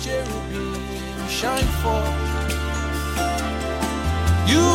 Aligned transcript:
cherubim 0.00 0.74
shine 1.28 1.70
forth. 1.82 2.16
You 4.46 4.68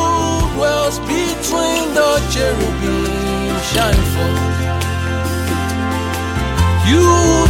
dwells 0.54 1.00
between 1.00 1.94
the 1.98 2.12
cherubim 2.34 3.06
shine 3.72 4.04
forth. 4.14 4.58
You 6.90 7.06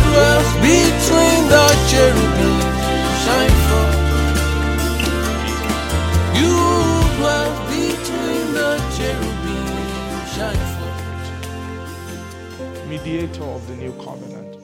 dwells 0.08 0.52
between 0.66 1.42
the 1.54 1.68
cherubim 1.90 2.60
shine 3.24 3.58
forth. 3.68 3.98
You 6.40 6.56
dwells 7.18 7.60
between 7.72 8.46
the 8.54 8.72
cherubim 8.98 9.68
shine 10.36 10.66
forth. 10.76 10.78
mediator 12.90 13.44
of 13.44 13.68
the 13.68 13.76
new 13.76 13.94
covenant. 14.04 14.57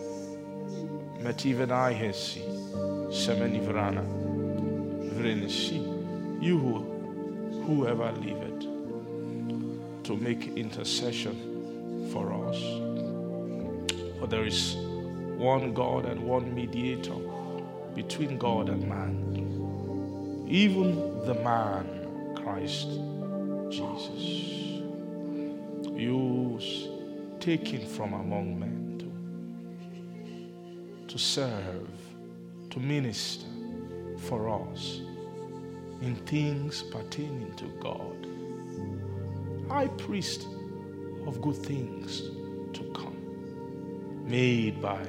Metivenai 1.23 1.93
hesi, 1.93 2.41
semeni 3.09 3.59
vrana, 3.61 4.03
vrenesi, 5.15 5.79
you 6.41 6.57
who, 6.57 6.73
whoever 7.65 8.11
liveth, 8.11 8.67
to 10.03 10.17
make 10.17 10.57
intercession 10.57 12.09
for 12.11 12.33
us. 12.33 12.59
For 14.19 14.27
there 14.27 14.43
is 14.43 14.75
one 15.37 15.73
God 15.73 16.05
and 16.05 16.21
one 16.23 16.53
mediator 16.53 17.15
between 17.95 18.37
God 18.37 18.67
and 18.67 18.85
man, 18.85 20.45
even 20.49 21.25
the 21.25 21.35
man, 21.35 21.87
Christ 22.35 22.89
Jesus. 23.69 24.83
You 25.95 26.59
taken 27.39 27.85
from 27.85 28.13
among 28.13 28.59
men 28.59 28.82
to, 31.13 31.19
serve, 31.19 31.87
to 32.71 32.79
minister 32.79 33.45
for 34.17 34.49
us 34.49 35.01
in 36.01 36.15
things 36.25 36.81
pertaining 36.81 37.53
to 37.55 37.65
God. 37.79 38.25
High 39.69 39.89
priest 39.89 40.47
of 41.27 41.39
good 41.39 41.57
things 41.57 42.21
to 42.73 42.83
come, 42.95 44.25
made 44.25 44.81
by, 44.81 45.05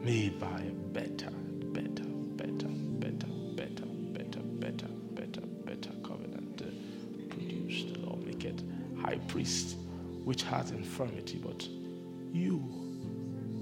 made 0.00 0.40
by 0.40 0.46
a 0.46 0.72
better, 0.72 1.30
better, 1.74 2.08
better, 2.08 2.66
better, 2.66 3.26
better, 3.56 3.86
better, 4.14 4.40
better, 4.40 4.88
better, 5.12 5.40
better 5.66 5.90
covenant 6.02 6.62
uh, 6.62 7.34
produced. 7.34 7.88
Lord, 7.98 8.24
make 8.24 8.46
it 8.46 8.62
high 9.02 9.18
priest 9.28 9.76
which 10.24 10.44
has 10.44 10.70
infirmity, 10.70 11.36
but 11.44 11.68
you, 12.32 12.85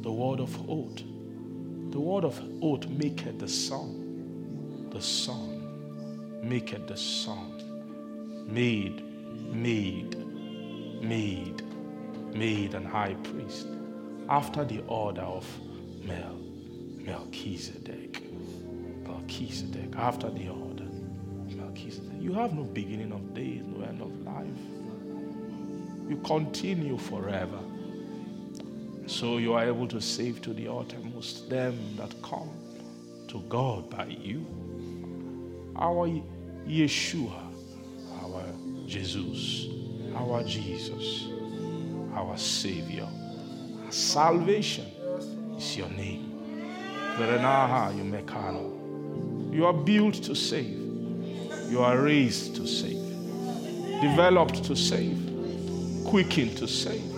the 0.04 0.12
word 0.12 0.38
of 0.38 0.54
oath, 0.68 1.02
the 1.90 1.98
word 1.98 2.24
of 2.24 2.38
oath 2.60 2.86
maketh 2.88 3.38
the 3.38 3.48
Son, 3.48 4.90
the 4.90 5.00
Son 5.00 6.42
maketh 6.42 6.86
the 6.86 6.96
Son, 6.96 8.44
made, 8.46 9.02
made, 9.50 10.14
made, 11.02 11.62
made 12.34 12.74
an 12.74 12.84
high 12.84 13.14
priest 13.14 13.66
after 14.28 14.62
the 14.62 14.82
order 14.88 15.22
of 15.22 15.46
Mel, 16.04 16.38
Melchizedek, 16.98 18.22
Melchizedek, 19.06 19.96
after 19.96 20.28
the 20.28 20.50
order. 20.50 20.84
Melchizedek. 21.56 22.20
You 22.20 22.34
have 22.34 22.52
no 22.52 22.64
beginning 22.64 23.10
of 23.12 23.32
days, 23.32 23.62
no 23.64 23.82
end 23.86 24.02
of 24.02 24.12
life. 24.20 24.46
You 26.10 26.18
continue 26.26 26.98
forever. 26.98 27.58
So 29.06 29.36
you 29.38 29.52
are 29.52 29.64
able 29.64 29.86
to 29.88 30.00
save 30.00 30.40
to 30.42 30.54
the 30.54 30.68
uttermost 30.72 31.50
them 31.50 31.78
that 31.96 32.14
come 32.22 32.50
to 33.28 33.40
God 33.48 33.90
by 33.90 34.06
you. 34.06 34.46
Our 35.76 36.08
Yeshua, 36.66 37.40
our 38.22 38.44
Jesus, 38.86 39.66
our 40.16 40.42
Jesus, 40.44 41.28
our 42.14 42.36
Savior. 42.38 43.08
Our 43.84 43.92
salvation 43.92 44.86
is 45.56 45.76
your 45.76 45.90
name. 45.90 46.30
Verenaha 47.18 47.92
Yumekano. 47.92 49.52
You 49.54 49.66
are 49.66 49.72
built 49.72 50.14
to 50.24 50.34
save. 50.34 50.80
You 51.70 51.80
are 51.82 52.00
raised 52.00 52.56
to 52.56 52.66
save. 52.66 53.02
Developed 54.00 54.64
to 54.64 54.74
save 54.74 55.24
quickened 56.04 56.56
to 56.58 56.68
save. 56.68 57.13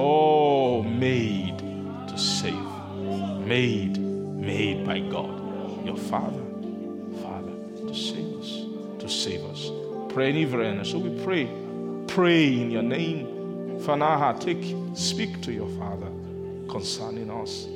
Oh, 0.00 0.84
made 0.84 1.58
to 1.58 2.16
save. 2.16 2.54
Made, 3.44 3.98
made 3.98 4.86
by 4.86 5.00
God, 5.00 5.84
your 5.84 5.96
Father, 5.96 6.40
Father, 7.20 7.50
to 7.84 7.92
save 7.92 8.32
us, 8.36 9.00
to 9.00 9.08
save 9.08 9.42
us. 9.46 9.72
Pray 10.12 10.40
in 10.40 10.84
So 10.84 11.00
we 11.00 11.20
pray, 11.24 11.50
pray 12.06 12.46
in 12.46 12.70
your 12.70 12.84
name. 12.84 13.26
Fanaha, 13.80 14.38
take, 14.38 14.72
speak 14.96 15.40
to 15.42 15.52
your 15.52 15.68
Father 15.70 16.06
concerning 16.70 17.28
us. 17.28 17.66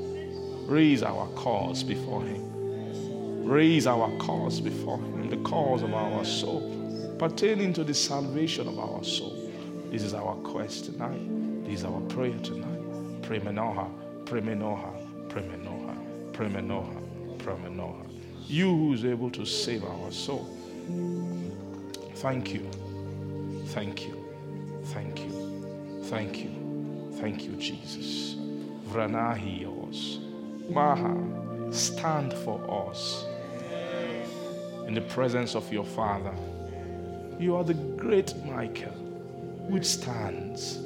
Raise 0.71 1.03
our 1.03 1.27
cause 1.34 1.83
before 1.83 2.22
Him. 2.22 3.44
Raise 3.44 3.89
our 3.89 4.16
cause 4.19 4.60
before 4.60 4.99
Him, 4.99 5.28
the 5.28 5.39
cause 5.39 5.83
of 5.83 5.93
our 5.93 6.25
soul, 6.25 7.16
pertaining 7.19 7.72
to 7.72 7.83
the 7.83 7.94
salvation 7.94 8.69
of 8.69 8.78
our 8.78 9.03
soul. 9.03 9.50
This 9.91 10.04
is 10.04 10.15
our 10.15 10.37
quest 10.37 10.84
tonight. 10.84 11.41
Is 11.72 11.84
our 11.87 12.00
prayer 12.03 12.37
tonight. 12.43 13.22
Pray 13.22 13.41
menoha, 13.41 13.88
pray 14.27 14.43
menoha, 14.43 14.93
pray 15.31 15.43
menoha, 15.43 15.97
pray 16.34 16.47
menoha, 16.47 17.38
pray 17.38 17.55
menoha. 17.55 18.06
You 18.47 18.69
who 18.69 18.93
is 18.93 19.06
able 19.06 19.31
to 19.31 19.47
save 19.47 19.83
our 19.83 20.10
soul. 20.10 20.55
Thank 22.16 22.53
you. 22.53 22.69
Thank 23.69 24.06
you. 24.06 24.22
Thank 24.84 25.21
you. 25.21 26.03
Thank 26.10 26.44
you. 26.44 27.10
Thank 27.15 27.44
you, 27.44 27.53
Jesus. 27.53 28.37
Vranahios. 28.91 30.21
Maha, 30.71 31.72
stand 31.72 32.34
for 32.34 32.60
us 32.91 33.25
in 34.87 34.93
the 34.93 35.00
presence 35.00 35.54
of 35.54 35.72
your 35.72 35.87
Father. 35.87 36.34
You 37.41 37.56
are 37.56 37.65
the 37.65 37.75
great 37.75 38.37
Michael 38.44 38.93
which 39.71 39.87
stands, 39.87 40.77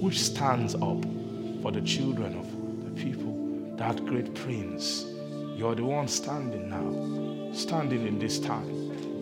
which 0.00 0.18
stands 0.18 0.74
up 0.74 1.04
for 1.62 1.70
the 1.70 1.82
children 1.82 2.38
of 2.38 2.84
the 2.84 2.90
people, 3.02 3.76
that 3.76 4.04
great 4.06 4.34
prince. 4.34 5.04
You're 5.54 5.74
the 5.74 5.84
one 5.84 6.08
standing 6.08 6.70
now, 6.70 7.52
standing 7.52 8.06
in 8.06 8.18
this 8.18 8.38
time, 8.38 8.68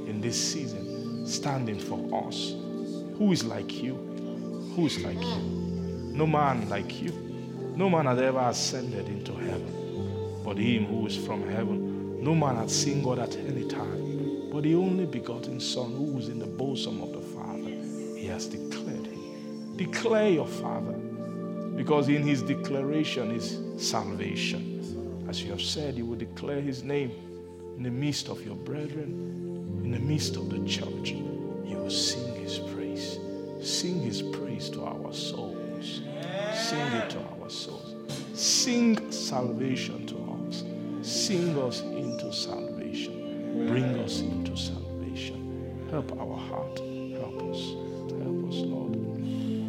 in 0.07 0.21
this 0.21 0.41
season, 0.41 1.27
standing 1.27 1.81
for 1.81 2.29
us. 2.29 2.55
Who 3.19 3.33
is 3.33 3.45
like 3.45 3.83
you? 3.83 3.95
Who 4.77 4.87
is 4.87 5.01
like 5.01 5.21
you? 5.21 5.43
No 6.15 6.27
man 6.27 6.69
like 6.69 7.03
you. 7.03 7.11
No 7.75 7.91
man 7.91 8.07
has 8.07 8.21
ever 8.21 8.39
ascended 8.39 9.09
into 9.09 9.33
heaven, 9.33 10.41
but 10.45 10.57
him 10.57 10.85
who 10.85 11.07
is 11.07 11.17
from 11.17 11.49
heaven. 11.49 12.23
No 12.23 12.35
man 12.35 12.57
has 12.57 12.73
seen 12.73 13.03
God 13.03 13.19
at 13.19 13.37
any 13.37 13.67
time, 13.67 14.51
but 14.53 14.63
the 14.63 14.75
only 14.77 15.07
begotten 15.07 15.59
Son 15.59 15.91
who 15.93 16.19
is 16.19 16.29
in 16.29 16.39
the 16.39 16.47
bosom 16.47 17.03
of 17.03 17.13
the 17.13 17.21
Father. 17.21 17.71
He 18.17 18.27
has 18.27 18.47
declared. 18.47 18.98
Declare 19.79 20.31
your 20.31 20.47
Father, 20.47 20.93
because 21.77 22.09
in 22.09 22.23
his 22.23 22.43
declaration 22.43 23.31
is 23.31 23.61
salvation. 23.79 25.25
As 25.29 25.41
you 25.41 25.53
have 25.53 25.63
said, 25.63 25.95
you 25.95 26.05
will 26.05 26.17
declare 26.17 26.61
his 26.61 26.83
name 26.83 27.13
in 27.77 27.85
the 27.85 27.91
midst 27.91 28.29
of 28.29 28.45
your 28.45 28.57
brethren, 28.57 29.81
in 29.85 29.93
the 29.93 30.01
midst 30.01 30.35
of 30.35 30.51
the 30.51 30.59
church. 30.67 31.13
You 31.13 31.77
will 31.77 31.91
sing 31.91 32.35
his 32.43 32.59
praise. 32.59 33.21
Sing 33.63 34.01
his 34.01 34.21
praise 34.21 34.69
to 34.71 34.85
our 34.85 35.13
souls. 35.13 36.03
Sing 36.55 36.93
it 36.99 37.11
to 37.11 37.21
our 37.41 37.49
souls. 37.49 37.95
Sing 38.35 39.13
salvation 39.13 40.05
to 40.09 40.17
us. 40.49 40.65
Sing 41.09 41.57
us 41.57 41.83
into 41.83 42.33
salvation. 42.33 43.69
Bring 43.69 43.97
us 44.01 44.23
into 44.23 44.57
salvation. 44.57 45.87
Help 45.93 46.11
our 46.21 46.37
heart. 46.37 46.81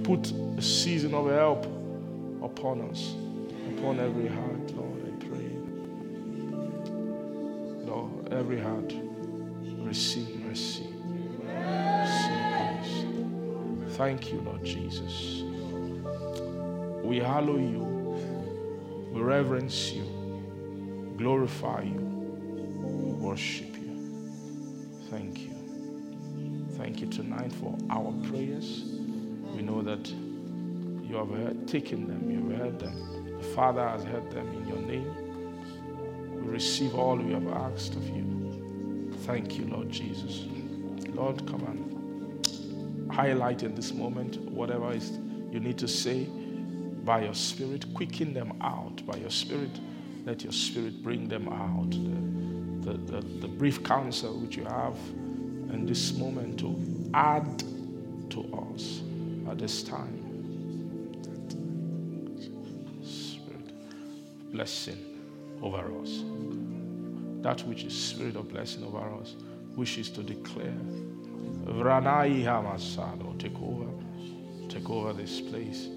Put 0.09 0.31
a 0.57 0.61
season 0.63 1.13
of 1.13 1.29
help 1.29 1.65
upon 2.41 2.81
us, 2.89 3.13
upon 3.77 3.99
every 3.99 4.27
heart, 4.27 4.71
Lord, 4.71 5.03
I 5.05 5.11
pray. 5.23 5.51
Lord, 7.85 8.33
every 8.33 8.59
heart, 8.59 8.91
receive 9.85 10.35
mercy. 10.37 10.87
Receive. 11.43 12.39
Thank 13.97 14.33
you, 14.33 14.41
Lord 14.41 14.65
Jesus. 14.65 15.43
We 17.03 17.19
hallow 17.19 17.57
you, 17.57 17.83
we 19.13 19.21
reverence 19.21 19.91
you, 19.91 21.13
glorify 21.19 21.83
you, 21.83 22.01
worship 23.21 23.75
you. 23.75 23.93
Thank 25.11 25.41
you. 25.41 25.53
Thank 26.77 26.99
you 26.99 27.05
tonight 27.05 27.53
for 27.53 27.77
our 27.91 28.11
prayers. 28.27 28.99
We 29.59 29.65
know 29.65 29.81
that 29.81 30.07
you 30.07 31.17
have 31.17 31.31
heard, 31.31 31.67
taken 31.67 32.07
them, 32.07 32.31
you 32.31 32.49
have 32.51 32.59
heard 32.59 32.79
them. 32.79 33.39
The 33.41 33.43
Father 33.47 33.85
has 33.85 34.05
heard 34.05 34.31
them 34.31 34.47
in 34.53 34.65
your 34.69 34.77
name. 34.77 36.45
We 36.45 36.49
receive 36.49 36.95
all 36.95 37.17
we 37.17 37.33
have 37.33 37.45
asked 37.49 37.93
of 37.97 38.07
you. 38.07 39.11
Thank 39.25 39.57
you, 39.57 39.65
Lord 39.65 39.89
Jesus. 39.91 40.45
Lord, 41.09 41.45
come 41.45 41.65
and 41.65 43.11
highlight 43.11 43.63
in 43.63 43.75
this 43.75 43.91
moment 43.91 44.39
whatever 44.43 44.93
is 44.93 45.19
you 45.51 45.59
need 45.59 45.77
to 45.79 45.89
say 45.89 46.23
by 47.03 47.25
your 47.25 47.33
spirit. 47.33 47.93
Quicken 47.93 48.33
them 48.33 48.53
out 48.61 49.05
by 49.05 49.17
your 49.17 49.29
spirit. 49.29 49.77
Let 50.23 50.41
your 50.41 50.53
spirit 50.53 51.03
bring 51.03 51.27
them 51.27 51.49
out. 51.49 51.91
The, 52.85 52.93
the, 52.93 52.97
the, 52.97 53.27
the 53.41 53.47
brief 53.49 53.83
counsel 53.83 54.39
which 54.39 54.55
you 54.55 54.63
have 54.63 54.95
in 55.73 55.85
this 55.85 56.13
moment 56.13 56.61
to 56.61 57.11
add 57.13 57.61
to 58.29 58.73
us 58.73 59.01
at 59.49 59.57
this 59.57 59.83
time. 59.83 60.15
Spirit 63.03 63.71
blessing 64.51 64.97
over 65.61 65.83
us. 66.01 66.23
That 67.41 67.61
which 67.67 67.83
is 67.83 67.93
spirit 67.93 68.35
of 68.35 68.49
blessing 68.49 68.83
over 68.83 68.99
us 69.19 69.35
wishes 69.75 70.09
to 70.11 70.23
declare. 70.23 70.79
Vranai 71.65 72.43
Hamasado, 72.43 73.37
take 73.39 73.59
over, 73.61 73.87
take 74.67 74.89
over 74.89 75.13
this 75.13 75.41
place. 75.41 75.89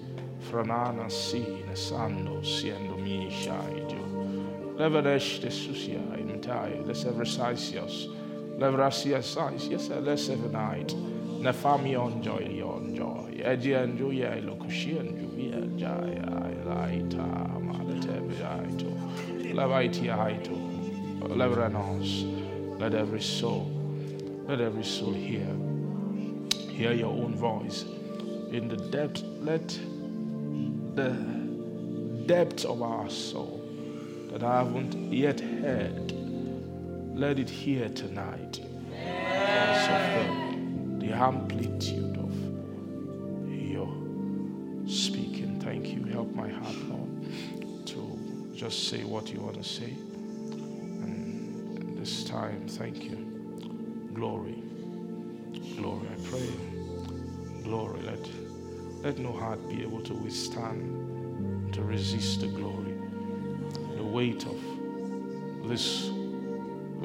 Franana 0.49 1.09
si 1.09 1.39
nesando 1.69 2.43
siendo 2.43 2.97
mi 2.97 3.29
shaidio. 3.29 4.77
Leveresh 4.77 5.41
de 5.41 5.49
susia 5.49 5.99
imtai, 6.17 6.85
les 6.85 7.05
eversaisios. 7.05 8.09
Levrasia 8.57 9.21
sais, 9.23 9.67
yes, 9.67 9.89
les 9.89 10.29
night. 10.51 10.93
Nefamion 11.43 12.21
joy, 12.23 12.47
yon 12.57 12.95
joy. 12.95 13.41
Edian 13.43 13.97
juya 13.97 14.39
locution 14.45 15.07
juvia 15.19 15.59
jaya, 15.77 16.25
laita, 16.63 17.27
malatebiaito. 17.59 18.87
Levaitia 19.53 20.15
haito. 20.15 20.55
Leveranos. 21.27 22.23
Let 22.79 22.93
every 22.93 23.21
soul, 23.21 23.69
let 24.47 24.61
every 24.61 24.85
soul 24.85 25.11
hear. 25.11 25.45
Hear 26.69 26.93
your 26.93 27.11
own 27.11 27.35
voice. 27.35 27.83
In 28.53 28.69
the 28.69 28.77
depth, 28.77 29.21
let 29.41 29.67
the 30.95 31.11
depth 32.25 32.63
of 32.63 32.81
our 32.81 33.09
soul 33.09 33.59
that 34.31 34.43
I 34.43 34.59
haven't 34.59 34.95
yet 35.11 35.41
heard, 35.41 36.13
let 37.15 37.37
it 37.37 37.49
hear 37.49 37.89
tonight. 37.89 38.61
Amplitude 41.23 42.17
of 42.17 42.35
your 43.49 43.87
speaking. 44.85 45.57
Thank 45.63 45.87
you. 45.87 46.03
Help 46.03 46.35
my 46.35 46.49
heart, 46.49 46.75
Lord, 46.89 47.85
to 47.85 48.51
just 48.53 48.89
say 48.89 49.05
what 49.05 49.31
you 49.31 49.39
want 49.39 49.55
to 49.55 49.63
say. 49.63 49.93
And 51.05 51.97
this 51.97 52.25
time, 52.25 52.67
thank 52.67 53.05
you. 53.05 54.09
Glory. 54.13 54.61
Glory. 55.77 56.09
I 56.11 56.29
pray. 56.29 56.49
Glory. 57.63 58.01
Let 58.01 58.29
let 59.01 59.17
no 59.17 59.31
heart 59.31 59.65
be 59.69 59.81
able 59.81 60.01
to 60.01 60.13
withstand, 60.13 61.73
to 61.73 61.83
resist 61.83 62.41
the 62.41 62.47
glory, 62.47 62.95
the 63.95 64.03
weight 64.03 64.45
of 64.45 64.59
this 65.69 66.09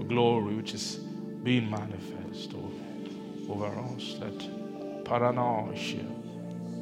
glory 0.09 0.57
which 0.57 0.75
is 0.75 0.97
being 1.45 1.71
manifest 1.71 2.55
over 3.49 3.67
us. 3.67 4.17
Let 4.21 5.05
paranoia 5.05 5.75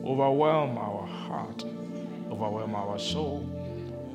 overwhelm 0.05 0.79
our 0.79 1.07
heart, 1.07 1.65
overwhelm 2.31 2.75
our 2.75 2.99
soul, 2.99 3.47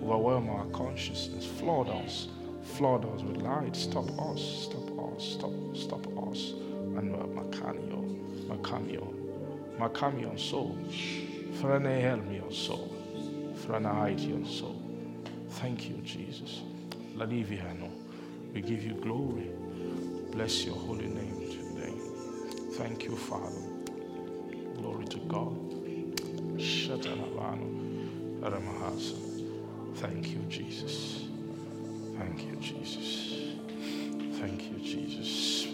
overwhelm 0.04 0.50
our 0.50 0.66
consciousness, 0.68 1.46
flood 1.46 1.90
us, 1.90 2.28
flood 2.64 3.06
us 3.14 3.24
with 3.24 3.38
light. 3.38 3.76
Stop 3.76 4.10
us, 4.20 4.70
stop 4.70 5.16
us, 5.16 5.24
stop, 5.24 5.52
stop 5.76 6.06
us. 6.30 6.54
And 6.98 7.14
Macanio, 7.36 8.02
Macamio, 8.48 9.14
Macamion 9.78 10.40
soul, 10.40 10.78
Frane 11.60 12.02
Helmion 12.02 12.52
soul, 12.52 12.92
Franaitian 13.66 14.46
soul. 14.46 14.82
Thank 15.50 15.90
you, 15.90 15.98
Jesus. 16.04 16.62
Ladiviano, 17.16 17.90
we 18.54 18.62
give 18.62 18.84
you 18.84 18.94
glory. 18.94 19.52
Bless 20.32 20.66
your 20.66 20.76
holy 20.76 21.08
name. 21.08 21.41
Thank 22.82 23.04
you, 23.04 23.16
Father. 23.16 23.62
Glory 24.76 25.06
to 25.06 25.20
God. 25.28 25.56
Thank 29.98 30.30
you, 30.32 30.40
Jesus. 30.50 31.26
Thank 32.18 32.44
you, 32.44 32.56
Jesus. 32.56 33.34
Thank 34.40 34.72
you, 34.72 34.80
Jesus. 34.80 35.68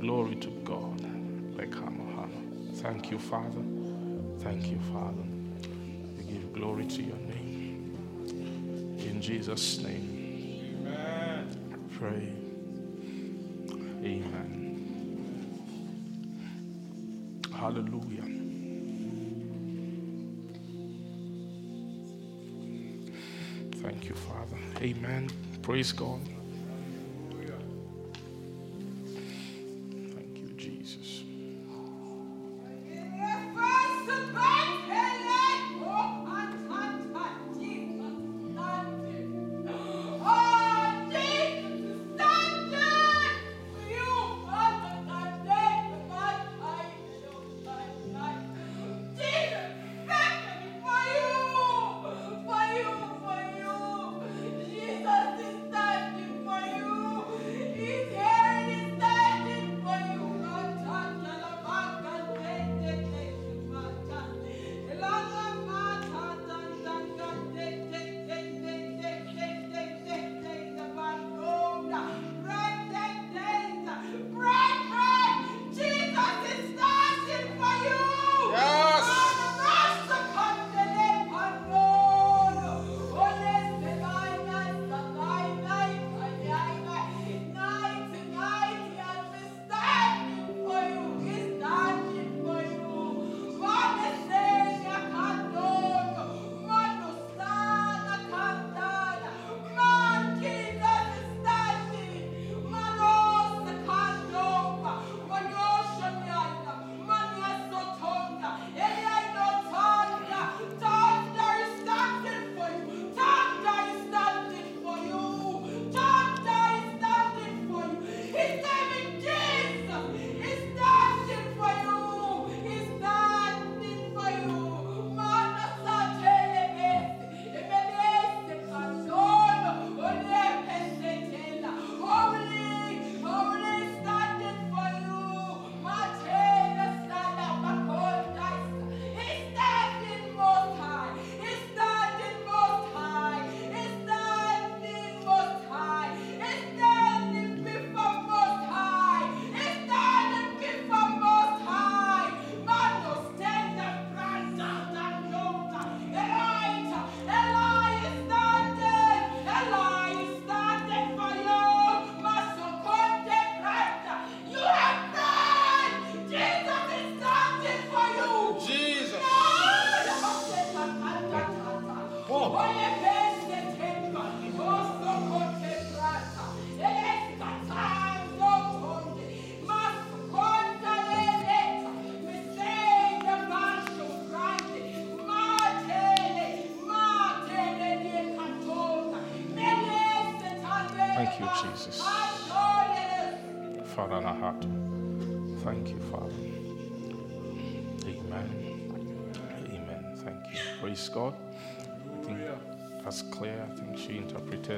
Glory 0.00 0.36
to 0.36 0.50
God. 0.64 1.00
Thank 2.80 3.10
you, 3.10 3.18
Father. 3.18 3.62
Thank 4.38 4.70
you, 4.70 4.78
Father. 4.92 5.24
We 6.16 6.22
give 6.22 6.52
glory 6.52 6.86
to 6.86 7.02
your 7.02 7.18
name. 7.18 7.96
In 9.00 9.20
Jesus' 9.20 9.78
name. 9.80 10.86
Amen. 10.86 11.88
Pray. 11.98 12.32
Amen. 14.04 14.59
Hallelujah. 17.70 18.24
Thank 23.76 24.08
you, 24.08 24.16
Father. 24.16 24.58
Amen. 24.82 25.30
Praise 25.62 25.92
God. 25.92 26.20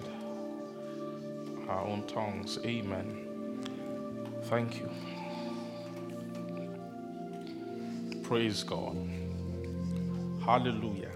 Her 0.00 1.80
own 1.80 2.06
tongues. 2.06 2.58
Amen. 2.64 3.18
Thank 4.44 4.80
you. 4.80 4.90
Praise 8.22 8.62
God. 8.62 8.96
Hallelujah. 10.44 11.12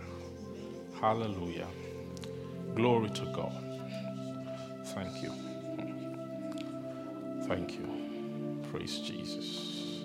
Hallelujah. 1.00 1.68
Glory 2.75 3.11
to 3.11 3.25
God. 3.26 3.52
Thank 4.87 5.23
you. 5.23 5.33
Thank 7.47 7.75
you. 7.75 7.88
Praise 8.71 8.99
Jesus. 8.99 10.04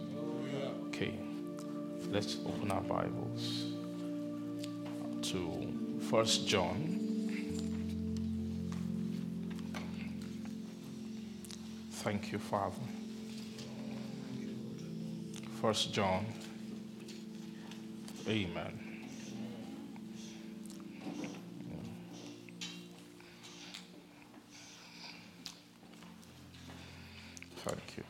Okay, 0.87 1.19
let's 2.09 2.37
open 2.45 2.71
our 2.71 2.81
Bibles 2.81 3.65
to 5.23 5.73
First 6.09 6.47
John. 6.47 7.00
Thank 12.21 12.33
you, 12.33 12.39
Father. 12.39 12.75
First 15.59 15.91
John. 15.91 16.23
Amen. 18.27 18.79
Thank 27.57 27.97
you. 27.97 28.03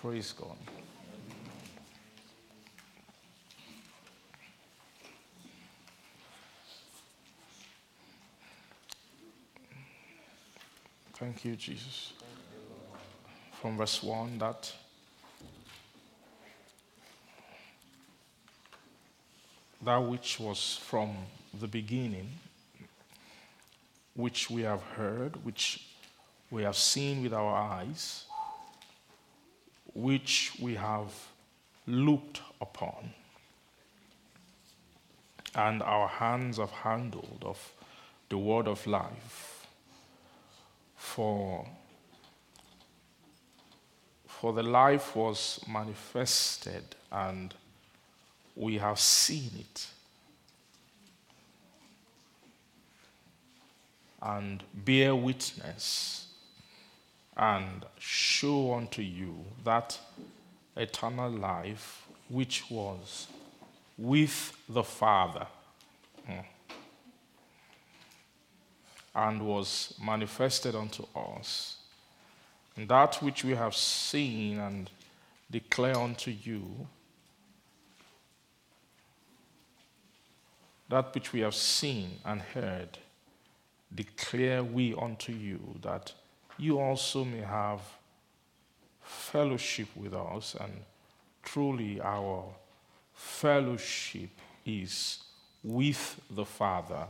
Praise 0.00 0.32
God. 0.32 0.56
Thank 11.32 11.46
you, 11.46 11.56
Jesus. 11.56 12.12
From 13.52 13.78
verse 13.78 14.02
1, 14.02 14.36
that 14.36 14.70
that 19.82 19.96
which 19.96 20.38
was 20.38 20.78
from 20.82 21.16
the 21.58 21.66
beginning, 21.66 22.28
which 24.14 24.50
we 24.50 24.60
have 24.60 24.82
heard, 24.82 25.42
which 25.42 25.86
we 26.50 26.64
have 26.64 26.76
seen 26.76 27.22
with 27.22 27.32
our 27.32 27.54
eyes, 27.54 28.26
which 29.94 30.52
we 30.60 30.74
have 30.74 31.14
looked 31.86 32.42
upon, 32.60 33.14
and 35.54 35.82
our 35.82 36.08
hands 36.08 36.58
have 36.58 36.72
handled 36.72 37.38
of 37.40 37.72
the 38.28 38.36
word 38.36 38.68
of 38.68 38.86
life. 38.86 39.51
For, 41.14 41.66
for 44.26 44.52
the 44.52 44.62
life 44.62 45.14
was 45.14 45.60
manifested, 45.68 46.84
and 47.10 47.54
we 48.56 48.78
have 48.78 48.98
seen 48.98 49.50
it. 49.58 49.86
and 54.22 54.62
bear 54.72 55.16
witness 55.16 56.28
and 57.36 57.84
show 57.98 58.74
unto 58.74 59.02
you 59.02 59.44
that 59.64 59.98
eternal 60.76 61.28
life 61.30 62.06
which 62.28 62.70
was 62.70 63.26
with 63.98 64.56
the 64.68 64.84
Father 64.84 65.46
hmm, 66.26 66.38
and 69.14 69.42
was 69.42 69.94
manifested 70.02 70.74
unto 70.74 71.04
us. 71.14 71.76
And 72.76 72.88
that 72.88 73.16
which 73.22 73.44
we 73.44 73.54
have 73.54 73.74
seen 73.74 74.58
and 74.58 74.90
declare 75.50 75.98
unto 75.98 76.30
you, 76.30 76.86
that 80.88 81.14
which 81.14 81.32
we 81.32 81.40
have 81.40 81.54
seen 81.54 82.18
and 82.24 82.40
heard 82.40 82.98
declare 83.94 84.62
we 84.62 84.94
unto 84.94 85.32
you 85.32 85.60
that 85.82 86.12
you 86.58 86.78
also 86.78 87.24
may 87.24 87.40
have 87.40 87.80
fellowship 89.02 89.88
with 89.96 90.14
us, 90.14 90.56
and 90.60 90.72
truly 91.42 92.00
our 92.00 92.44
fellowship 93.14 94.30
is 94.64 95.18
with 95.62 96.20
the 96.30 96.44
Father 96.44 97.06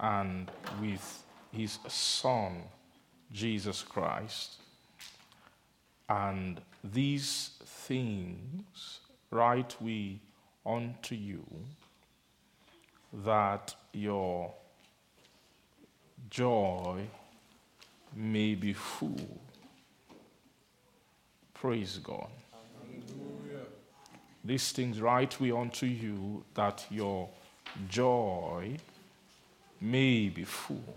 and 0.00 0.50
with 0.80 1.24
his 1.52 1.78
Son, 1.86 2.62
Jesus 3.32 3.82
Christ. 3.82 4.56
And 6.08 6.60
these 6.82 7.50
things 7.64 9.00
write 9.30 9.76
we 9.80 10.20
unto 10.66 11.14
you 11.14 11.44
that 13.12 13.74
your 13.92 14.52
joy 16.30 17.06
may 18.14 18.54
be 18.54 18.72
full. 18.72 19.40
Praise 21.54 21.98
God. 22.02 22.28
These 24.42 24.72
things 24.72 25.00
write 25.00 25.38
we 25.38 25.52
unto 25.52 25.84
you 25.86 26.44
that 26.54 26.86
your 26.90 27.28
joy 27.88 28.78
may 29.80 30.28
be 30.28 30.44
full. 30.44 30.96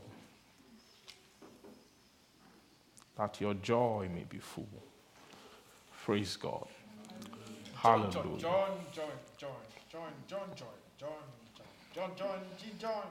That 3.18 3.40
your 3.40 3.54
joy 3.56 4.10
may 4.14 4.24
be 4.24 4.40
full. 4.40 4.68
Praise 6.04 6.36
God. 6.36 6.68
Hallelujah. 7.76 8.40
John, 8.40 8.72
John, 8.92 9.06
John, 9.38 9.52
John, 9.90 10.12
John, 10.28 10.48
John, 10.58 10.58
John, 10.58 10.70
John, 10.98 11.20
John, 11.94 12.10
John, 12.18 12.40
John, 12.80 12.80
John, 12.80 13.04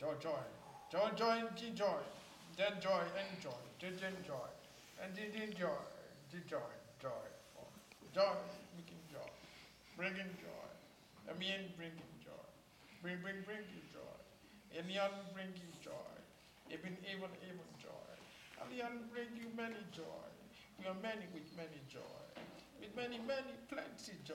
John, 0.00 0.16
John, 0.22 0.44
John, 0.90 1.10
joy, 1.16 1.34
joy, 1.74 2.00
then 2.56 2.72
joy, 2.80 3.02
enjoy, 3.18 3.58
did 3.80 3.94
enjoy, 3.94 4.46
and 5.02 5.14
did 5.14 5.34
enjoy, 5.34 5.82
did 6.30 6.46
joy, 6.46 6.70
joy, 7.02 7.10
joy, 8.14 8.36
making 8.76 9.02
joy, 9.10 9.26
bringing 9.96 10.30
joy, 10.38 10.68
I 11.28 11.36
mean 11.38 11.74
bringing 11.76 12.14
joy, 12.22 12.46
bring, 13.02 13.18
bring, 13.22 13.42
bringing 13.44 13.82
joy, 13.92 14.14
Elian 14.74 15.14
bringing 15.32 15.70
joy, 15.78 16.10
even, 16.66 16.98
even, 17.06 17.30
even 17.46 17.68
joy, 17.78 18.10
Elian 18.58 19.06
bring 19.14 19.30
you 19.38 19.46
many 19.54 19.78
joy, 19.94 20.26
we 20.82 20.90
are 20.90 20.98
many 20.98 21.30
with 21.30 21.46
many 21.54 21.78
joy, 21.86 22.18
with 22.84 22.96
many, 22.96 23.18
many, 23.26 23.54
plenty 23.68 24.18
joy. 24.24 24.34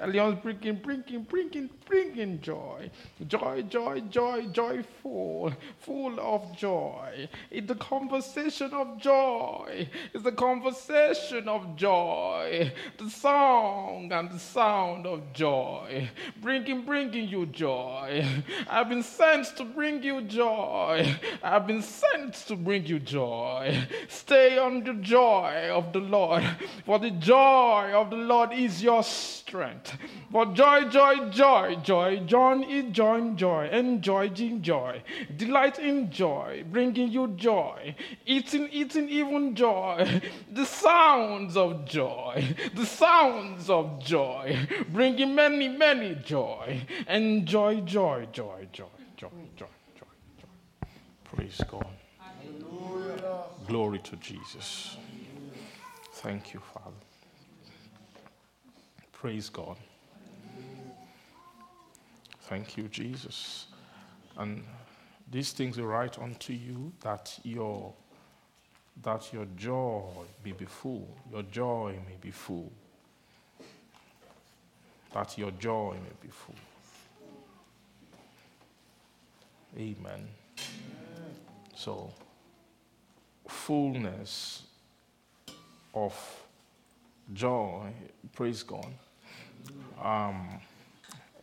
Elian 0.00 0.36
bringing, 0.36 0.76
bringing, 0.76 1.22
bringing, 1.24 1.68
bringing 1.86 2.40
joy. 2.40 2.90
Joy, 3.26 3.62
joy, 3.62 4.00
joy, 4.00 4.46
joyful, 4.46 5.52
full 5.78 6.18
of 6.18 6.56
joy. 6.56 7.28
It's 7.50 7.66
the 7.66 7.74
conversation 7.74 8.72
of 8.72 8.98
joy. 8.98 9.88
It's 10.14 10.24
the 10.24 10.32
conversation 10.32 11.48
of 11.48 11.76
joy. 11.76 12.72
The 12.96 13.10
song 13.10 14.10
and 14.12 14.30
the 14.30 14.38
sound 14.38 15.06
of 15.06 15.32
joy. 15.34 16.08
Bringing, 16.40 16.82
bringing 16.86 17.28
you 17.28 17.44
joy. 17.46 18.24
I've 18.70 18.88
been 18.88 19.02
sent 19.02 19.54
to 19.58 19.64
bring 19.64 20.02
you 20.02 20.22
joy. 20.22 21.14
I've 21.42 21.66
been 21.66 21.82
sent 21.82 22.34
to 22.48 22.56
bring 22.56 22.86
you 22.86 23.00
joy. 23.00 23.86
Stay 24.08 24.58
on 24.58 24.82
the 24.82 24.94
joy 24.94 25.68
of 25.70 25.92
the 25.92 26.00
Lord, 26.00 26.44
for 26.86 26.98
the 26.98 27.10
joy 27.10 27.69
of 27.70 28.10
the 28.10 28.16
Lord 28.16 28.52
is 28.52 28.82
your 28.82 29.02
strength. 29.02 29.96
But 30.30 30.54
joy, 30.54 30.88
joy, 30.88 31.30
joy, 31.30 31.76
joy, 31.82 32.16
John 32.26 32.62
is 32.64 32.92
joy, 32.92 33.30
joy, 33.30 33.68
enjoying 33.72 34.62
joy, 34.62 35.02
delight 35.36 35.78
in 35.78 36.10
joy, 36.10 36.64
bringing 36.70 37.10
you 37.10 37.28
joy, 37.28 37.94
eating, 38.26 38.68
eating, 38.70 39.08
even 39.08 39.54
joy, 39.54 40.20
the 40.50 40.64
sounds 40.66 41.56
of 41.56 41.84
joy, 41.84 42.56
the 42.74 42.86
sounds 42.86 43.70
of 43.70 44.02
joy, 44.04 44.56
bringing 44.90 45.34
many, 45.34 45.68
many 45.68 46.14
joy, 46.16 46.80
enjoy 47.08 47.80
joy, 47.80 48.26
joy, 48.32 48.68
joy, 48.72 48.86
joy, 49.16 49.28
joy, 49.56 49.66
joy, 49.96 50.06
joy. 50.38 50.88
Praise 51.24 51.60
God. 51.70 51.86
Glory 53.66 54.00
to 54.00 54.16
Jesus. 54.16 54.96
Thank 56.14 56.52
you, 56.52 56.60
Father. 56.74 57.09
Praise 59.20 59.50
God. 59.50 59.76
Thank 62.44 62.78
you, 62.78 62.84
Jesus. 62.84 63.66
And 64.38 64.64
these 65.30 65.52
things 65.52 65.78
I 65.78 65.82
write 65.82 66.18
unto 66.18 66.54
you 66.54 66.90
that 67.02 67.38
your 67.42 67.92
that 69.02 69.30
your 69.30 69.44
joy 69.58 70.04
may 70.42 70.52
be 70.52 70.64
full. 70.64 71.06
Your 71.30 71.42
joy 71.42 71.98
may 72.08 72.16
be 72.18 72.30
full. 72.30 72.72
That 75.12 75.36
your 75.36 75.50
joy 75.50 75.96
may 76.02 76.16
be 76.26 76.28
full. 76.28 76.54
Amen. 79.78 80.28
So, 81.76 82.10
fullness 83.46 84.62
of 85.92 86.14
joy, 87.34 87.92
praise 88.32 88.62
God, 88.62 88.92
um, 90.02 90.48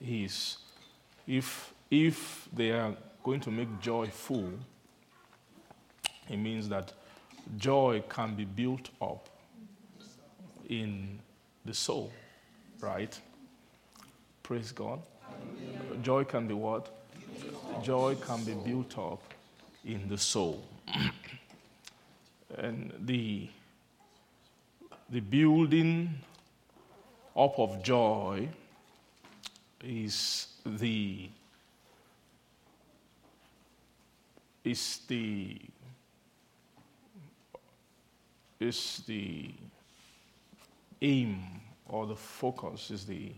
is 0.02 0.58
if 1.28 1.74
if 1.90 2.48
they 2.54 2.72
are 2.72 2.94
going 3.24 3.40
to 3.42 3.52
make 3.52 3.68
joy 3.80 4.08
full, 4.08 4.52
it 6.30 6.38
means 6.38 6.68
that 6.70 6.94
joy 7.58 8.04
can 8.10 8.36
be 8.36 8.46
built 8.46 8.90
up 9.02 9.30
in 10.70 11.20
the 11.66 11.74
soul, 11.74 12.12
right? 12.82 13.20
Praise 14.44 14.72
God. 14.72 15.02
Joy 16.02 16.24
can 16.24 16.48
be 16.48 16.54
what? 16.54 16.90
Joy 17.84 18.16
can 18.16 18.44
be 18.44 18.54
built 18.54 18.98
up 18.98 19.22
in 19.86 20.08
the 20.10 20.18
soul. 20.18 20.64
and 22.58 22.94
the 23.06 23.48
the 25.10 25.20
building 25.22 26.10
up 27.38 27.60
of 27.60 27.84
joy 27.84 28.48
is 29.84 30.48
the 30.66 31.30
is 34.64 35.00
the 35.08 35.58
is 38.60 39.04
the 39.08 39.52
aim 41.02 41.38
or 41.88 42.08
the 42.08 42.16
focus 42.16 42.90
is 42.92 43.06
the 43.06 43.32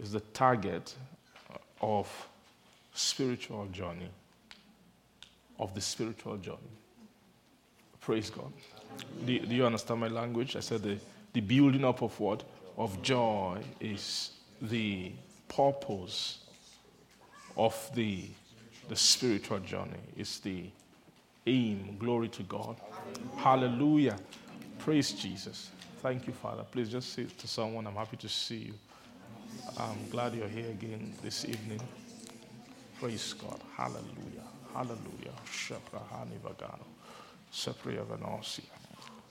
is 0.00 0.12
the 0.12 0.20
target 0.20 0.94
of 1.80 2.08
spiritual 2.92 3.66
journey 3.72 4.10
of 5.60 5.74
the 5.74 5.80
spiritual 5.80 6.38
journey. 6.38 6.58
Praise 8.00 8.30
god. 8.30 8.52
Do, 9.24 9.38
do 9.38 9.54
you 9.54 9.66
understand 9.66 10.00
my 10.00 10.08
language? 10.08 10.56
I 10.56 10.60
said 10.60 10.82
the, 10.82 10.96
the 11.34 11.40
building 11.40 11.84
up 11.84 12.02
of 12.02 12.18
what 12.18 12.42
of 12.80 13.02
joy 13.02 13.60
is 13.78 14.30
the 14.62 15.12
purpose 15.48 16.38
of 17.54 17.74
the, 17.94 18.24
the 18.88 18.96
spiritual 18.96 19.58
journey. 19.58 20.00
It's 20.16 20.38
the 20.38 20.64
aim. 21.46 21.98
Glory 21.98 22.28
to 22.28 22.42
God. 22.44 22.76
Hallelujah. 23.36 24.16
Praise 24.78 25.12
Jesus. 25.12 25.68
Thank 26.00 26.26
you, 26.26 26.32
Father. 26.32 26.62
Please 26.72 26.88
just 26.88 27.12
say 27.12 27.26
to 27.26 27.46
someone, 27.46 27.86
I'm 27.86 27.94
happy 27.94 28.16
to 28.16 28.28
see 28.30 28.56
you. 28.56 28.74
I'm 29.76 30.08
glad 30.08 30.34
you're 30.34 30.48
here 30.48 30.70
again 30.70 31.12
this 31.22 31.44
evening. 31.44 31.82
Praise 32.98 33.34
God. 33.34 33.60
Hallelujah. 33.76 34.46
Hallelujah. 34.72 35.34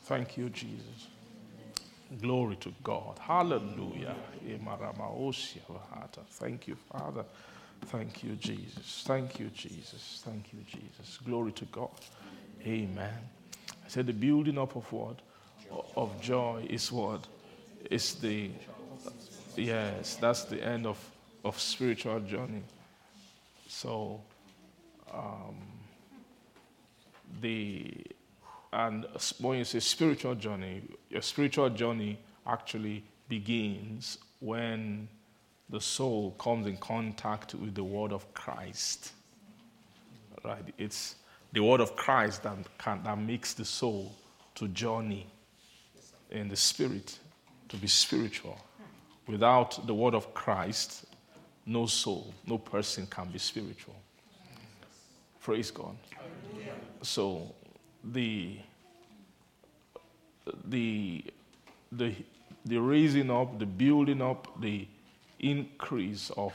Thank 0.04 0.38
you, 0.38 0.50
Jesus. 0.50 1.08
Glory 2.18 2.56
to 2.58 2.74
God. 2.84 3.20
Hallelujah. 3.20 4.16
Thank 6.32 6.68
you, 6.68 6.76
Father. 6.76 7.24
Thank 7.86 8.24
you, 8.24 8.36
Jesus. 8.36 9.04
Thank 9.06 9.40
you, 9.40 9.50
Jesus. 9.50 10.22
Thank 10.26 10.52
you, 10.52 10.60
Jesus. 10.66 11.20
Glory 11.24 11.52
to 11.54 11.66
God. 11.66 11.92
Amen. 12.66 13.14
I 13.86 13.88
said 13.88 14.08
the 14.08 14.14
building 14.14 14.58
up 14.58 14.76
of 14.76 14.92
what? 14.92 15.20
Of 15.96 16.20
joy 16.20 16.66
is 16.68 16.92
what? 16.92 17.28
Is 17.92 18.16
the 18.16 18.50
yes, 19.56 20.16
that's 20.16 20.46
the 20.46 20.64
end 20.64 20.88
of, 20.88 20.98
of 21.46 21.60
spiritual 21.60 22.20
journey. 22.22 22.64
So 23.68 24.22
um, 25.14 25.56
the 27.40 27.94
and 28.72 29.06
when 29.40 29.58
you 29.58 29.64
say 29.64 29.80
spiritual 29.80 30.36
journey, 30.36 30.84
your 31.10 31.22
spiritual 31.22 31.70
journey 31.70 32.20
actually 32.46 33.04
begins 33.28 34.18
when 34.40 35.08
the 35.70 35.82
soul 35.82 36.32
comes 36.40 36.68
in 36.68 36.78
contact 36.78 37.56
with 37.56 37.76
the 37.76 37.84
word 37.84 38.12
of 38.12 38.32
Christ. 38.34 39.14
Right? 40.44 40.74
It's 40.78 41.16
the 41.52 41.62
word 41.62 41.82
of 41.82 41.96
Christ 41.96 42.44
that, 42.44 42.58
can, 42.78 43.04
that 43.04 43.18
makes 43.18 43.54
the 43.54 43.66
soul 43.66 44.16
to 44.56 44.68
journey 44.68 45.28
in 46.32 46.48
the 46.48 46.56
spirit, 46.56 47.18
to 47.70 47.78
be 47.78 47.88
spiritual. 47.88 48.60
Without 49.28 49.86
the 49.86 49.94
word 49.94 50.14
of 50.14 50.34
Christ, 50.34 51.06
no 51.66 51.86
soul, 51.86 52.34
no 52.46 52.58
person 52.58 53.08
can 53.08 53.30
be 53.30 53.40
spiritual. 53.40 53.96
Praise 55.42 55.72
God. 55.72 55.96
So 57.02 57.54
the 58.04 58.58
the 60.66 61.24
the 61.92 62.16
the 62.66 62.78
raising 62.78 63.32
up, 63.32 63.58
the 63.60 63.66
building 63.66 64.22
up, 64.22 64.62
the 64.62 64.88
increase 65.40 66.32
of 66.38 66.54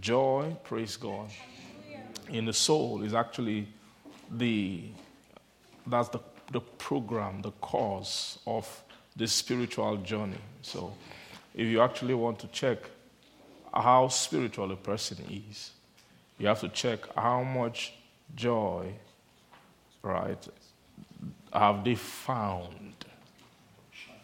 joy, 0.00 0.56
praise 0.64 0.96
God, 0.96 1.30
in 2.28 2.44
the 2.44 2.52
soul 2.52 3.02
is 3.02 3.14
actually 3.14 3.66
the 4.30 4.84
that's 5.86 6.08
the, 6.10 6.20
the 6.52 6.60
program, 6.60 7.42
the 7.42 7.50
cause 7.52 8.38
of 8.46 8.84
the 9.16 9.26
spiritual 9.26 9.96
journey. 9.98 10.38
So 10.62 10.94
if 11.54 11.66
you 11.66 11.80
actually 11.80 12.14
want 12.14 12.38
to 12.40 12.46
check 12.48 12.78
how 13.72 14.08
spiritual 14.08 14.70
a 14.72 14.76
person 14.76 15.18
is, 15.48 15.70
you 16.38 16.46
have 16.46 16.60
to 16.60 16.68
check 16.68 17.00
how 17.14 17.42
much 17.42 17.94
joy, 18.34 18.94
right, 20.02 20.48
have 21.52 21.84
they 21.84 21.94
found 21.94 22.94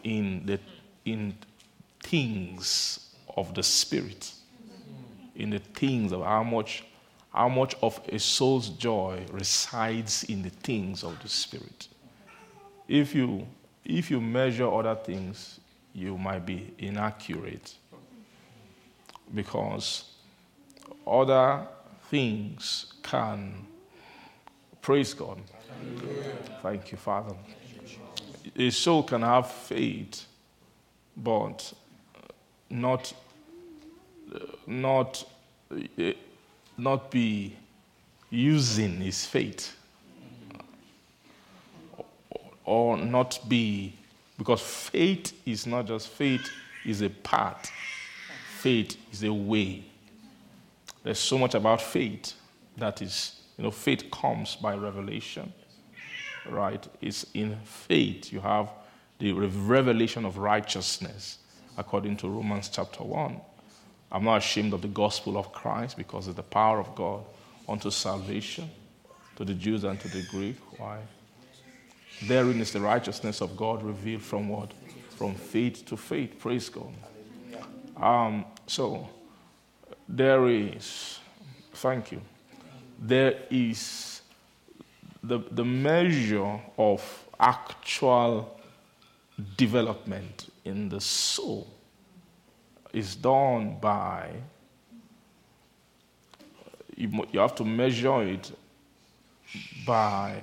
in 0.05 0.47
the 0.47 0.61
in 1.05 1.35
things 2.03 3.15
of 3.37 3.55
the 3.55 3.62
spirit? 3.62 4.33
In 5.35 5.51
the 5.51 5.59
things 5.59 6.12
of 6.12 6.23
how 6.23 6.43
much 6.43 6.85
how 7.33 7.49
much 7.49 7.75
of 7.83 8.01
a 8.09 8.19
soul's 8.19 8.71
joy 8.71 9.25
resides 9.33 10.25
in 10.25 10.43
the 10.43 10.51
things 10.51 11.05
of 11.05 11.21
the 11.23 11.29
spirit? 11.29 11.89
If 12.89 13.15
you 13.15 13.47
if 13.85 14.11
you 14.11 14.21
measure 14.21 14.73
other 14.73 14.95
things 14.95 15.61
you 15.97 16.19
might 16.19 16.45
be 16.45 16.75
inaccurate. 16.79 17.75
Because 19.35 20.05
other 21.07 21.67
things 22.11 22.93
can 23.03 23.67
praise 24.81 25.15
god 25.15 25.41
Thank 26.62 26.92
you, 26.92 26.98
Father. 26.98 27.35
A 28.57 28.70
soul 28.70 29.02
can 29.02 29.22
have 29.22 29.50
faith, 29.50 30.26
but 31.16 31.72
not, 32.70 33.12
not, 34.66 35.24
not 36.76 37.11
be 37.11 37.57
using 38.31 39.00
his 39.00 39.24
faith, 39.26 39.76
or 42.64 42.96
not 42.96 43.38
be, 43.48 43.94
because 44.38 44.61
faith 44.61 45.33
is 45.46 45.66
not 45.66 45.87
just 45.87 46.09
faith 46.09 46.50
is 46.85 47.02
a 47.02 47.11
path. 47.11 47.70
Faith 48.59 48.96
is 49.12 49.22
a 49.22 49.33
way. 49.33 49.85
There's 51.02 51.18
so 51.18 51.38
much 51.38 51.55
about 51.55 51.81
faith 51.81 52.33
that 52.76 53.00
is, 53.02 53.40
you 53.57 53.64
know, 53.64 53.71
faith 53.71 54.11
comes 54.11 54.57
by 54.57 54.75
revelation 54.75 55.53
right? 56.51 56.87
It's 57.01 57.27
in 57.35 57.57
faith 57.64 58.33
you 58.33 58.40
have 58.40 58.71
the 59.19 59.33
revelation 59.33 60.25
of 60.25 60.38
righteousness. 60.38 61.38
according 61.79 62.16
to 62.16 62.27
Romans 62.27 62.71
chapter 62.71 63.05
1. 63.05 63.38
I'm 64.11 64.25
not 64.25 64.38
ashamed 64.38 64.73
of 64.73 64.81
the 64.81 64.88
gospel 64.88 65.37
of 65.37 65.53
Christ 65.53 65.99
because 65.99 66.27
it's 66.27 66.37
the 66.37 66.42
power 66.42 66.79
of 66.81 66.95
God 66.95 67.23
unto 67.69 67.90
salvation 67.90 68.71
to 69.37 69.45
the 69.45 69.53
Jews 69.53 69.85
and 69.85 70.01
to 70.01 70.09
the 70.09 70.23
Greek. 70.31 70.57
Why? 70.79 71.01
Therein 72.23 72.61
is 72.62 72.73
the 72.73 72.81
righteousness 72.81 73.42
of 73.42 73.59
God 73.59 73.83
revealed 73.83 74.23
from 74.23 74.49
what? 74.49 74.73
From 75.19 75.35
faith 75.35 75.85
to 75.87 75.99
faith. 75.99 76.38
Praise 76.38 76.71
God. 76.71 76.95
Um, 78.03 78.47
so, 78.66 79.07
there 80.09 80.49
is, 80.49 81.19
thank 81.75 82.11
you, 82.11 82.23
there 82.98 83.35
is 83.50 84.22
the, 85.22 85.40
the 85.50 85.64
measure 85.64 86.61
of 86.78 87.02
actual 87.38 88.61
development 89.56 90.52
in 90.64 90.88
the 90.88 91.00
soul 91.00 91.66
is 92.92 93.14
done 93.14 93.76
by, 93.80 94.30
you, 96.96 97.11
you 97.30 97.40
have 97.40 97.54
to 97.54 97.64
measure 97.64 98.22
it 98.22 98.50
by 99.87 100.42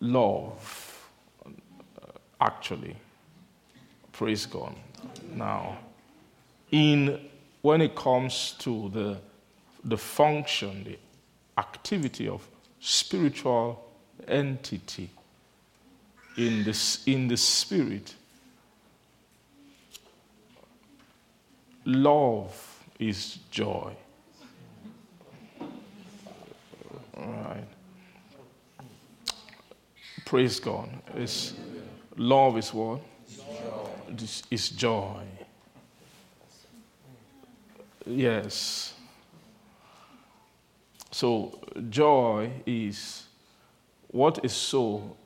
love, 0.00 1.08
actually. 2.40 2.96
Praise 4.12 4.46
God. 4.46 4.74
Now, 5.32 5.78
in 6.70 7.28
when 7.62 7.80
it 7.80 7.94
comes 7.94 8.54
to 8.58 8.90
the, 8.90 9.18
the 9.84 9.96
function, 9.96 10.84
the 10.84 10.98
activity 11.56 12.28
of 12.28 12.46
spiritual 12.80 13.84
entity 14.26 15.10
in 16.36 16.64
the, 16.64 16.98
in 17.06 17.28
the 17.28 17.36
spirit, 17.36 18.14
love 21.84 22.84
is 22.98 23.38
joy. 23.50 23.92
All 27.16 27.26
right. 27.26 27.64
Praise 30.24 30.60
God. 30.60 30.88
It's, 31.16 31.54
love 32.16 32.58
is 32.58 32.72
what? 32.72 33.00
It's, 34.10 34.42
it's 34.50 34.68
joy. 34.68 35.22
Yes. 38.06 38.94
So 41.18 41.58
joy 41.90 42.52
is 42.64 43.24
what 44.06 44.38
is 44.44 44.52
soul 44.52 45.16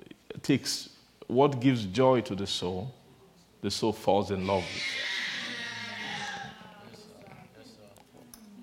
takes 0.43 0.89
what 1.27 1.61
gives 1.61 1.85
joy 1.85 2.23
to 2.23 2.35
the 2.35 2.47
soul, 2.47 2.95
the 3.61 3.71
soul 3.71 3.93
falls 3.93 4.31
in 4.31 4.47
love 4.47 4.65
with. 4.65 4.83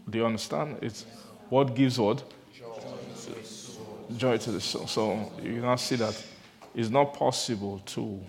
Do 0.09 0.17
you 0.17 0.25
understand? 0.25 0.79
It's 0.81 1.05
what 1.49 1.75
gives 1.75 1.99
what? 1.99 2.23
Joy 4.17 4.37
to 4.39 4.51
the 4.51 4.59
soul. 4.59 4.87
So 4.87 5.31
you 5.43 5.61
now 5.61 5.75
see 5.75 5.97
that 5.97 6.19
it's 6.73 6.89
not 6.89 7.13
possible 7.13 7.79
to, 7.93 8.19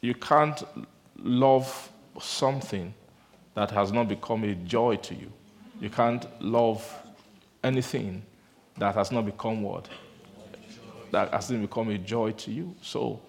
you 0.00 0.14
can't 0.14 0.60
love 1.22 1.88
something 2.20 2.92
that 3.54 3.70
has 3.70 3.92
not 3.92 4.08
become 4.08 4.42
a 4.42 4.56
joy 4.56 4.96
to 4.96 5.14
you. 5.14 5.32
You 5.80 5.90
can't 5.90 6.26
love 6.42 6.84
anything 7.64 8.22
that 8.78 8.94
has 8.94 9.10
not 9.10 9.26
become 9.26 9.62
what? 9.62 9.88
That 11.10 11.32
hasn't 11.32 11.62
become 11.62 11.90
a 11.90 11.98
joy 11.98 12.32
to 12.32 12.50
you. 12.50 12.74
So, 12.82 13.20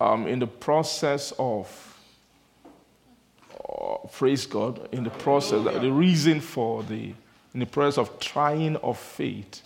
um, 0.00 0.26
in 0.26 0.38
the 0.38 0.46
process 0.46 1.32
of 1.38 1.94
praise 4.12 4.46
God, 4.46 4.88
in 4.92 5.04
the 5.04 5.10
process, 5.10 5.64
the 5.64 5.90
reason 5.90 6.40
for 6.40 6.82
the, 6.82 7.14
in 7.54 7.60
the 7.60 7.66
process 7.66 7.98
of 7.98 8.18
trying 8.18 8.76
of 8.76 8.98
faith 8.98 9.62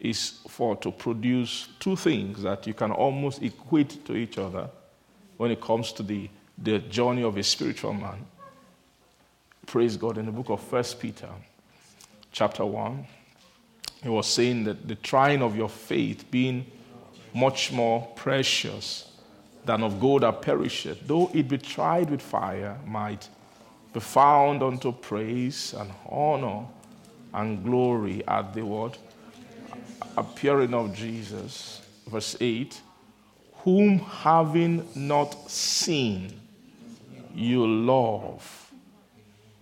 is 0.00 0.40
for 0.48 0.76
to 0.76 0.92
produce 0.92 1.68
two 1.80 1.96
things 1.96 2.42
that 2.42 2.66
you 2.66 2.74
can 2.74 2.92
almost 2.92 3.42
equate 3.42 4.04
to 4.04 4.14
each 4.14 4.38
other 4.38 4.68
when 5.36 5.50
it 5.50 5.60
comes 5.60 5.92
to 5.92 6.02
the, 6.02 6.28
the 6.58 6.78
journey 6.78 7.22
of 7.22 7.36
a 7.36 7.42
spiritual 7.42 7.92
man. 7.92 8.24
Praise 9.66 9.96
God. 9.96 10.18
In 10.18 10.26
the 10.26 10.32
book 10.32 10.50
of 10.50 10.60
First 10.60 10.98
Peter, 11.00 11.28
chapter 12.32 12.64
1, 12.64 13.06
he 14.02 14.08
was 14.08 14.26
saying 14.26 14.64
that 14.64 14.86
the 14.86 14.94
trying 14.94 15.42
of 15.42 15.56
your 15.56 15.68
faith 15.68 16.30
being 16.30 16.66
much 17.34 17.72
more 17.72 18.06
precious 18.16 19.10
than 19.64 19.82
of 19.82 20.00
gold 20.00 20.22
that 20.22 20.40
perisheth, 20.40 21.06
though 21.06 21.30
it 21.34 21.48
be 21.48 21.58
tried 21.58 22.10
with 22.10 22.22
fire, 22.22 22.78
might 22.86 23.28
be 23.92 24.00
found 24.00 24.62
unto 24.62 24.92
praise 24.92 25.74
and 25.76 25.90
honor 26.08 26.64
and 27.34 27.64
glory 27.64 28.26
at 28.26 28.54
the 28.54 28.64
word 28.64 28.96
appearing 30.16 30.74
of 30.74 30.94
Jesus. 30.94 31.82
Verse 32.06 32.36
8 32.40 32.80
Whom 33.64 33.98
having 33.98 34.86
not 34.94 35.50
seen, 35.50 36.32
you 37.34 37.66
love, 37.66 38.67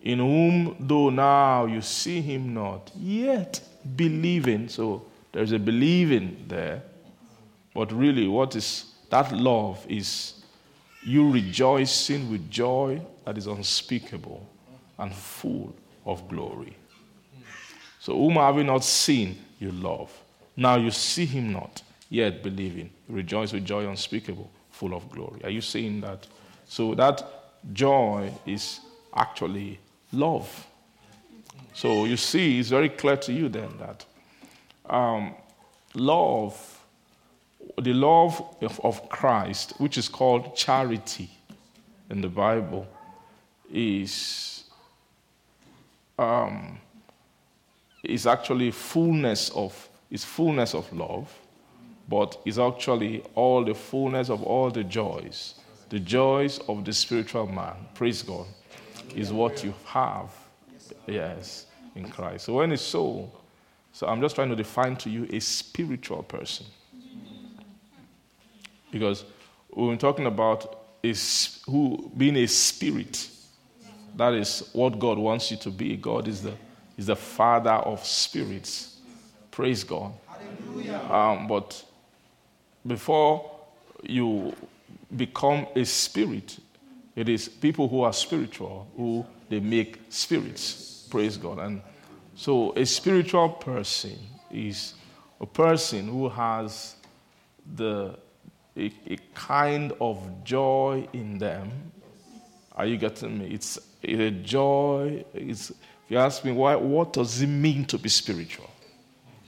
in 0.07 0.21
whom 0.21 0.77
though 0.79 1.11
now 1.11 1.67
you 1.67 1.83
see 1.83 2.21
him 2.21 2.55
not, 2.55 2.93
yet 2.97 3.61
believing. 3.97 4.69
So 4.69 5.05
there's 5.33 5.51
a 5.51 5.59
believing 5.59 6.45
there. 6.47 6.85
But 7.75 7.93
really, 7.93 8.29
what 8.29 8.55
is 8.55 8.85
that 9.11 9.33
love 9.33 9.85
is 9.89 10.45
you 11.05 11.29
rejoicing 11.29 12.31
with 12.31 12.49
joy 12.49 13.03
that 13.25 13.37
is 13.37 13.49
unspeakable 13.49 14.49
and 14.97 15.13
full 15.13 15.75
of 16.05 16.29
glory. 16.29 16.77
So, 17.99 18.15
whom 18.15 18.35
having 18.35 18.67
not 18.67 18.85
seen, 18.85 19.37
you 19.59 19.73
love. 19.73 20.13
Now 20.57 20.77
you 20.77 20.93
see 20.93 21.27
him 21.27 21.53
not, 21.53 21.83
yet 22.09 22.45
believing. 22.45 22.91
Rejoice 23.09 23.53
with 23.53 23.65
joy 23.65 23.89
unspeakable, 23.89 24.49
full 24.71 24.95
of 24.95 25.11
glory. 25.11 25.43
Are 25.43 25.51
you 25.51 25.61
seeing 25.61 26.01
that? 26.03 26.29
So, 26.65 26.95
that 26.95 27.25
joy 27.73 28.33
is 28.47 28.79
actually 29.13 29.81
love. 30.13 30.67
So, 31.75 32.05
you 32.05 32.17
see, 32.17 32.59
it's 32.59 32.71
very 32.71 32.89
clear 32.89 33.17
to 33.19 33.33
you 33.33 33.49
then 33.49 33.69
that 33.79 34.05
um, 34.89 35.35
love, 35.95 36.85
the 37.81 37.93
love 37.93 38.43
of, 38.63 38.81
of 38.83 39.09
Christ, 39.09 39.75
which 39.79 39.99
is 39.99 40.09
called 40.09 40.57
charity 40.57 41.31
in 42.09 42.21
the 42.21 42.29
Bible, 42.29 42.87
is, 43.73 44.65
um, 46.19 46.79
is 48.03 48.27
actually 48.27 48.71
fullness 48.71 49.51
of 49.51 49.89
is 50.11 50.25
fullness 50.25 50.75
of 50.75 50.91
love, 50.93 51.33
but 52.09 52.41
is 52.45 52.59
actually 52.59 53.23
all 53.35 53.65
the 53.65 53.75
fullness 53.75 54.31
of 54.31 54.43
all 54.43 54.71
the 54.71 54.85
joys. 54.85 55.55
The 55.89 56.01
joys 56.01 56.59
of 56.69 56.85
the 56.85 56.93
spiritual 56.93 57.47
man, 57.47 57.75
praise 57.95 58.23
God, 58.23 58.47
is 59.15 59.33
what 59.33 59.63
you 59.65 59.75
have, 59.87 60.31
yes, 61.07 61.67
in 61.95 62.09
Christ. 62.11 62.47
So 62.47 62.55
when 62.55 62.73
it's 62.73 62.83
so, 62.83 63.31
so 63.93 64.07
I'm 64.07 64.21
just 64.21 64.35
trying 64.35 64.51
to 64.51 64.57
define 64.57 64.97
to 64.97 65.11
you 65.11 65.27
a 65.31 65.41
spiritual 65.41 66.23
person. 66.23 66.67
Because 68.91 69.25
we're 69.71 69.97
talking 69.97 70.27
about 70.27 70.85
is 71.03 71.63
who 71.67 72.11
being 72.17 72.37
a 72.37 72.47
spirit. 72.47 73.29
That 74.17 74.33
is 74.35 74.71
what 74.73 74.99
God 74.99 75.19
wants 75.19 75.51
you 75.51 75.57
to 75.59 75.71
be. 75.71 75.97
God 75.97 76.27
is 76.27 76.43
the, 76.43 76.55
is 76.97 77.07
the 77.07 77.17
Father 77.17 77.71
of 77.71 78.05
spirits. 78.05 78.99
Praise 79.51 79.85
God. 79.85 80.13
Um, 81.11 81.47
but 81.47 81.85
before 82.87 83.51
you 84.03 84.55
become 85.15 85.67
a 85.75 85.85
spirit, 85.85 86.59
it 87.17 87.29
is 87.29 87.49
people 87.49 87.89
who 87.89 88.03
are 88.03 88.13
spiritual 88.13 88.87
who 88.97 89.27
they 89.49 89.59
make 89.59 89.99
spirits. 90.11 91.09
Praise 91.11 91.37
God. 91.37 91.59
And 91.59 91.81
so 92.35 92.73
a 92.77 92.85
spiritual 92.85 93.49
person 93.49 94.19
is 94.51 94.95
a 95.41 95.47
person 95.47 96.09
who 96.09 96.29
has 96.29 96.97
the 97.75 98.19
a, 98.77 98.93
a 99.07 99.19
kind 99.35 99.93
of 100.01 100.45
joy 100.45 101.09
in 101.13 101.39
them. 101.39 101.71
Are 102.73 102.85
you 102.87 102.99
getting 102.99 103.39
me? 103.39 103.47
It's 103.47 103.79
a 104.05 104.31
joy. 104.31 105.25
It's, 105.33 105.71
if 105.71 105.77
you 106.11 106.19
ask 106.19 106.45
me 106.45 106.53
why, 106.53 106.77
what 106.77 107.15
does 107.15 107.41
it 107.41 107.47
mean 107.47 107.87
to 107.87 107.99
be 107.99 108.11
spiritual? 108.11 108.71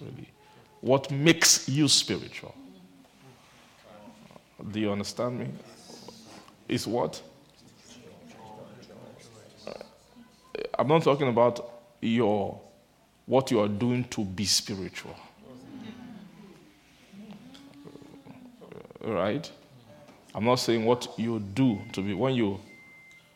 Really, 0.00 0.30
what 0.80 1.10
makes 1.10 1.68
you 1.68 1.88
spiritual? 1.88 2.54
Do 4.70 4.80
you 4.80 4.90
understand 4.90 5.38
me? 5.38 5.48
Is 6.68 6.86
what? 6.86 7.22
I'm 10.78 10.88
not 10.88 11.02
talking 11.02 11.28
about 11.28 11.68
your 12.00 12.60
what 13.26 13.50
you 13.50 13.60
are 13.60 13.68
doing 13.68 14.04
to 14.04 14.24
be 14.24 14.46
spiritual. 14.46 15.14
Right? 19.02 19.50
I'm 20.34 20.44
not 20.44 20.56
saying 20.56 20.84
what 20.84 21.08
you 21.18 21.40
do 21.40 21.80
to 21.92 22.02
be 22.02 22.14
when 22.14 22.34
you 22.34 22.60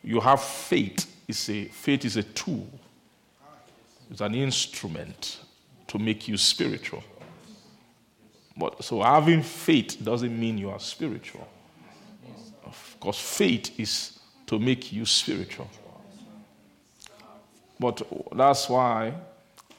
you 0.03 0.19
have 0.19 0.41
faith. 0.41 1.09
It's 1.27 1.49
a 1.49 1.65
faith 1.65 2.05
is 2.05 2.17
a 2.17 2.23
tool. 2.23 2.67
It's 4.11 4.21
an 4.21 4.35
instrument 4.35 5.39
to 5.87 5.99
make 5.99 6.27
you 6.27 6.37
spiritual. 6.37 7.03
But 8.55 8.83
so 8.83 9.01
having 9.01 9.41
faith 9.41 10.03
doesn't 10.03 10.39
mean 10.39 10.57
you 10.57 10.69
are 10.69 10.79
spiritual. 10.79 11.47
Of 12.65 12.97
course, 12.99 13.19
faith 13.19 13.79
is 13.79 14.19
to 14.47 14.59
make 14.59 14.91
you 14.91 15.05
spiritual. 15.05 15.69
But 17.83 18.01
that's 18.33 18.69
why 18.69 19.13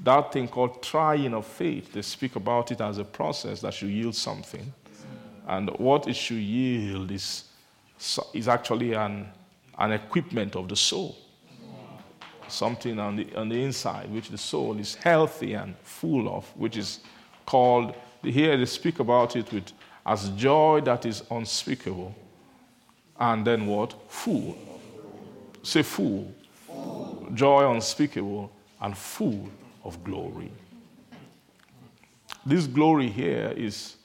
that 0.00 0.30
thing 0.30 0.46
called 0.46 0.82
trying 0.82 1.32
of 1.32 1.46
faith, 1.46 1.90
they 1.94 2.02
speak 2.02 2.36
about 2.36 2.70
it 2.70 2.82
as 2.82 2.98
a 2.98 3.04
process 3.04 3.62
that 3.62 3.72
should 3.72 3.88
yield 3.88 4.14
something. 4.14 4.70
And 5.46 5.70
what 5.78 6.06
it 6.06 6.14
should 6.14 6.36
yield 6.36 7.10
is, 7.10 7.44
is 8.34 8.46
actually 8.46 8.92
an, 8.92 9.26
an 9.78 9.92
equipment 9.92 10.54
of 10.54 10.68
the 10.68 10.76
soul. 10.76 11.16
Something 12.46 12.98
on 12.98 13.16
the, 13.16 13.34
on 13.36 13.48
the 13.48 13.62
inside, 13.62 14.10
which 14.10 14.28
the 14.28 14.36
soul 14.36 14.78
is 14.78 14.96
healthy 14.96 15.54
and 15.54 15.74
full 15.78 16.28
of, 16.28 16.44
which 16.58 16.76
is 16.76 17.00
called, 17.46 17.94
here 18.22 18.54
they 18.58 18.66
speak 18.66 18.98
about 18.98 19.34
it 19.34 19.50
with 19.50 19.72
as 20.04 20.28
joy 20.30 20.82
that 20.84 21.06
is 21.06 21.22
unspeakable. 21.30 22.14
And 23.18 23.46
then 23.46 23.66
what? 23.66 23.94
Full. 24.10 24.58
Say 25.62 25.82
full. 25.82 26.30
Joy 27.34 27.70
unspeakable 27.70 28.50
and 28.80 28.96
full 28.96 29.48
of 29.84 30.02
glory. 30.04 30.50
This 32.46 32.66
glory 32.66 33.08
here 33.08 33.52
is 33.56 33.96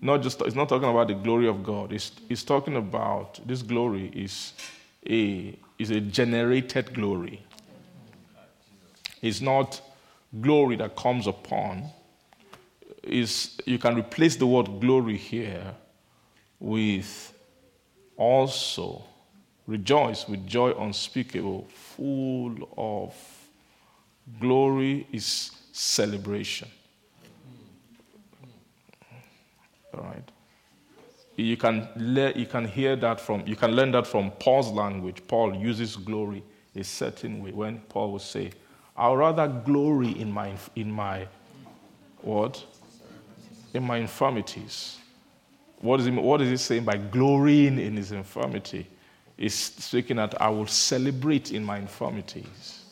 not 0.00 0.22
just, 0.22 0.40
it's 0.42 0.54
not 0.54 0.68
talking 0.68 0.88
about 0.88 1.08
the 1.08 1.14
glory 1.14 1.48
of 1.48 1.64
God. 1.64 1.92
It's, 1.92 2.12
it's 2.28 2.44
talking 2.44 2.76
about 2.76 3.40
this 3.46 3.62
glory 3.62 4.10
is 4.14 4.52
a, 5.08 5.58
is 5.78 5.90
a 5.90 6.00
generated 6.00 6.94
glory. 6.94 7.42
It's 9.20 9.40
not 9.40 9.80
glory 10.40 10.76
that 10.76 10.96
comes 10.96 11.26
upon. 11.26 11.90
Is 13.02 13.58
you 13.64 13.78
can 13.78 13.96
replace 13.96 14.36
the 14.36 14.46
word 14.46 14.80
glory 14.80 15.16
here 15.16 15.74
with 16.60 17.32
also 18.16 19.04
rejoice 19.66 20.28
with 20.28 20.46
joy 20.46 20.72
unspeakable, 20.72 21.66
full 21.98 22.56
of 22.76 23.14
glory 24.40 25.06
is 25.12 25.50
celebration. 25.72 26.68
All 29.92 30.04
right. 30.04 30.22
You 31.36 31.56
can, 31.56 31.88
le- 31.96 32.32
you 32.34 32.46
can 32.46 32.66
hear 32.66 32.94
that 32.96 33.20
from, 33.20 33.44
you 33.46 33.56
can 33.56 33.72
learn 33.72 33.90
that 33.92 34.06
from 34.06 34.30
Paul's 34.32 34.70
language. 34.70 35.22
Paul 35.26 35.54
uses 35.54 35.96
glory 35.96 36.42
a 36.76 36.84
certain 36.84 37.42
way. 37.42 37.50
When 37.50 37.80
Paul 37.88 38.12
would 38.12 38.22
say, 38.22 38.52
I'll 38.96 39.16
rather 39.16 39.48
glory 39.48 40.10
in 40.20 40.30
my, 40.30 40.52
in 40.76 40.90
my, 40.90 41.26
what? 42.22 42.64
In 43.74 43.84
my 43.84 43.98
infirmities. 43.98 44.98
What 45.80 46.00
is, 46.00 46.06
he, 46.06 46.12
what 46.12 46.40
is 46.40 46.50
he 46.50 46.56
saying 46.56 46.84
by 46.84 46.96
glorying 46.96 47.78
in 47.78 47.96
his 47.96 48.12
infirmity? 48.12 48.88
He's 49.38 49.54
speaking 49.54 50.16
that 50.16 50.40
I 50.42 50.48
will 50.48 50.66
celebrate 50.66 51.52
in 51.52 51.64
my 51.64 51.78
infirmities. 51.78 52.84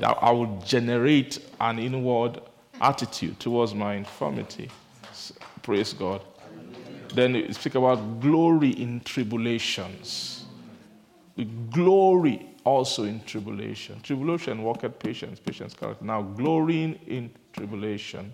I 0.00 0.30
will 0.30 0.62
generate 0.64 1.40
an 1.60 1.80
inward 1.80 2.40
attitude 2.80 3.40
towards 3.40 3.74
my 3.74 3.94
infirmity. 3.94 4.70
Praise 5.62 5.92
God. 5.92 6.22
Then 7.12 7.34
you 7.34 7.52
speak 7.52 7.74
about 7.74 8.20
glory 8.20 8.70
in 8.70 9.00
tribulations. 9.00 10.44
Glory 11.70 12.46
also 12.62 13.02
in 13.02 13.20
tribulation. 13.24 14.00
Tribulation 14.02 14.62
worketh 14.62 14.98
patience, 15.00 15.40
patience 15.40 15.74
character. 15.74 16.04
Now, 16.04 16.22
glorying 16.22 17.00
in 17.08 17.30
tribulation, 17.52 18.32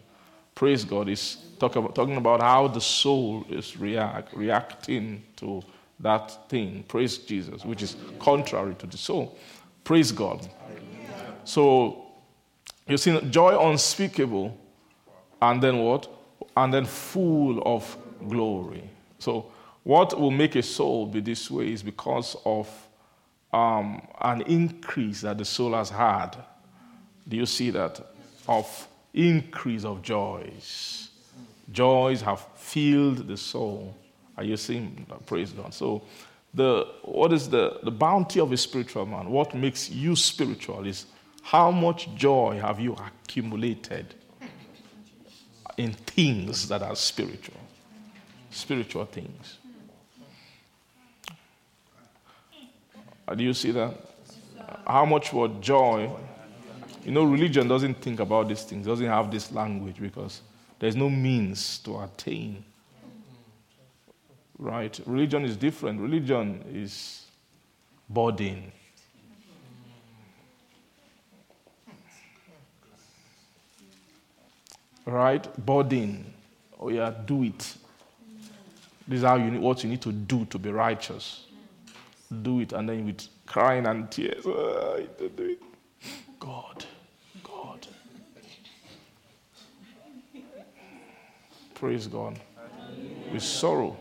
praise 0.55 0.85
God, 0.85 1.09
is 1.09 1.39
talk 1.59 1.77
about, 1.77 1.95
talking 1.95 2.17
about 2.17 2.43
how 2.43 2.69
the 2.69 2.81
soul 2.81 3.47
is 3.49 3.79
react, 3.79 4.35
reacting 4.35 5.23
to 5.37 5.63
that 6.01 6.49
thing. 6.49 6.85
Praise 6.89 7.19
Jesus, 7.19 7.65
which 7.65 7.83
is 7.83 7.97
contrary 8.19 8.75
to 8.77 8.87
the 8.87 8.97
soul. 8.99 9.39
Praise 9.85 10.13
God. 10.13 10.49
So, 11.45 12.07
you 12.87 12.97
see, 12.97 13.21
joy 13.31 13.59
unspeakable, 13.59 14.59
and 15.41 15.63
then 15.63 15.79
what? 15.79 16.09
and 16.57 16.73
then 16.73 16.85
full 16.85 17.63
of 17.65 17.97
glory. 18.29 18.89
So, 19.19 19.47
what 19.83 20.19
will 20.19 20.31
make 20.31 20.57
a 20.57 20.63
soul 20.63 21.07
be 21.07 21.21
this 21.21 21.51
way 21.51 21.73
is 21.73 21.83
because 21.83 22.37
of 22.45 22.69
um, 23.53 24.07
an 24.21 24.43
increase 24.43 25.21
that 25.23 25.39
the 25.39 25.45
soul 25.45 25.75
has 25.75 25.91
had. 25.91 26.37
Do 27.29 27.37
you 27.37 27.47
see 27.47 27.71
that? 27.71 28.01
Of 28.49 28.89
increase 29.13 29.85
of 29.85 30.03
joys. 30.03 31.09
Joys 31.71 32.21
have 32.23 32.47
filled 32.57 33.29
the 33.29 33.37
soul. 33.37 33.95
Are 34.37 34.45
you 34.45 34.57
seeing? 34.57 35.07
Praise 35.27 35.53
God. 35.53 35.73
So, 35.73 36.03
the, 36.53 36.87
what 37.03 37.33
is 37.33 37.49
the, 37.49 37.81
the 37.83 37.91
bounty 37.91 38.41
of 38.41 38.53
a 38.53 38.57
spiritual 38.57 39.07
man? 39.07 39.29
What 39.29 39.55
makes 39.55 39.91
you 39.91 40.15
spiritual 40.15 40.87
is 40.87 41.07
how 41.43 41.71
much 41.71 42.15
joy 42.15 42.59
have 42.61 42.79
you 42.81 42.95
accumulated 42.95 44.15
in 45.77 45.93
things 45.93 46.69
that 46.69 46.83
are 46.83 46.97
spiritual. 46.97 47.61
Spiritual 48.51 49.05
things. 49.07 49.59
Do 53.35 53.43
you 53.43 53.55
see 53.55 53.73
that? 53.73 53.95
How 54.87 55.05
much 55.05 55.33
more 55.33 55.49
joy? 55.49 56.11
You 57.05 57.13
know, 57.13 57.25
religion 57.25 57.69
doesn't 57.69 57.95
think 57.95 58.21
about 58.21 58.49
these 58.49 58.63
things, 58.63 58.87
doesn't 58.87 59.07
have 59.07 59.31
this 59.31 59.51
language 59.51 59.97
because 60.01 60.43
there's 60.79 60.97
no 60.97 61.11
means 61.11 61.79
to 61.79 62.01
attain. 62.01 62.65
Right? 64.59 64.99
Religion 65.07 65.45
is 65.45 65.57
different. 65.57 66.01
Religion 66.01 66.65
is 66.73 67.27
burden. 68.09 68.73
right? 75.07 75.65
Burden. 75.65 76.33
Oh, 76.79 76.89
yeah, 76.89 77.13
do 77.25 77.45
it. 77.45 77.77
This 79.07 79.19
is 79.19 79.23
how 79.23 79.37
you 79.37 79.51
need, 79.51 79.61
what 79.61 79.83
you 79.85 79.91
need 79.91 80.03
to 80.03 80.13
do 80.13 80.45
to 80.47 80.59
be 80.59 80.71
righteous. 80.71 81.47
Do 82.43 82.61
it, 82.61 82.73
and 82.73 82.89
then 82.89 83.05
with 83.05 83.29
crying 83.47 83.87
and 83.87 84.11
tears, 84.11 84.45
ah, 84.47 84.95
it. 84.97 85.61
God, 86.41 86.85
God. 87.43 87.87
Praise 91.75 92.07
God. 92.07 92.41
With 93.33 93.43
sorrow. 93.43 93.97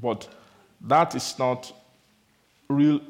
But 0.00 0.28
that 0.80 1.14
is 1.14 1.38
not 1.38 1.72
real, 2.68 3.00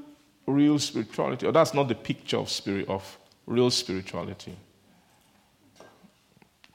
real 0.47 0.79
spirituality, 0.79 1.47
or 1.47 1.53
that's 1.53 1.75
not 1.75 1.89
the 1.89 1.95
picture 1.95 2.39
of 2.39 2.49
spirit 2.49 2.89
of 2.89 3.19
real 3.47 3.71
spirituality. 3.71 4.57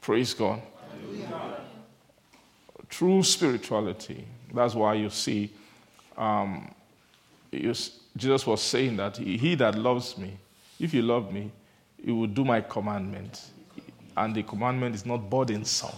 Praise 0.00 0.34
God. 0.34 0.60
Hallelujah. 0.90 1.60
True 2.88 3.22
spirituality. 3.22 4.26
That's 4.52 4.74
why 4.74 4.94
you 4.94 5.08
see, 5.10 5.50
um, 6.16 6.74
you, 7.50 7.74
Jesus 8.16 8.46
was 8.46 8.60
saying 8.60 8.96
that 8.96 9.16
he, 9.16 9.38
he 9.38 9.54
that 9.54 9.76
loves 9.76 10.18
me, 10.18 10.36
if 10.78 10.92
you 10.92 11.02
love 11.02 11.32
me, 11.32 11.50
you 12.04 12.16
will 12.16 12.26
do 12.26 12.44
my 12.44 12.60
commandment. 12.60 13.40
And 14.16 14.34
the 14.34 14.42
commandment 14.42 14.94
is 14.94 15.06
not 15.06 15.30
burdensome. 15.30 15.94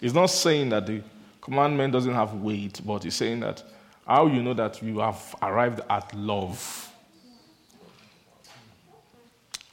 He's 0.00 0.14
not 0.14 0.26
saying 0.26 0.70
that 0.70 0.86
the 0.86 1.02
commandment 1.40 1.92
doesn't 1.92 2.14
have 2.14 2.34
weight, 2.34 2.80
but 2.84 3.04
he's 3.04 3.14
saying 3.14 3.40
that 3.40 3.62
how 4.06 4.26
you 4.26 4.42
know 4.42 4.54
that 4.54 4.82
you 4.82 4.98
have 4.98 5.34
arrived 5.42 5.80
at 5.88 6.14
love 6.14 6.90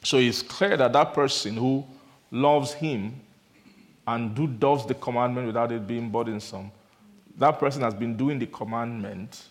so 0.04 0.18
it's 0.18 0.42
clear 0.42 0.78
that 0.78 0.94
that 0.94 1.14
person 1.14 1.56
who 1.56 1.86
loves 2.32 2.74
him 2.74 3.20
and 4.08 4.36
who 4.36 4.48
does 4.48 4.86
the 4.88 4.96
commandment 4.96 5.48
without 5.48 5.72
it 5.72 5.86
being 5.86 6.10
burdensome, 6.10 6.72
that 7.38 7.60
person 7.60 7.82
has 7.84 7.94
been 7.94 8.18
doing 8.18 8.40
the 8.40 8.48
commandment 8.48 9.48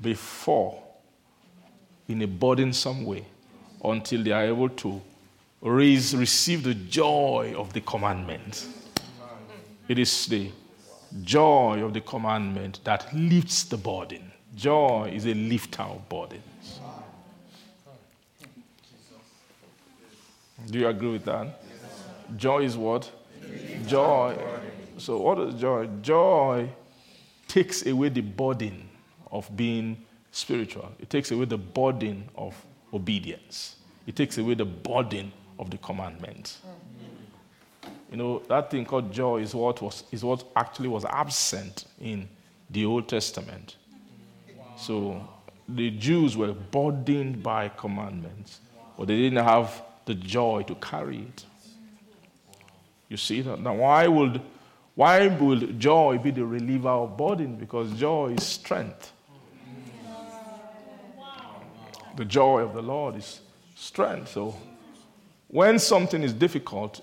before 0.00 0.80
in 2.08 2.22
a 2.22 2.26
burdensome 2.26 3.04
way 3.04 3.24
until 3.82 4.22
they 4.22 4.30
are 4.30 4.44
able 4.44 4.68
to 4.68 5.02
raise, 5.60 6.14
receive 6.14 6.62
the 6.62 6.74
joy 6.74 7.52
of 7.56 7.72
the 7.72 7.80
commandment. 7.80 8.66
It 9.88 9.98
is 9.98 10.26
the 10.26 10.50
joy 11.22 11.82
of 11.84 11.92
the 11.92 12.00
commandment 12.00 12.80
that 12.84 13.14
lifts 13.14 13.64
the 13.64 13.76
burden. 13.76 14.32
Joy 14.54 15.10
is 15.14 15.26
a 15.26 15.34
lifter 15.34 15.82
of 15.82 16.08
burdens. 16.08 16.80
Do 20.70 20.78
you 20.78 20.88
agree 20.88 21.12
with 21.12 21.24
that? 21.24 21.60
Joy 22.36 22.62
is 22.62 22.76
what? 22.76 23.10
Joy 23.86 24.36
So, 24.96 25.18
what 25.18 25.38
is 25.40 25.54
joy? 25.60 25.88
Joy 26.02 26.68
takes 27.48 27.84
away 27.84 28.08
the 28.08 28.20
burden 28.22 28.88
of 29.30 29.54
being 29.56 30.04
spiritual, 30.30 30.90
it 30.98 31.10
takes 31.10 31.30
away 31.30 31.44
the 31.44 31.58
burden 31.58 32.28
of 32.36 32.54
obedience, 32.92 33.76
it 34.06 34.16
takes 34.16 34.38
away 34.38 34.54
the 34.54 34.64
burden 34.64 35.32
of 35.58 35.70
the 35.70 35.78
commandments. 35.78 36.58
You 38.14 38.18
know, 38.18 38.42
that 38.46 38.70
thing 38.70 38.84
called 38.84 39.12
joy 39.12 39.38
is 39.38 39.56
what, 39.56 39.82
was, 39.82 40.04
is 40.12 40.22
what 40.22 40.44
actually 40.54 40.86
was 40.86 41.04
absent 41.04 41.86
in 42.00 42.28
the 42.70 42.84
Old 42.84 43.08
Testament. 43.08 43.74
So 44.76 45.28
the 45.68 45.90
Jews 45.90 46.36
were 46.36 46.52
burdened 46.52 47.42
by 47.42 47.70
commandments, 47.70 48.60
but 48.96 49.08
they 49.08 49.16
didn't 49.16 49.44
have 49.44 49.82
the 50.04 50.14
joy 50.14 50.62
to 50.68 50.76
carry 50.76 51.22
it. 51.22 51.44
You 53.08 53.16
see 53.16 53.40
that? 53.40 53.58
Now, 53.58 53.74
why 53.74 54.06
would, 54.06 54.40
why 54.94 55.26
would 55.26 55.80
joy 55.80 56.16
be 56.18 56.30
the 56.30 56.46
reliever 56.46 56.90
of 56.90 57.16
burden? 57.16 57.56
Because 57.56 57.90
joy 57.98 58.34
is 58.38 58.44
strength. 58.44 59.12
The 62.14 62.24
joy 62.24 62.60
of 62.60 62.74
the 62.74 62.82
Lord 62.82 63.16
is 63.16 63.40
strength. 63.74 64.28
So 64.28 64.54
when 65.48 65.78
something 65.78 66.22
is 66.22 66.32
difficult, 66.32 67.00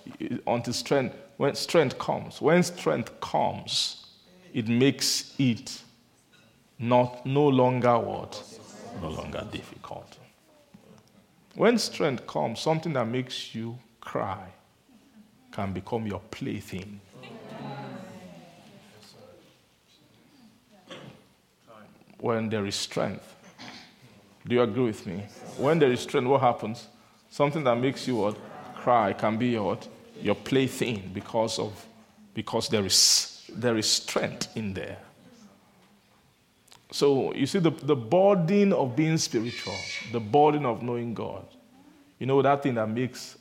until 0.48 0.74
strength, 0.74 1.16
when 1.38 1.56
strength 1.56 1.98
comes, 1.98 2.42
when 2.42 2.64
strength 2.64 3.20
comes, 3.20 4.06
it 4.54 4.68
makes 4.68 5.34
it 5.40 5.82
not 6.78 7.26
no 7.26 7.48
longer 7.48 7.98
what? 7.98 8.44
No 9.02 9.10
longer 9.10 9.48
difficult. 9.52 10.18
When 11.56 11.78
strength 11.78 12.26
comes, 12.28 12.60
something 12.60 12.94
that 12.94 13.06
makes 13.06 13.54
you 13.54 13.78
cry 14.00 14.48
can 15.52 15.74
become 15.74 16.08
your 16.08 16.22
plaything. 16.32 17.00
When 22.20 22.50
there 22.50 22.66
is 22.66 22.76
strength. 22.76 23.36
Do 24.48 24.56
you 24.56 24.62
agree 24.62 24.84
with 24.84 25.06
me? 25.06 25.26
When 25.58 25.80
there 25.80 25.92
is 25.92 26.02
strength, 26.02 26.28
what 26.28 26.42
happens? 26.42 26.88
Something 27.32 27.64
that 27.64 27.76
makes 27.76 28.08
you 28.08 28.18
what? 28.18 28.38
Cry 28.76 29.14
can 29.14 29.38
be 29.38 29.48
your? 29.48 29.80
Your 30.22 30.36
plaything 30.36 31.10
because 31.14 31.58
of 31.58 31.74
because 32.34 32.68
there 32.70 32.86
is 32.86 33.50
there 33.50 33.78
is 33.78 33.90
strength 33.90 34.56
in 34.56 34.74
there. 34.74 34.98
So 36.92 37.34
you 37.34 37.46
see 37.46 37.60
the, 37.60 37.72
the 37.72 37.96
burden 37.96 38.74
of 38.74 38.96
being 38.98 39.18
spiritual, 39.18 39.78
the 40.12 40.20
burden 40.20 40.66
of 40.66 40.84
knowing 40.84 41.14
God. 41.14 41.46
You 42.20 42.28
know 42.28 42.42
that 42.42 42.64
thing 42.64 42.76
that 42.76 42.88
makes 42.88 43.38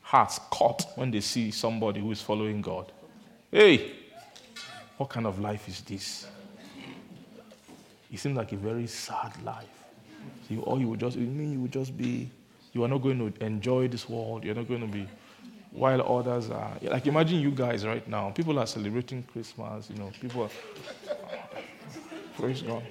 hearts 0.00 0.40
cut 0.50 0.90
when 0.96 1.10
they 1.10 1.20
see 1.20 1.50
somebody 1.50 2.00
who 2.00 2.10
is 2.10 2.22
following 2.22 2.62
God. 2.62 2.90
Hey, 3.52 3.92
what 4.96 5.10
kind 5.10 5.26
of 5.26 5.38
life 5.38 5.68
is 5.68 5.82
this? 5.82 6.26
It 8.10 8.18
seems 8.18 8.38
like 8.38 8.52
a 8.52 8.56
very 8.56 8.86
sad 8.86 9.32
life. 9.44 9.66
Or 10.62 10.78
you 10.78 10.88
would 10.88 11.00
just, 11.00 11.18
you 11.18 11.26
mean 11.26 11.52
you 11.52 11.60
would 11.60 11.72
just 11.72 11.94
be 11.94 12.30
you 12.78 12.84
are 12.84 12.88
not 12.88 13.02
going 13.02 13.18
to 13.18 13.44
enjoy 13.44 13.88
this 13.88 14.08
world. 14.08 14.44
You're 14.44 14.54
not 14.54 14.68
going 14.68 14.82
to 14.82 14.86
be, 14.86 15.08
while 15.72 16.00
others 16.00 16.48
are. 16.48 16.72
Like 16.80 17.06
imagine 17.08 17.40
you 17.40 17.50
guys 17.50 17.84
right 17.84 18.06
now. 18.08 18.30
People 18.30 18.56
are 18.58 18.66
celebrating 18.66 19.24
Christmas. 19.24 19.90
You 19.90 19.96
know, 19.96 20.12
people 20.20 20.44
are. 20.44 20.50
Praise 22.36 22.62
God. 22.62 22.84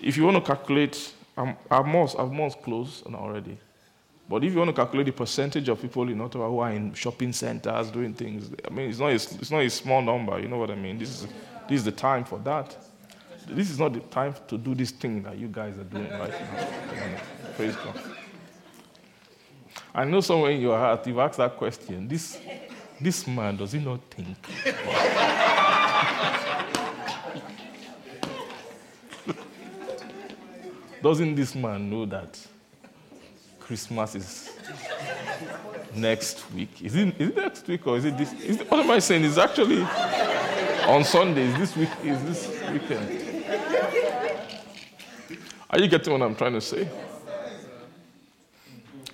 If 0.00 0.16
you 0.16 0.24
want 0.24 0.36
to 0.36 0.42
calculate, 0.42 1.12
I'm, 1.36 1.56
I'm 1.68 1.88
most, 1.90 2.16
I'm 2.16 2.32
most 2.32 2.62
close 2.62 3.02
already. 3.04 3.58
But 4.28 4.44
if 4.44 4.52
you 4.52 4.58
want 4.58 4.68
to 4.68 4.76
calculate 4.76 5.06
the 5.06 5.12
percentage 5.12 5.68
of 5.68 5.82
people 5.82 6.08
in 6.08 6.20
Ottawa 6.20 6.48
who 6.48 6.60
are 6.60 6.70
in 6.70 6.94
shopping 6.94 7.32
centers 7.32 7.90
doing 7.90 8.14
things, 8.14 8.48
I 8.64 8.70
mean, 8.72 8.90
it's 8.90 9.00
not 9.00 9.08
a, 9.08 9.14
it's 9.14 9.50
not 9.50 9.58
a 9.58 9.70
small 9.70 10.00
number. 10.00 10.38
You 10.38 10.46
know 10.46 10.58
what 10.58 10.70
I 10.70 10.76
mean? 10.76 10.98
This 11.00 11.08
is, 11.08 11.26
this 11.68 11.78
is 11.78 11.84
the 11.84 11.90
time 11.90 12.24
for 12.24 12.38
that. 12.38 12.76
This 13.48 13.70
is 13.70 13.80
not 13.80 13.92
the 13.92 14.00
time 14.00 14.36
to 14.46 14.56
do 14.56 14.76
this 14.76 14.92
thing 14.92 15.24
that 15.24 15.36
you 15.36 15.48
guys 15.48 15.76
are 15.76 15.84
doing 15.84 16.08
right 16.10 16.30
now. 16.30 16.68
Praise 17.56 17.74
God. 17.74 18.00
I 19.94 20.04
know 20.04 20.20
somewhere 20.20 20.52
in 20.52 20.60
your 20.60 20.78
heart 20.78 21.06
you've 21.06 21.18
asked 21.18 21.38
that 21.38 21.56
question. 21.56 22.06
This, 22.06 22.38
this 23.00 23.26
man, 23.26 23.56
does 23.56 23.72
he 23.72 23.80
not 23.80 24.00
think? 24.10 24.36
Doesn't 31.02 31.34
this 31.34 31.54
man 31.54 31.88
know 31.88 32.04
that 32.06 32.38
Christmas 33.58 34.14
is 34.14 34.50
next 35.94 36.44
week? 36.52 36.82
Is 36.82 36.94
it, 36.94 37.18
is 37.18 37.28
it 37.30 37.36
next 37.36 37.66
week 37.66 37.86
or 37.86 37.96
is 37.96 38.04
it 38.04 38.18
this? 38.18 38.32
Is 38.34 38.60
it, 38.60 38.70
what 38.70 38.80
am 38.80 38.90
I 38.90 38.98
saying? 38.98 39.24
It's 39.24 39.38
actually 39.38 39.82
on 40.86 41.02
Sunday. 41.04 41.46
Is 41.46 41.58
this 41.58 41.76
week? 41.76 41.88
Is 42.04 42.22
this 42.24 42.48
weekend? 42.70 43.44
Are 45.70 45.78
you 45.78 45.88
getting 45.88 46.12
what 46.12 46.22
I'm 46.22 46.36
trying 46.36 46.52
to 46.52 46.60
say? 46.60 46.88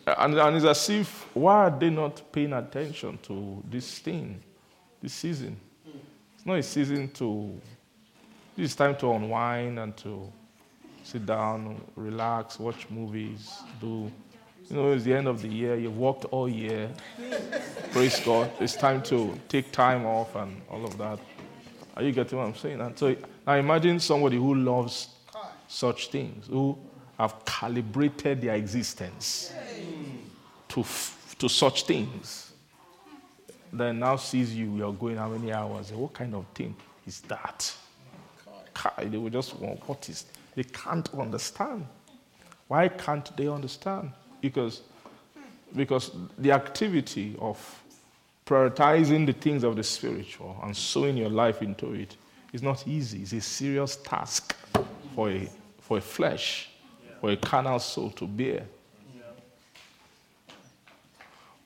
Uh, 0.07 0.15
and, 0.19 0.39
and 0.39 0.57
it's 0.57 0.65
as 0.65 0.89
if, 0.89 1.27
why 1.35 1.65
are 1.65 1.71
they 1.71 1.91
not 1.91 2.23
paying 2.31 2.53
attention 2.53 3.19
to 3.23 3.63
this 3.69 3.99
thing, 3.99 4.41
this 5.03 5.15
season? 5.15 5.57
It's 6.37 6.47
not 6.47 6.59
a 6.59 6.63
season 6.63 7.09
to, 7.15 7.61
this 8.57 8.71
is 8.71 8.77
time 8.77 8.97
to 8.99 9.13
unwind 9.13 9.81
and 9.81 9.97
to 9.99 10.33
sit 11.03 11.27
down, 11.27 11.81
relax, 11.97 12.61
watch 12.61 12.89
movies, 12.89 13.59
do, 13.81 14.11
you 14.69 14.77
know, 14.77 14.93
it's 14.93 15.05
the 15.05 15.15
end 15.15 15.27
of 15.27 15.43
the 15.43 15.49
year, 15.49 15.77
you've 15.77 15.99
worked 15.99 16.25
all 16.27 16.49
year. 16.49 16.89
Praise 17.93 18.21
God. 18.21 18.51
It's 18.61 18.77
time 18.77 19.03
to 19.05 19.39
take 19.49 19.73
time 19.73 20.07
off 20.07 20.37
and 20.37 20.61
all 20.71 20.85
of 20.85 20.97
that. 20.99 21.19
Are 21.97 22.03
you 22.03 22.13
getting 22.13 22.39
what 22.39 22.47
I'm 22.47 22.55
saying? 22.55 22.81
And 22.81 22.97
so 22.97 23.17
now 23.47 23.55
imagine 23.55 23.99
somebody 23.99 24.37
who 24.37 24.55
loves 24.55 25.09
such 25.67 26.09
things, 26.09 26.47
who 26.47 26.79
have 27.19 27.45
calibrated 27.45 28.43
their 28.43 28.55
existence 28.55 29.53
to, 30.77 30.85
to 31.39 31.49
such 31.49 31.85
things, 31.85 32.53
then 33.73 33.99
now 33.99 34.17
sees 34.17 34.55
you, 34.55 34.77
you're 34.77 34.93
going 34.93 35.17
how 35.17 35.29
many 35.29 35.53
hours? 35.53 35.91
What 35.93 36.13
kind 36.13 36.35
of 36.35 36.47
thing 36.55 36.77
is 37.07 37.21
that? 37.23 37.75
They 38.99 39.17
will 39.17 39.31
just 39.31 39.57
want, 39.57 39.89
what 39.89 40.07
is, 40.11 40.27
they 40.55 40.65
can't 40.65 41.09
understand. 41.15 41.87
Why 42.69 42.89
can't 42.89 43.35
they 43.37 43.49
understand? 43.49 44.13
Because, 44.43 44.83
because 45.75 46.11
the 46.37 46.53
activity 46.53 47.37
of 47.41 47.83
prioritizing 48.45 49.25
the 49.25 49.33
things 49.33 49.65
of 49.65 49.77
the 49.77 49.83
spiritual 49.83 50.59
and 50.63 50.77
sowing 50.77 51.17
your 51.17 51.31
life 51.31 51.63
into 51.63 51.95
it 51.95 52.17
is 52.53 52.63
not 52.63 52.87
easy. 52.87 53.23
It's 53.23 53.33
a 53.33 53.41
serious 53.41 53.97
task 53.97 54.55
for 55.15 55.31
a, 55.31 55.49
for 55.81 55.99
a 55.99 56.03
flesh, 56.03 56.69
for 57.21 57.31
a 57.31 57.37
carnal 57.37 57.79
soul 57.79 58.11
to 58.11 58.27
bear. 58.27 58.67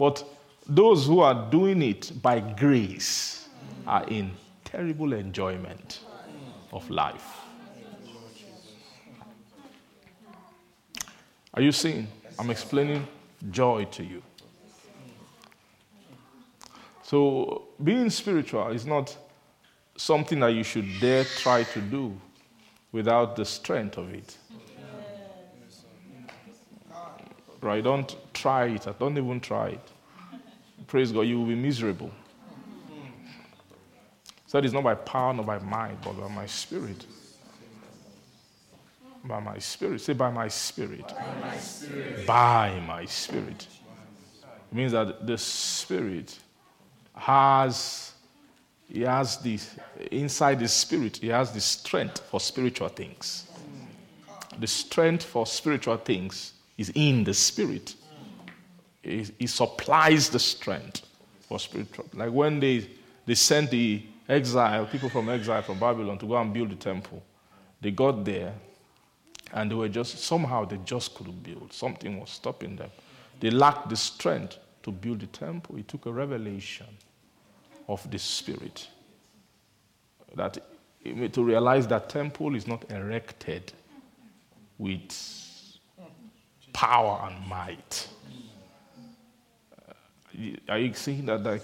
But 0.00 0.24
those 0.66 1.06
who 1.06 1.20
are 1.20 1.50
doing 1.50 1.82
it 1.82 2.10
by 2.22 2.40
grace 2.40 3.50
are 3.86 4.02
in 4.04 4.30
terrible 4.64 5.12
enjoyment 5.12 6.00
of 6.72 6.88
life. 6.88 7.42
Are 11.52 11.60
you 11.60 11.70
seeing? 11.70 12.08
I'm 12.38 12.48
explaining 12.48 13.06
joy 13.50 13.84
to 13.90 14.02
you. 14.02 14.22
So, 17.02 17.64
being 17.84 18.08
spiritual 18.08 18.68
is 18.68 18.86
not 18.86 19.14
something 19.96 20.40
that 20.40 20.54
you 20.54 20.62
should 20.62 20.88
dare 20.98 21.24
try 21.24 21.64
to 21.64 21.80
do 21.82 22.18
without 22.90 23.36
the 23.36 23.44
strength 23.44 23.98
of 23.98 24.14
it. 24.14 24.38
Right? 27.60 27.84
Don't 27.84 28.16
try 28.32 28.66
it. 28.66 28.86
Don't 28.98 29.16
even 29.18 29.40
try 29.40 29.68
it. 29.68 29.88
Praise 30.86 31.12
God, 31.12 31.22
you 31.22 31.38
will 31.38 31.46
be 31.46 31.54
miserable. 31.54 32.10
So 34.46 34.58
it's 34.58 34.72
not 34.72 34.82
by 34.82 34.96
power, 34.96 35.32
not 35.32 35.46
by 35.46 35.58
might, 35.58 36.02
but 36.02 36.18
by 36.18 36.28
my 36.28 36.46
spirit. 36.46 37.06
By 39.24 39.38
my 39.38 39.58
spirit. 39.58 40.00
Say, 40.00 40.14
by 40.14 40.30
my 40.30 40.48
spirit. 40.48 41.06
By 41.06 41.40
my 41.40 41.56
spirit. 41.58 42.26
By 42.26 42.82
my 42.86 43.04
spirit. 43.04 43.68
It 44.72 44.74
means 44.74 44.92
that 44.92 45.26
the 45.26 45.38
spirit 45.38 46.36
has, 47.14 48.12
he 48.88 49.02
has 49.02 49.36
this, 49.38 49.76
inside 50.10 50.58
the 50.58 50.68
spirit, 50.68 51.18
he 51.18 51.28
has 51.28 51.52
the 51.52 51.60
strength 51.60 52.18
for 52.18 52.40
spiritual 52.40 52.88
things. 52.88 53.46
The 54.58 54.66
strength 54.66 55.24
for 55.24 55.46
spiritual 55.46 55.98
things 55.98 56.54
is 56.80 56.90
in 56.94 57.24
the 57.24 57.34
spirit. 57.34 57.94
He, 59.02 59.26
he 59.38 59.46
supplies 59.46 60.30
the 60.30 60.38
strength 60.38 61.06
for 61.46 61.58
spiritual. 61.58 62.06
Like 62.14 62.32
when 62.32 62.58
they, 62.58 62.88
they 63.26 63.34
sent 63.34 63.70
the 63.70 64.02
exile, 64.26 64.86
people 64.86 65.10
from 65.10 65.28
exile 65.28 65.60
from 65.60 65.78
Babylon 65.78 66.16
to 66.18 66.26
go 66.26 66.36
and 66.38 66.54
build 66.54 66.70
the 66.70 66.76
temple, 66.76 67.22
they 67.82 67.90
got 67.90 68.24
there 68.24 68.54
and 69.52 69.70
they 69.70 69.74
were 69.74 69.90
just, 69.90 70.20
somehow 70.20 70.64
they 70.64 70.78
just 70.86 71.14
couldn't 71.14 71.42
build. 71.42 71.70
Something 71.70 72.18
was 72.18 72.30
stopping 72.30 72.76
them. 72.76 72.90
They 73.40 73.50
lacked 73.50 73.90
the 73.90 73.96
strength 73.96 74.56
to 74.82 74.90
build 74.90 75.20
the 75.20 75.26
temple. 75.26 75.76
It 75.76 75.86
took 75.86 76.06
a 76.06 76.12
revelation 76.12 76.86
of 77.88 78.10
the 78.10 78.18
Spirit. 78.18 78.88
That 80.34 80.58
to 81.32 81.44
realize 81.44 81.86
that 81.88 82.08
temple 82.08 82.54
is 82.54 82.66
not 82.66 82.90
erected 82.90 83.72
with 84.78 85.10
power 86.72 87.28
and 87.28 87.48
might. 87.48 88.08
Uh, 89.76 89.92
are 90.68 90.78
you 90.78 90.94
seeing 90.94 91.26
that? 91.26 91.42
Like, 91.42 91.62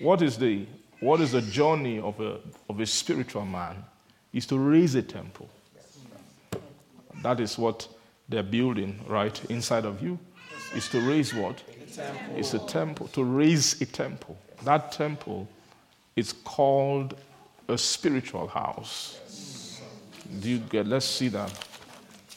what 0.00 0.22
is 0.22 0.38
the 0.38 0.66
what 1.00 1.20
is 1.20 1.32
the 1.32 1.42
journey 1.42 1.98
of 1.98 2.20
a 2.20 2.38
of 2.68 2.80
a 2.80 2.86
spiritual 2.86 3.44
man? 3.44 3.84
Is 4.32 4.46
to 4.46 4.58
raise 4.58 4.94
a 4.94 5.02
temple. 5.02 5.48
That 7.22 7.40
is 7.40 7.58
what 7.58 7.88
they're 8.28 8.42
building 8.42 9.00
right 9.06 9.44
inside 9.50 9.84
of 9.84 10.02
you. 10.02 10.18
Is 10.74 10.88
to 10.90 11.00
raise 11.00 11.34
what? 11.34 11.62
It's 12.36 12.54
a 12.54 12.60
temple. 12.60 13.08
To 13.08 13.24
raise 13.24 13.80
a 13.80 13.86
temple. 13.86 14.38
That 14.64 14.92
temple 14.92 15.48
is 16.14 16.32
called 16.32 17.16
a 17.68 17.76
spiritual 17.76 18.46
house. 18.46 19.18
Do 20.40 20.48
you 20.48 20.58
get? 20.58 20.86
Let's 20.86 21.06
see 21.06 21.28
that 21.28 21.69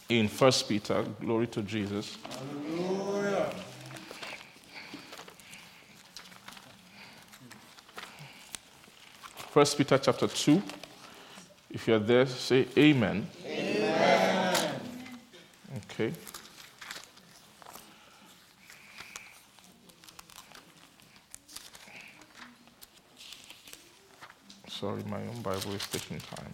in 0.10 0.28
First 0.28 0.68
Peter. 0.68 1.04
Glory 1.20 1.48
to 1.48 1.62
Jesus. 1.62 2.18
Hallelujah. 2.30 3.50
First 9.52 9.78
Peter 9.78 9.98
chapter 9.98 10.28
2. 10.28 10.62
If 11.70 11.88
you're 11.88 12.00
there, 12.00 12.26
say 12.26 12.68
amen. 12.78 13.28
Amen. 13.46 14.80
Okay. 15.78 16.12
Sorry, 24.68 25.04
my 25.04 25.22
own 25.22 25.42
Bible 25.42 25.74
is 25.74 25.88
taking 25.88 26.20
time. 26.20 26.54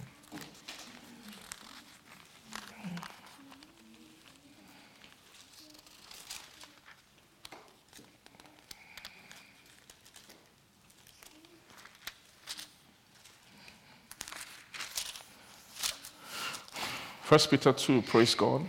First 17.30 17.52
Peter 17.52 17.72
2, 17.72 18.02
praise 18.02 18.34
God. 18.34 18.68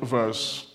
Verse, 0.00 0.72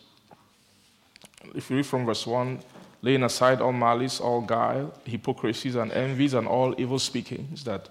if 1.55 1.69
you 1.69 1.77
read 1.77 1.85
from 1.85 2.05
verse 2.05 2.27
1, 2.27 2.59
laying 3.01 3.23
aside 3.23 3.61
all 3.61 3.71
malice, 3.71 4.19
all 4.19 4.41
guile, 4.41 4.93
hypocrisies, 5.05 5.75
and 5.75 5.89
envies, 5.93 6.33
and 6.33 6.45
all 6.45 6.75
evil 6.77 6.99
speakings, 6.99 7.63
that 7.63 7.87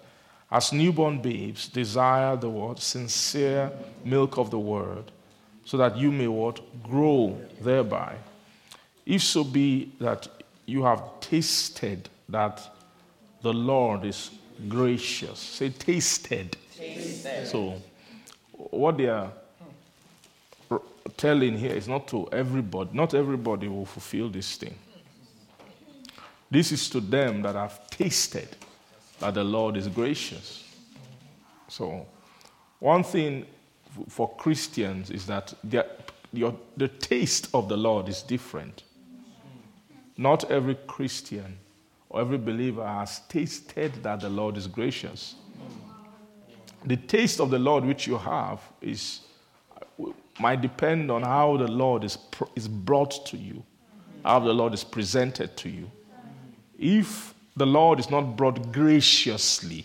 as 0.50 0.70
newborn 0.70 1.22
babes 1.22 1.66
desire 1.68 2.36
the 2.36 2.50
word, 2.50 2.78
sincere 2.78 3.72
milk 4.04 4.36
of 4.36 4.50
the 4.50 4.58
word, 4.58 5.10
so 5.64 5.78
that 5.78 5.96
you 5.96 6.12
may 6.12 6.28
what? 6.28 6.60
Grow 6.82 7.40
thereby. 7.58 8.16
If 9.06 9.22
so 9.22 9.44
be 9.44 9.92
that 9.98 10.28
you 10.66 10.84
have 10.84 11.02
tasted 11.20 12.10
that 12.28 12.60
the 13.40 13.54
Lord 13.54 14.04
is 14.04 14.30
gracious. 14.68 15.38
Say 15.38 15.70
tasted. 15.70 16.54
tasted. 16.76 17.46
So 17.46 17.80
what 18.70 18.98
they 18.98 19.08
are 19.08 19.32
telling 21.16 21.56
here 21.56 21.72
is 21.72 21.88
not 21.88 22.08
to 22.08 22.28
everybody. 22.32 22.90
Not 22.92 23.14
everybody 23.14 23.68
will 23.68 23.86
fulfill 23.86 24.28
this 24.28 24.56
thing. 24.56 24.74
This 26.50 26.72
is 26.72 26.88
to 26.90 27.00
them 27.00 27.42
that 27.42 27.54
have 27.54 27.88
tasted 27.90 28.48
that 29.20 29.34
the 29.34 29.44
Lord 29.44 29.76
is 29.76 29.88
gracious. 29.88 30.64
So, 31.68 32.06
one 32.78 33.02
thing 33.04 33.46
for 34.08 34.28
Christians 34.36 35.10
is 35.10 35.26
that 35.26 35.54
your, 36.32 36.54
the 36.76 36.88
taste 36.88 37.48
of 37.54 37.68
the 37.68 37.76
Lord 37.76 38.08
is 38.08 38.22
different. 38.22 38.84
Not 40.16 40.50
every 40.50 40.74
Christian 40.86 41.56
or 42.10 42.20
every 42.20 42.38
believer 42.38 42.86
has 42.86 43.20
tasted 43.28 44.02
that 44.02 44.20
the 44.20 44.28
Lord 44.28 44.56
is 44.56 44.66
gracious. 44.66 45.36
The 46.84 46.96
taste 46.96 47.40
of 47.40 47.50
the 47.50 47.58
Lord 47.58 47.84
which 47.84 48.06
you 48.06 48.18
have 48.18 48.60
is 48.80 49.20
might 50.40 50.60
depend 50.60 51.10
on 51.10 51.22
how 51.22 51.56
the 51.56 51.68
Lord 51.68 52.04
is, 52.04 52.18
is 52.56 52.66
brought 52.66 53.26
to 53.26 53.36
you, 53.36 53.62
how 54.24 54.40
the 54.40 54.52
Lord 54.52 54.74
is 54.74 54.82
presented 54.82 55.56
to 55.58 55.68
you. 55.68 55.90
If 56.78 57.34
the 57.56 57.66
Lord 57.66 58.00
is 58.00 58.10
not 58.10 58.36
brought 58.36 58.72
graciously, 58.72 59.84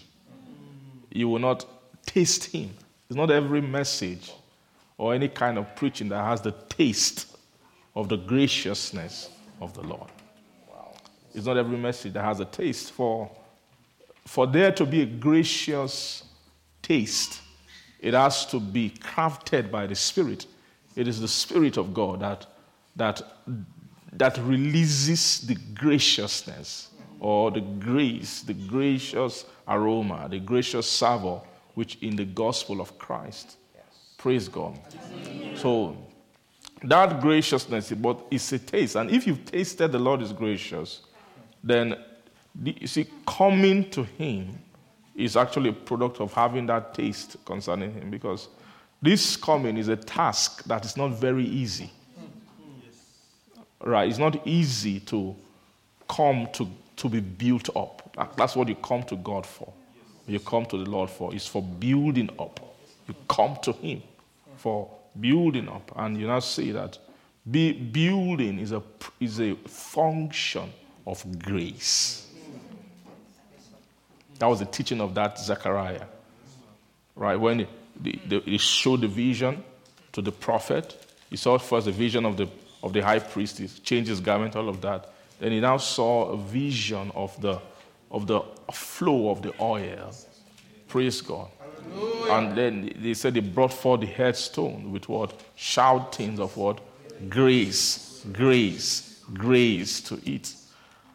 you 1.12 1.30
will 1.30 1.40
not 1.40 1.66
taste 2.06 2.46
Him. 2.46 2.72
It's 3.10 3.18
not 3.18 3.30
every 3.30 3.62
message 3.62 4.32
or 4.98 5.14
any 5.14 5.28
kind 5.28 5.58
of 5.58 5.76
preaching 5.76 6.10
that 6.10 6.24
has 6.24 6.42
the 6.42 6.52
taste 6.70 7.38
of 7.96 8.10
the 8.10 8.18
graciousness 8.18 9.30
of 9.62 9.74
the 9.74 9.82
Lord. 9.82 10.10
It's 11.34 11.46
not 11.46 11.58
every 11.58 11.78
message 11.78 12.14
that 12.14 12.24
has 12.24 12.40
a 12.40 12.46
taste. 12.46 12.92
For, 12.94 13.30
for 14.26 14.48
there 14.48 14.72
to 14.72 14.86
be 14.86 15.02
a 15.02 15.06
gracious 15.06 16.24
taste, 16.88 17.42
it 18.00 18.14
has 18.14 18.46
to 18.48 18.60
be 18.60 18.92
crafted 18.92 19.70
by 19.70 19.88
the 19.88 19.96
Spirit. 19.96 20.46
It 20.96 21.08
is 21.08 21.20
the 21.20 21.28
Spirit 21.28 21.78
of 21.78 21.94
God 21.94 22.22
that, 22.22 22.46
that, 22.96 23.22
that 24.14 24.38
releases 24.40 25.42
the 25.42 25.56
graciousness 25.74 26.90
or 27.20 27.52
the 27.52 27.62
grace, 27.62 28.42
the 28.42 28.54
gracious 28.54 29.46
aroma, 29.68 30.28
the 30.30 30.40
gracious 30.40 30.90
savor, 30.90 31.42
which 31.74 31.98
in 32.02 32.16
the 32.16 32.26
gospel 32.26 32.80
of 32.80 32.98
Christ. 32.98 33.58
Praise 34.18 34.48
God. 34.48 34.80
So 35.56 35.98
that 36.84 37.22
graciousness, 37.22 37.92
but 37.92 38.20
it's 38.32 38.52
a 38.52 38.60
taste. 38.60 38.96
And 38.96 39.12
if 39.12 39.28
you've 39.28 39.46
tasted 39.46 39.92
the 39.92 40.00
Lord 40.00 40.22
is 40.22 40.32
gracious, 40.32 41.02
then 41.64 41.96
you 42.64 42.88
see, 42.88 43.08
coming 43.26 43.90
to 43.92 44.04
Him 44.04 44.58
is 45.18 45.36
actually 45.36 45.72
a 45.72 45.74
product 45.74 46.22
of 46.22 46.32
having 46.32 46.66
that 46.68 46.94
taste 46.94 47.36
concerning 47.44 47.92
Him 47.92 48.10
because 48.10 48.48
this 49.02 49.36
coming 49.36 49.78
is 49.78 49.90
a 49.90 49.98
task 49.98 50.64
that 50.66 50.86
is 50.86 50.96
not 50.96 51.10
very 51.10 51.46
easy. 51.46 51.92
Right? 53.84 54.08
It's 54.10 54.18
not 54.20 54.46
easy 54.48 55.00
to 55.02 55.36
come 56.08 56.48
to 56.54 56.68
to 56.98 57.10
be 57.10 57.20
built 57.20 57.70
up. 57.76 58.36
That's 58.36 58.56
what 58.56 58.68
you 58.68 58.76
come 58.76 59.04
to 59.04 59.16
God 59.18 59.46
for. 59.46 59.72
You 60.28 60.40
come 60.40 60.66
to 60.66 60.84
the 60.84 60.90
Lord 60.90 61.10
for. 61.10 61.34
It's 61.34 61.48
for 61.48 61.62
building 61.62 62.30
up. 62.40 62.60
You 63.08 63.16
come 63.30 63.58
to 63.62 63.72
Him 63.72 64.02
for 64.58 64.90
building 65.20 65.70
up. 65.70 65.92
And 65.96 66.20
you 66.20 66.28
now 66.28 66.40
see 66.40 66.72
that 66.72 66.98
building 67.50 68.60
is 68.60 68.72
a, 68.72 68.82
is 69.20 69.40
a 69.40 69.56
function 69.56 70.70
of 71.06 71.24
grace. 71.40 72.27
That 74.40 74.48
was 74.48 74.60
the 74.60 74.66
teaching 74.66 75.02
of 75.02 75.14
that 75.16 75.40
Zechariah. 75.40 76.06
Right? 77.16 77.36
When 77.36 77.68
he 78.04 78.58
showed 78.58 79.02
the 79.02 79.08
vision 79.08 79.64
to 80.14 80.22
the 80.22 80.32
prophet, 80.32 80.96
he 81.30 81.38
saw 81.38 81.58
first 81.58 81.86
the 81.86 81.92
vision 81.92 82.26
of 82.26 82.38
the, 82.38 82.48
of 82.84 82.94
the 82.94 83.02
high 83.02 83.20
priest, 83.20 83.58
he 83.58 83.68
changed 83.68 84.10
his 84.10 84.20
garment, 84.20 84.56
all 84.56 84.70
of 84.70 84.82
that. 84.82 85.12
Then 85.40 85.52
he 85.52 85.60
now 85.60 85.78
saw 85.78 86.32
a 86.32 86.38
vision 86.38 87.12
of 87.16 87.40
the, 87.42 87.60
of 88.12 88.28
the 88.28 88.42
flow 88.72 89.30
of 89.30 89.42
the 89.42 89.54
oil. 89.62 90.14
Praise 90.88 91.22
God. 91.22 91.50
Hallelujah. 91.60 92.34
And 92.34 92.58
then 92.58 92.94
they 93.02 93.14
said 93.14 93.34
they 93.34 93.40
brought 93.42 93.74
forth 93.74 94.02
the 94.02 94.08
headstone 94.08 94.92
with 94.92 95.10
what? 95.10 95.40
Shoutings 95.56 96.40
of 96.40 96.56
what? 96.56 96.80
Grace, 97.30 98.26
grace, 98.32 99.24
grace 99.34 100.02
to 100.02 100.20
it. 100.26 100.54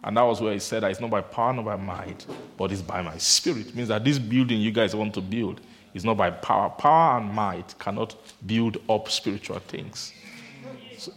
And 0.04 0.16
that 0.16 0.22
was 0.22 0.40
where 0.40 0.52
he 0.52 0.58
said 0.58 0.82
that 0.82 0.90
it's 0.90 1.00
not 1.00 1.10
by 1.10 1.20
power, 1.20 1.52
nor 1.52 1.64
by 1.64 1.76
might, 1.76 2.26
but 2.56 2.72
it's 2.72 2.82
by 2.82 3.02
my 3.02 3.16
spirit. 3.18 3.68
It 3.68 3.74
means 3.74 3.88
that 3.88 4.04
this 4.04 4.18
building 4.18 4.60
you 4.60 4.72
guys 4.72 4.96
want 4.96 5.14
to 5.14 5.20
build 5.20 5.60
is 5.94 6.04
not 6.04 6.16
by 6.16 6.30
power. 6.30 6.70
Power 6.70 7.18
and 7.18 7.32
might 7.32 7.78
cannot 7.78 8.16
build 8.44 8.78
up 8.88 9.10
spiritual 9.10 9.58
things 9.60 10.12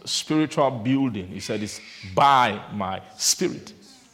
spiritual 0.04 0.70
building. 0.70 1.28
He 1.28 1.40
said 1.40 1.62
it's 1.62 1.80
by 2.14 2.60
my 2.72 3.00
spirit. 3.16 3.72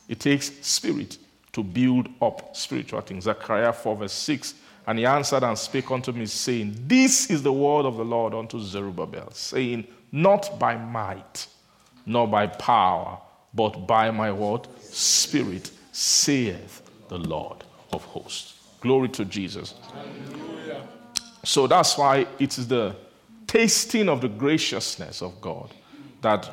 It 0.09 0.21
takes 0.21 0.53
spirit 0.67 1.19
to 1.53 1.63
build 1.63 2.09
up 2.21 2.57
spiritual 2.57 3.01
things. 3.01 3.25
Zechariah 3.25 3.73
4, 3.73 3.97
verse 3.97 4.13
6. 4.13 4.55
And 4.87 4.99
he 4.99 5.07
answered 5.07 5.45
and 5.45 5.57
spake 5.57 5.91
unto 5.91 6.13
me, 6.13 6.27
saying, 6.27 6.75
This 6.87 7.31
is 7.31 7.43
the 7.43 7.53
word 7.53 7.87
of 7.87 7.97
the 7.97 8.05
Lord 8.05 8.35
unto 8.35 8.59
Zerubbabel, 8.61 9.31
saying, 9.33 9.87
Not 10.11 10.59
by 10.59 10.77
might, 10.77 11.47
nor 12.05 12.27
by 12.27 12.49
power, 12.49 13.19
but 13.55 13.87
by 13.87 14.11
my 14.11 14.33
word, 14.33 14.67
spirit, 14.81 15.71
saith 15.93 16.83
the 17.09 17.19
Lord 17.19 17.65
of 17.93 18.05
hosts. 18.05 18.59
Glory 18.81 19.09
to 19.11 19.25
Jesus. 19.25 19.75
So 21.45 21.67
that's 21.67 21.99
why 21.99 22.27
it 22.39 22.57
is 22.59 22.69
the 22.69 22.97
tasting 23.47 24.09
of 24.09 24.21
the 24.21 24.29
graciousness 24.29 25.23
of 25.23 25.41
God 25.41 25.71
that 26.23 26.49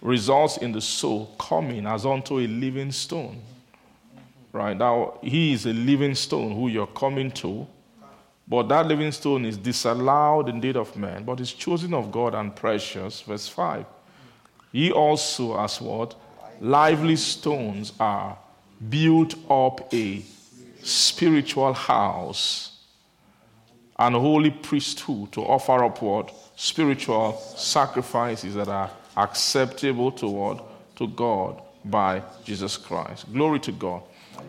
results 0.00 0.56
in 0.56 0.72
the 0.72 0.80
soul 0.80 1.34
coming 1.38 1.86
as 1.86 2.04
unto 2.06 2.38
a 2.38 2.46
living 2.46 2.90
stone. 2.90 3.40
Right 4.52 4.76
now, 4.76 5.18
he 5.22 5.52
is 5.52 5.66
a 5.66 5.72
living 5.72 6.14
stone 6.14 6.52
who 6.52 6.68
you're 6.68 6.86
coming 6.88 7.30
to, 7.32 7.66
but 8.48 8.68
that 8.68 8.86
living 8.86 9.12
stone 9.12 9.44
is 9.44 9.56
disallowed 9.56 10.48
indeed 10.48 10.76
of 10.76 10.96
men, 10.96 11.24
but 11.24 11.38
is 11.38 11.52
chosen 11.52 11.94
of 11.94 12.10
God 12.10 12.34
and 12.34 12.56
precious. 12.56 13.20
Verse 13.20 13.46
5. 13.46 13.84
He 14.72 14.90
also, 14.90 15.56
as 15.58 15.80
what? 15.80 16.16
Lively 16.60 17.16
stones 17.16 17.92
are 17.98 18.36
built 18.88 19.34
up 19.50 19.92
a 19.94 20.22
spiritual 20.82 21.72
house 21.72 22.78
and 23.98 24.14
holy 24.14 24.50
priesthood 24.50 25.32
to 25.32 25.42
offer 25.42 25.84
up 25.84 26.00
what? 26.02 26.32
Spiritual 26.56 27.38
sacrifices 27.56 28.54
that 28.54 28.68
are 28.68 28.90
acceptable 29.16 30.12
to 30.12 30.28
what? 30.28 30.96
To 30.96 31.06
God 31.08 31.62
by 31.84 32.22
Jesus 32.44 32.76
Christ. 32.76 33.32
Glory 33.32 33.60
to 33.60 33.72
God. 33.72 34.02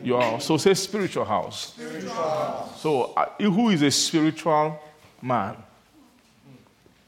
You 0.03 0.17
are, 0.17 0.39
so 0.39 0.57
say 0.57 0.73
spiritual 0.73 1.25
house. 1.25 1.73
Spiritual. 1.73 2.73
So 2.77 3.13
uh, 3.15 3.27
who 3.39 3.69
is 3.69 3.81
a 3.81 3.91
spiritual 3.91 4.79
man? 5.21 5.55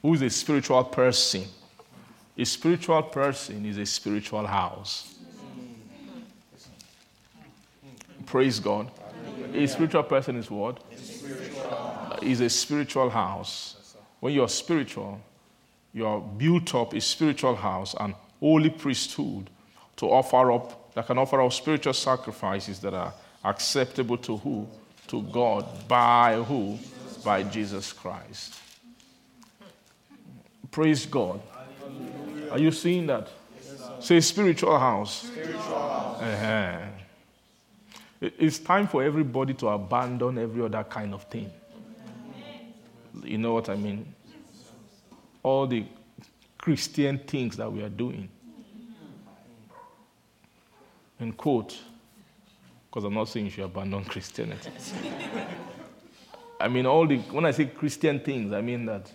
Who 0.02 0.14
is 0.14 0.22
a 0.22 0.30
spiritual 0.30 0.84
person? 0.84 1.44
A 2.38 2.46
spiritual 2.46 3.04
person 3.04 3.66
is 3.66 3.78
a 3.78 3.86
spiritual 3.86 4.48
house. 4.48 5.16
Praise 8.26 8.60
God. 8.60 8.90
A 9.54 9.68
spiritual 9.68 10.04
person 10.04 10.38
is 10.38 10.50
what? 10.50 10.84
Is 12.24 12.42
a 12.42 12.50
spiritual 12.50 13.10
house. 13.10 13.96
When 14.20 14.34
you're 14.34 14.50
spiritual, 14.50 15.22
you 15.94 16.08
are 16.08 16.20
built 16.20 16.74
up 16.74 16.94
a 16.94 17.02
spiritual 17.02 17.56
house 17.56 17.94
and 18.00 18.16
holy 18.40 18.72
priesthood 18.72 19.50
to 19.98 20.08
offer 20.08 20.52
up, 20.52 20.94
that 20.96 21.06
can 21.06 21.20
offer 21.20 21.40
up 21.40 21.54
spiritual 21.54 21.94
sacrifices 21.94 22.80
that 22.80 22.96
are 22.96 23.14
acceptable 23.44 24.18
to 24.18 24.38
who? 24.38 24.68
To 25.08 25.22
God. 25.22 25.88
By 25.88 26.38
who? 26.38 26.80
By 27.24 27.44
Jesus 27.44 27.94
Christ. 27.94 28.56
Praise 30.72 31.06
God. 31.06 31.40
Are 32.52 32.60
you 32.60 32.72
seeing 32.72 33.08
that? 33.08 33.30
Say 34.00 34.20
spiritual 34.22 34.78
house. 34.78 35.30
Uh-huh. 35.36 36.78
It's 38.22 38.60
time 38.60 38.88
for 38.88 39.04
everybody 39.04 39.54
to 39.56 39.68
abandon 39.70 40.38
every 40.38 40.64
other 40.64 40.84
kind 40.84 41.14
of 41.14 41.24
thing. 41.24 41.52
You 43.24 43.38
know 43.38 43.54
what 43.54 43.70
I 43.70 43.76
mean? 43.76 44.14
All 45.42 45.68
the 45.68 45.86
Christian 46.58 47.20
things 47.20 47.58
that 47.58 47.72
we 47.72 47.82
are 47.84 47.90
doing. 47.90 48.30
In 51.20 51.34
quote, 51.34 51.78
because 52.90 53.04
I'm 53.04 53.14
not 53.14 53.28
saying 53.28 53.48
you 53.48 53.52
should 53.52 53.66
abandon 53.66 54.06
Christianity. 54.06 54.70
I 56.60 56.68
mean, 56.68 56.86
all 56.86 57.06
the, 57.06 57.18
when 57.18 57.46
I 57.46 57.52
say 57.52 57.66
Christian 57.66 58.20
things, 58.20 58.54
I 58.54 58.62
mean 58.62 58.86
that 58.86 59.12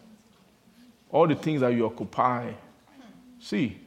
all 1.11 1.27
the 1.27 1.35
things 1.35 1.61
that 1.63 1.73
you 1.73 1.87
occupy. 1.87 2.53
See, 3.41 3.79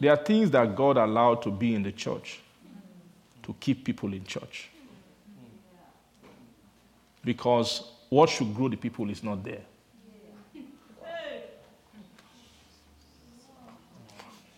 There 0.00 0.12
are 0.12 0.22
things 0.22 0.50
that 0.50 0.74
God 0.74 0.96
allowed 0.96 1.40
to 1.42 1.50
be 1.50 1.74
in 1.74 1.82
the 1.82 1.92
church 1.92 2.40
to 3.42 3.54
keep 3.60 3.84
people 3.84 4.12
in 4.12 4.24
church. 4.24 4.68
Because 7.24 7.90
what 8.10 8.28
should 8.28 8.54
grow 8.54 8.68
the 8.68 8.76
people 8.76 9.08
is 9.08 9.22
not 9.22 9.42
there. 9.42 9.62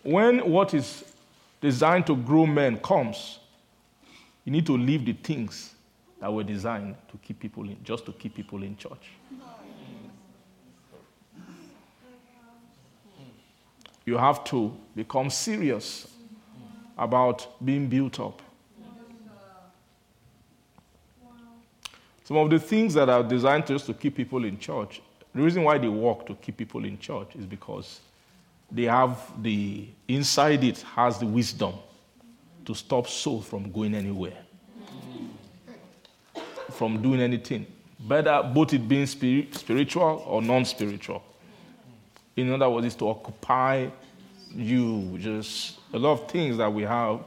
When 0.03 0.39
what 0.49 0.73
is 0.73 1.03
designed 1.61 2.07
to 2.07 2.15
grow 2.15 2.45
men 2.45 2.77
comes, 2.79 3.39
you 4.45 4.51
need 4.51 4.65
to 4.65 4.77
leave 4.77 5.05
the 5.05 5.13
things 5.13 5.75
that 6.19 6.33
were 6.33 6.43
designed 6.43 6.95
to 7.09 7.17
keep 7.17 7.39
people 7.39 7.63
in, 7.63 7.77
just 7.83 8.05
to 8.05 8.11
keep 8.11 8.35
people 8.35 8.63
in 8.63 8.75
church. 8.75 9.11
You 14.07 14.17
have 14.17 14.41
to 14.45 14.73
become 14.95 15.29
serious 15.29 16.07
about 16.97 17.45
being 17.63 17.87
built 17.87 18.21
up. 18.21 18.41
Some 22.23 22.37
of 22.37 22.49
the 22.49 22.57
things 22.57 22.93
that 22.93 23.09
are 23.09 23.21
designed 23.21 23.67
just 23.67 23.85
to 23.87 23.93
keep 23.93 24.15
people 24.15 24.45
in 24.45 24.57
church, 24.57 25.01
the 25.35 25.41
reason 25.41 25.61
why 25.63 25.77
they 25.77 25.89
work 25.89 26.25
to 26.27 26.35
keep 26.35 26.55
people 26.55 26.85
in 26.85 26.97
church 26.97 27.35
is 27.35 27.45
because 27.45 27.99
they 28.71 28.83
have 28.83 29.19
the, 29.43 29.87
inside 30.07 30.63
it 30.63 30.81
has 30.95 31.19
the 31.19 31.25
wisdom 31.25 31.73
to 32.63 32.73
stop 32.73 33.07
soul 33.07 33.41
from 33.41 33.69
going 33.73 33.93
anywhere, 33.93 34.37
from 36.71 37.01
doing 37.01 37.19
anything. 37.19 37.67
Better 37.99 38.41
both 38.53 38.73
it 38.73 38.87
being 38.87 39.05
spirit, 39.05 39.53
spiritual 39.53 40.23
or 40.25 40.41
non 40.41 40.63
spiritual. 40.63 41.21
In 42.37 42.53
other 42.53 42.69
words, 42.69 42.85
is 42.85 42.95
to 42.95 43.09
occupy 43.09 43.89
you. 44.55 45.17
Just 45.17 45.79
a 45.91 45.97
lot 45.97 46.11
of 46.13 46.31
things 46.31 46.57
that 46.57 46.71
we 46.71 46.83
have 46.83 47.19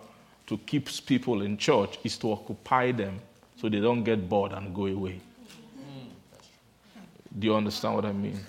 to 0.46 0.56
keep 0.58 0.88
people 1.04 1.42
in 1.42 1.58
church 1.58 1.98
is 2.04 2.16
to 2.18 2.32
occupy 2.32 2.92
them 2.92 3.20
so 3.56 3.68
they 3.68 3.80
don't 3.80 4.04
get 4.04 4.28
bored 4.28 4.52
and 4.52 4.74
go 4.74 4.86
away. 4.86 5.20
Do 7.36 7.46
you 7.46 7.54
understand 7.54 7.94
what 7.96 8.04
I 8.04 8.12
mean? 8.12 8.40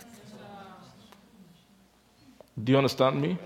Do 2.63 2.71
you 2.71 2.77
understand 2.77 3.21
me? 3.21 3.37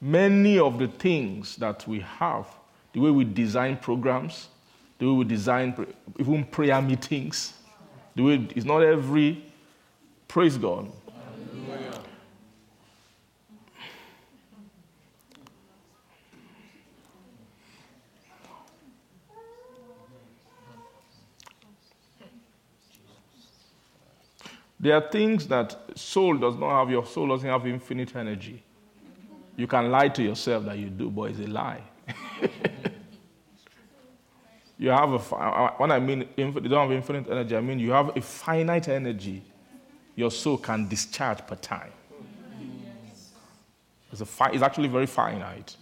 Many 0.00 0.58
of 0.58 0.78
the 0.78 0.88
things 0.88 1.56
that 1.56 1.86
we 1.86 2.00
have, 2.00 2.46
the 2.92 3.00
way 3.00 3.10
we 3.10 3.24
design 3.24 3.76
programs, 3.76 4.48
the 4.98 5.06
way 5.06 5.12
we 5.12 5.24
design 5.24 5.86
even 6.18 6.44
prayer 6.44 6.80
meetings, 6.82 7.52
the 8.16 8.22
way 8.22 8.48
it's 8.56 8.64
not 8.64 8.82
every 8.82 9.49
Praise 10.30 10.56
God. 10.56 10.90
There 24.78 24.94
are 24.94 25.10
things 25.10 25.48
that 25.48 25.76
soul 25.96 26.36
does 26.36 26.54
not 26.54 26.78
have, 26.78 26.90
your 26.90 27.04
soul 27.04 27.26
doesn't 27.26 27.48
have 27.48 27.66
infinite 27.66 28.14
energy. 28.14 28.62
You 29.56 29.66
can 29.66 29.90
lie 29.90 30.10
to 30.10 30.22
yourself 30.22 30.64
that 30.66 30.78
you 30.78 30.90
do, 30.90 31.10
but 31.10 31.32
it's 31.32 31.40
a 31.40 31.48
lie. 31.48 31.82
you 34.78 34.90
have 34.90 35.12
a, 35.12 35.18
when 35.76 35.90
I 35.90 35.98
mean 35.98 36.28
infinite, 36.36 36.62
you 36.62 36.70
don't 36.70 36.88
have 36.88 36.96
infinite 36.96 37.28
energy, 37.28 37.56
I 37.56 37.60
mean 37.60 37.80
you 37.80 37.90
have 37.90 38.16
a 38.16 38.20
finite 38.20 38.88
energy 38.88 39.42
your 40.16 40.30
soul 40.30 40.58
can 40.58 40.88
discharge 40.88 41.46
per 41.46 41.56
time. 41.56 41.92
It's, 44.12 44.20
a 44.20 44.26
fi- 44.26 44.50
it's 44.50 44.62
actually 44.62 44.88
very 44.88 45.06
finite. 45.06 45.76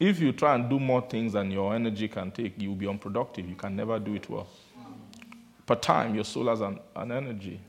If 0.00 0.18
you 0.18 0.32
try 0.32 0.56
and 0.56 0.68
do 0.68 0.80
more 0.80 1.02
things 1.02 1.34
than 1.34 1.50
your 1.50 1.74
energy 1.74 2.08
can 2.08 2.32
take, 2.32 2.60
you 2.60 2.70
will 2.70 2.76
be 2.76 2.88
unproductive. 2.88 3.48
You 3.48 3.54
can 3.54 3.76
never 3.76 3.98
do 3.98 4.14
it 4.14 4.28
well. 4.28 4.48
Per 5.66 5.76
time, 5.76 6.14
your 6.14 6.24
soul 6.24 6.48
has 6.48 6.60
an, 6.60 6.80
an 6.96 7.12
energy. 7.12 7.60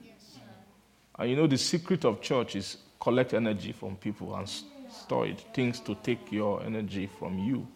And 1.17 1.29
you 1.29 1.35
know, 1.35 1.47
the 1.47 1.57
secret 1.57 2.03
of 2.03 2.21
church 2.21 2.55
is 2.55 2.77
collect 2.99 3.33
energy 3.33 3.71
from 3.71 3.95
people 3.95 4.35
and 4.35 4.49
store 4.89 5.27
it, 5.27 5.45
things 5.53 5.79
to 5.81 5.95
take 5.95 6.31
your 6.31 6.63
energy 6.63 7.07
from 7.19 7.37
you. 7.37 7.67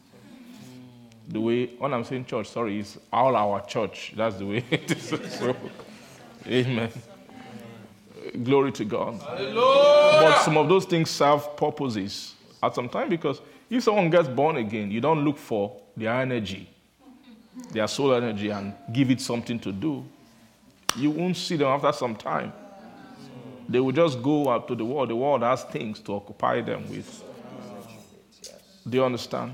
The 1.28 1.40
way, 1.40 1.68
when 1.78 1.94
I'm 1.94 2.04
saying 2.04 2.26
church, 2.26 2.50
sorry, 2.50 2.80
is 2.80 2.98
all 3.14 3.36
our 3.36 3.64
church. 3.66 4.14
That's 4.18 4.38
the 4.38 4.46
way 4.46 4.66
it 4.72 4.92
is. 4.92 5.10
So, 5.38 5.56
amen. 6.48 6.92
Glory 8.44 8.72
to 8.74 8.86
God. 8.86 9.20
But 9.20 10.42
some 10.44 10.58
of 10.58 10.70
those 10.70 10.86
things 10.86 11.10
serve 11.10 11.56
purposes 11.58 12.36
at 12.62 12.76
some 12.76 12.90
time 12.90 13.10
because 13.10 13.42
if 13.70 13.84
someone 13.84 14.10
gets 14.10 14.28
born 14.28 14.58
again, 14.58 14.92
you 14.92 15.02
don't 15.02 15.24
look 15.24 15.38
for 15.38 15.80
their 15.96 16.14
energy, 16.14 16.70
their 17.72 17.88
soul 17.88 18.14
energy, 18.14 18.50
and 18.50 18.74
give 18.92 19.12
it 19.12 19.22
something 19.22 19.60
to 19.60 19.72
do. 19.72 20.06
You 20.96 21.12
won't 21.12 21.38
see 21.38 21.56
them 21.56 21.68
after 21.68 21.92
some 21.92 22.16
time. 22.16 22.52
They 23.68 23.80
will 23.80 23.92
just 23.92 24.22
go 24.24 24.50
out 24.50 24.68
to 24.68 24.76
the 24.76 24.84
world. 24.84 25.10
The 25.10 25.16
world 25.16 25.44
has 25.44 25.64
things 25.64 26.00
to 26.02 26.16
occupy 26.16 26.62
them 26.62 26.90
with. 26.90 27.24
Do 28.88 28.98
you 28.98 29.04
understand? 29.04 29.54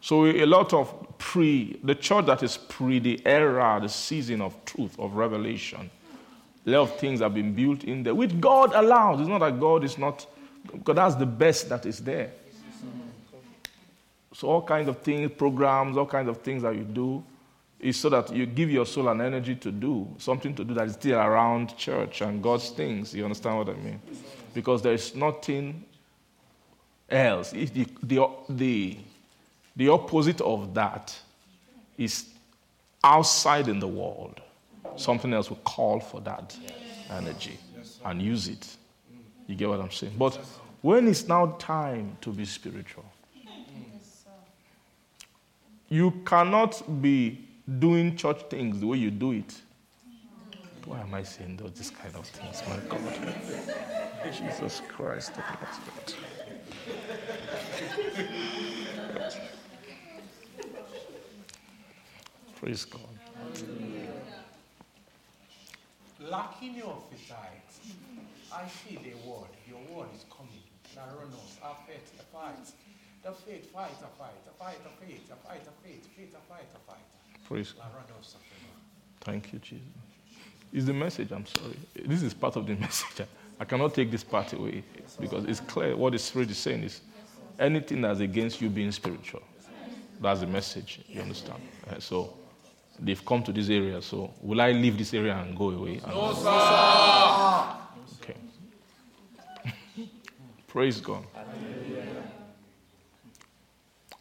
So 0.00 0.24
a 0.26 0.46
lot 0.46 0.72
of 0.72 1.03
pre, 1.24 1.80
the 1.82 1.94
church 1.94 2.26
that 2.26 2.42
is 2.42 2.58
pre 2.58 2.98
the 2.98 3.18
era, 3.24 3.78
the 3.80 3.88
season 3.88 4.42
of 4.42 4.62
truth, 4.66 4.98
of 4.98 5.14
revelation, 5.14 5.90
a 6.66 6.70
lot 6.70 6.82
of 6.82 6.98
things 6.98 7.20
have 7.20 7.32
been 7.32 7.54
built 7.54 7.84
in 7.84 8.02
there, 8.02 8.14
which 8.14 8.38
God 8.38 8.74
allows. 8.74 9.20
It's 9.20 9.28
not 9.28 9.38
that 9.38 9.58
God 9.58 9.84
is 9.84 9.96
not, 9.96 10.26
because 10.70 10.94
that's 10.94 11.14
the 11.14 11.26
best 11.26 11.70
that 11.70 11.86
is 11.86 12.00
there. 12.00 12.30
So 14.34 14.48
all 14.48 14.62
kinds 14.62 14.86
of 14.88 14.98
things, 14.98 15.32
programs, 15.36 15.96
all 15.96 16.06
kinds 16.06 16.28
of 16.28 16.42
things 16.42 16.62
that 16.62 16.74
you 16.74 16.84
do, 16.84 17.24
is 17.80 17.96
so 17.98 18.10
that 18.10 18.30
you 18.34 18.44
give 18.44 18.70
your 18.70 18.84
soul 18.84 19.08
an 19.08 19.22
energy 19.22 19.54
to 19.56 19.72
do, 19.72 20.06
something 20.18 20.54
to 20.54 20.62
do 20.62 20.74
that 20.74 20.88
is 20.88 20.92
still 20.92 21.18
around 21.18 21.74
church 21.78 22.20
and 22.20 22.42
God's 22.42 22.68
things. 22.68 23.14
You 23.14 23.24
understand 23.24 23.56
what 23.56 23.70
I 23.70 23.74
mean? 23.74 24.00
because 24.52 24.82
there 24.82 24.92
is 24.92 25.14
nothing 25.14 25.84
else. 27.08 27.50
The, 27.50 27.86
the, 28.02 28.28
the, 28.48 28.98
the 29.76 29.88
opposite 29.88 30.40
of 30.40 30.74
that 30.74 31.18
is 31.98 32.26
outside 33.02 33.68
in 33.68 33.78
the 33.78 33.88
world. 33.88 34.40
Something 34.96 35.32
else 35.32 35.50
will 35.50 35.56
call 35.58 36.00
for 36.00 36.20
that 36.22 36.56
energy 37.10 37.58
and 38.04 38.22
use 38.22 38.48
it. 38.48 38.76
You 39.46 39.54
get 39.54 39.68
what 39.68 39.80
I'm 39.80 39.90
saying? 39.90 40.14
But 40.16 40.38
when 40.80 41.08
it's 41.08 41.26
now 41.28 41.56
time 41.58 42.16
to 42.20 42.30
be 42.30 42.44
spiritual, 42.44 43.04
you 45.88 46.12
cannot 46.24 46.82
be 47.02 47.46
doing 47.78 48.16
church 48.16 48.42
things 48.50 48.80
the 48.80 48.86
way 48.86 48.98
you 48.98 49.10
do 49.10 49.32
it. 49.32 49.60
Why 50.84 51.00
am 51.00 51.14
I 51.14 51.22
saying 51.22 51.56
those 51.56 51.72
this 51.72 51.90
kind 51.90 52.14
of 52.14 52.26
things? 52.26 52.62
My 52.68 52.76
God. 52.88 53.34
Jesus 54.32 54.82
Christ 54.88 55.32
of 55.32 55.44
Nazareth. 55.60 56.16
Praise 62.64 62.86
God. 62.86 63.02
Lacking 66.18 66.76
your 66.76 66.96
appetite, 66.96 67.60
I 68.50 68.62
word. 69.28 69.50
Your 69.68 69.80
word 69.94 70.08
is 70.14 70.24
coming. 70.30 70.48
Our 71.62 71.76
faith, 71.86 72.16
the 72.16 72.22
fight. 72.22 72.54
The 73.22 73.32
faith, 73.32 73.70
fight, 73.70 73.90
a 73.90 74.18
fight, 74.18 74.30
a 74.48 74.64
fight, 74.64 74.78
a 74.86 75.04
faith, 75.04 75.30
a 75.30 75.46
fight, 75.46 75.60
a 75.60 75.86
faith, 75.86 76.08
faith, 76.16 76.34
a 76.34 76.50
fight, 76.50 76.64
a 76.74 76.90
fight. 76.90 77.46
Praise 77.46 77.72
God. 77.72 77.84
Thank 79.20 79.52
you, 79.52 79.58
Jesus. 79.58 79.84
It's 80.72 80.86
the 80.86 80.94
message, 80.94 81.32
I'm 81.32 81.44
sorry. 81.44 81.76
This 82.06 82.22
is 82.22 82.32
part 82.32 82.56
of 82.56 82.66
the 82.66 82.76
message. 82.80 83.26
I 83.60 83.66
cannot 83.66 83.92
take 83.92 84.10
this 84.10 84.24
part 84.24 84.54
away 84.54 84.84
because 85.20 85.44
it's 85.44 85.60
clear 85.60 85.94
what 85.98 86.12
the 86.14 86.18
Spirit 86.18 86.50
is 86.50 86.56
saying 86.56 86.84
is 86.84 87.02
anything 87.58 88.00
that's 88.00 88.20
against 88.20 88.62
you 88.62 88.70
being 88.70 88.90
spiritual. 88.90 89.42
That's 90.18 90.40
the 90.40 90.46
message, 90.46 91.00
you 91.06 91.20
understand? 91.20 91.60
Uh, 91.90 91.98
so 91.98 92.32
they've 92.98 93.24
come 93.24 93.42
to 93.42 93.52
this 93.52 93.68
area, 93.68 94.00
so 94.02 94.32
will 94.40 94.60
I 94.60 94.72
leave 94.72 94.98
this 94.98 95.12
area 95.14 95.36
and 95.36 95.56
go 95.56 95.70
away? 95.70 96.00
No, 96.06 96.32
sir. 96.34 97.76
Okay. 98.22 98.36
Praise 100.68 101.00
God. 101.00 101.24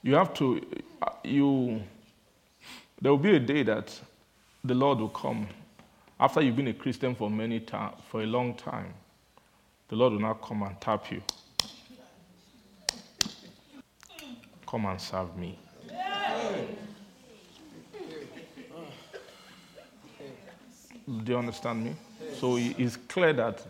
You 0.01 0.15
have 0.15 0.34
to, 0.34 0.61
uh, 1.01 1.11
you, 1.24 1.82
there 3.01 3.11
will 3.11 3.17
be 3.17 3.36
a 3.36 3.39
day 3.39 3.63
that 3.63 3.97
the 4.63 4.74
Lord 4.74 4.99
will 4.99 5.09
come 5.09 5.47
after 6.19 6.41
you've 6.41 6.55
been 6.55 6.67
a 6.67 6.74
Christian 6.74 7.15
for 7.15 7.30
many 7.30 7.59
time, 7.59 7.93
for 8.09 8.21
a 8.21 8.26
long 8.26 8.53
time. 8.55 8.93
The 9.89 9.95
Lord 9.95 10.13
will 10.13 10.21
now 10.21 10.34
come 10.36 10.63
and 10.63 10.80
tap 10.80 11.11
you. 11.11 11.21
Come 14.67 14.86
and 14.86 14.99
serve 14.99 15.38
me. 15.38 15.59
Do 21.05 21.31
you 21.31 21.37
understand 21.37 21.83
me? 21.83 21.95
So 22.39 22.57
it's 22.57 22.95
clear 22.95 23.33
that 23.33 23.61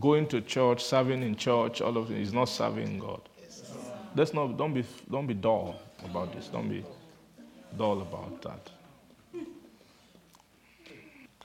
going 0.00 0.26
to 0.28 0.40
church, 0.40 0.84
serving 0.84 1.22
in 1.22 1.36
church, 1.36 1.80
all 1.80 1.96
of 1.96 2.10
it 2.10 2.18
is 2.18 2.32
not 2.32 2.46
serving 2.46 2.98
God. 2.98 3.20
Let's 4.14 4.34
not, 4.34 4.56
don't, 4.58 4.74
be, 4.74 4.84
don't 5.10 5.26
be 5.26 5.34
dull 5.34 5.80
about 6.04 6.34
this. 6.34 6.48
Don't 6.48 6.68
be 6.68 6.84
dull 7.76 8.02
about 8.02 8.42
that. 8.42 8.70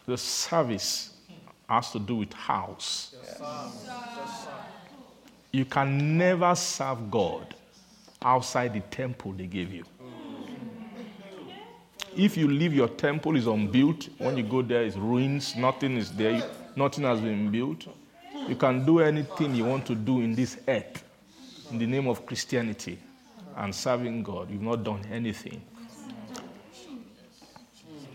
The 0.05 0.17
service 0.17 1.15
has 1.69 1.91
to 1.91 1.99
do 1.99 2.15
with 2.17 2.33
house. 2.33 3.15
You 5.51 5.65
can 5.65 6.17
never 6.17 6.55
serve 6.55 7.09
God 7.09 7.55
outside 8.21 8.73
the 8.73 8.79
temple 8.79 9.33
they 9.33 9.47
gave 9.47 9.73
you. 9.73 9.83
If 12.18 12.36
you 12.36 12.47
leave 12.47 12.74
your 12.74 12.88
temple 12.89 13.36
is 13.36 13.45
unbuilt, 13.45 14.09
when 14.18 14.38
you 14.38 14.43
go 14.43 14.63
there 14.63 14.84
it's 14.84 14.95
ruins, 14.97 15.55
nothing 15.55 15.97
is 15.97 16.11
there, 16.11 16.43
nothing 16.76 17.03
has 17.03 17.22
been 17.22 17.51
built. 17.51 17.86
You 18.47 18.55
can 18.55 18.86
do 18.86 18.99
anything 19.01 19.53
you 19.53 19.65
want 19.65 19.86
to 19.86 19.95
do 19.95 20.22
in 20.22 20.34
this 20.34 20.57
earth 20.68 21.03
in 21.72 21.78
the 21.78 21.86
name 21.86 22.07
of 22.07 22.26
Christianity 22.26 22.97
and 23.55 23.74
serving 23.74 24.24
God. 24.24 24.49
You've 24.49 24.63
not 24.63 24.84
done 24.84 25.01
anything. 25.11 25.61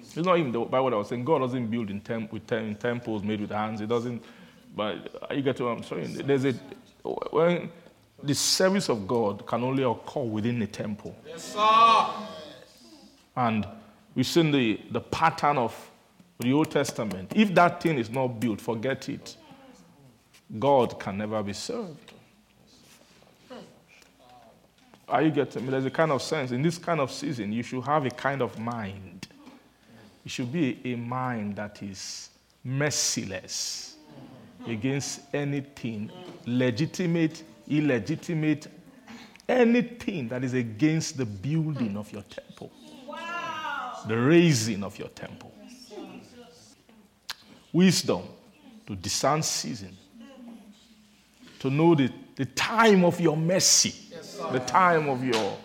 It's 0.00 0.16
not 0.16 0.36
even 0.38 0.52
the 0.52 0.60
Bible 0.60 0.92
I 0.94 0.96
was 0.98 1.08
saying 1.08 1.24
God 1.24 1.38
doesn't 1.38 1.68
build 1.68 1.88
in, 1.88 2.00
temp- 2.00 2.32
with 2.32 2.46
tem- 2.46 2.74
temples 2.74 3.22
made 3.22 3.40
with 3.40 3.50
hands. 3.50 3.80
It 3.80 3.88
doesn't. 3.88 4.22
But 4.74 5.30
you 5.30 5.42
get 5.42 5.60
what 5.60 5.68
I'm 5.68 5.82
saying. 5.84 6.26
There's 6.26 6.44
a 6.44 6.52
when 7.30 7.70
the 8.22 8.34
service 8.34 8.88
of 8.88 9.06
God 9.06 9.46
can 9.46 9.62
only 9.62 9.84
occur 9.84 10.20
within 10.20 10.58
the 10.58 10.66
temple. 10.66 11.16
Yes, 11.26 11.54
sir. 11.54 12.06
And 13.36 13.66
we've 14.14 14.26
seen 14.26 14.50
the, 14.50 14.80
the 14.90 15.00
pattern 15.00 15.58
of 15.58 15.90
the 16.38 16.52
Old 16.52 16.70
Testament. 16.70 17.32
If 17.34 17.54
that 17.54 17.82
thing 17.82 17.98
is 17.98 18.10
not 18.10 18.28
built, 18.40 18.60
forget 18.60 19.08
it. 19.08 19.36
God 20.58 20.98
can 20.98 21.18
never 21.18 21.42
be 21.42 21.52
served. 21.52 22.12
Are 25.08 25.22
you 25.22 25.30
getting 25.30 25.64
me? 25.64 25.70
There's 25.70 25.84
a 25.84 25.90
kind 25.90 26.10
of 26.10 26.22
sense. 26.22 26.52
In 26.52 26.62
this 26.62 26.78
kind 26.78 27.00
of 27.00 27.12
season, 27.12 27.52
you 27.52 27.62
should 27.62 27.84
have 27.84 28.06
a 28.06 28.10
kind 28.10 28.40
of 28.40 28.58
mind. 28.58 29.28
It 30.24 30.30
should 30.30 30.52
be 30.52 30.80
a 30.84 30.94
mind 30.94 31.56
that 31.56 31.82
is 31.82 32.30
merciless 32.64 33.96
against 34.66 35.20
anything, 35.34 36.10
legitimate, 36.46 37.42
illegitimate, 37.68 38.68
anything 39.48 40.28
that 40.28 40.44
is 40.44 40.54
against 40.54 41.16
the 41.16 41.26
building 41.26 41.96
of 41.96 42.10
your 42.12 42.22
temple, 42.22 42.70
the 44.06 44.16
raising 44.16 44.82
of 44.82 44.98
your 44.98 45.08
temple. 45.08 45.52
Wisdom 47.72 48.22
to 48.86 48.96
discern 48.96 49.42
season, 49.42 49.96
to 51.58 51.70
know 51.70 51.94
the, 51.94 52.10
the 52.36 52.44
time 52.46 53.04
of 53.04 53.20
your 53.20 53.36
mercy, 53.36 53.94
the 54.50 54.58
time 54.60 55.08
of 55.08 55.24
your, 55.24 55.56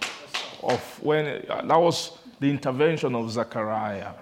of 0.63 0.79
when, 1.03 1.45
uh, 1.49 1.61
that 1.65 1.77
was 1.77 2.17
the 2.39 2.49
intervention 2.49 3.15
of 3.15 3.29
Zechariah. 3.31 4.13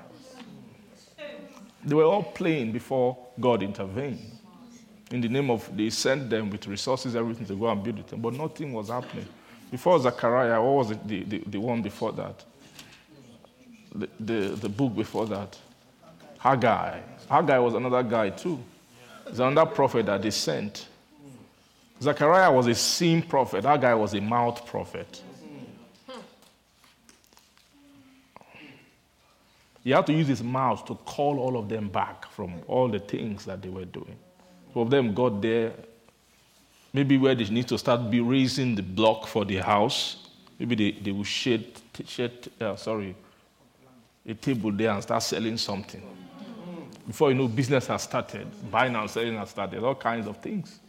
They 1.83 1.93
were 1.93 2.05
all 2.05 2.23
playing 2.23 2.71
before 2.71 3.17
God 3.39 3.61
intervened. 3.61 4.19
In 5.11 5.21
the 5.21 5.29
name 5.29 5.51
of, 5.51 5.69
they 5.77 5.91
sent 5.91 6.29
them 6.29 6.49
with 6.49 6.65
resources, 6.65 7.15
everything 7.15 7.45
to 7.45 7.55
go 7.55 7.67
and 7.67 7.83
build 7.83 7.99
it, 7.99 8.21
but 8.21 8.33
nothing 8.33 8.73
was 8.73 8.89
happening. 8.89 9.27
Before 9.69 9.99
Zechariah, 9.99 10.59
what 10.61 10.73
was 10.73 10.91
it, 10.91 11.07
the, 11.07 11.23
the, 11.23 11.43
the 11.45 11.59
one 11.59 11.81
before 11.83 12.11
that? 12.13 12.43
The, 13.95 14.09
the, 14.59 14.69
book 14.69 14.95
before 14.95 15.25
that? 15.27 15.57
Haggai. 16.37 16.99
Haggai 17.29 17.57
was 17.59 17.73
another 17.73 18.03
guy 18.03 18.29
too. 18.29 18.59
It's 19.27 19.39
another 19.39 19.69
prophet 19.69 20.05
that 20.07 20.21
they 20.21 20.31
sent. 20.31 20.87
Zechariah 22.01 22.51
was 22.51 22.67
a 22.67 22.75
seeing 22.75 23.21
prophet. 23.21 23.63
Haggai 23.63 23.93
was 23.93 24.13
a 24.13 24.21
mouth 24.21 24.65
prophet. 24.65 25.21
He 29.83 29.91
had 29.91 30.05
to 30.07 30.13
use 30.13 30.27
his 30.27 30.43
mouth 30.43 30.83
to 30.85 30.95
call 30.95 31.39
all 31.39 31.57
of 31.57 31.69
them 31.69 31.89
back 31.89 32.29
from 32.31 32.55
all 32.67 32.87
the 32.87 32.99
things 32.99 33.45
that 33.45 33.61
they 33.61 33.69
were 33.69 33.85
doing. 33.85 34.17
Some 34.73 34.81
of 34.81 34.89
them 34.89 35.13
got 35.13 35.41
there, 35.43 35.73
maybe 36.91 37.19
where 37.19 37.35
they 37.35 37.45
need 37.45 37.67
to 37.67 37.77
start 37.77 38.09
be 38.09 38.19
raising 38.19 38.73
the 38.73 38.81
block 38.81 39.27
for 39.27 39.45
the 39.45 39.57
house. 39.57 40.27
Maybe 40.57 40.75
they, 40.75 40.99
they 40.99 41.11
will 41.11 41.23
shed, 41.23 41.65
shed 42.05 42.49
uh, 42.59 42.75
sorry, 42.75 43.15
a 44.27 44.33
table 44.33 44.71
there 44.71 44.91
and 44.91 45.03
start 45.03 45.23
selling 45.23 45.57
something. 45.57 46.01
Before 47.05 47.29
you 47.29 47.35
know, 47.35 47.47
business 47.47 47.87
has 47.87 48.03
started, 48.03 48.47
buying 48.71 48.95
and 48.95 49.09
selling 49.09 49.37
has 49.37 49.51
started, 49.51 49.83
all 49.83 49.95
kinds 49.95 50.27
of 50.27 50.37
things. 50.37 50.79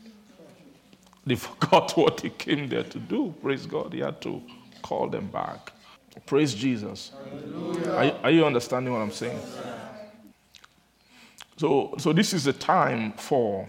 They 1.26 1.34
forgot 1.36 1.96
what 1.96 2.20
he 2.20 2.30
came 2.30 2.68
there 2.68 2.84
to 2.84 2.98
do. 2.98 3.34
Praise 3.42 3.66
God. 3.66 3.92
He 3.92 4.00
had 4.00 4.20
to 4.22 4.42
call 4.82 5.08
them 5.08 5.26
back. 5.28 5.72
Praise 6.24 6.54
Jesus. 6.54 7.12
Are 7.88 8.04
you, 8.04 8.12
are 8.22 8.30
you 8.30 8.46
understanding 8.46 8.92
what 8.92 9.00
I'm 9.00 9.12
saying? 9.12 9.38
So, 11.58 11.94
so 11.98 12.12
this 12.12 12.32
is 12.32 12.44
the 12.44 12.52
time 12.52 13.12
for 13.12 13.68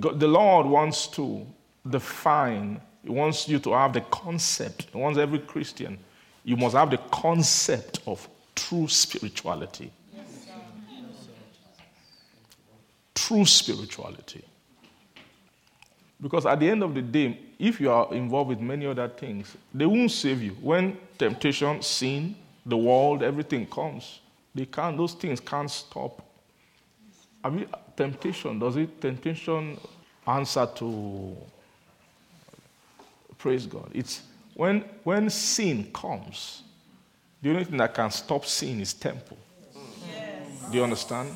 God, 0.00 0.18
the 0.18 0.28
Lord 0.28 0.66
wants 0.66 1.06
to 1.08 1.46
define, 1.88 2.80
He 3.02 3.10
wants 3.10 3.48
you 3.48 3.58
to 3.60 3.72
have 3.72 3.92
the 3.92 4.00
concept. 4.02 4.86
He 4.92 4.98
wants 4.98 5.18
every 5.18 5.40
Christian, 5.40 5.98
you 6.44 6.56
must 6.56 6.74
have 6.74 6.90
the 6.90 6.98
concept 6.98 8.00
of 8.06 8.26
true 8.68 8.88
spirituality. 8.88 9.90
True 13.14 13.44
spirituality. 13.44 14.44
Because 16.20 16.46
at 16.46 16.60
the 16.60 16.68
end 16.68 16.82
of 16.82 16.94
the 16.94 17.02
day, 17.02 17.38
if 17.58 17.80
you 17.80 17.90
are 17.90 18.12
involved 18.14 18.50
with 18.50 18.60
many 18.60 18.86
other 18.86 19.08
things, 19.08 19.56
they 19.74 19.86
won't 19.86 20.10
save 20.10 20.42
you. 20.42 20.52
When 20.60 20.96
temptation, 21.18 21.82
sin, 21.82 22.36
the 22.64 22.76
world, 22.76 23.22
everything 23.22 23.66
comes, 23.66 24.20
they 24.54 24.66
can't, 24.66 24.96
those 24.96 25.14
things 25.14 25.40
can't 25.40 25.70
stop. 25.70 26.24
I 27.42 27.50
mean, 27.50 27.66
temptation, 27.96 28.58
does 28.58 28.76
it, 28.76 29.00
temptation, 29.00 29.78
answer 30.26 30.68
to 30.76 31.36
praise 33.38 33.66
God. 33.66 33.90
It's 33.92 34.22
when 34.54 34.84
when 35.02 35.28
sin 35.28 35.90
comes, 35.92 36.61
the 37.42 37.50
only 37.50 37.64
thing 37.64 37.76
that 37.78 37.92
can 37.92 38.10
stop 38.10 38.46
sin 38.46 38.80
is 38.80 38.94
temple. 38.94 39.36
Do 40.70 40.78
you 40.78 40.84
understand? 40.84 41.34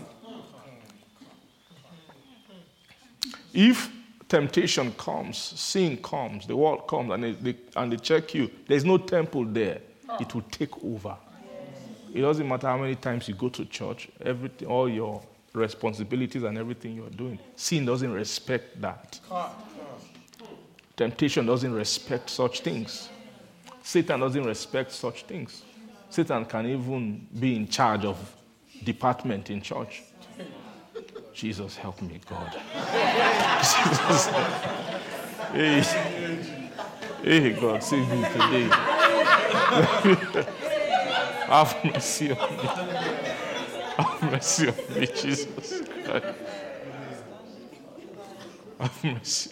If 3.53 3.91
temptation 4.29 4.93
comes, 4.93 5.37
sin 5.37 5.97
comes, 5.99 6.47
the 6.47 6.57
world 6.57 6.87
comes, 6.87 7.11
and 7.13 7.25
they, 7.25 7.33
they, 7.33 7.57
and 7.75 7.93
they 7.93 7.97
check 7.97 8.35
you, 8.35 8.51
there's 8.67 8.85
no 8.85 8.99
temple 8.99 9.45
there, 9.45 9.81
it 10.21 10.35
will 10.35 10.43
take 10.43 10.83
over. 10.85 11.17
It 12.15 12.21
doesn't 12.21 12.47
matter 12.47 12.69
how 12.69 12.79
many 12.79 12.95
times 12.95 13.29
you 13.29 13.35
go 13.35 13.49
to 13.51 13.65
church, 13.65 14.09
everything, 14.25 14.69
all 14.69 14.89
your 14.89 15.23
responsibilities 15.53 16.43
and 16.43 16.57
everything 16.57 16.95
you're 16.95 17.11
doing, 17.11 17.39
sin 17.57 17.85
doesn't 17.85 18.13
respect 18.13 18.81
that. 18.81 19.19
Temptation 20.97 21.45
doesn't 21.47 21.73
respect 21.73 22.31
such 22.31 22.61
things. 22.61 23.09
Satan 23.83 24.21
doesn't 24.21 24.45
respect 24.45 24.93
such 24.93 25.25
things. 25.25 25.63
Satan 26.11 26.45
can 26.45 26.67
even 26.67 27.27
be 27.39 27.57
in 27.57 27.69
charge 27.69 28.05
of 28.05 28.17
department 28.85 29.51
in 29.51 29.61
church. 29.61 30.03
Jesus 31.35 31.77
help 31.77 32.01
me, 32.03 32.21
God. 32.29 32.57
Hey, 35.57 35.81
hey, 37.23 37.53
God, 37.53 37.83
save 37.83 38.09
me 38.11 38.23
today. 38.25 38.65
Have 41.47 41.77
mercy 41.85 42.33
on 42.33 42.57
me. 42.57 42.63
Have 43.97 44.23
mercy 44.23 44.69
on 44.69 44.75
me, 44.99 45.07
Jesus. 45.07 45.83
Have 48.79 49.05
mercy. 49.05 49.51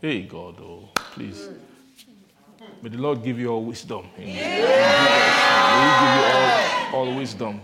Hey, 0.00 0.22
God, 0.22 0.56
oh, 0.60 0.88
please. 1.14 1.48
May 2.82 2.88
the 2.90 2.98
Lord 2.98 3.22
give 3.22 3.38
you 3.38 3.48
all 3.48 3.64
wisdom. 3.64 4.06
In 4.18 4.26
May 4.26 4.32
He 4.32 4.40
give 6.00 6.14
you 6.16 6.24
all, 6.34 7.08
all 7.08 7.16
wisdom. 7.16 7.60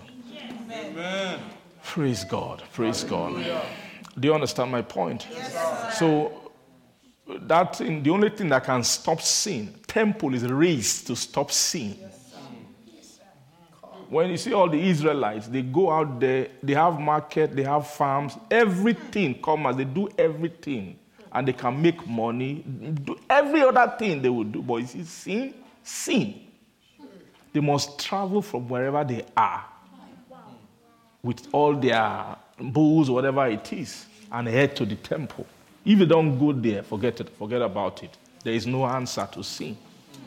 Amen. 0.71 1.41
Praise 1.83 2.25
God. 2.25 2.63
Praise 2.73 3.03
God. 3.03 3.35
Do 4.19 4.29
you 4.29 4.35
understand 4.35 4.71
my 4.71 4.83
point? 4.83 5.27
so 5.95 6.53
that 7.27 7.77
thing, 7.77 8.03
the 8.03 8.11
only 8.11 8.31
thing 8.31 8.49
that 8.51 8.65
can 8.65 8.85
stop 8.85 9.21
sin, 9.21 9.75
temple 9.87 10.35
is 10.35 10.45
raised 10.45 11.09
to 11.09 11.17
stop 11.17 11.51
sin. 11.51 11.97
When 14.09 14.31
you 14.31 14.37
see 14.37 14.53
all 14.53 14.69
the 14.69 14.81
Israelites, 14.81 15.49
they 15.49 15.63
go 15.63 15.91
out 15.91 16.19
there, 16.21 16.49
they 16.63 16.75
have 16.75 17.01
market, 17.01 17.55
they 17.55 17.63
have 17.63 17.87
farms, 17.87 18.37
everything 18.51 19.41
as 19.67 19.77
they 19.77 19.85
do 19.85 20.09
everything 20.19 21.00
and 21.33 21.47
they 21.47 21.53
can 21.53 21.81
make 21.81 22.07
money, 22.07 22.65
do 23.05 23.19
every 23.29 23.63
other 23.63 23.95
thing 23.99 24.21
they 24.21 24.29
would 24.29 24.53
do. 24.53 24.63
But 24.63 24.77
you 24.77 24.87
see, 24.87 25.05
sin, 25.05 25.55
sin. 25.83 26.35
They 27.53 27.61
must 27.61 27.99
travel 27.99 28.43
from 28.43 28.69
wherever 28.69 29.03
they 29.05 29.25
are 29.37 29.65
with 31.23 31.47
all 31.53 31.75
their 31.75 32.37
bulls, 32.59 33.11
whatever 33.11 33.47
it 33.47 33.73
is, 33.73 34.07
and 34.33 34.49
head 34.49 34.77
to 34.77 34.85
the 34.85 34.97
temple. 34.97 35.47
If 35.85 35.99
you 35.99 36.07
don't 36.07 36.39
go 36.39 36.53
there, 36.53 36.83
forget 36.83 37.21
it, 37.21 37.31
forget 37.37 37.63
about 37.63 38.03
it. 38.03 38.17
There 38.45 38.55
is 38.55 38.67
no 38.67 38.87
answer 38.87 39.29
to 39.33 39.43
sin. 39.43 39.77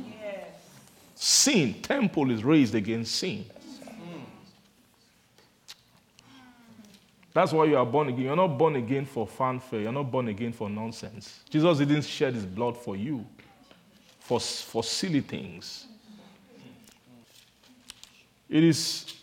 Yes. 0.07 0.49
Sin, 1.15 1.73
temple 1.81 2.31
is 2.31 2.43
raised 2.43 2.75
against 2.75 3.15
sin. 3.15 3.45
That's 7.33 7.51
why 7.51 7.65
you 7.65 7.77
are 7.77 7.85
born 7.85 8.09
again. 8.09 8.25
You're 8.25 8.35
not 8.35 8.57
born 8.57 8.75
again 8.75 9.05
for 9.05 9.25
fanfare. 9.25 9.81
You're 9.81 9.91
not 9.91 10.11
born 10.11 10.27
again 10.27 10.53
for 10.53 10.69
nonsense. 10.69 11.39
Jesus 11.49 11.79
didn't 11.79 12.03
shed 12.03 12.35
his 12.35 12.45
blood 12.45 12.77
for 12.77 12.95
you, 12.95 13.25
for, 14.19 14.39
for 14.39 14.83
silly 14.83 15.21
things. 15.21 15.87
It 18.47 18.63
is 18.63 19.15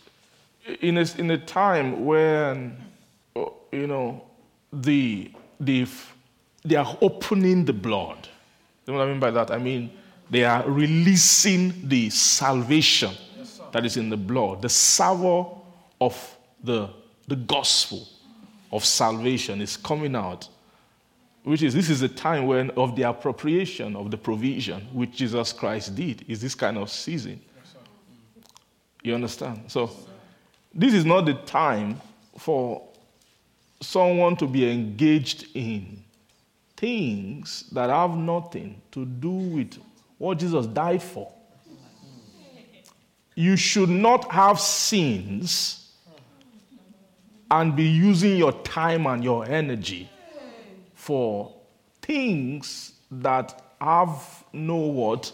in 0.81 0.97
a, 0.97 1.05
in 1.17 1.31
a 1.31 1.37
time 1.37 2.05
when, 2.05 2.77
you 3.71 3.87
know, 3.87 4.25
the, 4.73 5.31
the, 5.59 5.87
they 6.65 6.75
are 6.75 6.97
opening 7.01 7.63
the 7.63 7.73
blood. 7.73 8.27
You 8.85 8.93
know 8.93 8.99
what 8.99 9.07
I 9.07 9.11
mean 9.11 9.21
by 9.21 9.31
that? 9.31 9.51
I 9.51 9.57
mean, 9.57 9.89
they 10.29 10.43
are 10.43 10.69
releasing 10.69 11.87
the 11.87 12.09
salvation 12.09 13.15
that 13.71 13.85
is 13.85 13.95
in 13.95 14.09
the 14.09 14.17
blood, 14.17 14.61
the 14.61 14.69
savor 14.69 15.45
of 16.01 16.37
the 16.61 16.89
the 17.31 17.37
gospel 17.37 18.05
of 18.73 18.83
salvation 18.83 19.61
is 19.61 19.77
coming 19.77 20.17
out, 20.17 20.49
which 21.45 21.63
is 21.63 21.73
this 21.73 21.89
is 21.89 22.01
a 22.01 22.09
time 22.09 22.45
when 22.45 22.69
of 22.71 22.93
the 22.97 23.03
appropriation 23.03 23.95
of 23.95 24.11
the 24.11 24.17
provision 24.17 24.81
which 24.91 25.13
Jesus 25.13 25.53
Christ 25.53 25.95
did, 25.95 26.25
is 26.27 26.41
this 26.41 26.53
kind 26.53 26.77
of 26.77 26.89
season. 26.89 27.39
You 29.01 29.15
understand? 29.15 29.63
So 29.67 29.91
this 30.73 30.93
is 30.93 31.05
not 31.05 31.25
the 31.25 31.35
time 31.35 32.01
for 32.37 32.85
someone 33.79 34.35
to 34.35 34.45
be 34.45 34.69
engaged 34.69 35.47
in 35.53 36.03
things 36.75 37.63
that 37.71 37.89
have 37.89 38.17
nothing 38.17 38.81
to 38.91 39.05
do 39.05 39.29
with 39.29 39.77
what 40.17 40.37
Jesus 40.37 40.65
died 40.67 41.01
for. 41.01 41.31
You 43.35 43.55
should 43.55 43.87
not 43.87 44.29
have 44.33 44.59
sins 44.59 45.80
and 47.51 47.75
be 47.75 47.83
using 47.83 48.37
your 48.37 48.53
time 48.63 49.05
and 49.05 49.23
your 49.23 49.45
energy 49.45 50.09
for 50.95 51.53
things 52.01 52.93
that 53.11 53.75
have 53.81 54.45
no 54.53 54.77
what? 54.77 55.31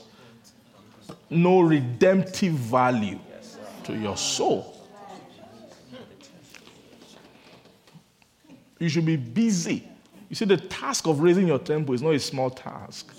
No 1.30 1.62
redemptive 1.62 2.54
value 2.54 3.20
to 3.84 3.96
your 3.96 4.18
soul. 4.18 4.74
You 8.80 8.90
should 8.90 9.06
be 9.06 9.16
busy. 9.16 9.88
You 10.30 10.36
see, 10.36 10.46
the 10.46 10.58
task 10.58 11.08
of 11.08 11.20
raising 11.20 11.48
your 11.48 11.60
temple 11.60 11.94
is 11.94 12.02
not 12.02 12.16
a 12.16 12.20
small 12.20 12.50
task. 12.50 13.14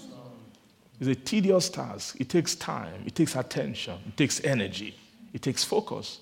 It's 1.01 1.09
a 1.09 1.15
tedious 1.15 1.69
task. 1.69 2.21
It 2.21 2.29
takes 2.29 2.57
time, 2.57 3.05
it 3.07 3.15
takes 3.15 3.37
attention, 3.37 3.99
it 4.09 4.17
takes 4.17 4.43
energy, 4.45 4.97
it 5.33 5.43
takes 5.43 5.63
focus 5.63 6.19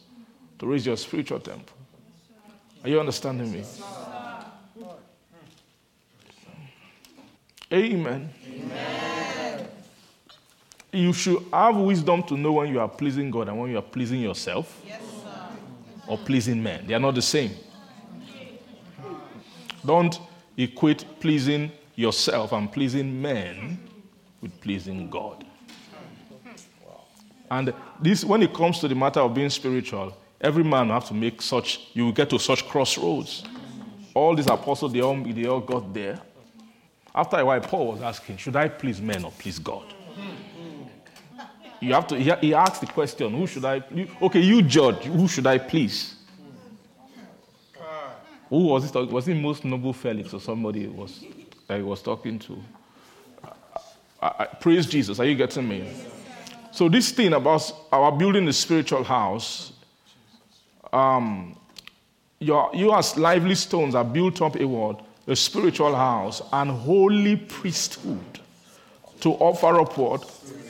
to 0.59 0.67
raise 0.67 0.85
your 0.85 0.99
spiritual 0.99 1.41
temple. 1.41 1.77
Are 2.85 2.89
you 2.89 3.01
understanding 3.01 3.53
me? 3.53 3.65
Amen. 7.73 8.31
Amen. 8.49 9.69
You 10.93 11.13
should 11.13 11.45
have 11.53 11.77
wisdom 11.77 12.23
to 12.25 12.37
know 12.37 12.53
when 12.53 12.69
you 12.69 12.81
are 12.81 12.89
pleasing 12.89 13.31
God 13.31 13.49
and 13.49 13.59
when 13.59 13.71
you 13.71 13.79
are 13.79 13.83
pleasing 13.83 14.21
yourself 14.21 14.81
yes, 14.87 15.03
or 16.07 16.17
pleasing 16.17 16.63
men. 16.63 16.87
They 16.87 16.95
are 16.95 17.01
not 17.01 17.15
the 17.15 17.23
same. 17.23 17.51
Don't 19.85 20.19
equate 20.57 21.05
pleasing 21.21 21.71
yourself 21.97 22.53
and 22.53 22.71
pleasing 22.73 23.21
men 23.21 23.79
with 24.41 24.59
pleasing 24.61 25.11
God. 25.11 25.45
And 27.51 27.73
this, 28.01 28.25
when 28.25 28.43
it 28.43 28.53
comes 28.55 28.79
to 28.81 28.89
the 28.89 28.95
matter 28.95 29.21
of 29.21 29.35
being 29.35 29.51
spiritual, 29.51 30.17
Every 30.41 30.65
man 30.65 30.91
have 30.91 31.07
to 31.09 31.15
make 31.15 31.41
such, 31.41 31.89
you 31.95 32.07
will 32.07 32.13
get 32.13 32.31
to 32.31 32.39
such 32.39 32.67
crossroads. 32.69 33.45
All 34.15 34.35
these 34.35 34.47
apostles, 34.47 34.93
they 34.93 35.01
all, 35.01 35.17
they 35.17 35.47
all 35.47 35.61
got 35.61 35.93
there. 35.93 36.21
After 37.15 37.39
a 37.39 37.45
while, 37.45 37.61
Paul 37.61 37.93
was 37.93 38.03
asking, 38.03 38.37
should 38.37 38.57
I 38.57 38.69
please 38.69 39.01
men 39.01 39.25
or 39.25 39.33
please 39.33 39.59
God? 39.59 39.95
You 41.81 41.93
have 41.95 42.07
to, 42.09 42.19
he 42.19 42.55
asked 42.55 42.81
the 42.81 42.87
question, 42.87 43.33
who 43.33 43.47
should 43.47 43.65
I, 43.65 43.83
okay, 44.23 44.41
you 44.41 44.63
judge, 44.63 45.05
who 45.05 45.29
should 45.29 45.47
I 45.47 45.59
please? 45.59 46.15
Who 48.49 48.67
was 48.67 48.85
it? 48.85 49.11
Was 49.11 49.29
it 49.29 49.35
most 49.35 49.65
noble 49.65 49.93
Felix 49.93 50.33
or 50.33 50.41
somebody 50.41 50.87
was, 50.87 51.25
that 51.67 51.79
he 51.79 51.83
was 51.83 52.01
talking 52.01 52.39
to? 52.41 52.63
I, 54.23 54.33
I, 54.39 54.45
praise 54.47 54.87
Jesus. 54.87 55.19
Are 55.19 55.25
you 55.25 55.35
getting 55.35 55.69
me? 55.69 55.91
So 56.71 56.89
this 56.89 57.11
thing 57.11 57.33
about 57.33 57.73
our 57.91 58.13
building 58.13 58.45
the 58.45 58.53
spiritual 58.53 59.03
house 59.03 59.73
um, 60.97 61.57
your, 62.39 62.71
you 62.75 62.93
as 62.95 63.17
lively 63.17 63.55
stones 63.55 63.95
are 63.95 64.05
built 64.05 64.41
up 64.43 64.57
a 64.57 64.67
word, 64.67 64.97
a 65.27 65.37
spiritual 65.37 65.95
house, 65.95 66.43
and 66.53 66.71
holy 66.71 67.37
priesthood 67.37 68.41
to 69.21 69.33
offer 69.33 69.81
up 69.81 69.97
what? 69.97 70.29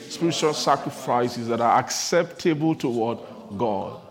Spiritual 0.09 0.53
sacrifices 0.53 1.47
that 1.47 1.61
are 1.61 1.79
acceptable 1.79 2.75
toward? 2.75 3.19
God. 3.57 4.01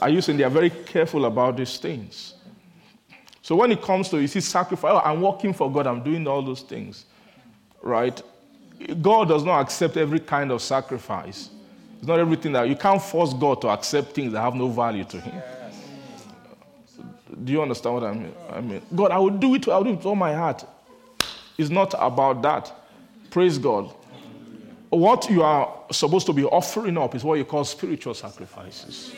Are 0.00 0.10
you 0.10 0.20
saying 0.20 0.38
they 0.38 0.44
are 0.44 0.50
very 0.50 0.70
careful 0.70 1.24
about 1.24 1.56
these 1.56 1.78
things? 1.78 2.34
So 3.42 3.56
when 3.56 3.72
it 3.72 3.80
comes 3.80 4.08
to, 4.10 4.20
you 4.20 4.26
see, 4.26 4.40
sacrifice, 4.40 4.92
oh, 4.92 4.98
I'm 5.04 5.20
working 5.20 5.52
for 5.52 5.72
God, 5.72 5.86
I'm 5.86 6.02
doing 6.02 6.26
all 6.26 6.42
those 6.42 6.62
things, 6.62 7.06
right? 7.82 8.20
God 9.00 9.28
does 9.28 9.44
not 9.44 9.60
accept 9.60 9.96
every 9.96 10.20
kind 10.20 10.50
of 10.52 10.60
sacrifice. 10.60 11.50
It's 11.98 12.06
not 12.06 12.18
everything 12.18 12.52
that 12.52 12.68
you 12.68 12.76
can't 12.76 13.00
force 13.00 13.32
God 13.32 13.60
to 13.62 13.68
accept 13.68 14.12
things 14.12 14.32
that 14.32 14.40
have 14.40 14.54
no 14.54 14.68
value 14.68 15.04
to 15.04 15.20
Him. 15.20 15.42
Do 17.44 17.52
you 17.52 17.62
understand 17.62 17.94
what 17.94 18.04
I 18.04 18.12
mean? 18.12 18.34
I 18.50 18.60
mean, 18.60 18.82
God, 18.94 19.10
I 19.10 19.18
will 19.18 19.30
do 19.30 19.54
it. 19.54 19.68
I 19.68 19.76
will 19.76 19.84
do 19.84 19.90
it 19.90 19.96
with 19.96 20.06
all 20.06 20.16
my 20.16 20.34
heart. 20.34 20.64
It's 21.58 21.70
not 21.70 21.94
about 21.98 22.42
that. 22.42 22.72
Praise 23.30 23.58
God. 23.58 23.92
What 24.90 25.28
you 25.28 25.42
are 25.42 25.72
supposed 25.90 26.26
to 26.26 26.32
be 26.32 26.44
offering 26.44 26.96
up 26.96 27.14
is 27.14 27.24
what 27.24 27.34
you 27.34 27.44
call 27.44 27.64
spiritual 27.64 28.14
sacrifices. 28.14 29.14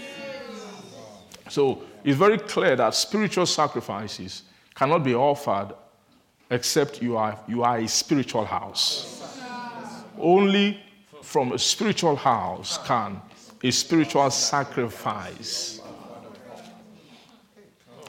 So 1.49 1.83
it's 2.05 2.17
very 2.17 2.39
clear 2.39 2.77
that 2.77 2.95
spiritual 2.95 3.47
sacrifices 3.47 4.43
cannot 4.75 5.05
be 5.05 5.15
offered 5.15 5.75
except 6.51 7.03
you 7.03 7.17
are, 7.17 7.39
you 7.47 7.63
are 7.63 7.79
a 7.79 7.89
spiritual 7.89 8.45
house. 8.45 9.39
Only 10.19 10.81
from 11.23 11.53
a 11.53 11.59
spiritual 11.59 12.17
house 12.17 12.79
can 12.87 13.21
a 13.63 13.71
spiritual 13.71 14.31
sacrifice. 14.31 15.81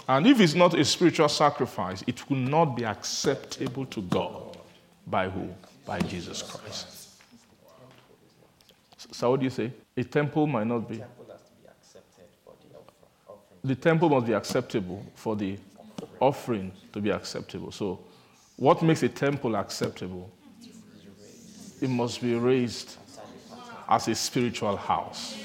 And 0.07 0.25
if 0.25 0.39
it's 0.39 0.55
not 0.55 0.73
a 0.73 0.83
spiritual 0.83 1.29
sacrifice, 1.29 2.03
it 2.07 2.27
will 2.29 2.37
not 2.37 2.75
be 2.75 2.83
acceptable 2.83 3.85
to 3.87 4.01
God. 4.03 4.57
By 5.05 5.29
who? 5.29 5.49
By 5.85 5.99
Jesus 5.99 6.41
Christ. 6.41 7.09
So, 9.11 9.31
what 9.31 9.39
do 9.39 9.43
you 9.43 9.49
say? 9.49 9.71
A 9.97 10.03
temple 10.03 10.47
might 10.47 10.67
not 10.67 10.87
be. 10.89 11.01
The 13.63 13.75
temple 13.75 14.09
must 14.09 14.27
be 14.27 14.33
acceptable 14.33 15.05
for 15.15 15.35
the 15.35 15.57
offering 16.19 16.71
to 16.93 17.01
be 17.01 17.09
acceptable. 17.09 17.71
So, 17.71 17.99
what 18.55 18.81
makes 18.81 19.03
a 19.03 19.09
temple 19.09 19.55
acceptable? 19.55 20.31
It 21.81 21.89
must 21.89 22.21
be 22.21 22.35
raised 22.35 22.97
as 23.89 24.07
a 24.07 24.13
spiritual 24.13 24.77
house. 24.77 25.35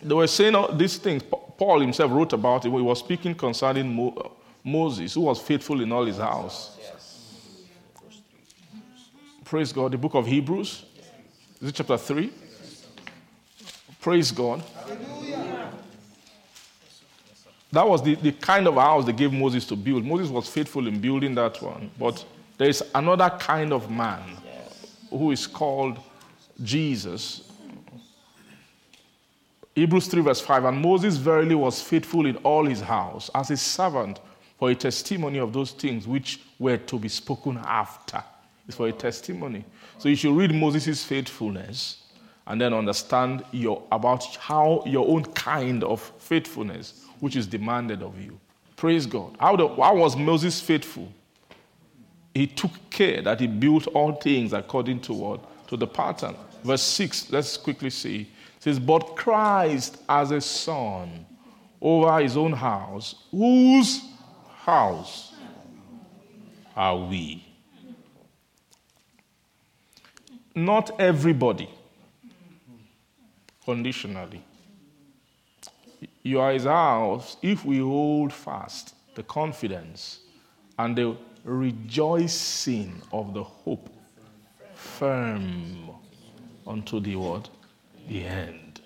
They 0.00 0.14
were 0.14 0.26
saying 0.28 0.54
all 0.54 0.72
these 0.72 0.96
things. 0.96 1.22
Paul 1.22 1.80
himself 1.80 2.10
wrote 2.12 2.32
about 2.32 2.64
it 2.64 2.70
he 2.70 2.80
was 2.80 3.00
speaking 3.00 3.34
concerning 3.34 3.94
Mo- 3.94 4.14
uh, 4.16 4.28
Moses, 4.64 5.14
who 5.14 5.22
was 5.22 5.40
faithful 5.40 5.80
in 5.80 5.90
all 5.92 6.04
his 6.04 6.18
house. 6.18 6.78
Praise 9.44 9.72
God. 9.72 9.92
The 9.92 9.98
book 9.98 10.14
of 10.14 10.26
Hebrews, 10.26 10.84
is 11.60 11.68
it 11.68 11.74
chapter 11.74 11.98
3? 11.98 12.30
Praise 14.00 14.30
God. 14.30 14.62
That 17.70 17.88
was 17.88 18.02
the, 18.02 18.16
the 18.16 18.32
kind 18.32 18.66
of 18.66 18.74
house 18.74 19.04
they 19.04 19.12
gave 19.12 19.32
Moses 19.32 19.64
to 19.66 19.76
build. 19.76 20.04
Moses 20.04 20.28
was 20.30 20.48
faithful 20.48 20.86
in 20.86 21.00
building 21.00 21.34
that 21.36 21.60
one. 21.62 21.90
But 21.98 22.24
there 22.58 22.68
is 22.68 22.82
another 22.94 23.30
kind 23.30 23.72
of 23.72 23.90
man 23.90 24.36
who 25.10 25.30
is 25.30 25.46
called 25.46 25.98
Jesus. 26.62 27.50
Hebrews 29.74 30.08
3, 30.08 30.22
verse 30.22 30.40
5 30.40 30.64
And 30.64 30.80
Moses 30.80 31.16
verily 31.16 31.54
was 31.54 31.80
faithful 31.80 32.26
in 32.26 32.36
all 32.38 32.66
his 32.66 32.80
house 32.80 33.30
as 33.34 33.50
a 33.50 33.56
servant 33.56 34.20
for 34.58 34.70
a 34.70 34.74
testimony 34.74 35.38
of 35.38 35.52
those 35.52 35.72
things 35.72 36.06
which 36.06 36.40
were 36.58 36.76
to 36.76 36.98
be 36.98 37.08
spoken 37.08 37.58
after. 37.64 38.22
It's 38.68 38.76
for 38.76 38.88
a 38.88 38.92
testimony. 38.92 39.64
So 39.98 40.08
you 40.08 40.16
should 40.16 40.36
read 40.36 40.54
Moses' 40.54 41.04
faithfulness 41.04 42.02
and 42.46 42.60
then 42.60 42.74
understand 42.74 43.44
your, 43.52 43.82
about 43.90 44.36
how 44.36 44.82
your 44.86 45.08
own 45.08 45.24
kind 45.24 45.82
of 45.84 46.00
faithfulness, 46.18 47.04
which 47.20 47.36
is 47.36 47.46
demanded 47.46 48.02
of 48.02 48.20
you. 48.20 48.38
Praise 48.76 49.06
God. 49.06 49.36
How, 49.38 49.56
how 49.56 49.96
was 49.96 50.16
Moses 50.16 50.60
faithful? 50.60 51.12
He 52.34 52.46
took 52.46 52.72
care 52.90 53.22
that 53.22 53.40
he 53.40 53.46
built 53.46 53.86
all 53.88 54.12
things 54.12 54.52
according 54.52 55.00
to 55.02 55.12
what? 55.12 55.44
To 55.72 55.78
the 55.78 55.86
pattern. 55.86 56.36
Verse 56.62 56.82
6, 56.82 57.30
let's 57.30 57.56
quickly 57.56 57.88
see. 57.88 58.20
It 58.20 58.62
says, 58.62 58.78
But 58.78 59.16
Christ 59.16 59.96
as 60.06 60.30
a 60.30 60.38
son 60.38 61.24
over 61.80 62.20
his 62.20 62.36
own 62.36 62.52
house, 62.52 63.14
whose 63.30 64.02
house 64.50 65.32
are 66.76 66.98
we? 66.98 67.42
Not 70.54 71.00
everybody, 71.00 71.70
conditionally. 73.64 74.44
You 76.22 76.40
are 76.40 76.52
his 76.52 76.64
house 76.64 77.38
if 77.40 77.64
we 77.64 77.78
hold 77.78 78.30
fast 78.30 78.94
the 79.14 79.22
confidence 79.22 80.20
and 80.78 80.94
the 80.94 81.16
rejoicing 81.44 83.00
of 83.10 83.32
the 83.32 83.42
hope 83.42 83.88
firm 84.82 85.90
unto 86.66 87.00
the 87.00 87.16
what? 87.16 87.48
The 88.08 88.24
end. 88.24 88.80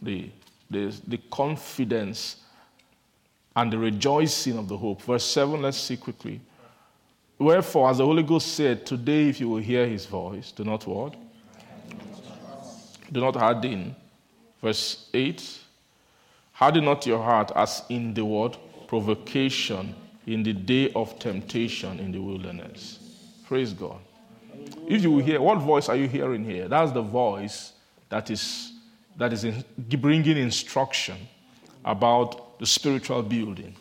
The, 0.00 0.30
the, 0.70 0.96
the 1.06 1.18
confidence 1.30 2.36
and 3.56 3.72
the 3.72 3.78
rejoicing 3.78 4.56
of 4.56 4.68
the 4.68 4.76
hope. 4.76 5.02
Verse 5.02 5.24
7, 5.24 5.60
let's 5.60 5.76
see 5.76 5.96
quickly. 5.96 6.40
Wherefore, 7.38 7.90
as 7.90 7.98
the 7.98 8.04
Holy 8.04 8.22
Ghost 8.22 8.54
said, 8.54 8.86
today 8.86 9.28
if 9.28 9.40
you 9.40 9.48
will 9.48 9.62
hear 9.62 9.86
his 9.86 10.06
voice, 10.06 10.52
do 10.52 10.64
not 10.64 10.86
what? 10.86 11.14
Do 13.10 13.20
not 13.20 13.34
harden. 13.34 13.96
Verse 14.62 15.08
8, 15.12 15.58
harden 16.52 16.84
not 16.84 17.06
your 17.06 17.22
heart 17.22 17.50
as 17.56 17.82
in 17.88 18.14
the 18.14 18.24
word 18.24 18.56
provocation 18.86 19.94
in 20.26 20.42
the 20.42 20.52
day 20.52 20.92
of 20.92 21.18
temptation 21.18 21.98
in 21.98 22.12
the 22.12 22.18
wilderness. 22.18 22.98
Praise 23.46 23.72
God. 23.72 23.98
If 24.88 25.02
you 25.02 25.18
hear, 25.18 25.40
what 25.40 25.58
voice 25.58 25.88
are 25.88 25.96
you 25.96 26.08
hearing 26.08 26.44
here? 26.44 26.68
That's 26.68 26.92
the 26.92 27.02
voice 27.02 27.72
that 28.08 28.30
is, 28.30 28.72
that 29.16 29.32
is 29.32 29.44
in, 29.44 29.64
bringing 30.00 30.36
instruction 30.36 31.16
about 31.84 32.58
the 32.58 32.66
spiritual 32.66 33.22
building. 33.22 33.74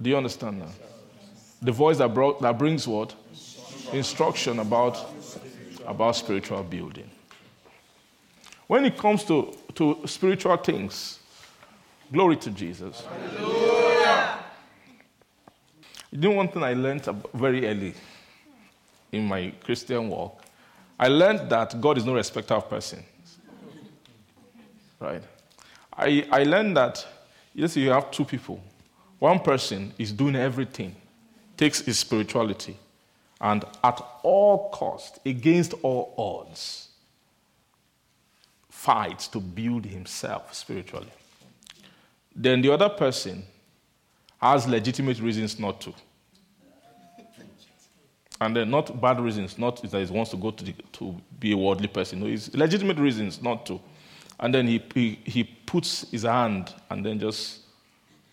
Do 0.00 0.10
you 0.10 0.16
understand 0.16 0.58
now? 0.60 0.70
The 1.62 1.72
voice 1.72 1.98
that, 1.98 2.12
brought, 2.12 2.40
that 2.42 2.58
brings 2.58 2.86
what? 2.86 3.14
Instruction 3.92 4.58
about, 4.58 4.98
about 5.86 6.16
spiritual 6.16 6.62
building. 6.62 7.10
When 8.66 8.84
it 8.84 8.98
comes 8.98 9.24
to, 9.24 9.56
to 9.74 10.00
spiritual 10.06 10.56
things, 10.56 11.20
glory 12.12 12.36
to 12.36 12.50
Jesus. 12.50 13.04
You 16.10 16.18
know 16.18 16.30
one 16.32 16.48
thing 16.48 16.62
I 16.62 16.72
learned 16.72 17.08
very 17.34 17.66
early 17.66 17.94
in 19.12 19.24
my 19.24 19.52
Christian 19.62 20.08
walk? 20.08 20.42
I 20.98 21.08
learned 21.08 21.50
that 21.50 21.80
God 21.80 21.98
is 21.98 22.04
no 22.04 22.14
respecter 22.14 22.54
of 22.54 22.68
persons. 22.68 23.04
Right? 24.98 25.22
I, 25.96 26.26
I 26.30 26.44
learned 26.44 26.76
that, 26.76 27.06
yes, 27.54 27.76
you 27.76 27.90
have 27.90 28.10
two 28.10 28.24
people. 28.24 28.62
One 29.18 29.40
person 29.40 29.92
is 29.98 30.12
doing 30.12 30.36
everything, 30.36 30.94
takes 31.56 31.80
his 31.80 31.98
spirituality, 31.98 32.76
and 33.40 33.64
at 33.84 34.00
all 34.22 34.70
cost, 34.70 35.18
against 35.24 35.74
all 35.82 36.14
odds, 36.16 36.88
fights 38.70 39.28
to 39.28 39.40
build 39.40 39.84
himself 39.84 40.54
spiritually. 40.54 41.12
Then 42.34 42.60
the 42.60 42.72
other 42.72 42.88
person 42.88 43.44
has 44.40 44.66
legitimate 44.66 45.18
reasons 45.20 45.58
not 45.58 45.80
to. 45.80 45.94
And 48.40 48.54
then 48.54 48.70
not 48.70 49.00
bad 49.00 49.20
reasons, 49.20 49.58
not 49.58 49.80
that 49.82 50.06
he 50.06 50.12
wants 50.12 50.30
to 50.32 50.36
go 50.36 50.50
to, 50.50 50.64
the, 50.64 50.74
to 50.92 51.14
be 51.40 51.52
a 51.52 51.56
worldly 51.56 51.88
person. 51.88 52.20
No, 52.20 52.26
it's 52.26 52.54
legitimate 52.54 52.98
reasons 52.98 53.40
not 53.40 53.64
to. 53.66 53.80
And 54.38 54.54
then 54.54 54.66
he, 54.66 54.82
he, 54.94 55.18
he 55.24 55.44
puts 55.44 56.10
his 56.10 56.24
hand 56.24 56.74
and 56.90 57.04
then 57.04 57.18
just, 57.18 57.60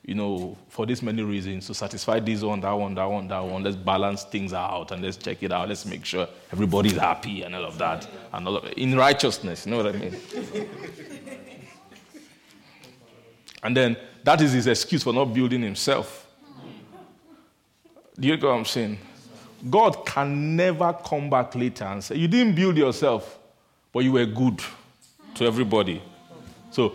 you 0.04 0.16
know, 0.16 0.58
for 0.68 0.86
this 0.86 1.02
many 1.02 1.24
reasons, 1.24 1.68
to 1.68 1.74
satisfy 1.74 2.20
this 2.20 2.42
one, 2.42 2.60
that 2.60 2.74
one, 2.74 2.94
that 2.96 3.06
one, 3.06 3.30
that 3.30 3.40
one, 3.40 3.64
let's 3.64 3.78
balance 3.78 4.24
things 4.26 4.52
out 4.52 4.92
and 4.92 5.02
let's 5.02 5.16
check 5.16 5.42
it 5.42 5.54
out. 5.54 5.70
Let's 5.70 5.86
make 5.86 6.04
sure 6.04 6.28
everybody's 6.52 6.98
happy 6.98 7.44
and 7.44 7.56
all 7.56 7.64
of 7.64 7.78
that. 7.78 8.06
And 8.34 8.46
all 8.46 8.58
of, 8.58 8.74
in 8.76 8.98
righteousness, 8.98 9.66
you 9.66 9.72
know 9.72 9.78
what 9.78 9.96
I 9.96 9.98
mean? 9.98 10.20
and 13.64 13.78
then 13.78 13.96
that 14.26 14.42
is 14.42 14.52
his 14.52 14.68
excuse 14.68 15.04
for 15.04 15.14
not 15.14 15.34
building 15.34 15.62
himself. 15.62 16.28
Do 18.20 18.28
you 18.28 18.36
get 18.36 18.46
what 18.46 18.52
I'm 18.54 18.66
saying? 18.66 19.00
God 19.70 20.06
can 20.06 20.56
never 20.56 20.94
come 21.06 21.30
back 21.30 21.56
later 21.56 21.86
and 21.86 22.04
say, 22.04 22.16
You 22.16 22.28
didn't 22.28 22.56
build 22.56 22.78
yourself, 22.78 23.40
but 23.92 24.00
you 24.00 24.14
were 24.14 24.26
good 24.26 24.60
to 25.36 25.46
everybody. 25.46 26.02
So, 26.72 26.94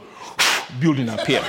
building 0.81 1.09
appear. 1.09 1.43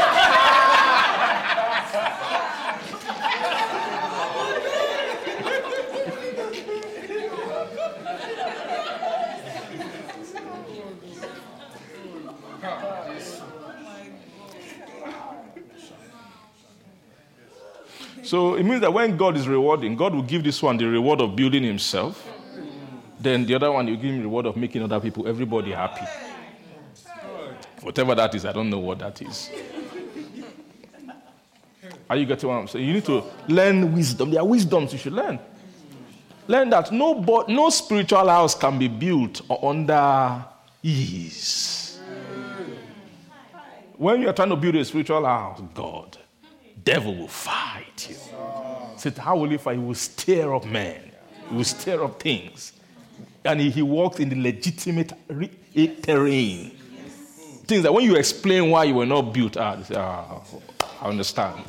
So 18.29 18.53
it 18.53 18.63
means 18.63 18.81
that 18.81 18.93
when 18.93 19.17
God 19.17 19.35
is 19.37 19.47
rewarding, 19.47 19.95
God 19.95 20.13
will 20.13 20.21
give 20.21 20.43
this 20.43 20.61
one 20.61 20.77
the 20.77 20.85
reward 20.85 21.19
of 21.19 21.35
building 21.35 21.63
himself. 21.63 22.31
Then 23.19 23.43
the 23.43 23.55
other 23.55 23.71
one, 23.71 23.87
you 23.87 23.95
give 23.95 24.05
him 24.05 24.17
the 24.17 24.23
reward 24.25 24.45
of 24.45 24.55
making 24.55 24.83
other 24.83 24.99
people, 24.99 25.27
everybody 25.27 25.71
happy. 25.71 26.05
Whatever 27.81 28.13
that 28.13 28.35
is, 28.35 28.45
I 28.45 28.51
don't 28.51 28.69
know 28.69 28.77
what 28.77 28.99
that 28.99 29.19
is. 29.23 29.49
Are 32.07 32.17
you 32.17 32.27
getting 32.27 32.47
what 32.47 32.57
I'm 32.57 32.67
saying? 32.67 32.85
You 32.85 32.93
need 32.93 33.05
to 33.05 33.23
learn 33.47 33.95
wisdom. 33.95 34.29
There 34.29 34.41
are 34.41 34.47
wisdoms 34.47 34.93
you 34.93 34.99
should 34.99 35.13
learn. 35.13 35.39
Learn 36.47 36.69
that 36.69 36.91
no, 36.91 37.15
bo- 37.15 37.45
no 37.47 37.71
spiritual 37.71 38.29
house 38.29 38.53
can 38.53 38.77
be 38.77 38.87
built 38.87 39.41
under 39.49 40.45
ease. 40.83 41.99
When 43.97 44.21
you 44.21 44.29
are 44.29 44.33
trying 44.33 44.49
to 44.49 44.55
build 44.55 44.75
a 44.75 44.85
spiritual 44.85 45.25
house, 45.25 45.63
God, 45.73 46.19
devil 46.83 47.15
will 47.15 47.27
fight 47.27 48.07
you. 48.09 48.15
Said, 48.97 49.17
how 49.17 49.37
will 49.37 49.49
he 49.49 49.57
fight? 49.57 49.77
He 49.77 49.83
will 49.83 49.95
stir 49.95 50.53
up 50.53 50.65
men. 50.65 51.11
He 51.49 51.55
will 51.55 51.63
stir 51.63 52.03
up 52.03 52.21
things. 52.21 52.73
And 53.45 53.59
he, 53.59 53.69
he 53.69 53.81
walks 53.81 54.19
in 54.19 54.29
the 54.29 54.35
legitimate 54.41 55.13
re- 55.29 55.95
terrain. 56.01 56.71
Things 57.65 57.83
that 57.83 57.93
when 57.93 58.03
you 58.03 58.15
explain 58.15 58.69
why 58.69 58.85
you 58.85 58.95
were 58.95 59.05
not 59.05 59.33
built 59.33 59.55
out, 59.57 59.85
say, 59.85 59.95
ah, 59.95 60.41
I 61.01 61.07
understand. 61.07 61.63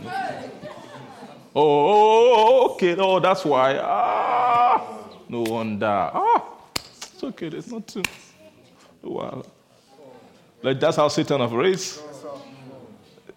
Oh, 1.55 2.73
okay. 2.73 2.97
Oh, 2.97 3.21
that's 3.21 3.45
why. 3.45 3.79
Ah, 3.79 5.09
no 5.29 5.43
wonder. 5.43 5.87
Ah, 5.87 6.45
it's 6.75 7.23
okay. 7.23 7.49
There's 7.49 7.71
nothing. 7.71 8.05
Well, 9.03 9.45
like 10.63 10.79
that's 10.81 10.97
how 10.97 11.09
Satan 11.09 11.41
operates. 11.41 12.01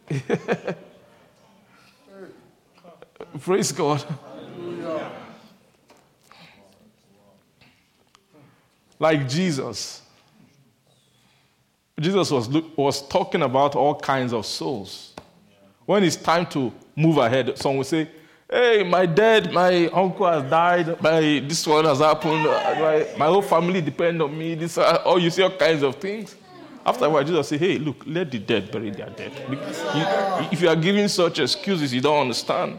Praise 3.42 3.72
God. 3.72 4.04
Like 9.00 9.28
Jesus. 9.28 10.02
Jesus 12.00 12.32
was, 12.32 12.48
was 12.76 13.08
talking 13.08 13.42
about 13.42 13.76
all 13.76 13.96
kinds 13.96 14.34
of 14.34 14.46
souls. 14.46 15.14
When 15.86 16.04
it's 16.04 16.16
time 16.16 16.46
to 16.48 16.72
move 16.96 17.18
ahead, 17.18 17.58
someone 17.58 17.78
will 17.78 17.84
say, 17.84 18.10
Hey, 18.50 18.84
my 18.84 19.06
dad, 19.06 19.52
my 19.52 19.88
uncle 19.88 20.28
has 20.30 20.50
died, 20.50 21.02
my, 21.02 21.44
this 21.48 21.66
one 21.66 21.86
has 21.86 22.00
happened, 22.00 22.44
my, 22.44 23.08
my 23.18 23.26
whole 23.26 23.42
family 23.42 23.82
depend 23.82 24.22
on 24.22 24.38
me, 24.38 24.54
this, 24.54 24.78
oh, 24.80 25.18
you 25.18 25.32
see 25.32 25.42
all 25.42 25.50
kinds 25.58 25.82
of 25.82 25.96
things. 25.96 26.36
After 26.86 27.06
a 27.06 27.10
while, 27.10 27.24
Jesus 27.24 27.48
say, 27.48 27.58
Hey, 27.58 27.78
look, 27.78 28.04
let 28.06 28.30
the 28.30 28.40
dead 28.40 28.72
bury 28.72 28.92
their 28.92 29.10
dead. 29.10 29.32
You, 29.50 29.58
if 30.52 30.62
you 30.62 30.70
are 30.70 30.76
giving 30.76 31.08
such 31.08 31.40
excuses, 31.40 31.94
you 31.94 32.02
don't 32.02 32.22
understand. 32.22 32.78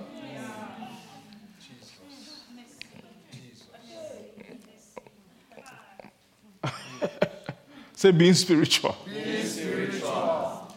Say 8.04 8.10
being 8.10 8.34
spiritual. 8.34 8.94
Being 9.06 9.46
spiritual. 9.46 10.76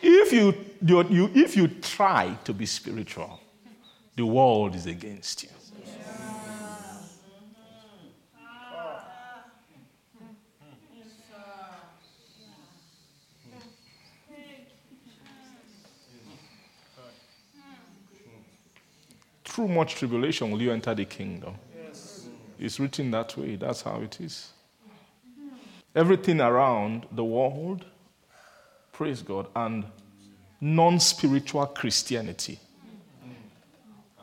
If 0.00 0.32
you, 0.32 0.54
you, 0.80 1.02
you, 1.10 1.30
if 1.34 1.54
you 1.54 1.68
try 1.68 2.38
to 2.44 2.54
be 2.54 2.64
spiritual, 2.64 3.40
the 4.16 4.24
world 4.24 4.74
is 4.74 4.86
against 4.86 5.42
you. 5.42 5.50
Through 19.44 19.68
much 19.68 19.96
tribulation 19.96 20.50
will 20.50 20.62
you 20.62 20.72
enter 20.72 20.94
the 20.94 21.04
kingdom. 21.04 21.56
It's 22.58 22.80
written 22.80 23.10
that 23.10 23.36
way. 23.36 23.56
That's 23.56 23.82
how 23.82 24.00
it 24.00 24.18
is. 24.22 24.53
Everything 25.94 26.40
around 26.40 27.06
the 27.12 27.24
world, 27.24 27.84
praise 28.92 29.22
God, 29.22 29.46
and 29.54 29.84
non 30.60 30.98
spiritual 30.98 31.66
Christianity 31.66 32.58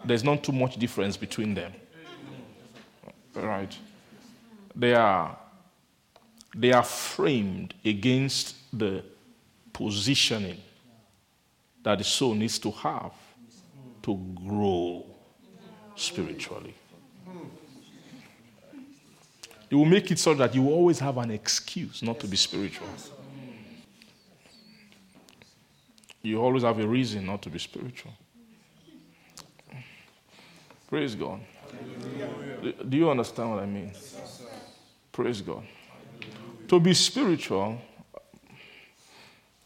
there's 0.04 0.24
not 0.24 0.44
too 0.44 0.52
much 0.52 0.78
difference 0.78 1.18
between 1.18 1.54
them. 1.54 1.74
Right? 3.34 3.76
They 4.76 4.94
are, 4.94 5.38
they 6.56 6.72
are 6.72 6.84
framed 6.84 7.74
against 7.86 8.56
the 8.78 9.04
positioning 9.74 10.58
that 11.84 11.98
the 11.98 12.04
soul 12.04 12.36
needs 12.36 12.60
to 12.60 12.72
have 12.72 13.14
to 14.04 14.16
grow 14.36 15.06
spiritually. 15.96 16.74
It 19.72 19.76
will 19.76 19.86
make 19.86 20.12
it 20.12 20.20
so 20.20 20.34
that 20.34 20.54
you 20.54 20.70
always 20.70 21.00
have 21.00 21.18
an 21.18 21.32
excuse 21.32 22.04
not 22.04 22.20
to 22.20 22.28
be 22.28 22.36
spiritual. 22.36 22.88
You 26.22 26.42
always 26.42 26.64
have 26.64 26.78
a 26.80 26.86
reason 26.86 27.26
not 27.26 27.42
to 27.44 27.50
be 27.50 27.58
spiritual. 27.58 28.12
Praise 30.90 31.16
God. 31.16 31.40
Do 32.90 32.98
you 32.98 33.10
understand 33.10 33.52
what 33.52 33.64
I 33.64 33.66
mean? 33.66 33.94
Praise 35.14 35.42
God. 35.42 35.64
To 36.68 36.78
be 36.78 36.94
spiritual, 36.94 37.80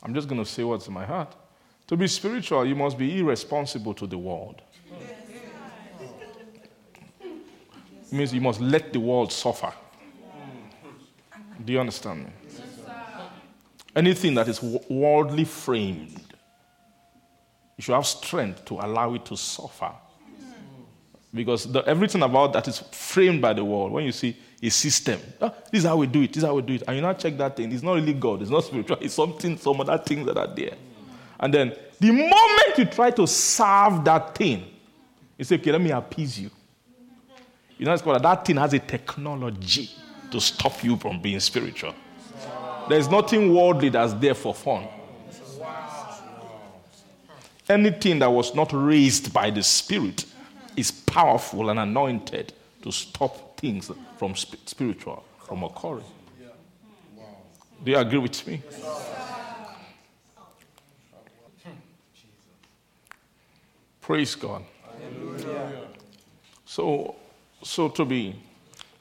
I'm 0.04 0.14
just 0.14 0.28
going 0.28 0.44
to 0.44 0.50
say 0.50 0.64
what's 0.64 0.88
in 0.88 0.94
my 0.94 1.06
heart. 1.06 1.36
To 1.88 1.98
be 1.98 2.08
spiritual, 2.08 2.64
you 2.64 2.76
must 2.76 2.96
be 2.96 3.20
irresponsible 3.20 3.96
to 3.96 4.06
the 4.06 4.20
world. 4.20 4.62
It 7.22 8.12
means 8.12 8.32
you 8.36 8.42
must 8.42 8.62
let 8.62 8.94
the 8.94 9.00
world 9.00 9.32
suffer. 9.32 9.74
Do 11.64 11.74
you 11.74 11.80
understand 11.80 12.26
me? 12.26 12.32
Anything 13.96 14.34
that 14.36 14.48
is 14.48 14.62
worldly 14.90 15.46
framed, 15.46 16.22
you 17.78 17.82
should 17.82 17.96
have 17.96 18.06
strength 18.06 18.66
to 18.66 18.76
allow 18.76 19.14
it 19.14 19.26
to 19.26 19.38
suffer 19.38 19.92
because 21.36 21.70
the, 21.72 21.82
everything 21.82 22.24
about 22.24 22.54
that 22.54 22.68
is 22.68 22.80
framed 22.92 23.42
by 23.42 23.54
the 23.54 23.64
world. 23.64 23.92
When 23.92 24.06
you 24.06 24.14
see 24.14 24.36
a 24.64 24.70
system, 24.70 25.20
oh, 25.42 25.54
this 25.70 25.80
is 25.80 25.86
how 25.86 25.98
we 25.98 26.08
do 26.08 26.22
it, 26.22 26.34
this 26.34 26.38
is 26.38 26.48
how 26.48 26.56
we 26.56 26.62
do 26.62 26.74
it. 26.74 26.84
And 26.88 26.96
you 26.96 27.02
now 27.02 27.14
check 27.14 27.38
that 27.38 27.58
thing, 27.58 27.72
it's 27.72 27.84
not 27.84 27.96
really 27.96 28.14
God, 28.14 28.42
it's 28.42 28.50
not 28.50 28.64
spiritual, 28.64 28.98
it's 29.02 29.14
something, 29.14 29.58
some 29.58 29.80
other 29.82 29.98
things 29.98 30.26
that 30.26 30.38
are 30.38 30.48
there. 30.48 30.76
And 31.40 31.54
then 31.54 31.76
the 32.00 32.12
moment 32.12 32.78
you 32.78 32.86
try 32.86 33.12
to 33.12 33.28
serve 33.28 34.04
that 34.06 34.34
thing, 34.36 34.66
you 35.38 35.44
say, 35.44 35.56
okay, 35.56 35.74
let 35.74 35.82
me 35.82 35.92
appease 35.92 36.40
you. 36.40 36.50
You 37.78 37.86
know, 37.86 37.94
it's 37.94 38.02
called 38.02 38.24
that 38.24 38.46
thing 38.46 38.56
has 38.56 38.74
a 38.74 38.80
technology 38.80 39.90
to 40.32 40.40
stop 40.40 40.84
you 40.84 40.98
from 40.98 41.22
being 41.22 41.40
spiritual. 41.40 41.94
There's 42.90 43.10
nothing 43.10 43.54
worldly 43.54 43.90
that's 43.90 44.14
there 44.14 44.36
for 44.36 44.54
fun. 44.54 44.88
Anything 47.68 48.20
that 48.20 48.32
was 48.32 48.54
not 48.54 48.72
raised 48.74 49.34
by 49.34 49.50
the 49.50 49.64
Spirit 49.64 50.26
is 50.76 50.92
powerful 50.92 51.70
and 51.70 51.80
anointed 51.80 52.54
to 52.84 52.92
stop 52.92 53.58
things 53.58 53.90
from 54.18 54.36
spiritual 54.36 55.24
from 55.46 55.64
occurring. 55.64 56.06
Do 57.84 57.92
you 57.92 57.98
agree 57.98 58.20
with 58.20 58.48
me? 58.48 58.62
Praise 64.02 64.36
God. 64.36 64.64
So, 66.66 67.16
so 67.64 67.90
to 67.90 68.06
be, 68.06 68.36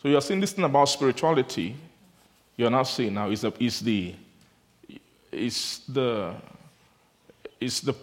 so 0.05 0.11
you're 0.11 0.21
seeing 0.21 0.39
this 0.39 0.53
thing 0.53 0.67
about 0.67 0.85
spirituality. 0.91 1.75
You're 2.59 2.69
not 2.69 2.83
seeing 2.83 3.15
now 3.15 3.31
is 3.31 3.41
the 3.41 3.55
is 3.59 3.81
the 3.81 4.15
is 5.33 5.81
the 5.89 6.35
is 7.59 7.81
the 7.81 7.95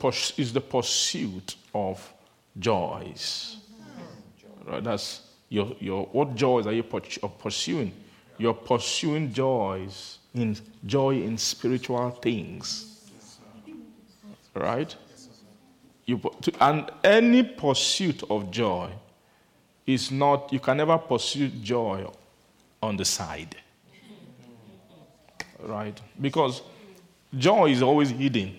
the 0.52 0.62
pursuit 0.62 1.56
of 1.76 2.14
joys. 2.58 3.58
Right? 4.66 4.84
That's 4.84 5.22
your, 5.50 5.76
your, 5.80 6.06
what 6.08 6.34
joys 6.34 6.66
are 6.66 6.74
you 6.74 6.82
pursuing? 6.82 7.94
You're 8.40 8.56
pursuing 8.56 9.32
joys 9.32 10.18
in 10.34 10.58
joy 10.84 11.22
in 11.22 11.38
spiritual 11.38 12.10
things. 12.10 13.12
Right? 14.56 14.96
You, 16.08 16.20
and 16.60 16.90
any 17.04 17.44
pursuit 17.44 18.24
of 18.28 18.50
joy 18.50 18.90
is 19.94 20.12
not, 20.12 20.52
you 20.52 20.60
can 20.60 20.78
never 20.78 20.98
pursue 20.98 21.48
joy 21.48 22.06
on 22.82 22.98
the 22.98 23.06
side. 23.06 23.56
Right? 25.60 26.00
Because 26.20 26.62
joy 27.38 27.70
is 27.72 27.82
always 27.82 28.10
hidden. 28.10 28.56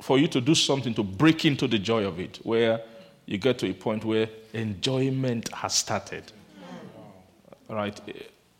For 0.00 0.18
you 0.18 0.26
to 0.28 0.40
do 0.40 0.54
something 0.54 0.94
to 0.94 1.02
break 1.02 1.44
into 1.44 1.68
the 1.68 1.78
joy 1.78 2.04
of 2.04 2.18
it, 2.18 2.40
where 2.42 2.80
you 3.26 3.38
get 3.38 3.58
to 3.58 3.70
a 3.70 3.74
point 3.74 4.04
where 4.04 4.28
enjoyment 4.52 5.52
has 5.52 5.74
started. 5.74 6.32
Right? 7.68 8.00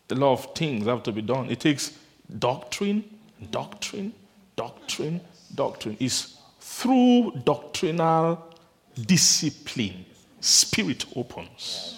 A 0.09 0.15
lot 0.15 0.33
of 0.33 0.55
things 0.55 0.85
have 0.85 1.03
to 1.03 1.11
be 1.11 1.21
done. 1.21 1.49
It 1.49 1.59
takes 1.59 1.97
doctrine, 2.39 3.03
doctrine, 3.51 4.13
doctrine, 4.55 5.19
doctrine. 5.55 5.97
It's 5.99 6.37
through 6.59 7.41
doctrinal 7.43 8.55
discipline, 9.05 10.05
spirit 10.43 11.05
opens. 11.15 11.95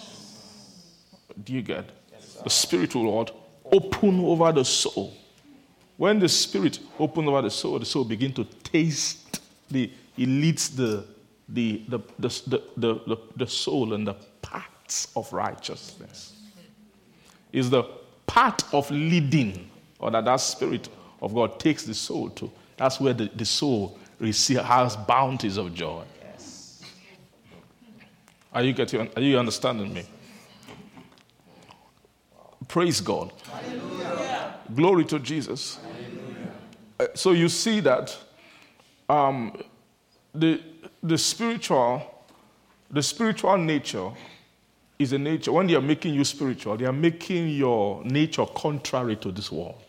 Do 1.44 1.52
you 1.52 1.62
get? 1.62 1.90
The 2.42 2.50
spirit 2.50 2.94
will 2.94 3.04
Lord 3.04 3.30
open 3.72 4.20
over 4.20 4.52
the 4.52 4.64
soul 4.64 5.12
When 5.96 6.18
the 6.18 6.28
spirit 6.28 6.78
opens 6.98 7.28
over 7.28 7.42
the 7.42 7.50
soul, 7.50 7.78
the 7.78 7.86
soul 7.86 8.04
begin 8.04 8.32
to 8.34 8.44
taste 8.44 9.40
the 9.70 9.90
it 10.16 10.28
leads 10.28 10.68
the 10.70 11.04
the 11.48 11.82
the 11.88 12.00
the, 12.18 12.28
the, 12.76 12.94
the, 13.06 13.18
the, 13.36 13.46
soul 13.46 13.94
and 13.94 14.06
the 14.06 14.14
paths 14.42 15.08
of 15.16 15.32
righteousness. 15.32 16.34
Is 17.52 17.70
the 17.70 17.84
part 18.26 18.62
of 18.74 18.90
leading, 18.90 19.70
or 19.98 20.10
that 20.10 20.24
that 20.24 20.40
spirit 20.40 20.88
of 21.22 21.34
God 21.34 21.58
takes 21.58 21.84
the 21.84 21.94
soul 21.94 22.30
to. 22.30 22.50
That's 22.76 23.00
where 23.00 23.14
the, 23.14 23.30
the 23.34 23.44
soul 23.44 23.98
has 24.20 24.96
bounties 24.96 25.56
of 25.56 25.74
joy. 25.74 26.02
Are 28.52 28.62
you 28.62 28.72
getting? 28.72 29.08
Are 29.16 29.22
you 29.22 29.38
understanding 29.38 29.92
me? 29.92 30.04
Praise 32.68 33.00
God. 33.00 33.32
Glory 34.74 35.04
to 35.06 35.18
Jesus. 35.18 35.78
Uh, 36.98 37.06
So 37.14 37.32
you 37.32 37.48
see 37.48 37.80
that 37.80 38.16
um, 39.08 39.52
the 40.34 40.60
the 41.02 41.18
spiritual 41.18 42.02
the 42.90 43.02
spiritual 43.02 43.56
nature 43.58 44.10
is 44.98 45.12
a 45.12 45.18
nature. 45.18 45.52
When 45.52 45.66
they 45.66 45.74
are 45.74 45.82
making 45.82 46.14
you 46.14 46.24
spiritual, 46.24 46.76
they 46.76 46.86
are 46.86 46.92
making 46.92 47.50
your 47.50 48.02
nature 48.04 48.46
contrary 48.46 49.16
to 49.16 49.30
this 49.30 49.52
world. 49.52 49.82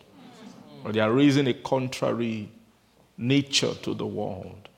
Or 0.84 0.92
they 0.92 1.00
are 1.00 1.12
raising 1.12 1.48
a 1.48 1.54
contrary 1.54 2.50
nature 3.16 3.74
to 3.82 3.94
the 3.94 4.06
world. 4.06 4.68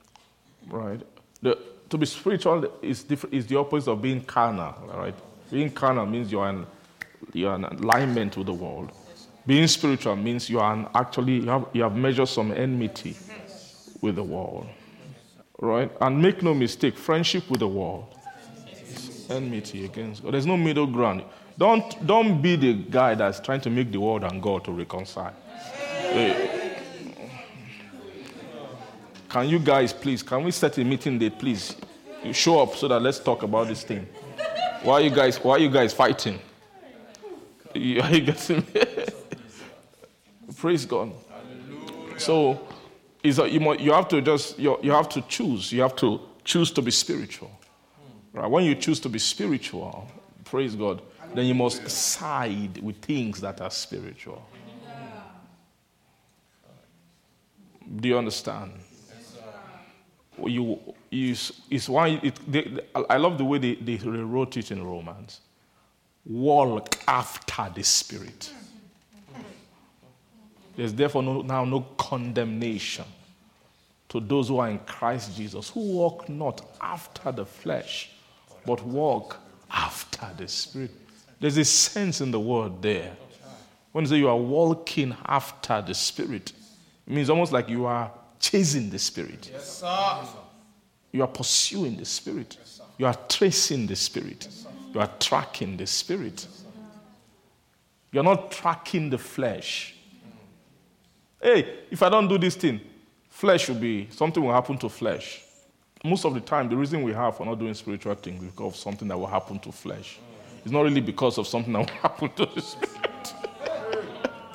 Right? 0.69 1.01
The, 1.43 1.59
to 1.91 1.99
be 1.99 2.07
spiritual 2.07 2.79
is, 2.83 3.05
is 3.31 3.47
the 3.47 3.59
opposite 3.59 3.91
of 3.91 4.01
being 4.01 4.23
carnal. 4.25 4.75
Right? 4.95 5.15
Being 5.51 5.71
carnal 5.71 6.07
means 6.07 6.33
you're 6.33 6.49
in, 6.49 6.67
you're 7.33 7.55
in 7.55 7.65
alignment 7.65 8.37
with 8.37 8.47
the 8.47 8.55
world. 8.55 8.93
Being 9.47 9.67
spiritual 9.67 10.17
means 10.17 10.49
you 10.49 10.61
are 10.61 10.91
actually 10.95 11.41
you 11.41 11.49
have, 11.49 11.67
you 11.73 11.83
have 11.83 11.97
measured 11.97 12.29
some 12.29 12.53
enmity 12.53 13.17
with 14.01 14.17
the 14.17 14.23
world. 14.23 14.67
Right? 15.59 15.91
And 16.01 16.23
make 16.23 16.43
no 16.43 16.55
mistake, 16.55 16.97
friendship 16.97 17.51
with 17.51 17.61
the 17.61 17.69
world 17.69 18.15
enmity 19.31 19.85
against 19.85 20.23
God. 20.23 20.35
There's 20.35 20.47
no 20.47 20.57
middle 20.57 20.87
ground. 20.87 21.23
Don't, 21.57 22.07
don't 22.07 22.43
be 22.43 22.57
the 22.57 22.75
guy 22.75 23.15
that's 23.15 23.41
trying 23.41 23.61
to 23.63 23.71
make 23.71 23.93
the 23.93 24.01
world 24.01 24.25
and 24.25 24.43
God 24.43 24.65
to 24.65 24.73
reconcile. 24.73 25.35
Hey. 26.13 26.50
Can 29.31 29.49
you 29.49 29.61
guys 29.61 29.93
please, 29.93 30.25
can 30.25 30.43
we 30.43 30.51
set 30.51 30.77
a 30.79 30.85
meeting 30.85 31.17
date, 31.17 31.39
please? 31.39 31.77
You 32.25 32.33
show 32.33 32.61
up 32.61 32.75
so 32.75 32.89
that 32.89 33.01
let's 33.01 33.21
talk 33.21 33.45
about 33.45 33.69
this 33.69 33.85
thing. 33.85 34.09
Why 34.83 34.95
are 34.95 35.01
you 35.03 35.11
guys, 35.11 35.37
why 35.37 35.53
are 35.53 35.59
you 35.61 35.71
guys 35.71 35.95
fighting? 35.95 36.41
Are 37.73 37.79
you 37.79 38.21
getting 38.23 38.67
me? 38.75 38.83
Praise 40.57 40.85
God. 40.85 41.13
So, 42.19 42.61
is 43.23 43.37
that 43.37 43.53
you, 43.53 43.75
you 43.77 43.93
have 43.93 44.09
to 44.09 44.21
just 44.21 44.59
you, 44.59 44.77
you 44.83 44.91
have 44.91 45.09
to 45.11 45.23
choose. 45.23 45.73
You 45.73 45.83
have 45.83 45.95
to 45.97 46.21
choose 46.43 46.73
to 46.73 46.83
be 46.83 46.91
spiritual. 46.91 47.53
Hmm. 48.33 48.41
Right? 48.41 48.51
When 48.51 48.65
you 48.65 48.75
choose 48.75 48.99
to 49.01 49.09
be 49.09 49.21
spiritual, 49.21 50.09
praise 50.45 50.75
God, 50.75 51.03
then 51.35 51.47
you 51.47 51.55
must 51.55 51.89
side 51.89 52.83
with 52.83 52.97
things 52.97 53.41
that 53.43 53.61
are 53.61 53.71
spiritual. 53.71 54.45
Do 57.97 58.09
you 58.09 58.19
understand? 58.19 58.73
You, 60.47 60.79
you, 61.11 61.37
it's 61.71 61.89
why 61.89 62.21
it, 62.23 62.39
they, 62.51 62.81
I 63.09 63.17
love 63.17 63.39
the 63.39 63.45
way 63.45 63.59
they, 63.59 63.75
they 63.75 63.97
wrote 63.97 64.57
it 64.57 64.71
in 64.71 64.85
Romans. 64.85 65.41
Walk 66.25 66.97
after 67.07 67.71
the 67.75 67.83
Spirit. 67.83 68.53
There's 70.77 70.93
therefore 70.95 71.23
no, 71.23 71.43
now 71.43 71.65
no 71.65 71.81
condemnation 71.99 73.05
to 74.09 74.21
those 74.21 74.49
who 74.49 74.59
are 74.59 74.69
in 74.69 74.79
Christ 74.81 75.37
Jesus, 75.37 75.71
who 75.71 75.81
walk 75.81 76.29
not 76.29 76.63
after 76.81 77.31
the 77.33 77.47
flesh, 77.47 78.11
but 78.67 78.85
walk 78.85 79.39
after 79.71 80.29
the 80.37 80.49
Spirit. 80.49 80.91
There's 81.39 81.57
a 81.57 81.65
sense 81.65 82.21
in 82.21 82.31
the 82.31 82.41
word 82.41 82.83
there. 82.83 83.17
When 83.93 84.05
you 84.05 84.11
say 84.11 84.17
you 84.17 84.29
are 84.29 84.37
walking 84.37 85.17
after 85.25 85.83
the 85.83 85.95
Spirit, 85.95 86.53
it 87.07 87.13
means 87.13 87.31
almost 87.31 87.53
like 87.53 87.69
you 87.69 87.87
are 87.87 88.11
chasing 88.41 88.91
the 88.91 88.99
Spirit. 88.99 89.51
Yes, 89.53 89.79
sir. 89.79 90.19
You 91.13 91.23
are 91.23 91.29
pursuing 91.29 91.97
the 91.97 92.05
Spirit. 92.05 92.57
You 92.99 93.07
are 93.07 93.17
tracing 93.29 93.87
the 93.87 93.97
Spirit. 93.97 94.49
You 94.93 95.01
are 95.01 95.11
tracking 95.21 95.77
the 95.77 95.87
Spirit. 95.87 96.47
You're 98.13 98.25
not 98.25 98.51
tracking 98.51 99.11
the 99.11 99.19
flesh. 99.19 99.95
Hey, 101.41 101.79
if 101.91 102.03
I 102.03 102.09
don't 102.09 102.29
do 102.29 102.39
this 102.39 102.57
thing, 102.57 102.81
flesh 103.29 103.69
will 103.69 103.77
be, 103.77 104.09
something 104.11 104.43
will 104.43 104.53
happen 104.53 104.77
to 104.79 104.89
flesh. 104.89 105.43
Most 106.05 106.25
of 106.25 106.35
the 106.35 106.41
time, 106.41 106.69
the 106.69 106.77
reason 106.77 107.03
we 107.03 107.13
have 107.13 107.37
for 107.37 107.47
not 107.47 107.59
doing 107.59 107.75
spiritual 107.75 108.15
things 108.15 108.43
is 108.43 108.51
because 108.51 108.75
of 108.75 108.77
something 108.77 109.09
that 109.09 109.19
will 109.19 109.27
happen 109.27 109.59
to 109.61 109.71
flesh. 109.71 110.19
It's 110.65 110.73
not 110.73 110.83
really 110.83 111.01
because 111.01 111.39
of 111.39 111.47
something 111.47 111.73
that 111.73 111.79
will 111.79 111.87
happen 112.03 112.31
to 112.33 112.47
the 112.47 112.61
spirit. 112.61 113.35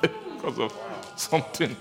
because 0.00 0.58
of 0.58 0.72
something. 1.16 1.76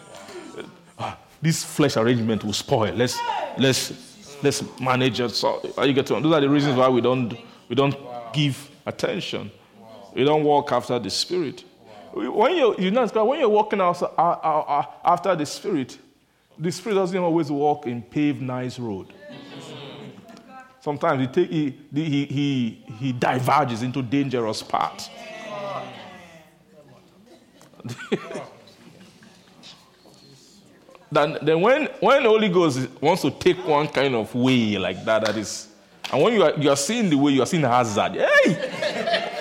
This 1.46 1.64
flesh 1.64 1.96
arrangement 1.96 2.44
will 2.44 2.54
spoil. 2.54 2.92
Let's 2.96 3.20
let's 3.60 3.94
let's 4.42 4.64
manage 4.80 5.20
it. 5.20 5.30
So 5.30 5.62
you 5.84 5.94
getting? 5.94 6.20
Those 6.24 6.34
are 6.34 6.42
the 6.42 6.50
reasons 6.50 6.76
why 6.76 6.90
we 6.90 7.02
don't 7.02 7.38
we 7.70 7.76
don't 7.76 7.96
give 8.34 8.68
attention. 8.84 9.52
We 10.16 10.24
don't 10.24 10.44
walk 10.44 10.72
after 10.72 10.98
the 10.98 11.12
spirit. 11.12 11.64
When 12.14 12.56
you 12.56 12.76
you 12.80 12.90
know 12.90 13.06
when 13.24 13.40
you're 13.40 13.48
walking 13.48 13.80
out, 13.80 14.02
uh, 14.02 14.08
uh, 14.18 14.64
uh, 14.68 14.86
after 15.04 15.36
the 15.36 15.46
spirit, 15.46 16.00
the 16.58 16.72
spirit 16.72 16.96
doesn't 16.96 17.16
always 17.16 17.52
walk 17.52 17.86
in 17.86 18.02
paved 18.02 18.42
nice 18.42 18.80
road. 18.80 19.14
Sometimes 20.82 21.22
he, 21.22 21.28
take, 21.28 21.52
he, 21.52 21.78
he, 21.94 22.26
he, 22.26 22.84
he 22.98 23.12
diverges 23.12 23.84
into 23.84 24.02
dangerous 24.02 24.64
paths. 24.64 25.12
then, 31.12 31.38
then 31.42 31.62
when, 31.62 31.86
when 32.00 32.24
Holy 32.24 32.50
Ghost 32.50 32.90
wants 33.02 33.22
to 33.22 33.32
take 33.32 33.66
one 33.66 33.88
kind 33.88 34.16
of 34.16 34.34
way 34.34 34.78
like 34.78 35.04
that, 35.06 35.26
that 35.26 35.38
is, 35.38 35.68
and 36.12 36.22
when 36.22 36.34
you 36.34 36.44
are, 36.44 36.54
you 36.58 36.70
are 36.70 36.76
seeing 36.76 37.10
the 37.10 37.18
way, 37.18 37.34
you 37.34 37.42
are 37.42 37.46
seeing 37.46 37.64
hazard. 37.64 38.14
Hey! 38.14 39.32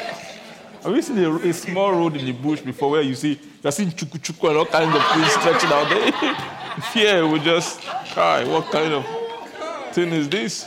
Have 0.82 0.94
you 0.94 1.02
seen 1.02 1.18
a, 1.18 1.34
a 1.36 1.52
small 1.52 1.92
road 1.92 2.16
in 2.16 2.26
the 2.26 2.32
bush 2.32 2.60
before 2.60 2.90
where 2.90 3.02
you 3.02 3.14
see, 3.14 3.32
you 3.32 3.68
are 3.68 3.72
seeing 3.72 3.90
chuku 3.90 4.18
chuku 4.18 4.48
and 4.48 4.58
all 4.58 4.66
kinds 4.66 4.94
of 4.94 5.02
things 5.12 5.32
stretching 5.32 5.70
out 5.70 5.88
there? 5.88 6.82
Fear 6.92 7.26
will 7.26 7.38
just, 7.38 7.80
hi, 7.80 8.44
what 8.44 8.70
kind 8.70 8.92
of 8.92 9.94
thing 9.94 10.12
is 10.12 10.28
this? 10.28 10.66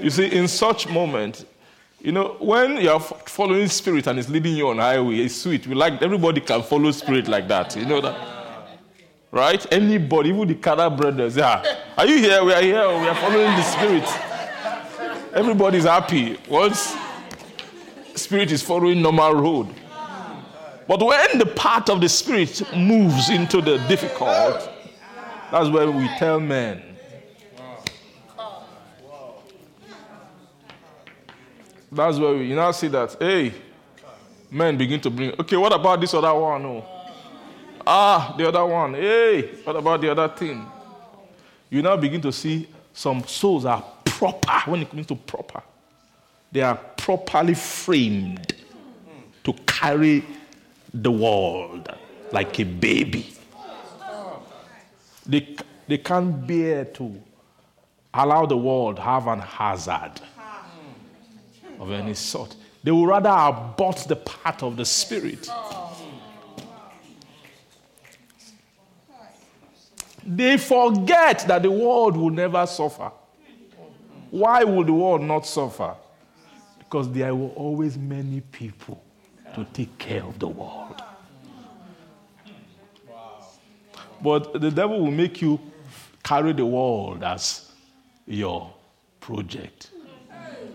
You 0.00 0.10
see, 0.10 0.26
in 0.26 0.48
such 0.48 0.88
moment, 0.88 1.44
you 2.00 2.12
know, 2.12 2.36
when 2.38 2.76
you 2.78 2.90
are 2.90 3.00
following 3.00 3.68
spirit 3.68 4.06
and 4.08 4.18
it's 4.18 4.28
leading 4.28 4.56
you 4.56 4.68
on 4.68 4.78
highway, 4.78 5.20
it's 5.20 5.36
sweet. 5.36 5.66
We 5.66 5.74
like 5.74 6.02
everybody 6.02 6.40
can 6.40 6.62
follow 6.62 6.90
spirit 6.90 7.28
like 7.28 7.48
that. 7.48 7.76
You 7.76 7.86
know 7.86 8.00
that, 8.00 8.14
right? 9.34 9.66
Anybody, 9.72 10.30
even 10.30 10.46
the 10.46 10.54
Kada 10.54 10.88
brothers, 10.88 11.36
yeah. 11.36 11.62
Are 11.98 12.06
you 12.06 12.18
here? 12.18 12.44
We 12.44 12.52
are 12.52 12.62
here. 12.62 12.88
We 12.88 13.08
are 13.08 13.14
following 13.16 13.50
the 13.56 13.62
spirit. 13.62 14.08
Everybody's 15.34 15.84
happy 15.84 16.38
once 16.48 16.94
spirit 18.14 18.52
is 18.52 18.62
following 18.62 19.02
normal 19.02 19.34
road. 19.34 19.74
But 20.86 21.02
when 21.04 21.38
the 21.38 21.46
part 21.46 21.90
of 21.90 22.00
the 22.00 22.08
spirit 22.08 22.62
moves 22.76 23.28
into 23.28 23.60
the 23.60 23.78
difficult, 23.88 24.70
that's 25.50 25.68
where 25.68 25.90
we 25.90 26.06
tell 26.18 26.38
men. 26.38 26.82
That's 31.90 32.18
where 32.18 32.34
we 32.34 32.46
you 32.46 32.54
now 32.54 32.70
see 32.70 32.88
that, 32.88 33.16
hey, 33.18 33.52
men 34.50 34.76
begin 34.76 35.00
to 35.00 35.10
bring, 35.10 35.32
okay, 35.40 35.56
what 35.56 35.72
about 35.72 36.00
this 36.00 36.14
other 36.14 36.34
one? 36.34 36.64
Oh. 36.66 36.93
Ah, 37.86 38.34
the 38.36 38.48
other 38.48 38.64
one. 38.64 38.94
Hey, 38.94 39.42
what 39.64 39.76
about 39.76 40.00
the 40.00 40.10
other 40.10 40.28
thing? 40.28 40.64
You 41.70 41.82
now 41.82 41.96
begin 41.96 42.20
to 42.22 42.32
see 42.32 42.68
some 42.92 43.24
souls 43.24 43.64
are 43.64 43.84
proper 44.04 44.70
when 44.70 44.82
it 44.82 44.90
comes 44.90 45.06
to 45.06 45.16
proper. 45.16 45.62
They 46.52 46.62
are 46.62 46.76
properly 46.76 47.54
framed 47.54 48.54
to 49.42 49.52
carry 49.66 50.24
the 50.92 51.10
world 51.10 51.92
like 52.32 52.58
a 52.60 52.64
baby. 52.64 53.34
They, 55.26 55.56
they 55.88 55.98
can't 55.98 56.46
bear 56.46 56.84
to 56.84 57.20
allow 58.12 58.46
the 58.46 58.56
world 58.56 58.98
have 58.98 59.26
an 59.26 59.40
hazard 59.40 60.20
of 61.80 61.90
any 61.90 62.14
sort. 62.14 62.54
They 62.82 62.92
would 62.92 63.06
rather 63.06 63.30
abort 63.30 64.04
the 64.06 64.16
path 64.16 64.62
of 64.62 64.76
the 64.76 64.84
spirit. 64.84 65.48
They 70.26 70.56
forget 70.56 71.40
that 71.46 71.62
the 71.62 71.70
world 71.70 72.16
will 72.16 72.30
never 72.30 72.66
suffer. 72.66 73.10
Why 74.30 74.64
will 74.64 74.84
the 74.84 74.92
world 74.92 75.22
not 75.22 75.46
suffer? 75.46 75.94
Because 76.78 77.10
there 77.12 77.34
were 77.34 77.50
always 77.50 77.96
many 77.98 78.40
people 78.40 79.02
to 79.54 79.64
take 79.72 79.96
care 79.98 80.24
of 80.24 80.38
the 80.38 80.48
world. 80.48 81.02
But 84.22 84.60
the 84.60 84.70
devil 84.70 85.00
will 85.00 85.10
make 85.10 85.42
you 85.42 85.60
carry 86.22 86.52
the 86.52 86.64
world 86.64 87.22
as 87.22 87.70
your 88.26 88.72
project. 89.20 89.90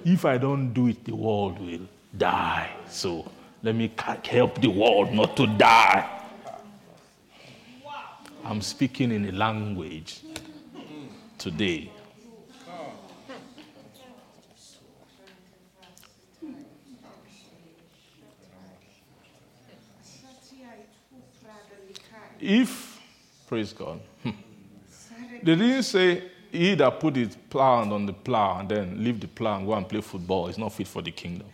If 0.05 0.25
I 0.25 0.37
don't 0.37 0.71
do 0.73 0.87
it, 0.87 1.03
the 1.03 1.15
world 1.15 1.59
will 1.59 1.87
die. 2.17 2.69
So 2.87 3.29
let 3.63 3.75
me 3.75 3.91
help 4.23 4.61
the 4.61 4.69
world 4.69 5.11
not 5.11 5.35
to 5.37 5.47
die. 5.47 6.18
I'm 8.43 8.61
speaking 8.61 9.11
in 9.11 9.25
a 9.25 9.31
language 9.31 10.21
today. 11.37 11.91
If, 22.41 22.99
praise 23.47 23.73
God, 23.73 23.99
hmm, 24.23 24.29
they 25.43 25.55
didn't 25.55 25.83
say 25.83 26.23
he 26.51 26.73
that 26.75 26.99
put 26.99 27.15
his 27.17 27.35
plow 27.49 27.81
on 27.81 28.05
the 28.05 28.13
plow 28.13 28.59
and 28.59 28.69
then 28.69 29.03
leave 29.03 29.19
the 29.19 29.27
plow 29.27 29.57
and 29.57 29.67
go 29.67 29.73
and 29.73 29.87
play 29.87 30.01
football 30.01 30.47
is 30.47 30.57
not 30.57 30.71
fit 30.73 30.87
for 30.87 31.01
the 31.01 31.11
kingdom. 31.11 31.47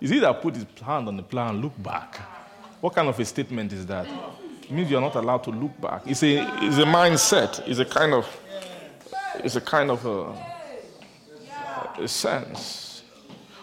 Is 0.00 0.10
he 0.10 0.18
that 0.18 0.42
put 0.42 0.56
his 0.56 0.66
hand 0.84 1.06
on 1.06 1.16
the 1.16 1.22
plow 1.22 1.50
and 1.50 1.62
look 1.62 1.80
back? 1.80 2.16
What 2.80 2.94
kind 2.94 3.08
of 3.08 3.18
a 3.20 3.24
statement 3.24 3.72
is 3.72 3.86
that? 3.86 4.08
Means 4.72 4.90
you're 4.90 5.00
not 5.00 5.14
allowed 5.14 5.44
to 5.44 5.50
look 5.50 5.78
back. 5.80 6.02
It's 6.06 6.22
a, 6.22 6.38
it's 6.64 6.78
a 6.78 6.84
mindset. 6.84 7.62
It's 7.68 7.78
a 7.78 7.84
kind 7.84 8.14
of, 8.14 8.26
it's 9.36 9.56
a 9.56 9.60
kind 9.60 9.90
of 9.90 10.06
a, 10.06 10.34
a 12.02 12.08
sense. 12.08 13.02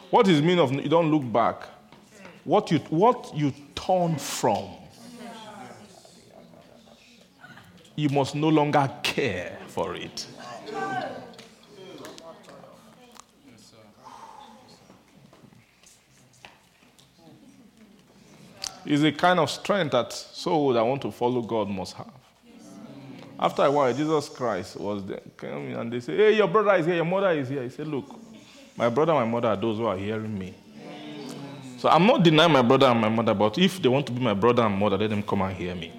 What 0.10 0.28
is 0.28 0.42
mean 0.42 0.60
of 0.60 0.72
you 0.72 0.90
don't 0.90 1.12
look 1.12 1.32
back? 1.32 1.68
What 2.44 2.72
you, 2.72 2.80
what 2.90 3.32
you 3.36 3.54
turn 3.76 4.18
from 4.18 4.70
you 8.00 8.10
must 8.10 8.36
no 8.36 8.48
longer 8.48 8.90
care 9.04 9.58
for 9.68 9.96
it. 9.96 10.26
It's 18.90 19.04
a 19.04 19.12
kind 19.12 19.40
of 19.40 19.52
strength 19.52 19.92
that 19.92 20.12
soul 20.12 20.74
that 20.74 20.82
want 20.84 21.04
to 21.04 21.12
follow 21.12 21.44
God 21.44 21.70
must 21.70 21.94
have. 21.94 22.10
After 23.40 23.64
a 23.64 23.70
while, 23.72 23.94
Jesus 23.94 24.28
Christ 24.30 24.78
was 24.78 25.06
there, 25.06 25.22
came 25.38 25.76
and 25.78 25.94
they 25.94 26.00
say, 26.00 26.18
Hey, 26.18 26.36
your 26.36 26.48
brother 26.48 26.74
is 26.74 26.88
here, 26.88 26.96
your 26.96 27.06
mother 27.06 27.30
is 27.30 27.48
here. 27.50 27.62
He 27.62 27.70
said, 27.70 27.88
Look, 27.88 28.06
my 28.76 28.90
brother 28.90 29.14
and 29.14 29.22
my 29.30 29.32
mother 29.32 29.50
are 29.50 29.56
those 29.56 29.78
who 29.78 29.86
are 29.86 29.96
hearing 29.96 30.38
me. 30.38 30.56
So 31.78 31.88
I'm 31.88 32.08
not 32.08 32.24
denying 32.24 32.52
my 32.52 32.64
brother 32.64 32.88
and 32.88 33.00
my 33.00 33.10
mother, 33.10 33.36
but 33.36 33.60
if 33.60 33.80
they 33.80 33.88
want 33.88 34.08
to 34.08 34.12
be 34.12 34.22
my 34.22 34.34
brother 34.34 34.64
and 34.64 34.76
mother, 34.76 34.98
let 34.98 35.12
them 35.12 35.22
come 35.22 35.44
and 35.44 35.56
hear 35.56 35.76
me. 35.76 35.94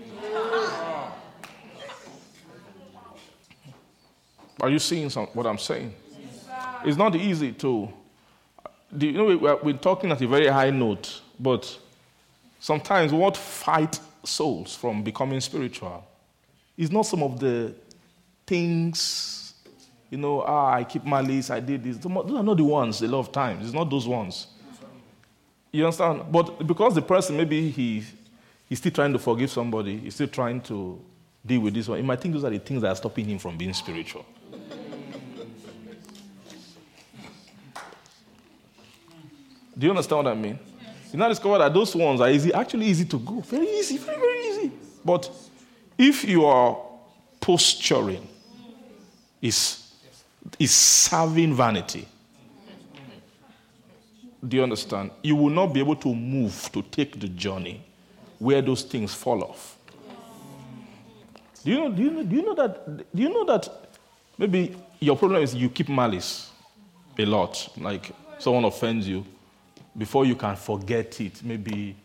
Are 4.61 4.69
you 4.69 4.81
seeing 4.81 5.09
some, 5.11 5.27
what 5.29 5.47
I'm 5.47 5.59
saying? 5.59 5.95
It's 6.85 6.97
not 6.97 7.15
easy 7.15 7.53
to. 7.53 7.89
You 8.99 9.12
know, 9.12 9.37
we're, 9.37 9.57
we're 9.62 9.77
talking 9.77 10.11
at 10.11 10.21
a 10.21 10.27
very 10.27 10.49
high 10.49 10.71
note, 10.71 11.21
but 11.39 11.79
sometimes 12.61 13.12
what 13.12 13.37
fight 13.37 13.99
souls 14.23 14.77
from 14.77 15.03
becoming 15.03 15.41
spiritual 15.41 16.07
is 16.77 16.93
not 16.93 17.03
some 17.03 17.23
of 17.23 17.41
the 17.41 17.74
things, 18.47 19.55
you 20.11 20.19
know, 20.19 20.43
ah, 20.43 20.74
I 20.74 20.85
keep 20.85 21.05
my 21.05 21.20
list, 21.20 21.51
I 21.51 21.61
did 21.61 21.82
this. 21.82 21.97
Those 21.97 22.12
are 22.12 22.43
not 22.43 22.57
the 22.57 22.65
ones 22.65 23.03
a 23.03 23.09
lot 23.09 23.20
of 23.20 23.32
times. 23.32 23.65
It's 23.65 23.74
not 23.74 23.91
those 23.91 24.07
ones. 24.07 24.47
You 25.73 25.85
understand? 25.85 26.24
But 26.31 26.66
because 26.66 26.95
the 26.95 27.03
person, 27.03 27.37
maybe 27.37 27.70
he, 27.70 28.05
he's 28.69 28.78
still 28.78 28.93
trying 28.93 29.12
to 29.12 29.19
forgive 29.19 29.51
somebody, 29.51 29.99
he's 29.99 30.15
still 30.15 30.28
trying 30.28 30.61
to 30.62 31.01
deal 31.45 31.61
with 31.61 31.74
this 31.74 31.89
one, 31.89 31.99
he 31.99 32.05
might 32.05 32.20
think 32.20 32.35
those 32.35 32.45
are 32.45 32.51
the 32.51 32.59
things 32.59 32.82
that 32.82 32.89
are 32.89 32.97
stopping 32.97 33.24
him 33.24 33.39
from 33.39 33.57
being 33.57 33.73
spiritual. 33.73 34.27
Do 39.78 39.87
you 39.87 39.91
understand 39.91 40.24
what 40.24 40.32
I 40.32 40.35
mean? 40.35 40.59
You 41.12 41.19
now 41.19 41.28
discover 41.28 41.59
that 41.59 41.74
those 41.74 41.95
ones 41.95 42.20
are 42.20 42.31
easy, 42.31 42.53
actually 42.53 42.87
easy 42.87 43.05
to 43.07 43.19
go. 43.19 43.41
Very 43.41 43.69
easy, 43.69 43.99
very, 43.99 44.19
very 44.19 44.49
easy. 44.49 44.73
But 45.05 45.31
if 45.99 46.24
you 46.24 46.45
are 46.45 46.78
posturing, 47.41 48.28
is, 49.41 49.93
is 50.59 50.70
serving 50.70 51.55
vanity. 51.55 52.07
Do 54.47 54.57
you 54.57 54.62
understand? 54.62 55.11
You 55.23 55.37
will 55.37 55.51
not 55.51 55.69
be 55.73 55.81
able 55.81 55.97
to 55.97 56.15
move 56.15 56.70
to 56.73 56.82
take 56.82 57.19
the 57.19 57.28
journey 57.28 57.82
where 58.39 58.62
those 58.62 58.82
things 58.82 59.12
fall 59.15 59.43
off. 59.45 59.77
Do 61.62 61.70
you 61.70 61.78
know, 61.78 61.91
do 61.91 62.03
you 62.03 62.11
know, 62.11 62.23
do 62.23 62.37
you 62.37 62.43
know 62.43 62.55
that 62.55 63.15
do 63.15 63.23
you 63.23 63.28
know 63.28 63.45
that 63.45 63.69
maybe 64.39 64.74
your 64.99 65.15
problem 65.16 65.43
is 65.43 65.55
you 65.55 65.69
keep 65.69 65.91
malice 65.91 66.51
a 67.19 67.24
lot. 67.27 67.69
Like 67.77 68.12
someone 68.39 68.65
offends 68.65 69.07
you, 69.07 69.27
before 69.97 70.25
you 70.25 70.35
can 70.37 70.57
forget 70.57 71.21
it, 71.21 71.43
maybe 71.43 71.97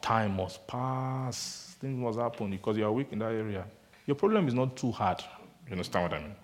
time 0.00 0.36
must 0.36 0.66
pass, 0.66 1.76
things 1.80 1.98
must 1.98 2.18
happen 2.18 2.50
because 2.50 2.76
you 2.76 2.84
are 2.84 2.92
weak 2.92 3.08
in 3.12 3.20
that 3.20 3.32
area. 3.32 3.64
Your 4.06 4.16
problem 4.16 4.48
is 4.48 4.54
not 4.54 4.76
too 4.76 4.90
hard. 4.90 5.22
You 5.66 5.72
understand 5.72 6.10
what 6.10 6.18
I 6.18 6.22
mean? 6.22 6.34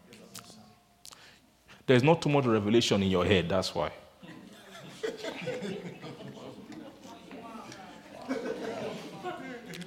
There's 1.86 2.02
not 2.02 2.22
too 2.22 2.28
much 2.28 2.44
revelation 2.44 3.02
in 3.02 3.10
your 3.10 3.24
head, 3.24 3.48
that's 3.48 3.74
why. 3.74 3.90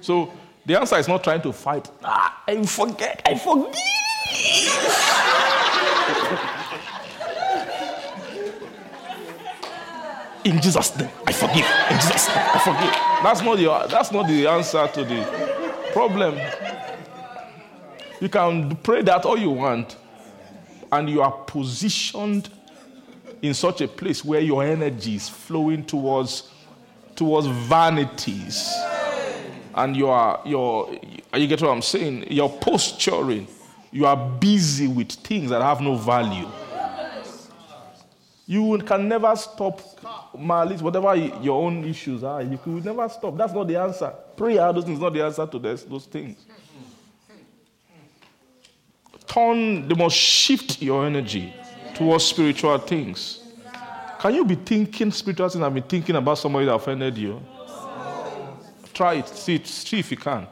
so 0.00 0.32
the 0.66 0.78
answer 0.78 0.96
is 0.96 1.08
not 1.08 1.24
trying 1.24 1.42
to 1.42 1.52
fight. 1.52 1.90
Ah, 2.04 2.42
I 2.46 2.62
forget, 2.64 3.22
I 3.24 3.36
forgive. 3.36 3.74
In 10.48 10.62
Jesus' 10.62 10.96
name, 10.98 11.10
I 11.26 11.32
forgive. 11.32 11.66
In 11.90 11.96
Jesus' 11.96 12.28
name, 12.28 12.38
I 12.38 12.58
forgive. 12.64 13.22
That's 13.22 13.42
not 13.42 13.56
the, 13.58 13.86
that's 13.90 14.12
not 14.12 14.26
the 14.26 14.46
answer 14.46 14.88
to 14.94 15.04
the 15.04 15.90
problem. 15.92 16.40
You 18.18 18.30
can 18.30 18.74
pray 18.76 19.02
that 19.02 19.26
all 19.26 19.38
you 19.38 19.50
want, 19.50 19.96
and 20.90 21.10
you 21.10 21.20
are 21.20 21.32
positioned 21.32 22.48
in 23.42 23.52
such 23.52 23.82
a 23.82 23.88
place 23.88 24.24
where 24.24 24.40
your 24.40 24.64
energy 24.64 25.16
is 25.16 25.28
flowing 25.28 25.84
towards, 25.84 26.50
towards 27.14 27.46
vanities. 27.46 28.74
And 29.74 29.94
you 29.94 30.08
are, 30.08 30.40
you're, 30.46 30.98
you 31.34 31.46
get 31.46 31.60
what 31.60 31.72
I'm 31.72 31.82
saying? 31.82 32.32
You're 32.32 32.48
posturing. 32.48 33.46
You 33.90 34.06
are 34.06 34.16
busy 34.16 34.88
with 34.88 35.12
things 35.12 35.50
that 35.50 35.60
have 35.60 35.82
no 35.82 35.94
value. 35.94 36.48
You 38.50 38.78
can 38.78 39.06
never 39.06 39.36
stop 39.36 39.78
malice, 40.34 40.80
whatever 40.80 41.14
your 41.14 41.62
own 41.62 41.84
issues 41.84 42.24
are. 42.24 42.42
You 42.42 42.58
will 42.64 42.80
never 42.80 43.06
stop. 43.10 43.36
That's 43.36 43.52
not 43.52 43.68
the 43.68 43.76
answer. 43.76 44.10
Prayer, 44.38 44.72
those 44.72 44.84
things, 44.84 44.96
is 44.96 45.02
not 45.02 45.12
the 45.12 45.22
answer 45.22 45.46
to 45.46 45.58
this, 45.58 45.82
those 45.82 46.06
things. 46.06 46.46
Turn, 49.26 49.86
they 49.86 49.94
must 49.94 50.16
shift 50.16 50.80
your 50.80 51.04
energy 51.04 51.52
towards 51.92 52.24
spiritual 52.24 52.78
things. 52.78 53.44
Can 54.18 54.34
you 54.34 54.46
be 54.46 54.54
thinking 54.54 55.10
spiritual 55.10 55.50
things 55.50 55.62
and 55.62 55.74
be 55.74 55.82
thinking 55.82 56.16
about 56.16 56.38
somebody 56.38 56.64
that 56.64 56.74
offended 56.74 57.18
you? 57.18 57.42
Try 58.94 59.16
it. 59.16 59.28
See, 59.28 59.62
see 59.62 59.98
if 59.98 60.10
you 60.10 60.16
can. 60.16 60.46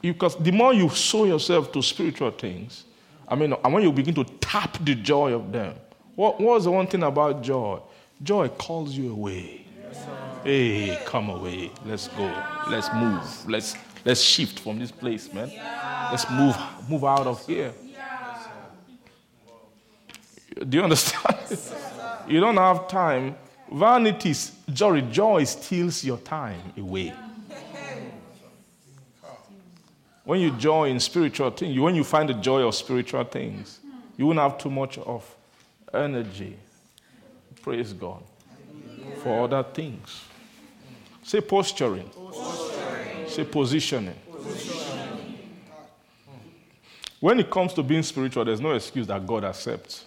Because 0.00 0.36
the 0.36 0.52
more 0.52 0.72
you 0.72 0.88
sow 0.88 1.26
yourself 1.26 1.70
to 1.72 1.82
spiritual 1.82 2.30
things, 2.30 2.84
I 3.32 3.34
mean, 3.34 3.54
and 3.64 3.72
when 3.72 3.82
you 3.82 3.90
begin 3.90 4.14
to 4.16 4.24
tap 4.24 4.76
the 4.84 4.94
joy 4.94 5.32
of 5.32 5.50
them, 5.52 5.74
what 6.16 6.38
was 6.38 6.64
the 6.64 6.70
one 6.70 6.86
thing 6.86 7.02
about 7.02 7.42
joy? 7.42 7.80
Joy 8.22 8.48
calls 8.50 8.92
you 8.92 9.10
away. 9.10 9.64
hey, 10.44 11.00
come 11.06 11.30
away. 11.30 11.70
Let's 11.86 12.08
go. 12.08 12.30
Let's 12.68 12.92
move. 12.92 13.48
Let's 13.48 13.74
let's 14.04 14.20
shift 14.20 14.60
from 14.60 14.78
this 14.78 14.90
place, 14.90 15.32
man. 15.32 15.50
Let's 16.10 16.30
move 16.30 16.54
move 16.90 17.06
out 17.06 17.26
of 17.26 17.46
here. 17.46 17.72
Do 20.68 20.76
you 20.76 20.82
understand? 20.82 21.58
you 22.28 22.38
don't 22.38 22.58
have 22.58 22.86
time. 22.86 23.34
Vanity, 23.72 24.34
joy, 24.70 25.00
joy 25.00 25.44
steals 25.44 26.04
your 26.04 26.18
time 26.18 26.60
away. 26.76 27.14
When 30.24 30.40
you 30.40 30.52
joy 30.52 30.88
in 30.88 31.00
spiritual 31.00 31.50
things, 31.50 31.78
when 31.78 31.94
you 31.94 32.04
find 32.04 32.28
the 32.28 32.34
joy 32.34 32.66
of 32.66 32.74
spiritual 32.74 33.24
things, 33.24 33.80
you 34.16 34.26
won't 34.26 34.38
have 34.38 34.56
too 34.58 34.70
much 34.70 34.98
of 34.98 35.24
energy. 35.92 36.56
Praise 37.60 37.92
God. 37.92 38.22
For 39.22 39.44
other 39.44 39.62
things. 39.62 40.24
Say 41.22 41.40
posturing. 41.40 42.10
Say 43.26 43.44
positioning. 43.44 44.16
When 47.20 47.38
it 47.38 47.50
comes 47.50 47.72
to 47.74 47.82
being 47.82 48.02
spiritual, 48.02 48.44
there's 48.44 48.60
no 48.60 48.72
excuse 48.72 49.06
that 49.06 49.24
God 49.24 49.44
accepts. 49.44 50.04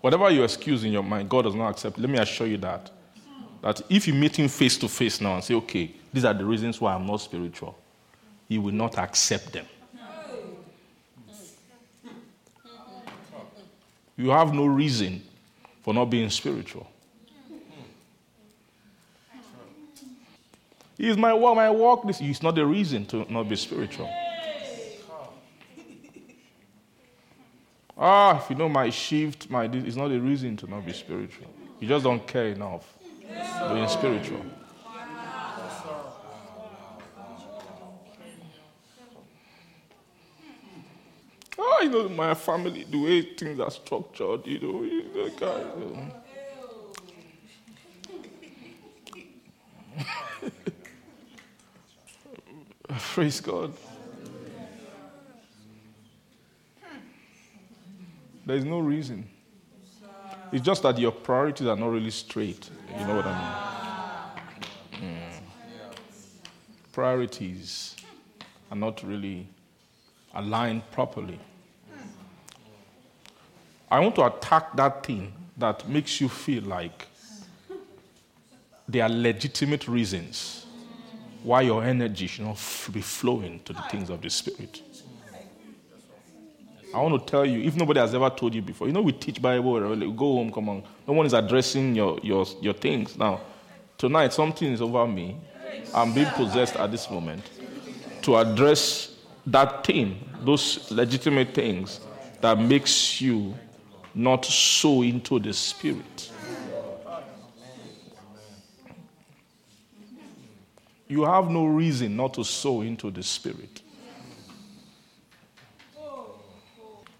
Whatever 0.00 0.30
you 0.30 0.44
excuse 0.44 0.84
in 0.84 0.92
your 0.92 1.02
mind, 1.02 1.28
God 1.28 1.42
does 1.42 1.54
not 1.54 1.70
accept. 1.70 1.98
Let 1.98 2.08
me 2.08 2.18
assure 2.18 2.46
you 2.46 2.56
that. 2.58 2.90
That 3.62 3.82
if 3.90 4.06
you 4.06 4.14
meet 4.14 4.36
him 4.36 4.48
face 4.48 4.78
to 4.78 4.88
face 4.88 5.20
now 5.20 5.34
and 5.34 5.44
say, 5.44 5.54
okay, 5.54 5.90
these 6.12 6.24
are 6.24 6.34
the 6.34 6.44
reasons 6.44 6.80
why 6.80 6.94
I'm 6.94 7.06
not 7.06 7.20
spiritual, 7.20 7.78
he 8.48 8.58
will 8.58 8.72
not 8.72 8.98
accept 8.98 9.52
them. 9.52 9.66
You 14.16 14.30
have 14.30 14.52
no 14.52 14.66
reason 14.66 15.22
for 15.82 15.94
not 15.94 16.06
being 16.06 16.28
spiritual. 16.28 16.90
Is 20.98 21.16
my 21.16 21.32
walk, 21.32 21.54
my 21.54 21.70
walk, 21.70 22.04
this 22.04 22.20
is 22.20 22.42
not 22.42 22.56
the 22.56 22.66
reason 22.66 23.06
to 23.06 23.32
not 23.32 23.48
be 23.48 23.54
spiritual. 23.54 24.10
Ah, 27.96 28.42
if 28.42 28.50
you 28.50 28.56
know 28.56 28.68
my 28.68 28.90
shift, 28.90 29.48
my 29.48 29.66
is 29.66 29.96
not 29.96 30.10
a 30.10 30.20
reason 30.20 30.56
to 30.56 30.66
not 30.68 30.84
be 30.84 30.92
spiritual. 30.92 31.46
You 31.78 31.86
just 31.86 32.04
don't 32.04 32.24
care 32.26 32.48
enough 32.48 32.92
being 33.72 33.88
spiritual. 33.88 34.44
Oh, 41.60 41.80
you 41.82 41.90
know, 41.90 42.08
my 42.08 42.34
family, 42.34 42.84
the 42.84 43.02
way 43.02 43.22
things 43.22 43.58
are 43.58 43.70
structured, 43.70 44.46
you 44.46 44.60
know, 44.60 44.82
you 44.84 45.04
know, 45.14 45.28
guys, 45.30 45.66
you 45.78 45.86
know. 45.86 46.12
Praise 52.98 53.40
God. 53.40 53.72
There 58.46 58.56
is 58.56 58.64
no 58.64 58.78
reason. 58.78 59.28
It's 60.52 60.64
just 60.64 60.82
that 60.84 60.96
your 60.98 61.12
priorities 61.12 61.66
are 61.66 61.76
not 61.76 61.90
really 61.90 62.10
straight. 62.10 62.70
You 62.98 63.06
know 63.06 63.16
what 63.16 63.26
I 63.26 64.40
mean? 65.00 65.10
Mm. 65.10 65.32
Priorities 66.92 67.96
are 68.70 68.76
not 68.76 69.02
really 69.02 69.46
aligned 70.38 70.88
properly. 70.92 71.38
I 73.90 73.98
want 74.00 74.14
to 74.16 74.26
attack 74.26 74.76
that 74.76 75.04
thing 75.04 75.32
that 75.56 75.88
makes 75.88 76.20
you 76.20 76.28
feel 76.28 76.62
like 76.64 77.06
there 78.88 79.02
are 79.02 79.08
legitimate 79.08 79.88
reasons 79.88 80.66
why 81.42 81.62
your 81.62 81.82
energy 81.82 82.26
should 82.26 82.44
not 82.44 82.58
be 82.92 83.00
flowing 83.00 83.60
to 83.64 83.72
the 83.72 83.82
things 83.82 84.10
of 84.10 84.22
the 84.22 84.30
Spirit. 84.30 84.82
I 86.94 87.00
want 87.00 87.20
to 87.20 87.30
tell 87.30 87.44
you, 87.44 87.60
if 87.60 87.76
nobody 87.76 88.00
has 88.00 88.14
ever 88.14 88.30
told 88.30 88.54
you 88.54 88.62
before, 88.62 88.86
you 88.86 88.92
know, 88.92 89.02
we 89.02 89.12
teach 89.12 89.42
Bible, 89.42 89.96
go 90.12 90.34
home, 90.34 90.50
come 90.52 90.68
on. 90.70 90.82
No 91.06 91.14
one 91.14 91.26
is 91.26 91.34
addressing 91.34 91.94
your, 91.94 92.18
your, 92.22 92.46
your 92.62 92.72
things. 92.72 93.18
Now, 93.18 93.40
tonight, 93.98 94.32
something 94.32 94.72
is 94.72 94.80
over 94.80 95.06
me. 95.06 95.36
I'm 95.94 96.14
being 96.14 96.30
possessed 96.30 96.76
at 96.76 96.90
this 96.90 97.10
moment 97.10 97.42
to 98.22 98.36
address 98.36 99.17
that 99.46 99.84
thing, 99.84 100.28
those 100.44 100.90
legitimate 100.90 101.54
things 101.54 102.00
that 102.40 102.58
makes 102.58 103.20
you 103.20 103.54
not 104.14 104.44
sow 104.44 105.02
into 105.02 105.38
the 105.38 105.52
Spirit. 105.52 106.30
You 111.08 111.24
have 111.24 111.50
no 111.50 111.64
reason 111.64 112.16
not 112.16 112.34
to 112.34 112.44
sow 112.44 112.82
into 112.82 113.10
the 113.10 113.22
Spirit. 113.22 113.82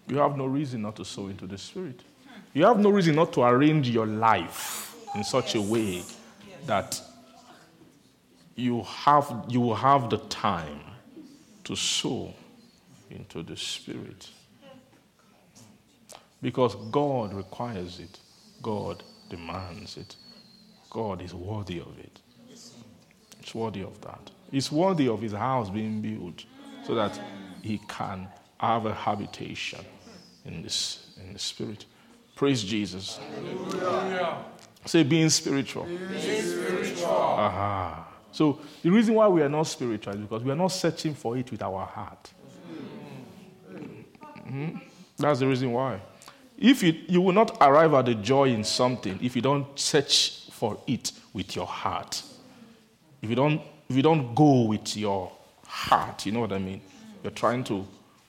You 0.07 0.17
have 0.17 0.37
no 0.37 0.45
reason 0.45 0.81
not 0.81 0.95
to 0.97 1.05
sow 1.05 1.27
into 1.27 1.47
the 1.47 1.57
Spirit. 1.57 2.01
You 2.53 2.65
have 2.65 2.79
no 2.79 2.89
reason 2.89 3.15
not 3.15 3.31
to 3.33 3.43
arrange 3.43 3.89
your 3.89 4.07
life 4.07 4.95
in 5.15 5.23
such 5.23 5.55
a 5.55 5.61
way 5.61 6.03
that 6.65 6.99
you 8.55 8.83
have, 8.83 9.45
you 9.47 9.73
have 9.73 10.09
the 10.09 10.17
time 10.17 10.81
to 11.69 11.75
sow 11.75 12.33
into 13.11 13.43
the 13.43 13.55
Spirit. 13.55 14.27
Because 16.41 16.73
God 16.89 17.31
requires 17.31 17.99
it, 17.99 18.17
God 18.63 19.03
demands 19.29 19.95
it, 19.95 20.15
God 20.89 21.21
is 21.21 21.35
worthy 21.35 21.79
of 21.79 21.93
it. 21.99 22.21
It's 23.39 23.53
worthy 23.53 23.83
of 23.83 24.01
that. 24.01 24.31
It's 24.51 24.71
worthy 24.71 25.07
of 25.07 25.21
his 25.21 25.33
house 25.33 25.69
being 25.69 26.01
built 26.01 26.43
so 26.87 26.95
that 26.95 27.21
he 27.61 27.79
can 27.87 28.27
have 28.59 28.87
a 28.87 28.93
habitation 28.95 29.85
in 30.45 30.63
this 30.63 31.11
in 31.21 31.33
the 31.33 31.39
spirit. 31.39 31.85
Praise 32.35 32.63
Jesus. 32.63 33.19
Hallelujah. 33.35 34.37
Say 34.85 35.03
being 35.03 35.29
spiritual. 35.29 35.83
Being 35.83 36.41
spiritual. 36.41 37.11
Aha. 37.11 38.08
So 38.31 38.59
the 38.83 38.89
reason 38.89 39.15
why 39.15 39.27
we 39.27 39.41
are 39.41 39.49
not 39.49 39.63
spiritual 39.63 40.13
is 40.13 40.19
because 40.19 40.43
we 40.43 40.51
are 40.51 40.55
not 40.55 40.67
searching 40.67 41.13
for 41.13 41.37
it 41.37 41.49
with 41.51 41.61
our 41.61 41.85
heart. 41.85 42.31
Mm-hmm. 43.71 44.77
That's 45.17 45.39
the 45.39 45.47
reason 45.47 45.71
why. 45.71 46.01
If 46.57 46.83
you, 46.83 46.93
you 47.07 47.21
will 47.21 47.33
not 47.33 47.57
arrive 47.61 47.93
at 47.93 48.05
the 48.05 48.15
joy 48.15 48.49
in 48.49 48.63
something 48.63 49.17
if 49.21 49.35
you 49.35 49.41
don't 49.41 49.79
search 49.79 50.49
for 50.51 50.77
it 50.87 51.11
with 51.33 51.55
your 51.55 51.65
heart. 51.65 52.21
If 53.21 53.29
you 53.29 53.35
don't, 53.35 53.61
if 53.87 53.95
you 53.95 54.01
don't 54.01 54.33
go 54.35 54.63
with 54.63 54.95
your 54.97 55.31
heart, 55.65 56.25
you 56.25 56.31
know 56.31 56.41
what 56.41 56.51
I 56.51 56.59
mean? 56.59 56.81
You're 57.23 57.31
trying 57.31 57.63
to 57.65 57.85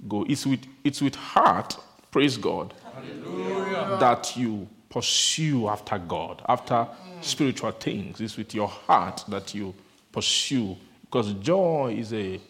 go. 0.08 0.24
It's 0.28 0.46
with, 0.46 0.60
it's 0.84 1.00
with 1.00 1.14
heart, 1.14 1.76
praise 2.10 2.36
God, 2.36 2.74
Hallelujah. 2.94 3.98
that 3.98 4.36
you 4.36 4.68
pursue 4.88 5.68
after 5.68 5.98
God, 5.98 6.42
after 6.48 6.86
spiritual 7.20 7.72
things. 7.72 8.20
It's 8.20 8.36
with 8.36 8.54
your 8.54 8.68
heart 8.68 9.24
that 9.28 9.54
you 9.54 9.74
pursue. 10.12 10.76
Because 11.02 11.32
joy 11.34 11.96
is 11.98 12.12
a 12.12 12.40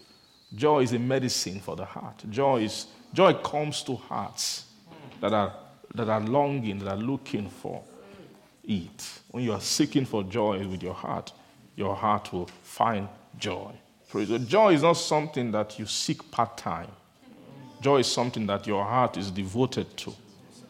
joy 0.54 0.80
is 0.80 0.92
a 0.92 0.98
medicine 0.98 1.60
for 1.60 1.76
the 1.76 1.84
heart. 1.84 2.22
Joy 2.28 2.62
is 2.62 2.86
joy 3.12 3.34
comes 3.34 3.82
to 3.84 3.96
hearts 3.96 4.66
that 5.20 5.32
are 5.32 5.54
that 5.94 6.08
are 6.08 6.20
longing, 6.20 6.78
that 6.80 6.88
are 6.88 6.96
looking 6.96 7.48
for 7.48 7.82
it. 8.64 9.20
When 9.30 9.44
you 9.44 9.52
are 9.52 9.60
seeking 9.60 10.04
for 10.04 10.22
joy 10.22 10.66
with 10.66 10.82
your 10.82 10.94
heart, 10.94 11.32
your 11.76 11.94
heart 11.94 12.32
will 12.32 12.48
find 12.62 13.08
joy. 13.38 13.72
Joy 14.46 14.74
is 14.74 14.82
not 14.82 14.94
something 14.94 15.52
that 15.52 15.78
you 15.78 15.86
seek 15.86 16.30
part 16.30 16.56
time. 16.58 16.90
Joy 17.80 17.98
is 17.98 18.06
something 18.06 18.46
that 18.46 18.66
your 18.66 18.84
heart 18.84 19.16
is 19.16 19.30
devoted 19.30 19.96
to, 19.98 20.12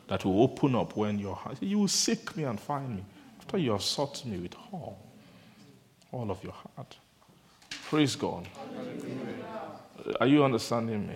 that 0.08 0.24
will 0.24 0.42
open 0.42 0.74
up 0.74 0.96
when 0.96 1.18
your 1.18 1.34
heart. 1.34 1.56
You 1.60 1.80
will 1.80 1.88
seek 1.88 2.36
me 2.36 2.44
and 2.44 2.60
find 2.60 2.96
me 2.96 3.04
after 3.38 3.58
you 3.58 3.72
have 3.72 3.82
sought 3.82 4.24
me 4.24 4.38
with 4.38 4.54
all, 4.72 4.98
all 6.12 6.30
of 6.30 6.42
your 6.42 6.52
heart. 6.52 6.96
Praise 7.88 8.16
God. 8.16 8.46
Are 10.20 10.26
you 10.26 10.44
understanding 10.44 11.06
me? 11.06 11.14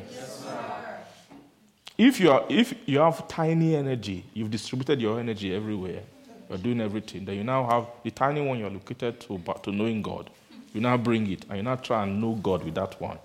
If 1.96 2.18
you, 2.18 2.32
are, 2.32 2.44
if 2.48 2.74
you 2.86 2.98
have 2.98 3.28
tiny 3.28 3.76
energy, 3.76 4.24
you've 4.34 4.50
distributed 4.50 5.00
your 5.00 5.20
energy 5.20 5.54
everywhere, 5.54 6.00
you're 6.48 6.58
doing 6.58 6.80
everything, 6.80 7.24
then 7.24 7.36
you 7.36 7.44
now 7.44 7.68
have 7.68 7.86
the 8.02 8.10
tiny 8.10 8.40
one 8.40 8.58
you're 8.58 8.70
located 8.70 9.20
to, 9.20 9.38
but 9.38 9.62
to 9.64 9.70
knowing 9.70 10.02
God. 10.02 10.28
You 10.72 10.80
now 10.80 10.96
bring 10.96 11.30
it, 11.30 11.44
and 11.48 11.58
you 11.58 11.62
now 11.62 11.76
try 11.76 12.02
and 12.02 12.20
know 12.20 12.34
God 12.34 12.64
with 12.64 12.74
that 12.74 13.00
one. 13.00 13.18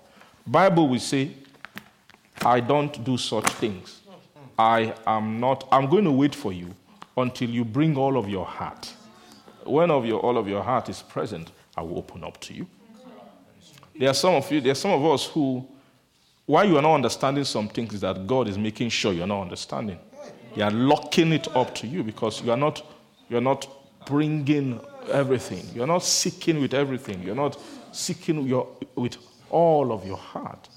Bible 0.46 0.88
will 0.88 1.00
say, 1.00 1.32
I 2.42 2.60
don't 2.60 3.02
do 3.04 3.16
such 3.16 3.46
things. 3.54 4.00
I 4.56 4.94
am 5.06 5.40
not, 5.40 5.66
I'm 5.72 5.88
going 5.90 6.04
to 6.04 6.12
wait 6.12 6.34
for 6.34 6.52
you 6.52 6.74
until 7.16 7.50
you 7.50 7.64
bring 7.64 7.96
all 7.96 8.16
of 8.16 8.28
your 8.28 8.46
heart. 8.46 8.92
When 9.64 9.90
of 9.90 10.06
your, 10.06 10.20
all 10.20 10.38
of 10.38 10.46
your 10.46 10.62
heart 10.62 10.88
is 10.88 11.02
present, 11.02 11.50
I 11.80 11.82
will 11.82 11.98
open 11.98 12.22
up 12.24 12.40
to 12.42 12.54
you. 12.54 12.66
There 13.98 14.08
are 14.08 14.14
some 14.14 14.34
of 14.34 14.50
you, 14.52 14.60
there 14.60 14.72
are 14.72 14.76
some 14.76 14.92
of 14.92 15.04
us 15.04 15.26
who 15.26 15.66
why 16.50 16.64
you 16.64 16.76
are 16.76 16.82
not 16.82 16.94
understanding 16.94 17.44
some 17.44 17.68
things 17.68 17.94
is 17.94 18.00
that 18.00 18.26
God 18.26 18.48
is 18.48 18.58
making 18.58 18.88
sure 18.88 19.12
you're 19.12 19.24
not 19.24 19.42
understanding. 19.42 20.00
You 20.56 20.64
are 20.64 20.70
locking 20.72 21.32
it 21.32 21.46
up 21.54 21.76
to 21.76 21.86
you 21.86 22.02
because 22.02 22.42
you 22.42 22.50
are 22.50 22.56
not, 22.56 22.84
you 23.28 23.36
are 23.36 23.40
not 23.40 23.68
bringing 24.04 24.80
everything. 25.12 25.64
You're 25.72 25.86
not 25.86 26.02
seeking 26.02 26.60
with 26.60 26.74
everything. 26.74 27.22
You're 27.22 27.36
not 27.36 27.56
seeking 27.92 28.48
your, 28.48 28.66
with 28.96 29.16
all 29.48 29.92
of 29.92 30.04
your 30.04 30.16
heart. 30.16 30.68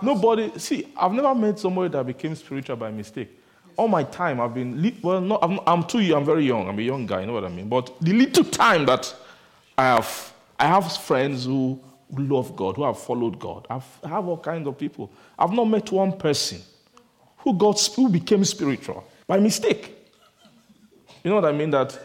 Nobody, 0.00 0.58
see, 0.58 0.88
I've 0.96 1.12
never 1.12 1.34
met 1.34 1.58
somebody 1.58 1.90
that 1.90 2.06
became 2.06 2.34
spiritual 2.34 2.76
by 2.76 2.90
mistake. 2.90 3.38
All 3.76 3.88
my 3.88 4.04
time, 4.04 4.40
I've 4.40 4.54
been, 4.54 4.96
well, 5.02 5.20
no, 5.20 5.38
I'm, 5.42 5.60
I'm 5.66 5.84
too 5.84 6.00
young, 6.00 6.20
I'm 6.20 6.24
very 6.24 6.46
young, 6.46 6.66
I'm 6.68 6.78
a 6.78 6.82
young 6.82 7.04
guy, 7.04 7.20
you 7.20 7.26
know 7.26 7.34
what 7.34 7.44
I 7.44 7.50
mean? 7.50 7.68
But 7.68 7.92
the 8.00 8.14
little 8.14 8.44
time 8.44 8.86
that 8.86 9.14
I 9.76 9.84
have, 9.84 10.31
I 10.62 10.66
have 10.66 10.96
friends 10.96 11.44
who 11.44 11.80
love 12.16 12.54
God, 12.54 12.76
who 12.76 12.84
have 12.84 12.96
followed 12.96 13.36
God. 13.36 13.66
I've, 13.68 13.84
I 14.04 14.10
have 14.10 14.28
all 14.28 14.38
kinds 14.38 14.68
of 14.68 14.78
people. 14.78 15.10
I've 15.36 15.50
not 15.50 15.64
met 15.64 15.90
one 15.90 16.16
person 16.16 16.60
who 17.38 17.52
got 17.54 17.80
who 17.96 18.08
became 18.08 18.44
spiritual 18.44 19.02
by 19.26 19.40
mistake. 19.40 19.92
You 21.24 21.30
know 21.30 21.34
what 21.40 21.46
I 21.46 21.50
mean? 21.50 21.70
That 21.70 21.98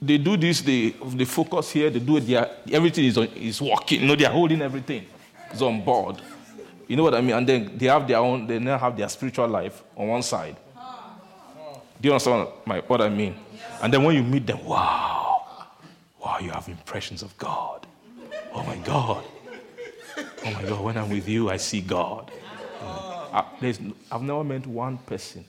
they 0.00 0.16
do 0.16 0.36
this, 0.36 0.60
they, 0.60 0.90
they 0.90 1.24
focus 1.24 1.72
here, 1.72 1.90
they 1.90 1.98
do 1.98 2.18
it, 2.18 2.20
they 2.20 2.36
are, 2.36 2.48
everything 2.70 3.06
is, 3.06 3.18
on, 3.18 3.26
is 3.34 3.60
working. 3.60 4.02
You 4.02 4.06
know, 4.06 4.14
they 4.14 4.26
are 4.26 4.32
holding 4.32 4.62
everything. 4.62 5.04
It's 5.50 5.60
on 5.60 5.82
board. 5.82 6.22
You 6.86 6.96
know 6.96 7.02
what 7.02 7.16
I 7.16 7.20
mean? 7.20 7.34
And 7.34 7.48
then 7.48 7.76
they 7.76 7.86
have 7.86 8.06
their 8.06 8.18
own, 8.18 8.46
they 8.46 8.60
now 8.60 8.78
have 8.78 8.96
their 8.96 9.08
spiritual 9.08 9.48
life 9.48 9.82
on 9.96 10.06
one 10.06 10.22
side. 10.22 10.56
Do 12.00 12.08
you 12.08 12.12
understand 12.12 12.46
my, 12.64 12.78
what 12.78 13.00
I 13.00 13.08
mean? 13.08 13.34
And 13.82 13.92
then 13.92 14.04
when 14.04 14.14
you 14.14 14.22
meet 14.22 14.46
them, 14.46 14.64
wow, 14.64 15.15
wow, 16.26 16.38
you 16.40 16.50
have 16.50 16.66
impressions 16.68 17.22
of 17.22 17.36
God. 17.38 17.86
Oh 18.52 18.64
my 18.64 18.76
God. 18.78 19.24
Oh 20.18 20.50
my 20.50 20.62
God, 20.62 20.80
when 20.82 20.98
I'm 20.98 21.08
with 21.08 21.28
you, 21.28 21.50
I 21.50 21.56
see 21.56 21.80
God. 21.80 22.32
Uh, 22.82 23.44
there's, 23.60 23.78
I've 24.10 24.22
never 24.22 24.42
met 24.42 24.66
one 24.66 24.98
person. 24.98 25.44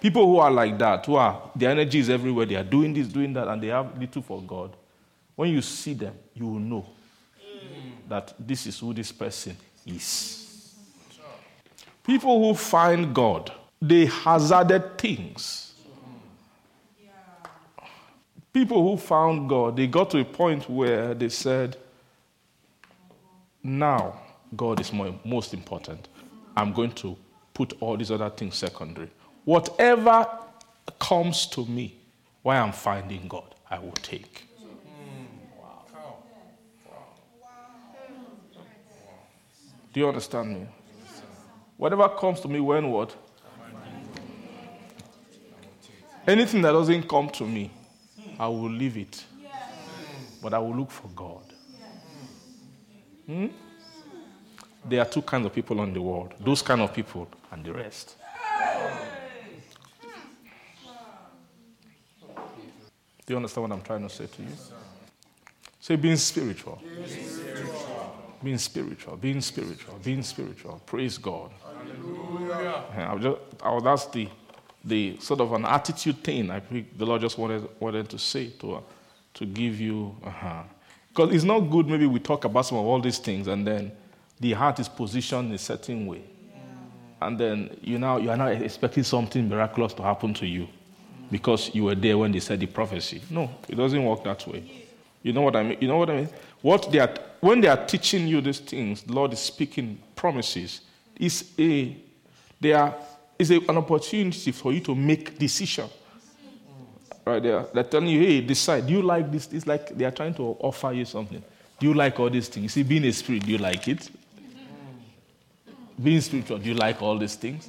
People 0.00 0.26
who 0.26 0.38
are 0.38 0.50
like 0.50 0.78
that, 0.78 1.04
who 1.04 1.16
are, 1.16 1.50
their 1.54 1.70
energy 1.70 1.98
is 1.98 2.08
everywhere, 2.08 2.46
they 2.46 2.56
are 2.56 2.64
doing 2.64 2.94
this, 2.94 3.08
doing 3.08 3.34
that, 3.34 3.46
and 3.46 3.62
they 3.62 3.66
have 3.68 3.98
little 3.98 4.22
for 4.22 4.40
God. 4.40 4.74
When 5.36 5.50
you 5.50 5.60
see 5.60 5.92
them, 5.92 6.14
you 6.34 6.46
will 6.46 6.60
know 6.60 6.86
that 8.08 8.32
this 8.38 8.66
is 8.66 8.78
who 8.78 8.94
this 8.94 9.12
person 9.12 9.54
is. 9.86 10.74
People 12.04 12.42
who 12.42 12.54
find 12.54 13.14
God, 13.14 13.52
they 13.82 14.06
hazarded 14.06 14.96
things. 14.96 15.61
People 18.52 18.82
who 18.82 18.96
found 18.98 19.48
God, 19.48 19.76
they 19.76 19.86
got 19.86 20.10
to 20.10 20.18
a 20.18 20.24
point 20.24 20.68
where 20.68 21.14
they 21.14 21.30
said, 21.30 21.76
now 23.62 24.20
God 24.54 24.80
is 24.80 24.92
more, 24.92 25.14
most 25.24 25.54
important. 25.54 26.08
I'm 26.56 26.72
going 26.72 26.92
to 26.92 27.16
put 27.54 27.72
all 27.80 27.96
these 27.96 28.10
other 28.10 28.28
things 28.28 28.56
secondary. 28.56 29.10
Whatever 29.44 30.28
comes 30.98 31.46
to 31.48 31.64
me 31.64 31.96
while 32.42 32.62
I'm 32.62 32.72
finding 32.72 33.26
God, 33.28 33.54
I 33.70 33.78
will 33.78 33.92
take. 33.92 34.46
Do 39.92 40.00
you 40.00 40.08
understand 40.08 40.54
me? 40.54 40.66
Whatever 41.76 42.08
comes 42.08 42.40
to 42.40 42.48
me 42.48 42.60
when 42.60 42.90
what? 42.90 43.14
Anything 46.26 46.62
that 46.62 46.72
doesn't 46.72 47.08
come 47.08 47.28
to 47.30 47.44
me, 47.44 47.70
I 48.42 48.48
will 48.48 48.70
leave 48.70 48.96
it. 48.96 49.24
But 50.42 50.52
I 50.52 50.58
will 50.58 50.74
look 50.74 50.90
for 50.90 51.06
God. 51.14 51.44
Hmm? 53.24 53.46
There 54.84 55.00
are 55.00 55.04
two 55.04 55.22
kinds 55.22 55.46
of 55.46 55.54
people 55.54 55.80
in 55.84 55.92
the 55.92 56.02
world 56.02 56.34
those 56.40 56.60
kind 56.60 56.80
of 56.80 56.92
people 56.92 57.28
and 57.52 57.64
the 57.64 57.72
rest. 57.72 58.16
Do 63.24 63.32
you 63.32 63.36
understand 63.36 63.62
what 63.62 63.76
I'm 63.76 63.82
trying 63.82 64.02
to 64.02 64.12
say 64.12 64.26
to 64.26 64.42
you? 64.42 64.48
Say, 65.78 65.94
being 65.94 66.16
spiritual. 66.16 66.82
Being 68.42 68.58
spiritual, 68.58 69.16
being 69.18 69.40
spiritual, 69.40 70.00
being 70.02 70.22
spiritual. 70.24 70.82
Praise 70.84 71.16
God. 71.16 71.52
Hallelujah. 71.62 72.82
I 72.92 73.12
will 73.12 73.20
just, 73.20 73.40
I, 73.62 73.80
that's 73.80 74.06
the, 74.06 74.28
the 74.84 75.16
sort 75.20 75.40
of 75.40 75.52
an 75.52 75.64
attitude 75.64 76.22
thing 76.24 76.50
I 76.50 76.60
think 76.60 76.96
the 76.98 77.06
Lord 77.06 77.20
just 77.20 77.38
wanted, 77.38 77.68
wanted 77.78 78.08
to 78.08 78.18
say 78.18 78.48
to, 78.60 78.76
uh, 78.76 78.80
to 79.34 79.46
give 79.46 79.80
you. 79.80 80.16
Uh-huh. 80.24 80.62
Because 81.08 81.34
it's 81.34 81.44
not 81.44 81.60
good, 81.60 81.88
maybe 81.88 82.06
we 82.06 82.18
talk 82.18 82.44
about 82.44 82.66
some 82.66 82.78
of 82.78 82.86
all 82.86 83.00
these 83.00 83.18
things 83.18 83.46
and 83.46 83.66
then 83.66 83.92
the 84.40 84.52
heart 84.52 84.80
is 84.80 84.88
positioned 84.88 85.50
in 85.50 85.54
a 85.54 85.58
certain 85.58 86.06
way. 86.06 86.22
And 87.20 87.38
then 87.38 87.76
you 87.82 87.98
now 87.98 88.16
you 88.16 88.30
are 88.30 88.36
now 88.36 88.48
expecting 88.48 89.04
something 89.04 89.48
miraculous 89.48 89.94
to 89.94 90.02
happen 90.02 90.34
to 90.34 90.46
you 90.46 90.66
because 91.30 91.72
you 91.72 91.84
were 91.84 91.94
there 91.94 92.18
when 92.18 92.32
they 92.32 92.40
said 92.40 92.58
the 92.58 92.66
prophecy. 92.66 93.22
No, 93.30 93.48
it 93.68 93.76
doesn't 93.76 94.04
work 94.04 94.24
that 94.24 94.44
way. 94.48 94.88
You 95.22 95.32
know 95.32 95.42
what 95.42 95.54
I 95.54 95.62
mean? 95.62 95.78
You 95.80 95.88
know 95.88 95.98
what 95.98 96.10
I 96.10 96.16
mean? 96.16 96.28
What 96.60 96.90
they 96.90 96.98
are 96.98 97.14
when 97.40 97.60
they 97.60 97.68
are 97.68 97.86
teaching 97.86 98.26
you 98.26 98.40
these 98.40 98.58
things, 98.58 99.02
the 99.02 99.12
Lord 99.12 99.32
is 99.32 99.38
speaking 99.38 100.00
promises. 100.16 100.80
Is 101.16 101.52
a 101.58 101.96
they 102.60 102.72
are 102.72 102.96
is 103.42 103.50
a, 103.50 103.58
an 103.68 103.76
opportunity 103.76 104.52
for 104.52 104.72
you 104.72 104.80
to 104.80 104.94
make 104.94 105.38
decision. 105.38 105.88
Right 107.24 107.42
there, 107.42 107.66
they're 107.72 107.84
telling 107.84 108.08
you, 108.08 108.20
hey, 108.20 108.40
decide. 108.40 108.86
Do 108.86 108.94
you 108.94 109.02
like 109.02 109.30
this? 109.30 109.52
It's 109.52 109.66
like 109.66 109.96
they 109.96 110.04
are 110.04 110.10
trying 110.10 110.34
to 110.34 110.56
offer 110.58 110.92
you 110.92 111.04
something. 111.04 111.42
Do 111.78 111.86
you 111.86 111.94
like 111.94 112.18
all 112.18 112.30
these 112.30 112.48
things? 112.48 112.62
You 112.64 112.68
see, 112.68 112.82
being 112.82 113.04
a 113.04 113.12
spirit, 113.12 113.44
do 113.44 113.52
you 113.52 113.58
like 113.58 113.86
it? 113.86 114.10
Being 116.02 116.20
spiritual, 116.20 116.58
do 116.58 116.68
you 116.68 116.74
like 116.74 117.00
all 117.00 117.16
these 117.18 117.36
things? 117.36 117.68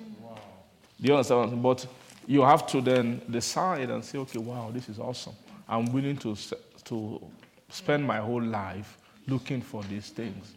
Do 0.99 1.07
you 1.07 1.13
understand? 1.13 1.61
But 1.61 1.85
you 2.25 2.41
have 2.41 2.65
to 2.67 2.81
then 2.81 3.21
decide 3.29 3.89
and 3.89 4.03
say, 4.03 4.17
okay, 4.19 4.39
wow, 4.39 4.71
this 4.73 4.89
is 4.89 4.97
awesome. 4.97 5.33
I'm 5.67 5.91
willing 5.91 6.17
to, 6.17 6.35
to 6.85 7.21
spend 7.69 8.05
my 8.05 8.17
whole 8.17 8.41
life 8.41 8.97
looking 9.27 9.61
for 9.61 9.83
these 9.83 10.09
things. 10.09 10.53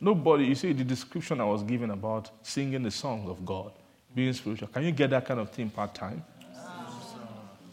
Nobody, 0.00 0.44
you 0.44 0.54
see, 0.54 0.72
the 0.72 0.84
description 0.84 1.40
I 1.40 1.44
was 1.44 1.62
given 1.62 1.90
about 1.90 2.30
singing 2.42 2.82
the 2.82 2.90
songs 2.90 3.28
of 3.28 3.44
God, 3.44 3.72
being 4.14 4.32
spiritual, 4.32 4.68
can 4.68 4.84
you 4.84 4.92
get 4.92 5.10
that 5.10 5.26
kind 5.26 5.40
of 5.40 5.50
thing 5.50 5.70
part 5.70 5.94
time? 5.94 6.24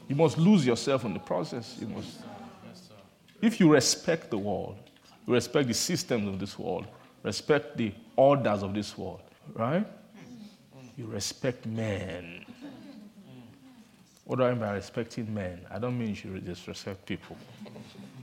You 0.07 0.15
must 0.15 0.37
lose 0.37 0.65
yourself 0.65 1.05
in 1.05 1.13
the 1.13 1.19
process. 1.19 1.77
You 1.79 1.87
must. 1.87 2.19
If 3.41 3.59
you 3.59 3.71
respect 3.71 4.29
the 4.29 4.37
world, 4.37 4.77
respect 5.25 5.67
the 5.67 5.73
systems 5.73 6.27
of 6.27 6.39
this 6.39 6.59
world, 6.59 6.85
respect 7.23 7.77
the 7.77 7.93
orders 8.15 8.63
of 8.63 8.73
this 8.73 8.97
world, 8.97 9.21
right? 9.53 9.85
You 10.97 11.05
respect 11.05 11.65
men. 11.65 12.45
What 14.25 14.37
do 14.37 14.45
I 14.45 14.51
mean 14.51 14.59
by 14.59 14.73
respecting 14.73 15.33
men? 15.33 15.61
I 15.69 15.79
don't 15.79 15.97
mean 15.97 16.09
you 16.09 16.15
should 16.15 16.45
disrespect 16.45 17.05
people. 17.05 17.35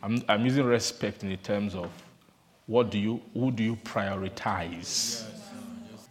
I'm, 0.03 0.23
I'm 0.28 0.45
using 0.45 0.65
respect 0.65 1.23
in 1.23 1.28
the 1.31 1.36
terms 1.36 1.74
of 1.74 1.90
what 2.66 2.90
do 2.90 2.99
you, 2.99 3.20
who 3.35 3.51
do 3.51 3.62
you 3.62 3.77
prioritize? 3.77 5.24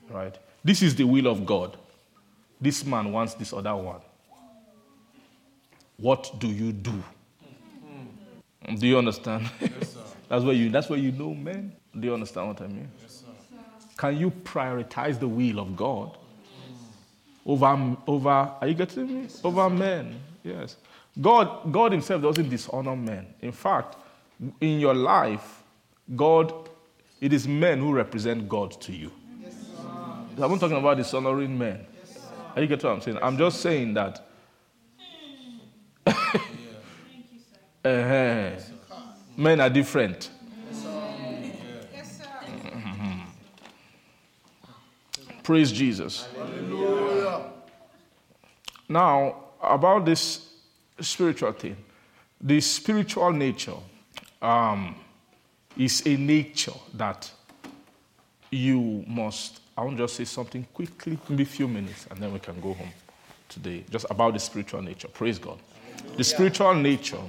Right? 0.09 0.38
This 0.63 0.81
is 0.81 0.95
the 0.95 1.03
will 1.03 1.27
of 1.27 1.45
God. 1.45 1.77
This 2.59 2.85
man 2.85 3.11
wants 3.11 3.35
this 3.35 3.53
other 3.53 3.75
one. 3.75 4.01
What 5.97 6.39
do 6.39 6.47
you 6.47 6.71
do? 6.71 7.03
Do 8.75 8.88
you 8.88 8.97
understand? 8.97 9.49
that's 10.29 10.43
where 10.43 10.53
you 10.53 10.69
that's 10.69 10.89
where 10.89 10.99
you 10.99 11.11
know 11.11 11.34
men. 11.34 11.73
Do 11.97 12.07
you 12.07 12.13
understand 12.13 12.47
what 12.49 12.61
I 12.61 12.67
mean? 12.67 12.91
Can 13.95 14.17
you 14.17 14.29
prioritize 14.29 15.19
the 15.19 15.27
will 15.27 15.59
of 15.59 15.75
God 15.75 16.17
over 17.45 17.97
over 18.05 18.29
are 18.29 18.67
you 18.67 18.73
getting 18.73 19.21
me? 19.21 19.27
Over 19.43 19.69
men. 19.69 20.19
Yes. 20.43 20.77
God 21.19 21.71
God 21.71 21.91
himself 21.91 22.21
doesn't 22.21 22.49
dishonor 22.49 22.95
men. 22.95 23.27
In 23.41 23.51
fact, 23.51 23.95
in 24.61 24.79
your 24.79 24.93
life, 24.93 25.63
God 26.15 26.53
it 27.19 27.34
is 27.34 27.47
men 27.47 27.79
who 27.79 27.93
represent 27.93 28.47
God 28.47 28.79
to 28.81 28.93
you. 28.93 29.11
I'm 30.39 30.51
not 30.51 30.59
talking 30.59 30.77
about 30.77 30.97
dishonoring 30.97 31.57
men. 31.57 31.85
Are 32.57 32.61
you 32.61 32.67
get 32.67 32.84
what 32.84 32.93
I'm 32.93 33.01
saying? 33.01 33.19
I'm 33.21 33.38
just 33.38 33.61
saying 33.61 33.93
that 33.93 34.27
uh-huh. 36.07 38.51
Men 39.35 39.61
are 39.61 39.69
different. 39.69 40.31
Praise 45.43 45.71
Jesus. 45.71 46.27
Now, 48.89 49.35
about 49.61 50.05
this 50.05 50.49
spiritual 50.99 51.51
thing, 51.51 51.77
the 52.41 52.59
spiritual 52.61 53.34
nature 53.34 53.77
um, 54.41 54.95
is 55.77 56.01
a 56.07 56.17
nature 56.17 56.73
that 56.95 57.31
you 58.49 59.05
must. 59.07 59.61
I 59.77 59.83
want 59.83 59.97
to 59.97 60.03
just 60.03 60.15
say 60.15 60.25
something 60.25 60.65
quickly, 60.73 61.19
maybe 61.29 61.43
a 61.43 61.45
few 61.45 61.67
minutes, 61.67 62.07
and 62.09 62.19
then 62.19 62.33
we 62.33 62.39
can 62.39 62.59
go 62.59 62.73
home 62.73 62.89
today. 63.47 63.83
Just 63.91 64.07
about 64.09 64.33
the 64.33 64.39
spiritual 64.39 64.81
nature. 64.81 65.07
Praise 65.07 65.37
God. 65.37 65.59
The 66.15 66.23
spiritual 66.23 66.73
nature 66.73 67.21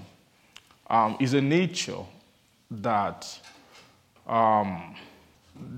um, 0.88 1.16
is 1.20 1.34
a 1.34 1.40
nature 1.42 1.98
that 2.70 3.38
um, 4.26 4.94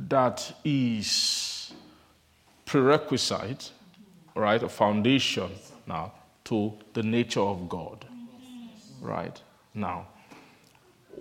that 0.09 0.52
is 0.64 1.72
prerequisite, 2.66 3.72
right, 4.34 4.62
a 4.62 4.68
foundation 4.68 5.51
now 5.86 6.12
to 6.44 6.72
the 6.94 7.02
nature 7.02 7.40
of 7.40 7.68
God, 7.68 8.05
right? 9.01 9.40
Now, 9.74 10.06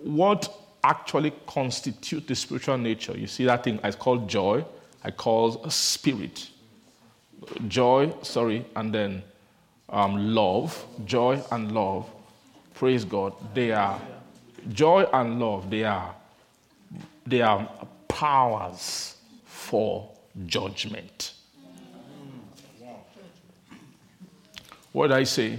what 0.02 0.52
actually 0.82 1.32
constitute 1.46 2.26
the 2.26 2.34
spiritual 2.34 2.78
nature? 2.78 3.16
You 3.16 3.26
see 3.26 3.44
that 3.44 3.64
thing 3.64 3.80
I 3.82 3.90
call 3.92 4.18
joy, 4.26 4.64
I 5.02 5.10
call 5.10 5.68
spirit. 5.70 6.50
Joy, 7.68 8.12
sorry, 8.22 8.66
and 8.76 8.92
then 8.94 9.22
um, 9.88 10.34
love, 10.34 10.84
joy 11.04 11.42
and 11.50 11.72
love 11.72 12.08
praise 12.80 13.04
God, 13.04 13.34
they 13.52 13.72
are 13.72 14.00
joy 14.70 15.02
and 15.12 15.38
love, 15.38 15.68
they 15.68 15.84
are 15.84 16.14
they 17.26 17.42
are 17.42 17.68
powers 18.08 19.16
for 19.44 20.10
judgment. 20.46 21.34
What 24.92 25.08
did 25.08 25.16
I 25.18 25.24
say? 25.24 25.58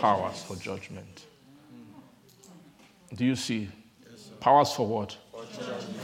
Powers 0.00 0.42
for 0.44 0.56
judgment. 0.56 1.26
Do 3.14 3.26
you 3.26 3.36
see? 3.36 3.68
Powers 4.40 4.72
for 4.72 4.86
what? 4.86 5.18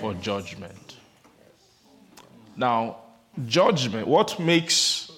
For 0.00 0.14
judgment. 0.14 0.96
Now, 2.56 2.98
judgment, 3.46 4.06
what 4.06 4.38
makes 4.38 5.10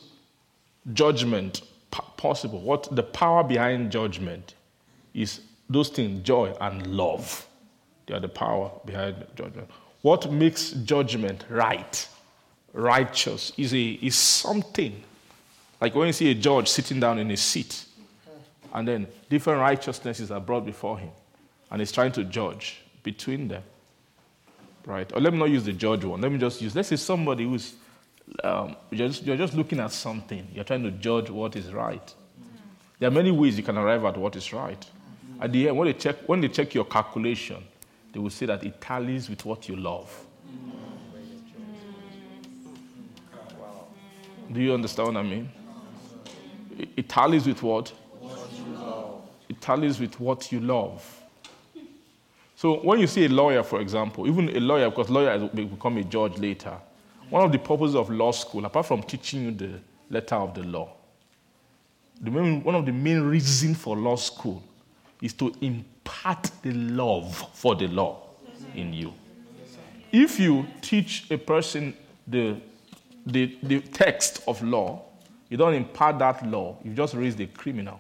judgment 0.93 1.63
possible, 1.91 2.61
what 2.61 2.95
the 2.95 3.03
power 3.03 3.43
behind 3.43 3.91
judgment 3.91 4.55
is 5.15 5.41
those 5.69 5.89
things 5.89 6.23
joy 6.23 6.55
and 6.61 6.87
love. 6.87 7.47
They 8.07 8.15
are 8.15 8.21
the 8.21 8.29
power 8.29 8.71
behind 8.85 9.25
judgment. 9.37 9.69
What 10.03 10.31
makes 10.31 10.71
judgment 10.71 11.45
right, 11.49 12.09
righteous, 12.73 13.53
is, 13.57 13.75
a, 13.75 13.91
is 14.03 14.17
something. 14.17 15.03
Like 15.81 15.95
when 15.95 16.07
you 16.07 16.13
see 16.13 16.31
a 16.31 16.35
judge 16.35 16.69
sitting 16.69 17.01
down 17.01 17.19
in 17.19 17.31
a 17.31 17.37
seat, 17.37 17.87
and 18.73 18.87
then 18.87 19.07
different 19.29 19.61
righteousnesses 19.61 20.31
are 20.31 20.41
brought 20.41 20.65
before 20.65 20.99
him, 20.99 21.11
and 21.71 21.81
he's 21.81 21.93
trying 21.93 22.13
to 22.13 22.25
judge 22.25 22.83
between 23.03 23.49
them. 23.49 23.63
Right? 24.87 25.13
Or 25.13 25.21
let 25.21 25.33
me 25.33 25.39
not 25.39 25.51
use 25.51 25.65
the 25.65 25.73
judge 25.73 26.05
one. 26.05 26.21
Let 26.21 26.33
me 26.33 26.39
just 26.39 26.61
use, 26.63 26.75
let's 26.75 26.89
say 26.89 26.97
somebody 26.97 27.45
who's, 27.45 27.75
um, 28.43 28.77
you're, 28.91 29.09
just, 29.09 29.25
you're 29.25 29.37
just 29.37 29.55
looking 29.55 29.79
at 29.81 29.93
something, 29.93 30.49
you're 30.55 30.65
trying 30.65 30.83
to 30.85 30.91
judge 30.91 31.31
what 31.31 31.57
is 31.57 31.73
right. 31.73 32.15
There 32.99 33.09
are 33.09 33.13
many 33.13 33.31
ways 33.31 33.57
you 33.57 33.63
can 33.63 33.79
arrive 33.79 34.05
at 34.05 34.17
what 34.17 34.37
is 34.37 34.53
right. 34.53 34.85
At 35.41 35.53
the 35.53 35.69
end, 35.69 35.79
when 35.79 35.87
they 35.87 35.95
check, 35.95 36.17
when 36.27 36.41
they 36.41 36.49
check 36.49 36.75
your 36.75 36.85
calculation, 36.85 37.65
they 38.13 38.21
will 38.21 38.31
say 38.31 38.47
that 38.47 38.63
it 38.65 38.81
tallies 38.81 39.31
with 39.31 39.45
what 39.45 39.69
you 39.69 39.77
love. 39.77 40.27
Do 44.53 44.61
you 44.61 44.75
understand 44.75 45.15
what 45.15 45.17
I 45.17 45.23
mean? 45.23 45.51
It, 46.79 46.89
it 46.97 47.09
tallies 47.09 47.47
with 47.47 47.63
what? 47.63 47.93
It 49.49 49.61
tallies 49.61 50.01
with 50.01 50.19
what 50.19 50.51
you 50.53 50.61
love. 50.61 51.20
So 52.61 52.75
when 52.75 53.01
you 53.01 53.07
see 53.07 53.25
a 53.25 53.29
lawyer, 53.31 53.63
for 53.63 53.81
example, 53.81 54.27
even 54.29 54.55
a 54.55 54.61
lawyer, 54.61 54.91
because 54.91 55.09
lawyer 55.09 55.39
will 55.39 55.65
become 55.65 55.97
a 55.97 56.05
judge 56.05 56.37
later, 56.37 56.77
one 57.31 57.43
of 57.43 57.53
the 57.53 57.59
purposes 57.59 57.97
of 57.97 58.11
law 58.11 58.33
school, 58.33 58.67
apart 58.67 58.85
from 58.85 59.03
teaching 59.03 59.45
you 59.45 59.51
the 59.51 59.71
letter 60.11 60.35
of 60.35 60.53
the 60.53 60.63
law, 60.65 60.93
the 62.21 62.31
main, 62.31 62.63
one 62.63 62.75
of 62.75 62.85
the 62.85 62.93
main 62.93 63.23
reasons 63.23 63.79
for 63.79 63.97
law 63.97 64.15
school 64.15 64.63
is 65.23 65.33
to 65.33 65.55
impart 65.63 66.51
the 66.61 66.73
love 66.73 67.35
for 67.55 67.75
the 67.75 67.89
law 67.89 68.21
in 68.75 68.93
you. 68.93 69.15
If 70.13 70.39
you 70.39 70.67
teach 70.83 71.31
a 71.31 71.39
person 71.39 71.97
the, 72.27 72.61
the, 73.25 73.57
the 73.63 73.81
text 73.81 74.43
of 74.47 74.63
law, 74.63 75.01
you 75.49 75.57
don't 75.57 75.73
impart 75.73 76.19
that 76.19 76.47
law, 76.47 76.77
you 76.85 76.93
just 76.93 77.15
raise 77.15 77.35
the 77.37 77.47
criminal. 77.47 77.99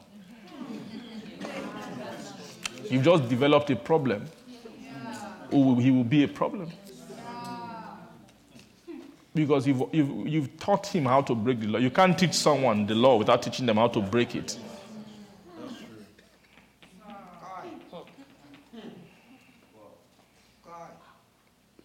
You've 2.90 3.04
just 3.04 3.26
developed 3.26 3.70
a 3.70 3.76
problem. 3.76 4.26
Or 5.50 5.80
he 5.80 5.90
will 5.90 6.04
be 6.04 6.24
a 6.24 6.28
problem. 6.28 6.70
Because 9.34 9.66
you've, 9.66 9.82
you've, 9.92 10.28
you've 10.28 10.58
taught 10.58 10.86
him 10.88 11.04
how 11.04 11.22
to 11.22 11.34
break 11.34 11.60
the 11.60 11.68
law. 11.68 11.78
You 11.78 11.90
can't 11.90 12.18
teach 12.18 12.34
someone 12.34 12.86
the 12.86 12.94
law 12.94 13.16
without 13.16 13.42
teaching 13.42 13.66
them 13.66 13.76
how 13.76 13.88
to 13.88 14.00
break 14.00 14.34
it. 14.34 14.58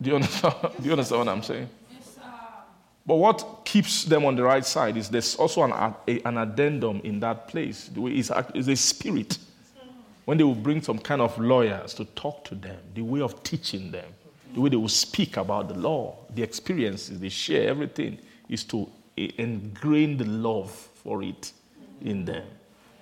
Do 0.02 0.10
you 0.10 0.16
understand, 0.16 0.56
do 0.62 0.84
you 0.84 0.92
understand 0.92 1.20
what 1.20 1.30
I'm 1.30 1.44
saying? 1.44 1.70
But 3.08 3.16
what 3.16 3.62
keeps 3.66 4.04
them 4.04 4.26
on 4.26 4.36
the 4.36 4.44
right 4.44 4.66
side 4.66 4.98
is 4.98 5.10
there's 5.10 5.36
also 5.36 5.62
an, 5.64 5.94
an 6.26 6.38
addendum 6.38 7.02
in 7.04 7.20
that 7.20 7.48
place. 7.48 7.92
Is 7.96 8.68
a 8.68 8.76
spirit. 8.76 9.38
When 10.26 10.38
they 10.38 10.44
will 10.44 10.56
bring 10.56 10.82
some 10.82 10.98
kind 10.98 11.22
of 11.22 11.38
lawyers 11.40 11.94
to 11.96 12.06
talk 12.06 12.44
to 12.46 12.56
them, 12.56 12.78
the 12.94 13.04
way 13.04 13.22
of 13.22 13.44
teaching 13.44 13.92
them, 13.92 14.12
the 14.54 14.62
way 14.62 14.70
they 14.70 14.76
will 14.76 14.90
speak 14.90 15.38
about 15.38 15.68
the 15.70 15.76
law, 15.76 16.18
the 16.34 16.42
experiences 16.42 17.20
they 17.20 17.30
share, 17.30 17.70
everything 17.70 18.18
is 18.50 18.64
to 18.66 18.90
ingrain 19.18 20.18
the 20.18 20.26
love 20.26 20.72
for 20.72 21.24
it 21.24 21.52
in 22.02 22.26
them. 22.26 22.46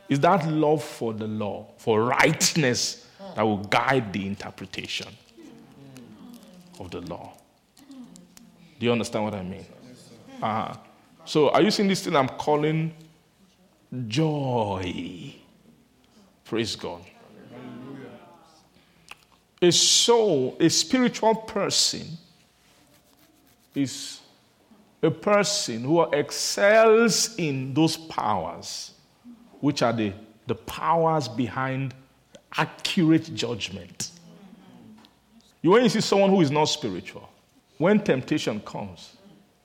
Is 0.09 0.19
that 0.19 0.47
love 0.47 0.83
for 0.83 1.13
the 1.13 1.27
law, 1.27 1.67
for 1.77 2.03
rightness, 2.03 3.07
that 3.35 3.41
will 3.41 3.57
guide 3.57 4.11
the 4.11 4.27
interpretation 4.27 5.07
of 6.79 6.91
the 6.91 7.01
law? 7.01 7.33
Do 8.79 8.85
you 8.85 8.91
understand 8.91 9.23
what 9.23 9.33
I 9.33 9.43
mean? 9.43 9.65
Uh-huh. 10.41 10.75
So, 11.25 11.49
are 11.51 11.61
you 11.61 11.71
seeing 11.71 11.87
this 11.87 12.03
thing 12.03 12.15
I'm 12.17 12.27
calling 12.27 12.93
joy? 14.07 15.33
Praise 16.43 16.75
God. 16.75 17.01
A 19.63 19.71
soul, 19.71 20.57
a 20.59 20.69
spiritual 20.69 21.33
person, 21.33 22.05
is 23.73 24.19
a 25.01 25.09
person 25.09 25.85
who 25.85 26.03
excels 26.11 27.33
in 27.37 27.73
those 27.73 27.95
powers, 27.95 28.91
which 29.61 29.81
are 29.81 29.93
the, 29.93 30.11
the 30.47 30.55
powers 30.55 31.29
behind 31.29 31.93
accurate 32.57 33.33
judgment. 33.33 34.11
You 35.61 35.71
when 35.71 35.83
you 35.83 35.89
see 35.89 36.01
someone 36.01 36.29
who 36.29 36.41
is 36.41 36.51
not 36.51 36.65
spiritual, 36.65 37.29
when 37.77 38.03
temptation 38.03 38.59
comes, 38.59 39.15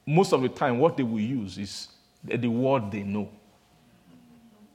most 0.06 0.32
of 0.32 0.42
the 0.42 0.48
time 0.48 0.78
what 0.78 0.96
they 0.96 1.02
will 1.02 1.18
use 1.18 1.58
is 1.58 1.88
the 2.22 2.46
word 2.46 2.92
they 2.92 3.02
know. 3.02 3.28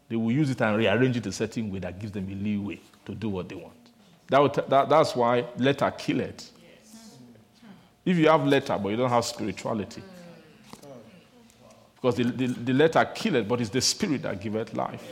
They 0.10 0.18
will 0.18 0.34
use 0.34 0.50
it 0.50 0.62
and 0.62 0.76
rearrange 0.78 1.16
it 1.16 1.26
a 1.26 1.32
certain 1.32 1.72
way 1.72 1.80
that 1.80 1.98
gives 1.98 2.12
them 2.12 2.28
a 2.30 2.36
leeway 2.36 2.82
to 3.06 3.16
do 3.16 3.30
what 3.30 3.48
they 3.48 3.56
want. 3.56 3.82
That, 4.34 4.68
that 4.68 4.89
that's 4.89 5.15
why 5.15 5.45
letter 5.57 5.91
kill 5.91 6.22
it. 6.22 6.49
If 8.03 8.18
you 8.18 8.27
have 8.30 8.47
letter 8.47 8.80
but 8.81 8.89
you 8.89 8.97
don't 8.97 9.11
have 9.11 9.26
spirituality, 9.26 10.01
because 11.95 12.15
the, 12.15 12.23
the, 12.23 12.47
the 12.47 12.73
letter 12.73 13.05
kill 13.14 13.35
it, 13.35 13.47
but 13.47 13.61
it's 13.61 13.69
the 13.69 13.80
spirit 13.80 14.23
that 14.23 14.41
giveth 14.41 14.73
life. 14.73 15.03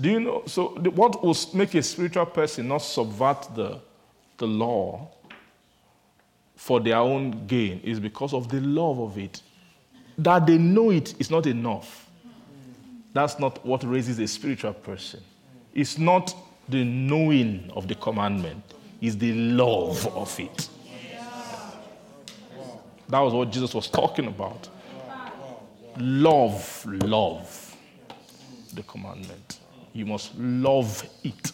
Do 0.00 0.10
you 0.10 0.20
know? 0.20 0.42
So, 0.46 0.78
the, 0.80 0.90
what 0.90 1.24
will 1.24 1.36
make 1.54 1.74
a 1.74 1.82
spiritual 1.82 2.26
person 2.26 2.68
not 2.68 2.78
subvert 2.78 3.48
the, 3.56 3.80
the 4.36 4.46
law 4.46 5.08
for 6.54 6.78
their 6.78 6.98
own 6.98 7.48
gain 7.48 7.80
is 7.80 7.98
because 7.98 8.32
of 8.32 8.48
the 8.48 8.60
love 8.60 9.00
of 9.00 9.18
it. 9.18 9.42
That 10.18 10.46
they 10.46 10.56
know 10.56 10.90
it 10.92 11.20
is 11.20 11.32
not 11.32 11.46
enough. 11.46 12.07
That's 13.12 13.38
not 13.38 13.64
what 13.64 13.84
raises 13.84 14.18
a 14.18 14.26
spiritual 14.26 14.74
person. 14.74 15.20
It's 15.74 15.98
not 15.98 16.34
the 16.68 16.84
knowing 16.84 17.70
of 17.74 17.88
the 17.88 17.94
commandment, 17.94 18.62
it's 19.00 19.16
the 19.16 19.32
love 19.32 20.06
of 20.16 20.38
it. 20.38 20.68
That 23.08 23.20
was 23.20 23.32
what 23.32 23.50
Jesus 23.50 23.74
was 23.74 23.88
talking 23.88 24.26
about. 24.26 24.68
Love, 25.96 26.86
love 26.86 27.76
the 28.74 28.82
commandment. 28.82 29.60
You 29.94 30.06
must 30.06 30.36
love 30.38 31.08
it. 31.24 31.52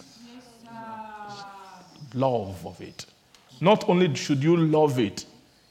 Love 2.13 2.67
of 2.67 2.81
it. 2.81 3.07
Not 3.61 3.89
only 3.89 4.15
should 4.15 4.43
you 4.43 4.57
love 4.57 4.99
it, 4.99 5.27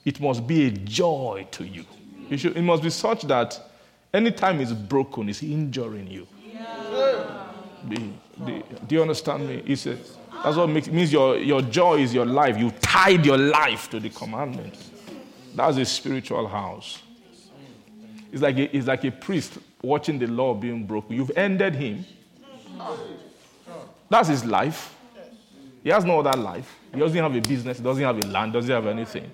it 0.05 0.19
must 0.19 0.47
be 0.47 0.67
a 0.67 0.71
joy 0.71 1.47
to 1.51 1.65
you. 1.65 1.85
It, 2.29 2.39
should, 2.39 2.57
it 2.57 2.61
must 2.61 2.81
be 2.81 2.89
such 2.89 3.23
that 3.23 3.59
anytime 4.13 4.61
it's 4.61 4.71
broken, 4.71 5.29
it's 5.29 5.43
injuring 5.43 6.07
you. 6.07 6.27
The, 7.87 8.63
do 8.87 8.95
you 8.95 9.01
understand 9.01 9.47
me? 9.47 9.61
It's 9.65 9.85
a, 9.85 9.97
that's 10.43 10.55
what 10.55 10.69
makes, 10.69 10.87
means 10.87 11.11
your, 11.11 11.37
your 11.37 11.61
joy 11.61 11.99
is 11.99 12.13
your 12.13 12.25
life. 12.25 12.57
You 12.57 12.71
tied 12.81 13.25
your 13.25 13.37
life 13.37 13.89
to 13.89 13.99
the 13.99 14.09
commandment. 14.09 14.75
That's 15.53 15.77
a 15.77 15.85
spiritual 15.85 16.47
house. 16.47 17.01
It's 18.31 18.41
like 18.41 18.57
a, 18.57 18.75
it's 18.75 18.87
like 18.87 19.03
a 19.03 19.11
priest 19.11 19.59
watching 19.81 20.17
the 20.17 20.27
law 20.27 20.53
being 20.53 20.87
broken. 20.87 21.15
You've 21.15 21.31
ended 21.35 21.75
him. 21.75 22.05
That's 24.09 24.29
his 24.29 24.45
life. 24.45 24.95
He 25.83 25.89
has 25.89 26.05
no 26.05 26.21
other 26.21 26.39
life. 26.39 26.79
He 26.93 26.99
doesn't 26.99 27.17
have 27.17 27.35
a 27.35 27.41
business, 27.41 27.77
he 27.77 27.83
doesn't 27.83 28.03
have 28.03 28.17
a 28.17 28.27
land, 28.27 28.53
doesn't 28.53 28.71
have 28.71 28.87
anything. 28.87 29.29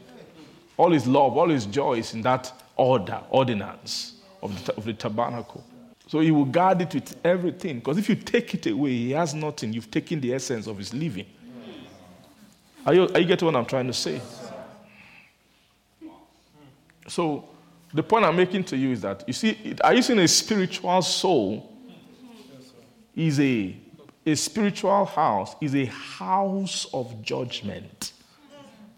All 0.76 0.92
his 0.92 1.06
love, 1.06 1.38
all 1.38 1.50
his 1.50 1.66
joy 1.66 2.00
is 2.00 2.14
in 2.14 2.22
that 2.24 2.52
order, 2.76 3.22
ordinance 3.30 4.19
of 4.42 4.66
the, 4.66 4.76
of 4.76 4.86
the 4.86 4.94
tabernacle. 4.94 5.64
So 6.08 6.20
he 6.20 6.32
will 6.32 6.46
guard 6.46 6.82
it 6.82 6.94
with 6.94 7.16
everything. 7.24 7.80
Because 7.80 7.98
if 7.98 8.10
you 8.10 8.16
take 8.16 8.54
it 8.56 8.66
away, 8.68 8.92
he 8.92 9.12
has 9.12 9.34
nothing. 9.34 9.74
You've 9.74 9.92
taken 9.92 10.20
the 10.20 10.34
essence 10.34 10.68
of 10.68 10.78
his 10.78 10.94
living. 10.94 11.28
Are 12.86 12.94
you, 12.94 13.04
are 13.10 13.20
you 13.20 13.26
getting 13.26 13.46
what 13.46 13.56
I'm 13.56 13.66
trying 13.66 13.88
to 13.88 13.94
say? 13.94 14.22
So 17.08 17.48
the 17.94 18.04
point 18.04 18.26
I'm 18.26 18.36
making 18.36 18.64
to 18.66 18.78
you 18.78 18.92
is 18.92 19.02
that 19.02 19.24
you 19.28 19.34
see, 19.34 19.76
are 19.84 19.94
you 19.94 20.02
seeing 20.02 20.20
a 20.20 20.28
spiritual 20.28 21.02
soul? 21.02 21.76
Is 23.16 23.40
a 23.40 23.76
a 24.26 24.36
spiritual 24.36 25.06
house 25.06 25.56
is 25.62 25.76
a 25.76 25.86
house 25.86 26.88
of 26.94 27.22
judgment. 27.22 28.14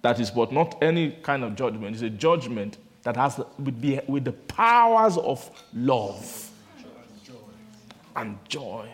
That 0.01 0.19
is, 0.19 0.31
but 0.31 0.51
not 0.51 0.81
any 0.81 1.11
kind 1.11 1.43
of 1.43 1.55
judgment. 1.55 1.93
It's 1.93 2.01
a 2.01 2.09
judgment 2.09 2.77
that 3.03 3.15
has 3.15 3.39
with 3.57 3.81
the, 3.81 4.01
with 4.07 4.25
the 4.25 4.31
powers 4.31 5.17
of 5.17 5.49
love 5.73 6.49
and 8.15 8.37
joy 8.47 8.89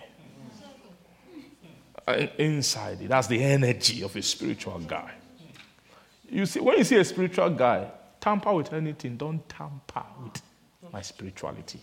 inside 2.38 3.02
it. 3.02 3.10
That's 3.10 3.28
the 3.28 3.44
energy 3.44 4.04
of 4.04 4.16
a 4.16 4.22
spiritual 4.22 4.80
guy. 4.80 5.12
You 6.30 6.46
see, 6.46 6.60
when 6.60 6.78
you 6.78 6.84
see 6.84 6.98
a 6.98 7.06
spiritual 7.06 7.50
guy, 7.50 7.90
tamper 8.20 8.54
with 8.54 8.74
anything, 8.74 9.18
don't 9.18 9.48
tamper 9.50 10.04
with 10.24 10.42
my 10.92 11.02
spirituality. 11.02 11.80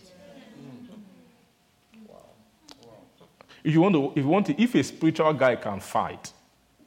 If 3.63 3.73
you 3.73 3.81
want 3.81 3.95
to, 3.95 4.11
if 4.11 4.17
you 4.17 4.27
want 4.27 4.45
to, 4.47 4.61
if 4.61 4.75
a 4.75 4.83
spiritual 4.83 5.33
guy 5.33 5.55
can 5.55 5.79
fight, 5.79 6.31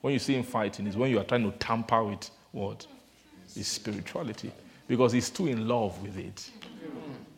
when 0.01 0.13
you 0.13 0.21
see 0.21 0.35
him 0.35 0.45
fighting, 0.45 0.87
is 0.87 0.97
when 0.97 1.11
you 1.11 1.19
are 1.19 1.25
trying 1.25 1.51
to 1.51 1.57
tamper 1.59 2.05
with 2.05 2.31
what? 2.53 2.87
His 3.55 3.67
spirituality. 3.67 4.53
Because 4.89 5.13
he's 5.13 5.31
too 5.31 5.47
in 5.47 5.69
love 5.69 6.03
with 6.03 6.17
it. 6.19 6.51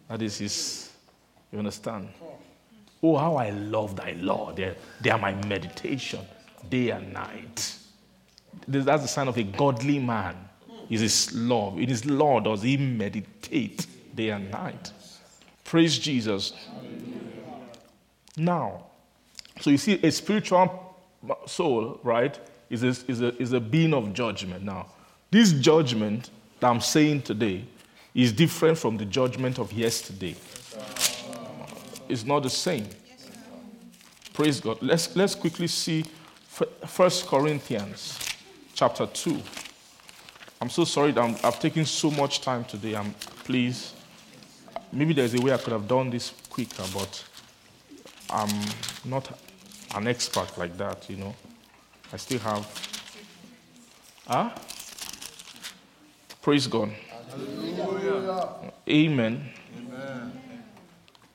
That 0.08 0.22
is 0.22 0.38
his, 0.38 0.90
you 1.52 1.58
understand? 1.58 2.08
Oh, 3.02 3.16
how 3.16 3.36
I 3.36 3.50
love 3.50 3.96
thy 3.96 4.12
law. 4.12 4.52
They, 4.52 4.74
they 5.00 5.10
are 5.10 5.18
my 5.18 5.34
meditation 5.46 6.20
day 6.68 6.90
and 6.90 7.12
night. 7.12 7.76
That's 8.68 9.02
the 9.02 9.08
sign 9.08 9.28
of 9.28 9.36
a 9.36 9.42
godly 9.42 9.98
man. 9.98 10.36
Is 10.88 11.00
his 11.00 11.32
love. 11.34 11.78
In 11.78 11.88
his 11.88 12.04
law 12.04 12.40
does 12.40 12.62
he 12.62 12.76
meditate 12.76 13.86
day 14.14 14.30
and 14.30 14.50
night. 14.50 14.90
Praise 15.64 15.96
Jesus. 15.98 16.52
Now, 18.36 18.86
so 19.60 19.70
you 19.70 19.78
see, 19.78 20.00
a 20.02 20.10
spiritual 20.10 20.96
soul, 21.46 22.00
right, 22.02 22.38
is 22.70 22.82
a, 22.82 22.88
is, 22.88 23.20
a, 23.20 23.40
is 23.40 23.52
a 23.52 23.60
being 23.60 23.94
of 23.94 24.12
judgment. 24.12 24.64
Now, 24.64 24.86
this 25.30 25.52
judgment 25.52 26.30
that 26.60 26.68
I'm 26.68 26.80
saying 26.80 27.22
today 27.22 27.64
is 28.14 28.32
different 28.32 28.78
from 28.78 28.96
the 28.96 29.04
judgment 29.04 29.58
of 29.58 29.72
yesterday. 29.72 30.36
It's 32.08 32.24
not 32.24 32.42
the 32.42 32.50
same. 32.50 32.86
Praise 34.32 34.60
God. 34.60 34.78
Let's, 34.80 35.14
let's 35.16 35.34
quickly 35.34 35.66
see 35.66 36.04
1 36.56 37.10
Corinthians 37.26 38.18
chapter 38.74 39.06
2. 39.06 39.40
I'm 40.60 40.70
so 40.70 40.84
sorry 40.84 41.12
that 41.12 41.20
I'm, 41.20 41.36
I've 41.42 41.58
taken 41.58 41.84
so 41.84 42.10
much 42.10 42.40
time 42.40 42.64
today. 42.64 42.94
I'm, 42.94 43.14
please, 43.44 43.94
maybe 44.92 45.14
there's 45.14 45.34
a 45.34 45.40
way 45.40 45.52
I 45.52 45.56
could 45.56 45.72
have 45.72 45.88
done 45.88 46.10
this 46.10 46.32
quicker, 46.50 46.84
but 46.92 47.24
I'm 48.28 48.50
not 49.04 49.30
an 49.94 50.06
expert 50.06 50.56
like 50.58 50.76
that, 50.76 51.08
you 51.08 51.16
know. 51.16 51.34
I 52.12 52.16
still 52.16 52.38
have. 52.40 52.66
Huh? 54.26 54.50
Praise 56.42 56.66
God. 56.66 56.90
Amen. 58.88 59.50
Amen. 59.76 60.32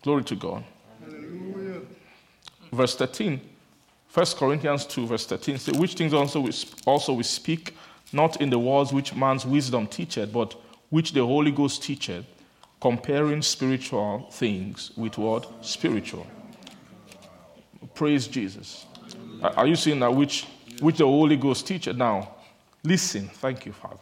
Glory 0.01 0.23
to 0.23 0.35
God. 0.35 0.63
Hallelujah. 1.03 1.81
Verse 2.71 2.95
13. 2.95 3.41
1 4.11 4.25
Corinthians 4.37 4.85
2, 4.85 5.07
verse 5.07 5.25
13 5.25 5.57
says, 5.57 5.77
Which 5.77 5.95
things 5.95 6.13
also 6.13 6.39
we, 6.39 6.51
also 6.85 7.13
we 7.13 7.23
speak, 7.23 7.75
not 8.13 8.39
in 8.39 8.49
the 8.49 8.57
words 8.57 8.93
which 8.93 9.13
man's 9.13 9.45
wisdom 9.45 9.87
teacheth, 9.87 10.31
but 10.31 10.55
which 10.89 11.11
the 11.11 11.25
Holy 11.25 11.51
Ghost 11.51 11.83
teacheth, 11.83 12.25
comparing 12.79 13.41
spiritual 13.41 14.27
things 14.31 14.91
with 14.95 15.17
what? 15.17 15.65
Spiritual. 15.65 16.25
Praise 17.93 18.27
Jesus. 18.27 18.85
Are 19.41 19.67
you 19.67 19.75
seeing 19.75 19.99
that 19.99 20.13
which, 20.13 20.45
which 20.79 20.97
the 20.97 21.05
Holy 21.05 21.35
Ghost 21.35 21.67
teacheth? 21.67 21.97
Now, 21.97 22.35
listen. 22.83 23.27
Thank 23.27 23.65
you, 23.65 23.73
Father. 23.73 23.97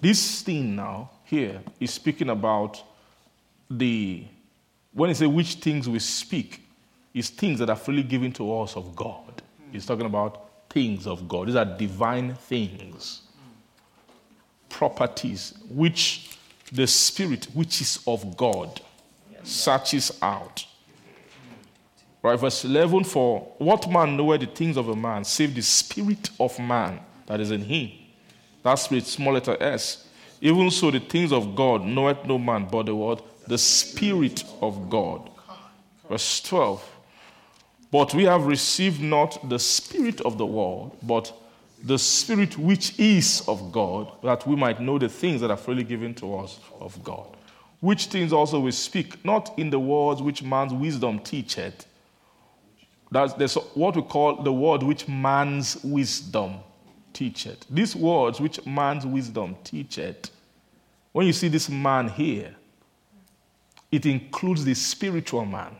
This 0.00 0.42
thing 0.42 0.76
now, 0.76 1.10
here, 1.24 1.60
is 1.80 1.92
speaking 1.92 2.30
about 2.30 2.82
the, 3.70 4.24
when 4.92 5.08
he 5.08 5.14
says 5.14 5.28
which 5.28 5.54
things 5.54 5.88
we 5.88 5.98
speak, 5.98 6.62
is 7.12 7.30
things 7.30 7.58
that 7.58 7.70
are 7.70 7.76
freely 7.76 8.02
given 8.02 8.32
to 8.32 8.60
us 8.60 8.76
of 8.76 8.94
God. 8.94 9.42
He's 9.72 9.86
talking 9.86 10.06
about 10.06 10.68
things 10.70 11.06
of 11.06 11.28
God. 11.28 11.48
These 11.48 11.56
are 11.56 11.64
divine 11.64 12.34
things, 12.34 13.22
properties, 14.68 15.54
which 15.68 16.38
the 16.70 16.86
Spirit, 16.86 17.46
which 17.54 17.80
is 17.80 18.00
of 18.06 18.36
God, 18.36 18.80
searches 19.42 20.16
out 20.22 20.64
Right, 22.22 22.38
verse 22.38 22.64
11 22.64 23.04
For 23.04 23.40
what 23.58 23.88
man 23.90 24.16
knoweth 24.16 24.40
the 24.40 24.46
things 24.46 24.76
of 24.76 24.88
a 24.88 24.96
man, 24.96 25.24
save 25.24 25.54
the 25.54 25.62
spirit 25.62 26.30
of 26.40 26.58
man 26.58 27.00
that 27.26 27.40
is 27.40 27.50
in 27.50 27.62
him? 27.62 27.90
That 28.62 28.86
with 28.90 29.06
small 29.06 29.34
letter 29.34 29.56
s. 29.62 30.04
Even 30.40 30.70
so, 30.70 30.90
the 30.90 31.00
things 31.00 31.32
of 31.32 31.56
God 31.56 31.84
knoweth 31.84 32.24
no 32.24 32.38
man 32.38 32.68
but 32.70 32.86
the 32.86 32.94
word, 32.94 33.20
the 33.46 33.58
spirit 33.58 34.44
of 34.60 34.88
God. 34.88 35.30
Verse 36.08 36.40
12 36.42 36.96
But 37.90 38.14
we 38.14 38.24
have 38.24 38.46
received 38.46 39.00
not 39.00 39.48
the 39.48 39.58
spirit 39.58 40.20
of 40.20 40.38
the 40.38 40.46
world, 40.46 40.96
but 41.02 41.32
the 41.82 41.98
spirit 41.98 42.56
which 42.58 42.98
is 42.98 43.42
of 43.48 43.72
God, 43.72 44.12
that 44.22 44.46
we 44.46 44.56
might 44.56 44.80
know 44.80 44.98
the 44.98 45.08
things 45.08 45.40
that 45.40 45.50
are 45.50 45.56
freely 45.56 45.84
given 45.84 46.14
to 46.16 46.36
us 46.36 46.58
of 46.80 47.02
God. 47.02 47.36
Which 47.80 48.06
things 48.06 48.32
also 48.32 48.60
we 48.60 48.72
speak, 48.72 49.24
not 49.24 49.56
in 49.58 49.70
the 49.70 49.78
words 49.78 50.20
which 50.20 50.42
man's 50.42 50.72
wisdom 50.72 51.20
teacheth 51.20 51.86
that's, 53.10 53.32
that's 53.34 53.54
what 53.74 53.96
we 53.96 54.02
call 54.02 54.42
the 54.42 54.52
word 54.52 54.82
which 54.82 55.08
man's 55.08 55.82
wisdom 55.82 56.56
teacheth. 57.18 57.66
These 57.68 57.96
words 57.96 58.40
which 58.40 58.64
man's 58.64 59.04
wisdom 59.04 59.56
teacheth. 59.64 60.30
When 61.10 61.26
you 61.26 61.32
see 61.32 61.48
this 61.48 61.68
man 61.68 62.08
here, 62.08 62.54
it 63.90 64.06
includes 64.06 64.64
the 64.64 64.74
spiritual 64.74 65.44
man. 65.44 65.74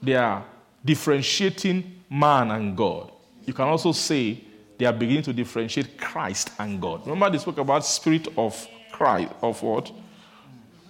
They 0.00 0.14
are 0.14 0.42
differentiating 0.82 2.00
man 2.08 2.50
and 2.50 2.74
God. 2.74 3.12
You 3.44 3.52
can 3.52 3.66
also 3.66 3.92
say 3.92 4.42
they 4.78 4.86
are 4.86 4.92
beginning 4.92 5.24
to 5.24 5.34
differentiate 5.34 5.98
Christ 5.98 6.50
and 6.58 6.80
God. 6.80 7.06
Remember, 7.06 7.28
they 7.28 7.38
spoke 7.38 7.58
about 7.58 7.84
spirit 7.84 8.28
of 8.38 8.66
Christ, 8.90 9.32
of 9.42 9.62
what? 9.62 9.92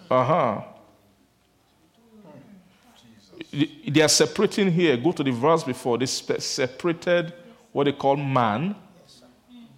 Uh 0.08 0.24
huh 0.24 0.62
they 3.50 4.02
are 4.02 4.08
separating 4.08 4.70
here. 4.70 4.96
Go 4.96 5.10
to 5.12 5.22
the 5.22 5.30
verse 5.30 5.64
before. 5.64 5.96
They 5.96 6.06
separated 6.06 7.32
what 7.78 7.84
they 7.84 7.92
call 7.92 8.16
man 8.16 8.74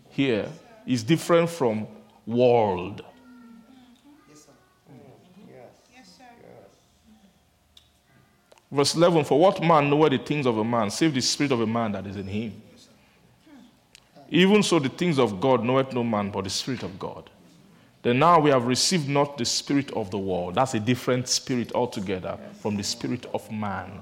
here 0.08 0.48
is 0.86 1.02
different 1.02 1.50
from 1.50 1.86
world. 2.26 3.04
Verse 8.72 8.94
11 8.94 9.24
For 9.24 9.38
what 9.38 9.62
man 9.62 9.90
knoweth 9.90 10.12
the 10.12 10.18
things 10.18 10.46
of 10.46 10.56
a 10.56 10.64
man, 10.64 10.90
save 10.90 11.12
the 11.12 11.20
spirit 11.20 11.52
of 11.52 11.60
a 11.60 11.66
man 11.66 11.92
that 11.92 12.06
is 12.06 12.16
in 12.16 12.26
him? 12.26 12.62
Even 14.30 14.62
so, 14.62 14.78
the 14.78 14.88
things 14.88 15.18
of 15.18 15.38
God 15.38 15.62
knoweth 15.62 15.92
no 15.92 16.02
man 16.02 16.30
but 16.30 16.44
the 16.44 16.50
spirit 16.50 16.82
of 16.82 16.98
God. 16.98 17.28
Then 18.00 18.18
now 18.18 18.40
we 18.40 18.48
have 18.48 18.66
received 18.66 19.10
not 19.10 19.36
the 19.36 19.44
spirit 19.44 19.92
of 19.92 20.10
the 20.10 20.16
world. 20.16 20.54
That's 20.54 20.72
a 20.72 20.80
different 20.80 21.28
spirit 21.28 21.72
altogether 21.74 22.38
from 22.62 22.78
the 22.78 22.82
spirit 22.82 23.26
of 23.34 23.52
man. 23.52 24.00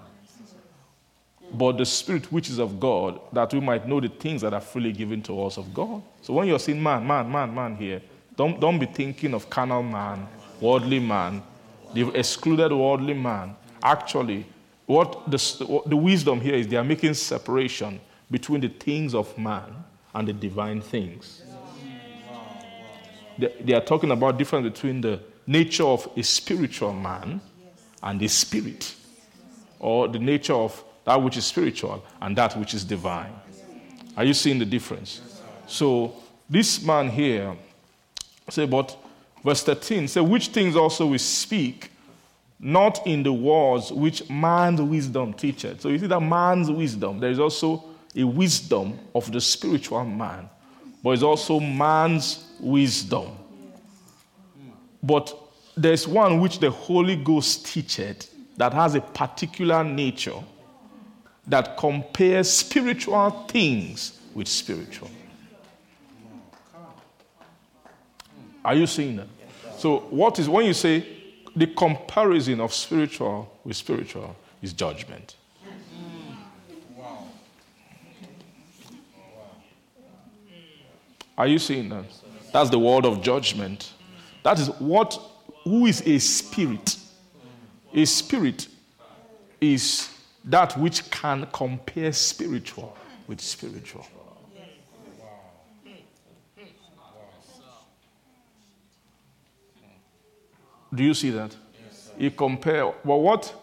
But 1.53 1.79
the 1.79 1.87
spirit 1.87 2.31
which 2.31 2.51
is 2.51 2.59
of 2.59 2.79
God, 2.79 3.21
that 3.33 3.53
we 3.53 3.61
might 3.61 3.89
know 3.89 4.01
the 4.01 4.09
things 4.09 4.43
that 4.43 4.53
are 4.53 4.61
freely 4.61 4.93
given 4.93 5.23
to 5.23 5.43
us 5.45 5.57
of 5.57 5.73
God. 5.73 6.03
So 6.23 6.35
when 6.35 6.47
you're 6.47 6.59
saying 6.59 6.83
man, 6.83 7.07
man, 7.07 7.31
man, 7.31 7.55
man 7.55 7.77
here, 7.77 8.03
don't, 8.37 8.61
don't 8.61 8.79
be 8.79 8.87
thinking 8.87 9.35
of 9.35 9.49
carnal 9.49 9.83
man, 9.83 10.29
worldly 10.61 11.01
man. 11.01 11.43
They've 11.95 12.15
excluded 12.15 12.73
worldly 12.73 13.15
man. 13.15 13.57
Actually, 13.83 14.47
what 14.87 15.31
the, 15.31 15.83
the 15.87 15.97
wisdom 15.97 16.41
here 16.41 16.55
is 16.55 16.69
they 16.69 16.77
are 16.77 16.85
making 16.85 17.15
separation 17.15 18.01
between 18.31 18.61
the 18.61 18.69
things 18.69 19.15
of 19.15 19.37
man 19.39 19.85
and 20.15 20.29
the 20.29 20.33
divine 20.33 20.81
things 20.81 21.43
they 23.39 23.73
are 23.73 23.81
talking 23.81 24.11
about 24.11 24.37
difference 24.37 24.65
between 24.65 25.01
the 25.01 25.21
nature 25.47 25.85
of 25.85 26.09
a 26.17 26.23
spiritual 26.23 26.93
man 26.93 27.41
and 28.03 28.21
a 28.23 28.29
spirit, 28.29 28.95
or 29.79 30.09
the 30.09 30.19
nature 30.19 30.55
of 30.55 30.85
that 31.09 31.23
which 31.23 31.39
is 31.39 31.47
spiritual 31.47 32.05
and 32.21 32.37
that 32.37 32.55
which 32.55 32.75
is 32.75 32.85
divine. 32.85 33.33
Are 34.15 34.25
you 34.25 34.35
seeing 34.35 34.59
the 34.59 34.67
difference? 34.67 35.23
So 35.67 36.13
this 36.51 36.83
man 36.83 37.09
here 37.09 37.57
say, 38.51 38.67
but 38.67 38.95
verse 39.43 39.63
13 39.63 40.07
say, 40.07 40.21
which 40.21 40.49
things 40.49 40.77
also 40.77 41.07
we 41.07 41.17
speak, 41.17 41.91
not 42.61 43.07
in 43.07 43.23
the 43.23 43.33
words 43.33 43.91
which 43.91 44.29
man's 44.29 44.83
wisdom 44.83 45.33
teacheth. 45.33 45.81
So 45.81 45.89
you 45.89 45.99
see 45.99 46.09
that 46.09 46.21
man's 46.21 46.71
wisdom, 46.71 47.21
there 47.21 47.31
is 47.31 47.39
also 47.39 47.85
a 48.15 48.25
wisdom 48.25 48.99
of 49.15 49.33
the 49.33 49.41
spiritual 49.41 50.05
man, 50.05 50.51
but 51.03 51.13
it's 51.13 51.23
also 51.23 51.59
man's 51.59 52.45
wisdom. 52.61 53.31
But 55.03 55.35
there's 55.75 56.07
one 56.07 56.39
which 56.39 56.59
the 56.59 56.71
Holy 56.71 57.17
Ghost 57.17 57.65
teacheth 57.65 58.31
that 58.59 58.75
has 58.75 58.95
a 58.95 59.01
particular 59.01 59.83
nature 59.83 60.45
that 61.49 61.77
compares 61.77 62.51
spiritual 62.51 63.31
things 63.49 64.21
with 64.35 64.47
spiritual. 64.47 65.11
Are 68.65 68.75
you 68.75 68.87
seeing 68.87 69.17
that? 69.17 69.29
So, 69.79 70.01
what 70.11 70.39
is 70.39 70.49
when 70.49 70.67
you 70.67 70.75
say 70.75 71.07
the 71.57 71.67
comparison 71.67 72.61
of 72.61 72.75
spiritual 72.75 73.51
with 73.65 73.77
spiritual 73.77 74.37
is 74.61 74.73
judgment? 74.73 75.37
Are 81.37 81.47
you 81.47 81.59
seeing 81.61 81.89
that? 81.91 82.05
That's 82.53 82.69
the 82.69 82.79
word 82.79 83.07
of 83.07 83.23
judgment. 83.23 83.93
That 84.43 84.59
is 84.59 84.69
what, 84.81 85.19
who 85.63 85.87
is 85.87 86.03
a 86.05 86.19
spirit? 86.19 86.97
A 87.95 88.05
spirit 88.05 88.67
is 89.61 90.18
that 90.49 90.77
which 90.79 91.11
can 91.11 91.47
compare 91.53 92.13
spiritual 92.13 92.97
with 93.27 93.41
spiritual. 93.41 94.07
Do 100.95 101.05
you 101.05 101.13
see 101.13 101.31
that? 101.31 101.55
He 102.17 102.31
compare 102.31 102.93
well 103.05 103.21
what 103.21 103.55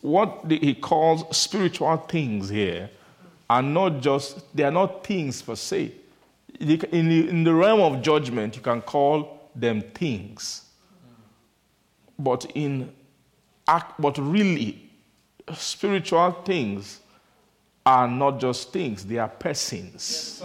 what 0.00 0.44
he 0.50 0.74
calls 0.74 1.36
spiritual 1.36 1.96
things 1.96 2.48
here 2.48 2.90
are 3.48 3.62
not 3.62 4.00
just 4.00 4.44
they 4.56 4.64
are 4.64 4.72
not 4.72 5.06
things 5.06 5.40
per 5.40 5.54
se. 5.54 5.92
In 6.60 6.68
the, 7.08 7.28
in 7.28 7.44
the 7.44 7.52
realm 7.52 7.80
of 7.80 8.02
judgment, 8.02 8.54
you 8.56 8.62
can 8.62 8.80
call 8.80 9.50
them 9.54 9.80
things, 9.80 10.62
but 12.18 12.44
in 12.54 12.92
but 13.98 14.18
really, 14.18 14.83
spiritual 15.52 16.32
things 16.44 17.00
are 17.84 18.08
not 18.08 18.40
just 18.40 18.72
things; 18.72 19.04
they 19.04 19.18
are 19.18 19.28
persons. 19.28 20.42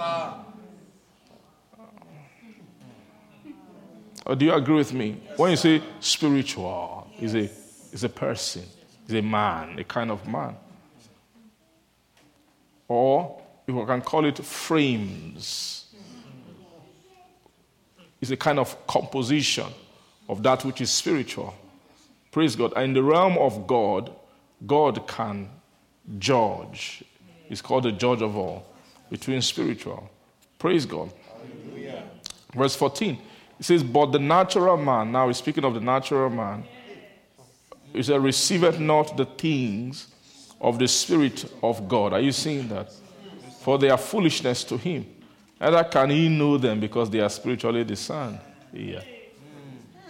Or 4.26 4.34
oh, 4.34 4.36
do 4.36 4.46
you 4.46 4.54
agree 4.54 4.76
with 4.76 4.94
me? 4.94 5.22
When 5.38 5.52
you 5.52 5.58
say 5.58 5.82
spiritual, 6.00 7.08
is 7.20 7.34
a 7.34 7.50
is 7.92 8.04
a 8.04 8.10
person, 8.10 8.64
is 9.08 9.16
a 9.16 9.22
man, 9.22 9.80
a 9.80 9.84
kind 9.84 10.12
of 10.12 10.28
man. 10.28 10.56
Or 12.88 13.42
if 13.68 13.76
we 13.76 13.86
can 13.86 14.02
call 14.02 14.26
it 14.26 14.38
frames. 14.38 15.86
It's 18.22 18.32
a 18.32 18.38
kind 18.38 18.60
of 18.60 18.76
composition 18.88 19.68
of 20.28 20.44
that 20.44 20.66
which 20.66 20.82
is 20.82 20.92
spiritual. 20.92 21.56
Praise 22.32 22.56
God. 22.56 22.74
And 22.76 22.86
in 22.86 22.94
the 22.94 23.04
realm 23.04 23.38
of 23.38 23.66
God, 23.66 24.14
God 24.66 25.08
can 25.08 25.50
judge. 26.18 27.04
He's 27.48 27.62
called 27.62 27.84
the 27.84 27.92
judge 27.92 28.22
of 28.22 28.36
all 28.36 28.66
between 29.10 29.42
spiritual. 29.42 30.10
Praise 30.58 30.86
God. 30.86 31.12
Hallelujah. 31.28 32.04
Verse 32.54 32.76
14. 32.76 33.18
It 33.60 33.66
says, 33.66 33.84
But 33.84 34.12
the 34.12 34.20
natural 34.20 34.78
man, 34.78 35.12
now 35.12 35.28
he's 35.28 35.38
speaking 35.38 35.64
of 35.64 35.74
the 35.74 35.80
natural 35.80 36.30
man, 36.30 36.64
he 37.94 38.04
said, 38.04 38.24
receiveth 38.24 38.80
not 38.80 39.18
the 39.18 39.26
things 39.26 40.08
of 40.62 40.78
the 40.78 40.88
Spirit 40.88 41.52
of 41.64 41.88
God. 41.88 42.14
Are 42.14 42.20
you 42.20 42.32
seeing 42.32 42.68
that? 42.70 42.92
For 43.62 43.78
they 43.78 43.90
are 43.90 43.98
foolishness 43.98 44.64
to 44.66 44.78
him. 44.78 45.06
Neither 45.60 45.84
can 45.86 46.10
he 46.12 46.30
know 46.30 46.58
them 46.58 46.80
because 46.80 47.10
they 47.10 47.20
are 47.20 47.30
spiritually 47.30 47.84
discerned. 47.84 48.40
Yeah. 48.72 49.02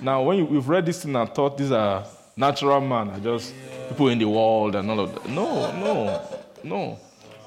Now, 0.02 0.24
when 0.24 0.38
you, 0.38 0.46
we've 0.46 0.68
read 0.68 0.86
this 0.86 1.04
thing 1.04 1.16
and 1.16 1.30
thought 1.30 1.58
these 1.58 1.72
are 1.72 2.06
natural 2.40 2.80
man, 2.80 3.10
are 3.10 3.20
just 3.20 3.54
people 3.90 4.08
in 4.08 4.18
the 4.18 4.26
world 4.26 4.76
and 4.76 4.90
all 4.90 5.02
of 5.02 5.14
that. 5.14 5.30
No, 5.30 5.72
no, 5.74 6.22
no. 6.64 7.00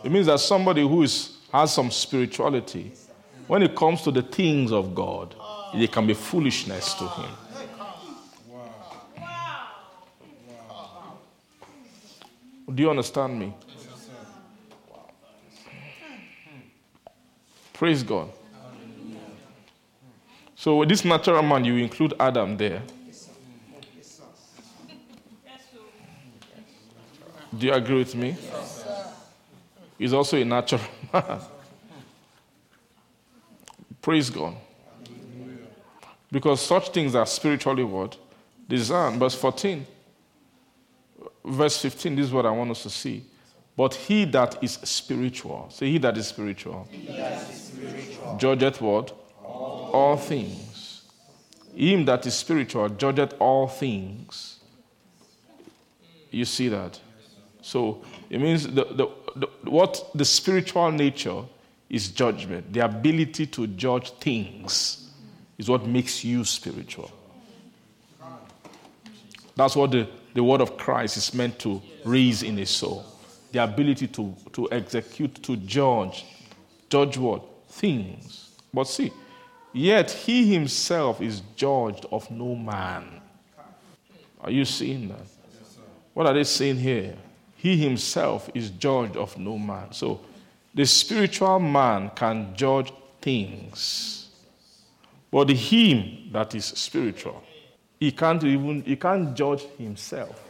It 0.05 0.13
means 0.13 0.27
that 0.27 0.39
somebody 0.39 0.83
who 0.83 1.03
is, 1.03 1.39
has 1.51 1.73
some 1.73 1.91
spirituality, 1.91 2.93
when 3.47 3.63
it 3.63 3.75
comes 3.75 4.03
to 4.03 4.11
the 4.11 4.23
things 4.23 4.71
of 4.71 4.95
God, 4.95 5.35
they 5.75 5.87
can 5.87 6.07
be 6.07 6.13
foolishness 6.13 6.93
to 6.95 7.09
him. 7.09 7.31
Do 12.75 12.83
you 12.83 12.91
understand 12.91 13.39
me? 13.39 13.55
Praise 17.73 18.03
God. 18.03 18.31
So 20.55 20.77
with 20.77 20.89
this 20.91 21.05
natural 21.05 21.43
man, 21.43 21.65
you 21.65 21.77
include 21.77 22.15
Adam 22.21 22.57
there. 22.57 22.83
Do 27.63 27.69
you 27.69 27.75
agree 27.75 27.99
with 27.99 28.17
me? 28.17 28.35
He's 29.97 30.13
also 30.13 30.37
a 30.37 30.45
natural 30.45 30.81
man. 31.13 31.39
Praise 34.01 34.31
God. 34.31 34.57
Because 36.33 36.61
such 36.61 36.89
things 36.89 37.15
are 37.15 37.25
spiritually 37.25 37.85
what? 37.85 38.17
Designed. 38.69 39.21
Verse 39.21 39.37
14. 39.37 39.87
Verse 41.45 41.81
15, 41.81 42.17
this 42.17 42.27
is 42.27 42.33
what 42.33 42.47
I 42.47 42.51
want 42.51 42.73
us 42.73 42.83
to 42.83 42.91
see. 42.91 43.25
But 43.77 43.95
he 43.95 44.25
that 44.25 44.61
is 44.61 44.73
spiritual, 44.83 45.69
say 45.71 45.89
he 45.89 45.99
that 45.99 46.19
is 46.19 46.27
spiritual, 46.27 46.89
that 47.07 47.49
is 47.49 47.63
spiritual. 47.63 48.39
judgeth 48.39 48.81
what? 48.81 49.13
All, 49.45 49.91
all 49.93 50.17
things. 50.17 51.03
Him 51.77 52.07
that 52.07 52.27
is 52.27 52.35
spiritual 52.35 52.89
judgeth 52.89 53.35
all 53.39 53.69
things. 53.69 54.59
You 56.33 56.45
see 56.45 56.67
that? 56.69 56.99
So 57.63 58.05
it 58.29 58.41
means 58.41 58.65
the, 58.65 58.85
the, 58.85 59.09
the, 59.37 59.49
what 59.71 60.11
the 60.15 60.25
spiritual 60.25 60.91
nature 60.91 61.43
is 61.89 62.09
judgment. 62.09 62.73
The 62.73 62.81
ability 62.85 63.47
to 63.47 63.67
judge 63.69 64.11
things 64.13 65.11
is 65.59 65.69
what 65.69 65.87
makes 65.87 66.25
you 66.25 66.45
spiritual. 66.45 67.11
That's 69.55 69.77
what 69.77 69.91
the, 69.91 70.09
the 70.35 70.43
word 70.43 70.61
of 70.61 70.77
Christ 70.77 71.17
is 71.17 71.33
meant 71.35 71.59
to 71.61 71.81
raise 72.05 72.43
in 72.43 72.59
a 72.59 72.67
soul 72.67 73.07
the 73.53 73.63
ability 73.63 74.09
to, 74.09 74.35
to 74.53 74.69
execute, 74.73 75.43
to 75.43 75.57
judge. 75.57 76.25
Judge 76.89 77.19
what? 77.19 77.43
Things. 77.69 78.51
But 78.73 78.85
see, 78.85 79.13
yet 79.73 80.11
he 80.11 80.53
himself 80.53 81.21
is 81.21 81.43
judged 81.55 82.07
of 82.11 82.31
no 82.31 82.55
man. 82.55 83.21
Are 84.41 84.51
you 84.51 84.65
seeing 84.65 85.09
that? 85.09 85.27
what 86.15 86.27
are 86.27 86.35
they 86.35 86.45
saying 86.45 86.77
here? 86.77 87.17
He 87.63 87.77
himself 87.77 88.51
is 88.55 88.71
judged 88.71 89.17
of 89.17 89.39
no 89.39 89.57
man. 89.57 89.93
So 89.93 90.21
the 90.75 90.85
spiritual 90.85 91.61
man 91.61 92.11
can 92.13 92.57
judge 92.57 92.93
things. 93.21 94.31
But 95.31 95.47
the 95.47 95.55
him 95.55 96.33
that 96.33 96.57
is 96.57 96.65
spiritual, 96.65 97.41
he 98.01 98.11
can't 98.11 98.43
even 98.43 98.83
he 98.83 98.97
can't 98.97 99.37
judge 99.37 99.63
himself. 99.79 100.43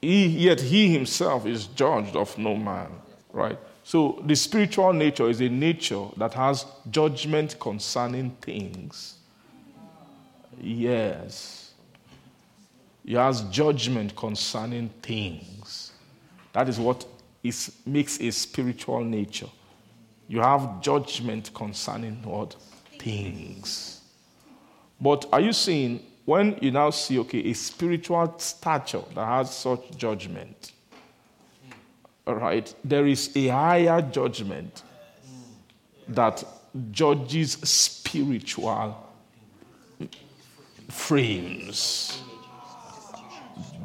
He, 0.00 0.26
yet 0.26 0.60
he 0.60 0.92
himself 0.92 1.44
is 1.44 1.66
judged 1.66 2.14
of 2.14 2.38
no 2.38 2.54
man, 2.54 2.92
right? 3.32 3.58
So 3.82 4.22
the 4.24 4.36
spiritual 4.36 4.92
nature 4.92 5.28
is 5.28 5.40
a 5.40 5.48
nature 5.48 6.06
that 6.18 6.34
has 6.34 6.66
judgment 6.88 7.58
concerning 7.58 8.30
things. 8.40 9.18
Yes. 10.60 11.72
He 13.04 13.14
has 13.14 13.42
judgment 13.44 14.14
concerning 14.14 14.88
things. 15.02 15.92
That 16.52 16.68
is 16.68 16.78
what 16.78 17.06
is, 17.42 17.72
makes 17.84 18.20
a 18.20 18.30
spiritual 18.30 19.04
nature. 19.04 19.48
You 20.28 20.40
have 20.40 20.80
judgment 20.80 21.52
concerning 21.52 22.22
what? 22.22 22.56
Things. 22.98 24.02
But 25.00 25.26
are 25.32 25.40
you 25.40 25.52
seeing 25.52 26.00
when 26.24 26.56
you 26.60 26.70
now 26.70 26.90
see, 26.90 27.18
okay, 27.18 27.50
a 27.50 27.52
spiritual 27.52 28.34
stature 28.38 29.02
that 29.14 29.26
has 29.26 29.54
such 29.54 29.96
judgment, 29.96 30.72
all 32.26 32.36
right, 32.36 32.72
there 32.84 33.06
is 33.06 33.36
a 33.36 33.48
higher 33.48 34.00
judgment 34.00 34.84
that 36.06 36.44
judges 36.92 37.54
spiritual 37.54 39.01
frames. 40.88 42.22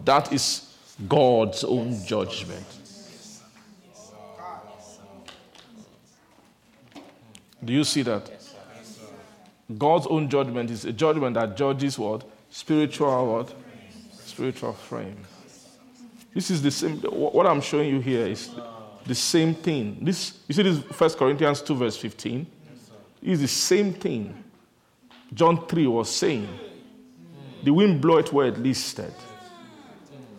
That 0.05 0.31
is 0.31 0.75
God's 1.07 1.63
own 1.63 2.03
judgment. 2.05 2.65
Do 7.63 7.73
you 7.73 7.83
see 7.83 8.03
that? 8.03 8.31
God's 9.77 10.07
own 10.07 10.29
judgment 10.29 10.71
is 10.71 10.85
a 10.85 10.93
judgment 10.93 11.33
that 11.33 11.57
judges 11.57 11.99
what? 11.99 12.23
Spiritual 12.49 13.33
what? 13.33 13.53
Spiritual 14.25 14.73
frame. 14.73 15.17
This 16.33 16.51
is 16.51 16.61
the 16.61 16.71
same. 16.71 16.97
What 16.99 17.45
I'm 17.47 17.61
showing 17.61 17.89
you 17.89 17.99
here 17.99 18.27
is 18.27 18.51
the 19.05 19.15
same 19.15 19.55
thing. 19.55 19.97
This 20.01 20.39
you 20.47 20.53
see 20.53 20.63
this 20.63 20.79
First 20.93 21.17
Corinthians 21.17 21.61
2 21.61 21.75
verse 21.75 21.97
15 21.97 22.45
is 23.23 23.41
the 23.41 23.47
same 23.47 23.93
thing. 23.93 24.43
John 25.33 25.67
3 25.67 25.87
was 25.87 26.09
saying, 26.15 26.47
"The 27.63 27.71
wind 27.71 28.01
bloweth 28.01 28.34
where 28.34 28.47
it 28.47 28.57
listed. 28.57 29.13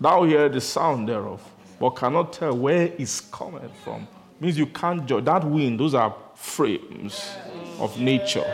Thou 0.01 0.25
hear 0.25 0.49
the 0.49 0.61
sound 0.61 1.09
thereof, 1.09 1.43
but 1.81 1.91
cannot 1.91 2.33
tell 2.33 2.57
where 2.57 2.93
it's 2.99 3.21
coming 3.21 3.71
from." 3.85 4.07
Means 4.41 4.57
you 4.57 4.67
can't 4.67 5.05
judge 5.05 5.25
that 5.25 5.45
wind. 5.45 5.81
Those 5.81 5.95
are 5.95 6.15
frames 6.35 7.29
of 7.81 7.99
nature. 7.99 8.47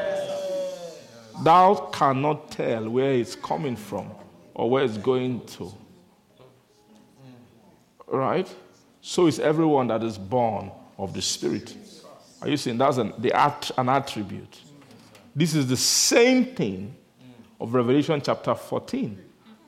Thou 1.42 1.90
cannot 1.92 2.50
tell 2.50 2.88
where 2.88 3.12
it's 3.12 3.34
coming 3.34 3.76
from 3.76 4.10
or 4.54 4.70
where 4.70 4.84
it's 4.84 4.96
going 4.96 5.44
to. 5.46 5.72
Right? 8.06 8.48
so 9.06 9.26
is 9.26 9.38
everyone 9.38 9.86
that 9.88 10.02
is 10.02 10.16
born 10.16 10.70
of 10.96 11.12
the 11.12 11.20
Spirit. 11.20 11.76
Are 12.40 12.48
you 12.48 12.56
seeing? 12.56 12.78
That's 12.78 12.96
an, 12.96 13.12
the 13.18 13.36
an 13.76 13.90
attribute. 13.90 14.60
This 15.36 15.54
is 15.54 15.66
the 15.66 15.76
same 15.76 16.46
thing 16.54 16.96
of 17.60 17.74
Revelation 17.74 18.20
chapter 18.24 18.54
14. 18.54 19.18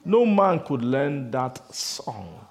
No 0.05 0.25
man 0.25 0.61
could 0.61 0.83
learn 0.83 1.31
that 1.31 1.75
song 1.75 2.47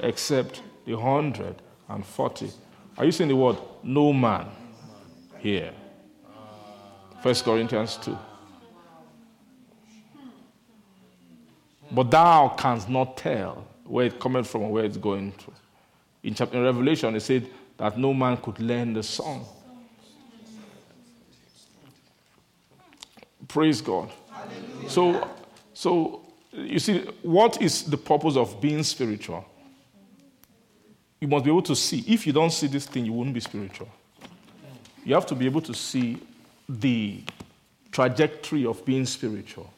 except 0.00 0.62
the 0.84 0.94
140. 0.94 2.50
Are 2.98 3.04
you 3.04 3.12
seeing 3.12 3.28
the 3.28 3.36
word 3.36 3.56
no 3.82 4.12
man 4.12 4.46
here? 5.38 5.72
First 7.22 7.44
Corinthians 7.44 7.96
2. 7.98 8.18
But 11.92 12.10
thou 12.10 12.54
canst 12.56 12.88
not 12.88 13.16
tell 13.16 13.66
where 13.84 14.06
it 14.06 14.20
cometh 14.20 14.46
from 14.46 14.62
or 14.62 14.72
where 14.72 14.84
it's 14.84 14.96
going 14.96 15.32
to. 15.32 15.52
In 16.22 16.34
chapter 16.34 16.58
in 16.58 16.64
Revelation, 16.64 17.14
it 17.16 17.20
said 17.20 17.46
that 17.76 17.98
no 17.98 18.14
man 18.14 18.36
could 18.36 18.58
learn 18.60 18.92
the 18.92 19.02
song. 19.02 19.44
Praise 23.50 23.80
God. 23.80 24.10
So, 24.86 25.28
so 25.74 26.22
you 26.52 26.78
see, 26.78 27.00
what 27.22 27.60
is 27.60 27.82
the 27.82 27.96
purpose 27.96 28.36
of 28.36 28.60
being 28.60 28.84
spiritual? 28.84 29.44
You 31.20 31.26
must 31.26 31.44
be 31.44 31.50
able 31.50 31.62
to 31.62 31.74
see. 31.74 32.04
If 32.06 32.26
you 32.26 32.32
don't 32.32 32.50
see 32.52 32.68
this 32.68 32.86
thing, 32.86 33.04
you 33.04 33.12
won't 33.12 33.34
be 33.34 33.40
spiritual. 33.40 33.88
You 35.04 35.14
have 35.14 35.26
to 35.26 35.34
be 35.34 35.46
able 35.46 35.62
to 35.62 35.74
see 35.74 36.18
the 36.68 37.22
trajectory 37.90 38.64
of 38.66 38.84
being 38.84 39.04
spiritual. 39.04 39.72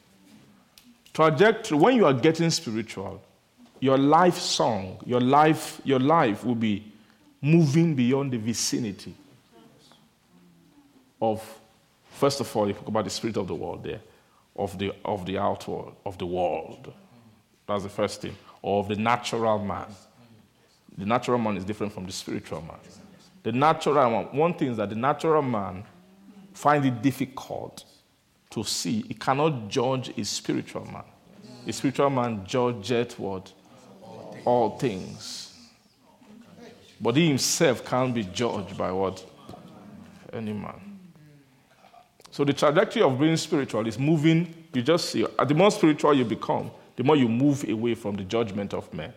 Trajectory, 1.14 1.78
when 1.78 1.96
you 1.96 2.04
are 2.04 2.12
getting 2.12 2.50
spiritual, 2.50 3.22
your 3.80 3.96
life 3.96 4.38
song, 4.38 4.98
your 5.06 5.20
life, 5.20 5.80
your 5.84 5.98
life 5.98 6.44
will 6.44 6.54
be 6.54 6.84
moving 7.40 7.94
beyond 7.94 8.32
the 8.32 8.38
vicinity 8.38 9.14
of, 11.20 11.42
first 12.22 12.40
of 12.40 12.56
all, 12.56 12.68
you 12.68 12.72
talk 12.72 12.86
about 12.86 13.02
the 13.02 13.10
spirit 13.10 13.36
of 13.36 13.48
the 13.48 13.54
world 13.54 13.82
there, 13.82 14.00
of 14.54 14.78
the, 14.78 14.94
of 15.04 15.26
the 15.26 15.36
outward, 15.36 15.92
of 16.06 16.16
the 16.18 16.26
world. 16.38 16.92
That's 17.66 17.82
the 17.82 17.88
first 17.88 18.22
thing. 18.22 18.36
Or 18.62 18.78
of 18.78 18.86
the 18.86 18.94
natural 18.94 19.58
man. 19.58 19.86
The 20.96 21.04
natural 21.04 21.38
man 21.38 21.56
is 21.56 21.64
different 21.64 21.92
from 21.92 22.06
the 22.06 22.12
spiritual 22.12 22.60
man. 22.60 22.78
The 23.42 23.50
natural 23.50 24.08
man, 24.08 24.24
one 24.30 24.54
thing 24.54 24.68
is 24.68 24.76
that 24.76 24.90
the 24.90 24.94
natural 24.94 25.42
man 25.42 25.82
finds 26.54 26.86
it 26.86 27.02
difficult 27.02 27.84
to 28.50 28.62
see. 28.62 29.02
He 29.08 29.14
cannot 29.14 29.68
judge 29.68 30.16
a 30.16 30.24
spiritual 30.24 30.84
man. 30.84 31.08
A 31.66 31.72
spiritual 31.72 32.10
man 32.10 32.46
judges 32.46 33.18
what? 33.18 33.52
All 34.44 34.78
things. 34.78 35.58
But 37.00 37.16
he 37.16 37.26
himself 37.26 37.84
can't 37.84 38.14
be 38.14 38.22
judged 38.22 38.78
by 38.78 38.92
what? 38.92 39.26
Any 40.32 40.52
man. 40.52 40.91
So 42.32 42.44
the 42.44 42.54
trajectory 42.54 43.02
of 43.02 43.20
being 43.20 43.36
spiritual 43.36 43.86
is 43.86 43.98
moving, 43.98 44.52
you 44.72 44.80
just 44.80 45.10
see, 45.10 45.26
uh, 45.38 45.44
the 45.44 45.54
more 45.54 45.70
spiritual 45.70 46.14
you 46.14 46.24
become, 46.24 46.70
the 46.96 47.04
more 47.04 47.14
you 47.14 47.28
move 47.28 47.68
away 47.68 47.94
from 47.94 48.16
the 48.16 48.24
judgment 48.24 48.72
of 48.72 48.92
men. 48.94 49.12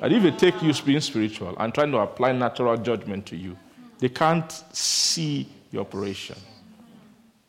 And 0.00 0.12
if 0.12 0.22
they 0.22 0.30
take 0.30 0.62
you 0.62 0.72
being 0.84 1.00
spiritual 1.00 1.56
and 1.58 1.74
trying 1.74 1.90
to 1.90 1.98
apply 1.98 2.30
natural 2.30 2.76
judgment 2.76 3.26
to 3.26 3.36
you, 3.36 3.58
they 3.98 4.08
can't 4.08 4.50
see 4.72 5.48
your 5.72 5.82
operation. 5.82 6.36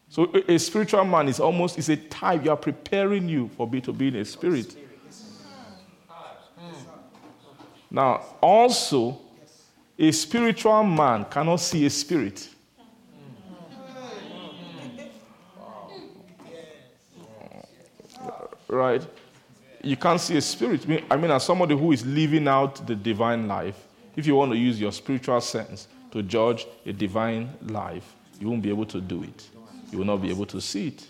So 0.09 0.33
a, 0.47 0.57
spiritual 0.57 1.05
man 1.05 1.27
is 1.27 1.39
almost 1.39 1.77
is 1.77 1.89
a 1.89 1.97
type 1.97 2.43
you 2.43 2.49
are 2.49 2.57
preparing 2.57 3.29
you 3.29 3.49
for 3.55 3.67
be 3.67 3.79
to 3.81 3.93
be 3.93 4.17
a 4.19 4.25
spirit. 4.25 4.75
Now, 7.91 8.25
also, 8.41 9.21
a 9.99 10.11
spiritual 10.11 10.83
man 10.83 11.25
cannot 11.25 11.57
see 11.57 11.85
a 11.85 11.89
spirit. 11.91 12.49
Right? 18.71 19.05
You 19.83 19.97
can't 19.97 20.19
see 20.19 20.37
a 20.37 20.41
spirit. 20.41 20.85
I 21.11 21.17
mean, 21.17 21.29
as 21.29 21.43
somebody 21.43 21.77
who 21.77 21.91
is 21.91 22.05
living 22.05 22.47
out 22.47 22.87
the 22.87 22.95
divine 22.95 23.47
life, 23.47 23.87
if 24.15 24.25
you 24.25 24.35
want 24.35 24.51
to 24.51 24.57
use 24.57 24.79
your 24.79 24.91
spiritual 24.93 25.41
sense 25.41 25.87
to 26.11 26.23
judge 26.23 26.65
a 26.85 26.93
divine 26.93 27.49
life, 27.67 28.15
you 28.39 28.49
won't 28.49 28.61
be 28.61 28.69
able 28.69 28.85
to 28.85 29.01
do 29.01 29.23
it. 29.23 29.49
You 29.91 29.97
will 29.97 30.05
not 30.05 30.21
be 30.21 30.29
able 30.29 30.45
to 30.45 30.61
see 30.61 30.87
it. 30.87 31.05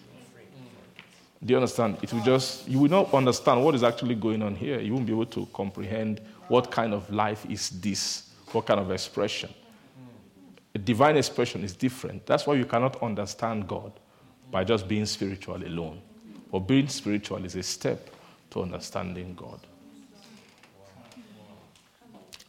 Do 1.44 1.52
you 1.52 1.58
understand? 1.58 1.98
It 2.02 2.12
will 2.14 2.24
just, 2.24 2.68
you 2.68 2.80
will 2.80 2.90
not 2.90 3.14
understand 3.14 3.64
what 3.64 3.76
is 3.76 3.84
actually 3.84 4.16
going 4.16 4.42
on 4.42 4.56
here. 4.56 4.80
You 4.80 4.94
won't 4.94 5.06
be 5.06 5.12
able 5.12 5.26
to 5.28 5.48
comprehend 5.54 6.22
what 6.48 6.72
kind 6.72 6.94
of 6.94 7.12
life 7.12 7.46
is 7.50 7.70
this, 7.70 8.32
what 8.52 8.66
kind 8.66 8.80
of 8.80 8.92
expression. 8.92 9.54
A 10.74 10.80
divine 10.80 11.18
expression 11.18 11.64
is 11.64 11.76
different. 11.76 12.26
That's 12.26 12.48
why 12.48 12.56
you 12.56 12.66
cannot 12.66 13.02
understand 13.04 13.68
God 13.68 13.92
by 14.50 14.64
just 14.64 14.88
being 14.88 15.06
spiritual 15.06 15.58
alone. 15.58 16.02
But 16.52 16.60
being 16.60 16.88
spiritual 16.88 17.44
is 17.46 17.56
a 17.56 17.64
step 17.64 18.10
to 18.52 18.62
understanding 18.62 19.34
God. 19.36 19.60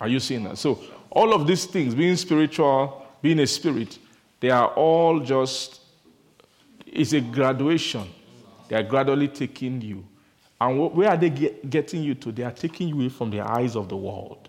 Are 0.01 0.09
you 0.09 0.19
seeing 0.19 0.45
that? 0.45 0.59
So, 0.59 0.81
all 1.11 1.33
of 1.33 1.47
these 1.47 1.67
things, 1.67 1.95
being 1.95 2.17
spiritual, 2.17 3.07
being 3.21 3.39
a 3.39 3.47
spirit, 3.47 3.99
they 4.41 4.51
are 4.51 4.69
all 4.69 5.21
just, 5.21 5.81
it's 6.85 7.13
a 7.13 7.21
graduation. 7.21 8.09
They 8.69 8.77
are 8.77 8.83
gradually 8.83 9.29
taking 9.29 9.81
you. 9.81 10.05
And 10.61 10.93
where 10.93 11.11
are 11.11 11.17
they 11.17 11.31
get, 11.31 11.71
getting 11.71 12.03
you 12.03 12.15
to? 12.17 12.33
They 12.33 12.43
are 12.43 12.51
taking 12.51 12.89
you 12.89 12.95
away 12.97 13.09
from 13.09 13.31
the 13.31 13.41
eyes 13.41 13.77
of 13.77 13.89
the 13.89 13.97
world, 13.97 14.49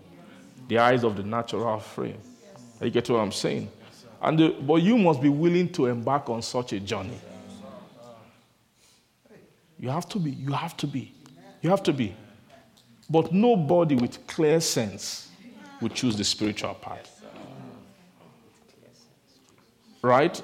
the 0.66 0.78
eyes 0.78 1.04
of 1.04 1.16
the 1.16 1.22
natural 1.22 1.78
frame. 1.78 2.18
You 2.80 2.90
get 2.90 3.08
what 3.08 3.20
I'm 3.20 3.32
saying? 3.32 3.70
And 4.20 4.38
the, 4.38 4.48
but 4.48 4.76
you 4.76 4.96
must 4.98 5.20
be 5.20 5.28
willing 5.28 5.68
to 5.72 5.86
embark 5.86 6.28
on 6.30 6.42
such 6.42 6.72
a 6.72 6.80
journey. 6.80 7.20
You 9.84 9.90
have 9.90 10.08
to 10.08 10.18
be. 10.18 10.30
You 10.30 10.52
have 10.52 10.78
to 10.78 10.86
be. 10.86 11.12
You 11.60 11.68
have 11.68 11.82
to 11.82 11.92
be. 11.92 12.16
But 13.10 13.34
nobody 13.34 13.94
with 13.96 14.26
clear 14.26 14.58
sense 14.58 15.28
would 15.82 15.92
choose 15.92 16.16
the 16.16 16.24
spiritual 16.24 16.72
path. 16.72 17.22
Right? 20.00 20.40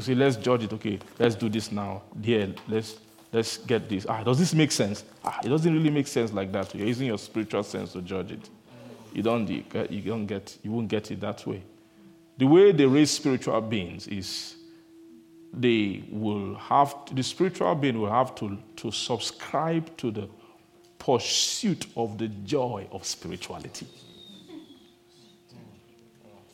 See, 0.00 0.14
let's 0.14 0.36
judge 0.36 0.64
it. 0.64 0.72
Okay, 0.72 0.98
let's 1.18 1.34
do 1.34 1.50
this 1.50 1.70
now. 1.72 2.04
Here, 2.22 2.54
let's 2.66 2.96
let's 3.34 3.58
get 3.58 3.86
this. 3.86 4.06
Ah, 4.08 4.22
does 4.22 4.38
this 4.38 4.54
make 4.54 4.72
sense? 4.72 5.04
Ah, 5.22 5.40
it 5.44 5.50
doesn't 5.50 5.70
really 5.70 5.90
make 5.90 6.06
sense 6.06 6.32
like 6.32 6.50
that. 6.52 6.74
You're 6.74 6.88
using 6.88 7.08
your 7.08 7.18
spiritual 7.18 7.64
sense 7.64 7.92
to 7.92 8.00
judge 8.00 8.32
it. 8.32 8.48
You 9.12 9.22
don't, 9.22 9.46
you 9.46 9.62
don't 10.00 10.24
get, 10.24 10.56
you 10.62 10.72
won't 10.72 10.88
get 10.88 11.10
it 11.10 11.20
that 11.20 11.46
way. 11.46 11.62
The 12.38 12.46
way 12.46 12.72
they 12.72 12.86
raise 12.86 13.10
spiritual 13.10 13.60
beings 13.60 14.08
is 14.08 14.56
they 15.60 16.04
will 16.10 16.54
have, 16.56 17.04
to, 17.06 17.14
the 17.14 17.22
spiritual 17.22 17.74
being 17.74 18.00
will 18.00 18.10
have 18.10 18.34
to, 18.36 18.58
to 18.76 18.90
subscribe 18.90 19.96
to 19.98 20.10
the 20.10 20.28
pursuit 20.98 21.86
of 21.96 22.18
the 22.18 22.28
joy 22.28 22.86
of 22.90 23.04
spirituality. 23.04 23.86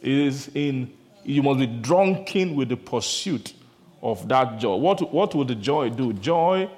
It 0.01 0.13
is 0.13 0.51
in, 0.55 0.93
you 1.25 1.43
must 1.43 1.61
be 1.61 1.67
drunken 1.67 2.55
with 2.57 2.69
the 2.69 2.77
pursuit 2.77 3.55
of 4.03 4.27
that 4.29 4.59
joy. 4.59 4.77
What, 4.77 5.13
what 5.13 5.35
will 5.35 5.45
the 5.45 5.55
joy 5.55 5.91
do? 5.91 6.13
Joy 6.15 6.71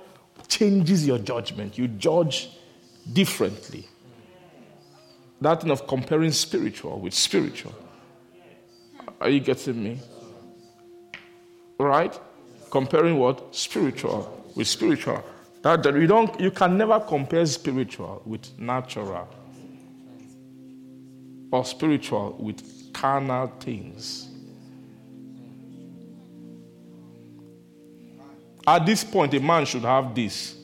changes 0.49 1.07
your 1.07 1.19
judgment. 1.19 1.79
You 1.79 1.89
judge 1.89 2.51
differently. 3.13 3.87
That 5.41 5.63
thing 5.63 5.71
of 5.71 5.87
comparing 5.87 6.33
spiritual 6.33 7.01
with 7.01 7.15
spiritual. 7.15 7.75
Are 9.21 9.29
you 9.29 9.41
getting 9.41 9.83
me? 9.83 9.99
Right? 11.83 12.19
Comparing 12.71 13.19
what? 13.19 13.55
Spiritual 13.55 14.53
with 14.55 14.69
spiritual. 14.69 15.23
That, 15.63 15.83
that 15.83 15.95
you 15.95 16.07
don't 16.07 16.41
you 16.41 16.51
can 16.51 16.77
never 16.79 17.01
compare 17.01 17.45
spiritual 17.47 18.23
with 18.25 18.59
natural 18.59 19.29
or 21.51 21.65
spiritual 21.65 22.37
with 22.41 22.93
carnal 22.93 23.49
things. 23.61 24.29
At 28.67 28.87
this 28.87 29.03
point, 29.03 29.35
a 29.35 29.41
man 29.41 29.65
should 29.67 29.83
have 29.83 30.15
this. 30.15 30.57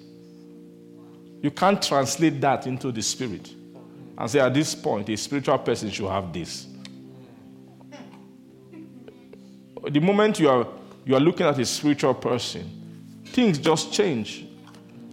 You 1.43 1.51
can't 1.51 1.81
translate 1.83 2.41
that 2.41 2.67
into 2.67 2.93
the 2.93 3.03
spirit 3.03 3.53
and 4.17 4.31
say, 4.31 4.41
at 4.41 4.55
this 4.55 4.75
point, 4.75 5.09
a 5.09 5.17
spiritual 5.17 5.59
person 5.59 5.91
should 5.91 6.09
have 6.09 6.33
this. 6.33 6.67
The 9.91 10.01
moment 10.01 10.39
you 10.41 10.49
are, 10.49 10.67
you 11.05 11.15
are 11.15 11.21
looking 11.21 11.47
at 11.47 11.59
a 11.59 11.65
spiritual 11.65 12.15
person, 12.15 13.23
things 13.27 13.59
just 13.59 13.93
change. 13.93 14.47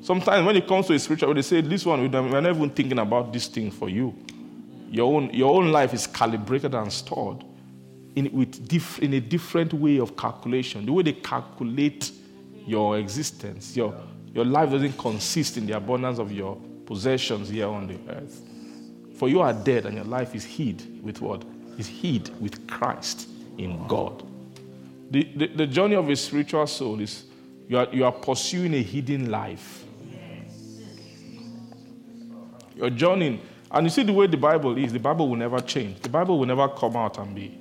Sometimes 0.01 0.45
when 0.45 0.55
it 0.55 0.67
comes 0.67 0.87
to 0.87 0.93
a 0.93 0.99
spiritual, 0.99 1.33
they 1.33 1.41
say, 1.41 1.61
this 1.61 1.85
one, 1.85 1.99
we're 2.11 2.41
not 2.41 2.55
even 2.55 2.69
thinking 2.69 2.99
about 2.99 3.33
this 3.33 3.47
thing 3.47 3.71
for 3.71 3.89
you. 3.89 4.15
Your 4.89 5.13
own, 5.13 5.33
your 5.33 5.55
own 5.55 5.71
life 5.71 5.93
is 5.93 6.05
calibrated 6.05 6.75
and 6.75 6.93
stored 6.93 7.43
in, 8.15 8.31
with 8.31 8.67
diff, 8.67 8.99
in 8.99 9.13
a 9.13 9.19
different 9.19 9.73
way 9.73 9.97
of 9.99 10.15
calculation. 10.15 10.85
The 10.85 10.93
way 10.93 11.03
they 11.03 11.13
calculate 11.13 12.11
your 12.65 12.97
existence. 12.97 13.75
Your, 13.75 13.95
your 14.33 14.45
life 14.45 14.71
doesn't 14.71 14.97
consist 14.97 15.57
in 15.57 15.65
the 15.65 15.75
abundance 15.75 16.19
of 16.19 16.31
your 16.31 16.55
possessions 16.85 17.49
here 17.49 17.67
on 17.67 17.87
the 17.87 17.97
earth. 18.09 18.41
For 19.17 19.29
you 19.29 19.41
are 19.41 19.53
dead 19.53 19.85
and 19.85 19.95
your 19.95 20.05
life 20.05 20.35
is 20.35 20.43
hid 20.43 21.03
with 21.03 21.21
what? 21.21 21.43
Is 21.77 21.87
hid 21.87 22.29
with 22.41 22.67
Christ 22.67 23.27
in 23.57 23.87
God. 23.87 24.23
The, 25.09 25.23
the, 25.35 25.47
the 25.47 25.67
journey 25.67 25.95
of 25.95 26.09
a 26.09 26.15
spiritual 26.15 26.65
soul 26.67 26.99
is 26.99 27.25
you 27.67 27.77
are, 27.77 27.87
you 27.91 28.05
are 28.05 28.11
pursuing 28.11 28.73
a 28.73 28.81
hidden 28.81 29.29
life. 29.29 29.83
You're 32.75 32.89
journeying. 32.89 33.41
And 33.71 33.85
you 33.85 33.89
see 33.89 34.03
the 34.03 34.13
way 34.13 34.27
the 34.27 34.37
Bible 34.37 34.77
is, 34.77 34.93
the 34.93 34.99
Bible 34.99 35.29
will 35.29 35.37
never 35.37 35.59
change. 35.59 35.99
The 36.01 36.09
Bible 36.09 36.39
will 36.39 36.45
never 36.45 36.67
come 36.69 36.95
out 36.95 37.17
and 37.17 37.33
be 37.33 37.57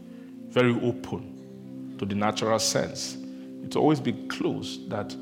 very 0.48 0.72
open 0.82 1.96
to 1.98 2.04
the 2.04 2.14
natural 2.14 2.58
sense. 2.58 3.16
It 3.64 3.74
will 3.74 3.82
always 3.82 4.00
be 4.00 4.12
closed 4.28 4.90
that 4.90 5.14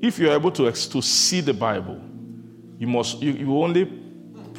if 0.00 0.18
you're 0.18 0.32
able 0.32 0.50
to, 0.52 0.70
to 0.70 1.02
see 1.02 1.40
the 1.40 1.54
Bible, 1.54 2.00
you 2.78 2.86
must 2.86 3.20
you, 3.20 3.32
you 3.32 3.56
only 3.58 4.00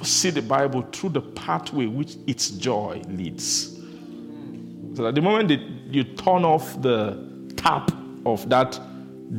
see 0.04 0.30
the 0.30 0.42
Bible 0.42 0.82
through 0.92 1.10
the 1.10 1.22
pathway 1.22 1.86
which 1.86 2.18
its 2.28 2.50
joy 2.52 3.02
leads. 3.08 3.79
So 5.00 5.04
that 5.04 5.16
the 5.16 5.22
moment 5.22 5.48
that 5.48 5.62
you 5.94 6.04
turn 6.04 6.44
off 6.44 6.82
the 6.82 7.18
tap 7.56 7.90
of 8.26 8.50
that 8.50 8.78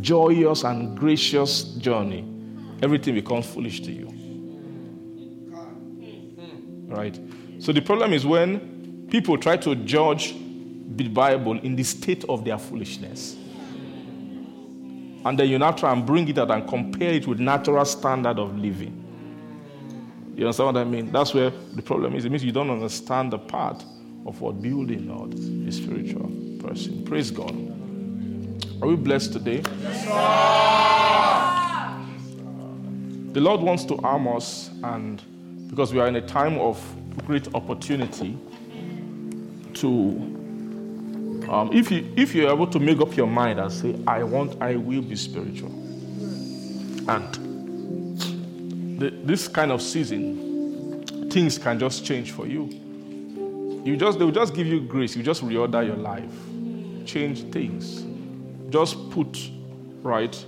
joyous 0.01 0.65
and 0.65 0.99
gracious 0.99 1.65
journey, 1.75 2.25
everything 2.83 3.15
becomes 3.15 3.45
foolish 3.45 3.83
to 3.83 3.93
you. 3.93 4.07
Right? 6.87 7.21
So 7.59 7.73
the 7.73 7.83
problem 7.83 8.15
is 8.15 8.25
when 8.25 9.07
people 9.11 9.37
try 9.37 9.59
to 9.59 9.75
judge 9.75 10.35
the 10.97 11.09
Bible 11.09 11.61
in 11.61 11.77
the 11.77 11.83
state 11.83 12.25
of 12.25 12.43
their 12.43 12.57
foolishness. 12.57 13.37
And 15.27 15.39
then 15.39 15.47
you 15.47 15.59
now 15.59 15.73
try 15.73 15.93
and 15.93 16.07
bring 16.07 16.27
it 16.27 16.39
out 16.39 16.51
and 16.51 16.67
compare 16.67 17.13
it 17.13 17.27
with 17.27 17.39
natural 17.39 17.85
standard 17.85 18.39
of 18.39 18.57
living. 18.57 18.97
You 20.37 20.47
understand 20.47 20.75
what 20.75 20.81
I 20.81 20.85
mean? 20.85 21.13
That's 21.13 21.35
where 21.35 21.51
the 21.51 21.83
problem 21.83 22.15
is. 22.15 22.25
It 22.25 22.31
means 22.31 22.45
you 22.45 22.51
don't 22.51 22.71
understand 22.71 23.35
the 23.35 23.39
part 23.39 23.85
of 24.27 24.41
what 24.41 24.61
building 24.63 25.11
out 25.11 25.33
a 25.69 25.73
spiritual 25.73 26.31
person. 26.61 27.05
Praise 27.05 27.31
God. 27.31 27.55
Are 28.83 28.89
we 28.89 28.97
blessed 28.97 29.33
today? 29.33 29.63
Yes, 29.83 30.07
the 33.33 33.41
Lord 33.41 33.61
wants 33.61 33.85
to 33.85 33.97
arm 33.99 34.27
us, 34.27 34.71
and 34.83 35.23
because 35.69 35.93
we 35.93 36.01
are 36.01 36.09
in 36.09 36.17
a 36.17 36.27
time 36.27 36.59
of 36.59 36.83
great 37.27 37.55
opportunity 37.55 38.37
to 39.75 40.31
um, 41.51 41.73
if, 41.73 41.91
you, 41.91 42.13
if 42.17 42.33
you're 42.33 42.51
able 42.51 42.69
to 42.69 42.79
make 42.79 43.01
up 43.01 43.17
your 43.17 43.27
mind 43.27 43.59
and 43.59 43.73
say, 43.73 43.97
I 44.07 44.23
want, 44.23 44.63
I 44.63 44.77
will 44.77 45.03
be 45.03 45.17
spiritual. 45.17 45.71
And 47.09 47.35
the, 49.01 49.11
this 49.25 49.49
kind 49.49 49.73
of 49.73 49.83
season, 49.83 51.05
things 51.29 51.59
can 51.59 51.81
just 51.81 52.05
change 52.05 52.31
for 52.31 52.47
you. 52.47 52.71
You 53.85 53.97
just, 53.97 54.19
they 54.19 54.25
will 54.25 54.33
just 54.33 54.55
give 54.55 54.67
you 54.67 54.81
grace. 54.81 55.17
You 55.17 55.23
just 55.23 55.43
reorder 55.43 55.87
your 55.87 55.97
life, 55.97 56.33
change 57.07 57.45
things. 57.51 58.05
Just 58.71 59.11
put, 59.11 59.51
right, 60.03 60.45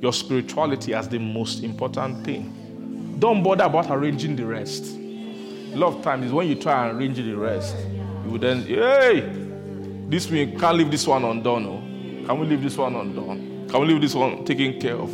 your 0.00 0.12
spirituality 0.12 0.94
as 0.94 1.08
the 1.08 1.18
most 1.18 1.62
important 1.62 2.24
thing. 2.24 3.16
Don't 3.18 3.42
bother 3.42 3.64
about 3.64 3.90
arranging 3.90 4.34
the 4.36 4.44
rest. 4.44 4.96
A 4.96 5.76
lot 5.76 5.94
of 5.94 6.02
times 6.02 6.32
when 6.32 6.48
you 6.48 6.54
try 6.54 6.88
and 6.88 6.98
arrange 6.98 7.16
the 7.16 7.34
rest, 7.34 7.76
you 8.24 8.32
will 8.32 8.38
then, 8.38 8.62
hey, 8.62 9.20
this 10.08 10.28
we 10.28 10.46
can't 10.46 10.76
leave 10.76 10.90
this 10.90 11.06
one 11.06 11.24
undone. 11.24 11.66
Oh. 11.66 12.26
Can 12.26 12.38
we 12.38 12.46
leave 12.46 12.62
this 12.62 12.76
one 12.76 12.94
undone? 12.94 13.68
Can 13.68 13.80
we 13.80 13.86
leave 13.86 14.02
this 14.02 14.14
one 14.14 14.44
taken 14.44 14.80
care 14.80 14.96
of? 14.96 15.10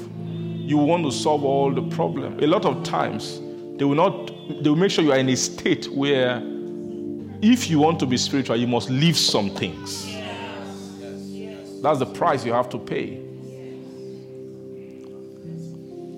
You 0.69 0.79
want 0.79 1.05
to 1.05 1.13
solve 1.13 1.45
all 1.45 1.73
the 1.73 1.83
problem. 1.95 2.43
A 2.43 2.47
lot 2.47 2.65
of 2.65 2.83
times, 2.83 3.41
they 3.77 3.85
will 3.85 3.95
not. 3.95 4.33
They 4.63 4.69
will 4.69 4.77
make 4.77 4.91
sure 4.91 5.05
you 5.05 5.13
are 5.13 5.19
in 5.19 5.29
a 5.29 5.37
state 5.37 5.87
where, 5.93 6.41
if 7.41 7.71
you 7.71 7.79
want 7.79 8.01
to 8.01 8.07
be 8.07 8.17
spiritual, 8.17 8.57
you 8.57 8.67
must 8.67 8.91
leave 8.91 9.17
some 9.17 9.51
things. 9.51 10.07
That's 11.83 12.01
the 12.01 12.07
price 12.07 12.45
you 12.45 12.53
have 12.53 12.69
to 12.71 12.79
pay. 12.79 13.23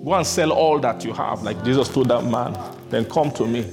Go 0.03 0.15
and 0.15 0.25
sell 0.25 0.51
all 0.51 0.79
that 0.79 1.05
you 1.05 1.13
have, 1.13 1.43
like 1.43 1.63
Jesus 1.63 1.87
told 1.87 2.09
that 2.09 2.23
man. 2.23 2.57
Then 2.89 3.05
come 3.05 3.31
to 3.33 3.45
me. 3.45 3.69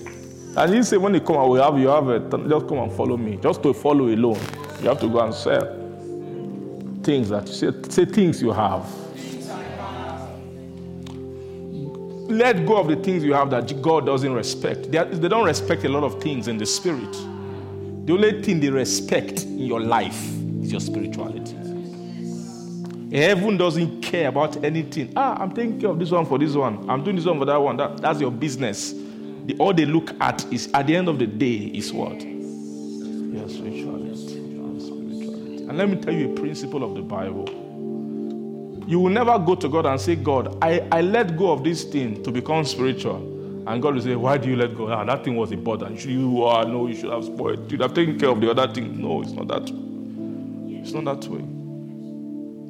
And 0.57 0.75
he 0.75 0.83
said, 0.83 0.99
when 0.99 1.15
you 1.15 1.21
come, 1.21 1.39
I 1.39 1.45
will 1.45 1.63
have 1.63 1.81
you 1.81 1.89
have 1.89 2.09
it. 2.11 2.31
Just 2.31 2.69
come 2.69 2.79
and 2.79 2.93
follow 2.93 3.17
me. 3.17 3.39
Just 3.43 3.63
to 3.63 3.73
follow 3.73 4.09
alone. 4.09 4.39
You 4.83 4.89
have 4.89 5.01
to 5.01 5.09
go 5.09 5.21
and 5.21 5.33
sell 5.33 5.75
things 7.03 7.31
that 7.31 7.49
you 7.49 7.55
say, 7.55 7.73
say 7.89 8.05
things 8.05 8.43
you 8.43 8.53
have. 8.53 8.85
Let 12.31 12.67
go 12.67 12.77
of 12.77 12.89
the 12.89 12.97
things 12.97 13.25
you 13.25 13.33
have 13.33 13.49
that 13.51 13.81
God 13.81 14.05
doesn't 14.05 14.35
respect. 14.35 14.93
They, 14.93 14.99
are, 14.99 15.07
they 15.07 15.29
don't 15.29 15.47
respect 15.47 15.85
a 15.85 15.89
lot 15.89 16.05
of 16.05 16.23
things 16.23 16.47
in 16.47 16.59
the 16.59 16.67
spirit. 16.67 17.17
The 18.09 18.15
only 18.15 18.41
thing 18.41 18.59
they 18.59 18.71
respect 18.71 19.43
in 19.43 19.67
your 19.67 19.83
life 19.83 20.19
is 20.63 20.73
your 20.73 20.81
spirituality. 20.81 21.55
Heaven 23.15 23.59
doesn't 23.59 24.01
care 24.01 24.29
about 24.29 24.65
anything. 24.65 25.13
Ah, 25.15 25.37
I'm 25.39 25.53
taking 25.53 25.79
care 25.79 25.91
of 25.91 25.99
this 25.99 26.11
one 26.11 26.25
for 26.25 26.39
this 26.39 26.55
one. 26.55 26.89
I'm 26.89 27.05
doing 27.05 27.17
this 27.17 27.27
one 27.27 27.39
for 27.39 27.45
that 27.45 27.59
one. 27.59 27.77
That, 27.77 27.99
that's 27.99 28.19
your 28.19 28.31
business. 28.31 28.95
The, 29.45 29.55
all 29.59 29.75
they 29.75 29.85
look 29.85 30.19
at 30.23 30.51
is 30.51 30.71
at 30.73 30.87
the 30.87 30.97
end 30.97 31.09
of 31.09 31.19
the 31.19 31.27
day 31.27 31.57
is 31.75 31.93
what? 31.93 32.19
Your 32.23 33.47
spirituality. 33.47 34.37
And 35.69 35.77
let 35.77 35.91
me 35.91 35.97
tell 35.97 36.15
you 36.15 36.33
a 36.33 36.35
principle 36.35 36.83
of 36.85 36.95
the 36.95 37.03
Bible. 37.03 37.45
You 38.89 39.01
will 39.01 39.11
never 39.11 39.39
go 39.39 39.55
to 39.55 39.69
God 39.69 39.85
and 39.85 40.01
say, 40.01 40.17
God, 40.17 40.57
I, 40.63 40.83
I 40.91 41.03
let 41.03 41.37
go 41.37 41.53
of 41.53 41.63
this 41.63 41.85
thing 41.85 42.23
to 42.23 42.33
become 42.33 42.65
spiritual. 42.65 43.28
And 43.69 43.83
God 43.83 43.97
will 43.97 44.01
say, 44.01 44.17
Why 44.17 44.39
do 44.39 44.49
you 44.49 44.57
let 44.57 44.75
go? 44.75 44.91
Ah, 44.91 45.05
that 45.05 45.25
thing 45.25 45.37
was 45.37 45.53
important. 45.53 46.03
You 46.03 46.43
are, 46.45 46.65
no, 46.65 46.87
you 46.87 46.95
should 46.95 47.11
have 47.11 47.25
spoiled. 47.25 47.65
You 47.65 47.71
should 47.71 47.83
have 47.83 47.93
taken 47.93 48.19
care 48.19 48.31
of 48.31 48.41
the 48.41 48.51
other 48.51 48.67
thing. 48.73 48.99
No, 49.03 49.21
it's 49.21 49.33
not 49.33 49.47
that. 49.49 49.65
It's 50.81 50.93
not 50.93 51.05
that 51.05 51.29
way. 51.29 51.45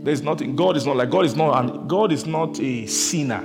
There's 0.03 0.23
nothing. 0.23 0.57
God 0.57 0.77
is 0.77 0.87
not 0.87 0.97
like 0.97 1.09
God 1.11 1.25
is 1.25 1.37
not 1.37 1.87
God 1.87 2.11
is 2.11 2.27
not 2.27 2.59
a 2.59 2.87
sinner. 2.87 3.43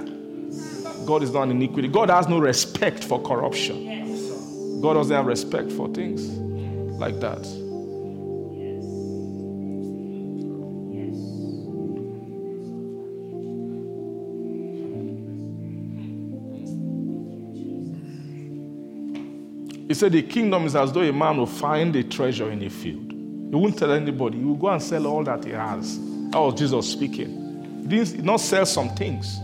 God 1.05 1.21
is 1.21 1.31
not 1.31 1.43
an 1.43 1.51
iniquity. 1.51 1.89
God 1.89 2.09
has 2.09 2.27
no 2.27 2.39
respect 2.39 3.03
for 3.03 3.21
corruption. 3.21 4.81
God 4.81 4.95
doesn't 4.95 5.15
have 5.15 5.27
respect 5.27 5.71
for 5.71 5.88
things 5.89 6.27
like 6.97 7.19
that. 7.19 7.62
He 19.93 19.99
said, 19.99 20.13
The 20.13 20.23
kingdom 20.23 20.65
is 20.65 20.75
as 20.75 20.91
though 20.91 21.03
a 21.03 21.13
man 21.13 21.37
will 21.37 21.45
find 21.45 21.95
a 21.95 22.03
treasure 22.03 22.49
in 22.49 22.63
a 22.63 22.69
field. 22.71 23.11
He 23.11 23.55
won't 23.55 23.77
tell 23.77 23.91
anybody. 23.91 24.39
He 24.39 24.43
will 24.43 24.55
go 24.55 24.69
and 24.69 24.81
sell 24.81 25.05
all 25.05 25.23
that 25.25 25.45
he 25.45 25.51
has. 25.51 25.99
That 26.31 26.39
was 26.39 26.55
Jesus 26.55 26.91
speaking. 26.91 27.85
He 27.87 28.03
did 28.03 28.25
not 28.25 28.37
sell 28.37 28.65
some 28.65 28.89
things. 28.95 29.37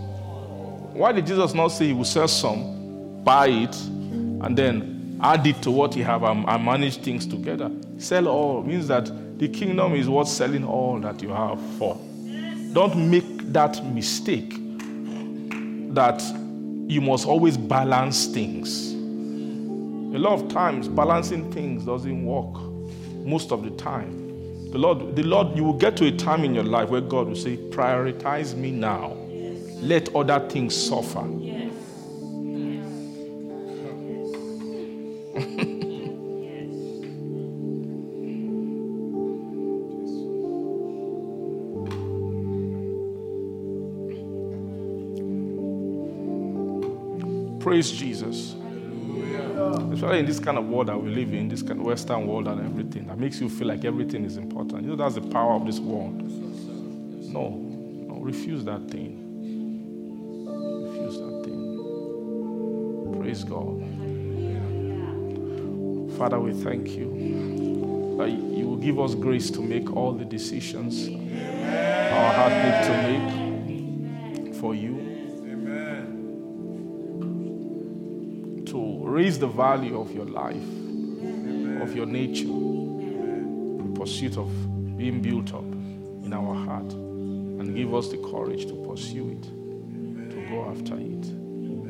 Why 0.94 1.12
did 1.12 1.28
Jesus 1.28 1.54
not 1.54 1.68
say 1.68 1.86
he 1.86 1.94
will 1.94 2.04
sell 2.04 2.28
some, 2.28 3.22
buy 3.24 3.50
it, 3.50 3.76
and 3.76 4.58
then 4.58 5.20
add 5.22 5.46
it 5.46 5.62
to 5.62 5.70
what 5.70 5.94
he 5.94 6.02
have 6.02 6.24
and, 6.24 6.44
and 6.50 6.66
manage 6.66 6.98
things 6.98 7.28
together? 7.28 7.70
Sell 8.00 8.28
all 8.28 8.64
means 8.64 8.88
that 8.88 9.38
the 9.38 9.50
kingdom 9.50 9.94
is 9.94 10.10
worth 10.10 10.30
selling 10.30 10.66
all 10.66 11.00
that 11.02 11.22
you 11.22 11.30
have 11.30 11.62
for. 11.78 11.96
Don't 12.74 13.12
make 13.12 13.54
that 13.54 13.86
mistake 13.86 14.56
that 15.94 16.24
you 16.88 17.02
must 17.02 17.28
always 17.28 17.56
balance 17.56 18.26
things. 18.26 18.96
A 20.12 20.18
lot 20.18 20.42
of 20.42 20.50
times, 20.50 20.88
balancing 20.88 21.52
things 21.52 21.86
doesn't 21.86 22.26
work 22.26 22.56
most 23.24 23.52
of 23.52 23.64
the 23.64 23.70
time. 23.72 24.72
The 24.72 24.80
Lord, 24.80 25.16
the 25.16 25.22
Lord, 25.22 25.56
you 25.56 25.64
will 25.64 25.78
get 25.78 25.96
to 25.98 26.08
a 26.08 26.12
time 26.12 26.44
in 26.44 26.56
your 26.56 26.64
life 26.64 26.90
where 26.90 27.00
God 27.00 27.28
will 27.28 27.36
say, 27.36 27.58
Prioritize 27.58 28.56
me 28.56 28.72
now. 28.72 29.16
Let 29.82 30.16
other 30.16 30.40
things 30.50 30.76
suffer. 30.76 31.28
Yes. 31.40 31.74
Praise 47.64 47.92
Jesus 47.92 48.56
especially 49.92 50.20
in 50.20 50.26
this 50.26 50.40
kind 50.40 50.58
of 50.58 50.68
world 50.68 50.88
that 50.88 50.98
we 51.02 51.10
live 51.10 51.34
in, 51.34 51.50
this 51.50 51.62
kind 51.62 51.80
of 51.80 51.86
Western 51.86 52.28
world 52.28 52.48
and 52.48 52.60
everything, 52.66 53.08
that 53.08 53.18
makes 53.18 53.40
you 53.42 53.50
feel 53.50 53.68
like 53.68 53.86
everything 53.86 54.26
is 54.26 54.38
important. 54.38 54.84
You 54.84 54.90
know, 54.90 54.96
that's 54.96 55.16
the 55.16 55.22
power 55.22 55.54
of 55.54 55.66
this 55.66 55.80
world. 55.80 56.22
No, 57.32 57.50
no, 57.50 58.20
refuse 58.22 58.64
that 58.66 58.90
thing. 58.90 59.18
Refuse 60.86 61.18
that 61.18 61.44
thing. 61.44 63.20
Praise 63.22 63.44
God. 63.44 63.84
Father, 66.18 66.40
we 66.40 66.54
thank 66.54 66.90
you 66.90 68.16
that 68.18 68.30
you 68.30 68.68
will 68.68 68.78
give 68.78 69.00
us 69.00 69.16
grace 69.16 69.50
to 69.52 69.62
make 69.62 69.96
all 69.96 70.12
the 70.12 70.26
decisions 70.26 71.08
our 71.08 72.34
heart 72.34 72.52
need 72.52 72.84
to 72.84 72.94
make 73.08 74.56
for 74.56 74.76
you. 74.76 74.98
Raise 79.20 79.38
the 79.38 79.48
value 79.48 80.00
of 80.00 80.16
your 80.16 80.26
life, 80.26 80.70
of 81.84 81.94
your 81.94 82.06
nature, 82.06 82.48
in 83.82 83.94
pursuit 83.94 84.38
of 84.38 84.50
being 84.98 85.22
built 85.22 85.54
up 85.54 85.70
in 86.24 86.32
our 86.32 86.56
heart, 86.66 86.94
and 86.94 87.76
give 87.76 87.94
us 87.94 88.08
the 88.08 88.18
courage 88.32 88.66
to 88.68 88.76
pursue 88.88 89.28
it, 89.32 89.44
to 90.32 90.38
go 90.50 90.70
after 90.72 90.96
it, 90.96 91.24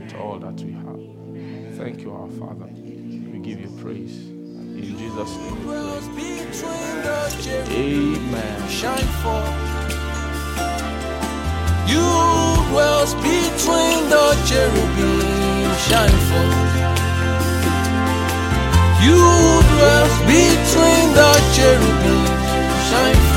to 0.10 0.18
all 0.18 0.40
that 0.40 0.60
we 0.62 0.72
have. 0.72 1.78
Thank 1.78 2.02
you, 2.02 2.12
our 2.12 2.30
Father. 2.42 2.66
We 3.32 3.38
give 3.48 3.62
you 3.62 3.70
praise. 3.80 4.18
In 4.82 4.98
Jesus' 4.98 5.36
name. 5.38 5.68
we 5.68 5.72
pray. 5.72 6.40
between 6.50 6.96
the 7.06 7.20
cherubim. 7.44 8.16
Amen. 8.34 8.70
shine 8.70 9.12
forth. 9.22 9.58
You 11.92 12.08
dwells 12.72 13.14
between 13.14 14.00
the 14.14 14.26
cherubim, 14.48 15.76
shine 15.90 16.20
forth. 16.30 17.09
You 19.02 19.16
dwell 19.16 20.08
between 20.28 21.08
the 21.16 21.32
cherubim. 21.56 22.26
Shine 22.88 23.29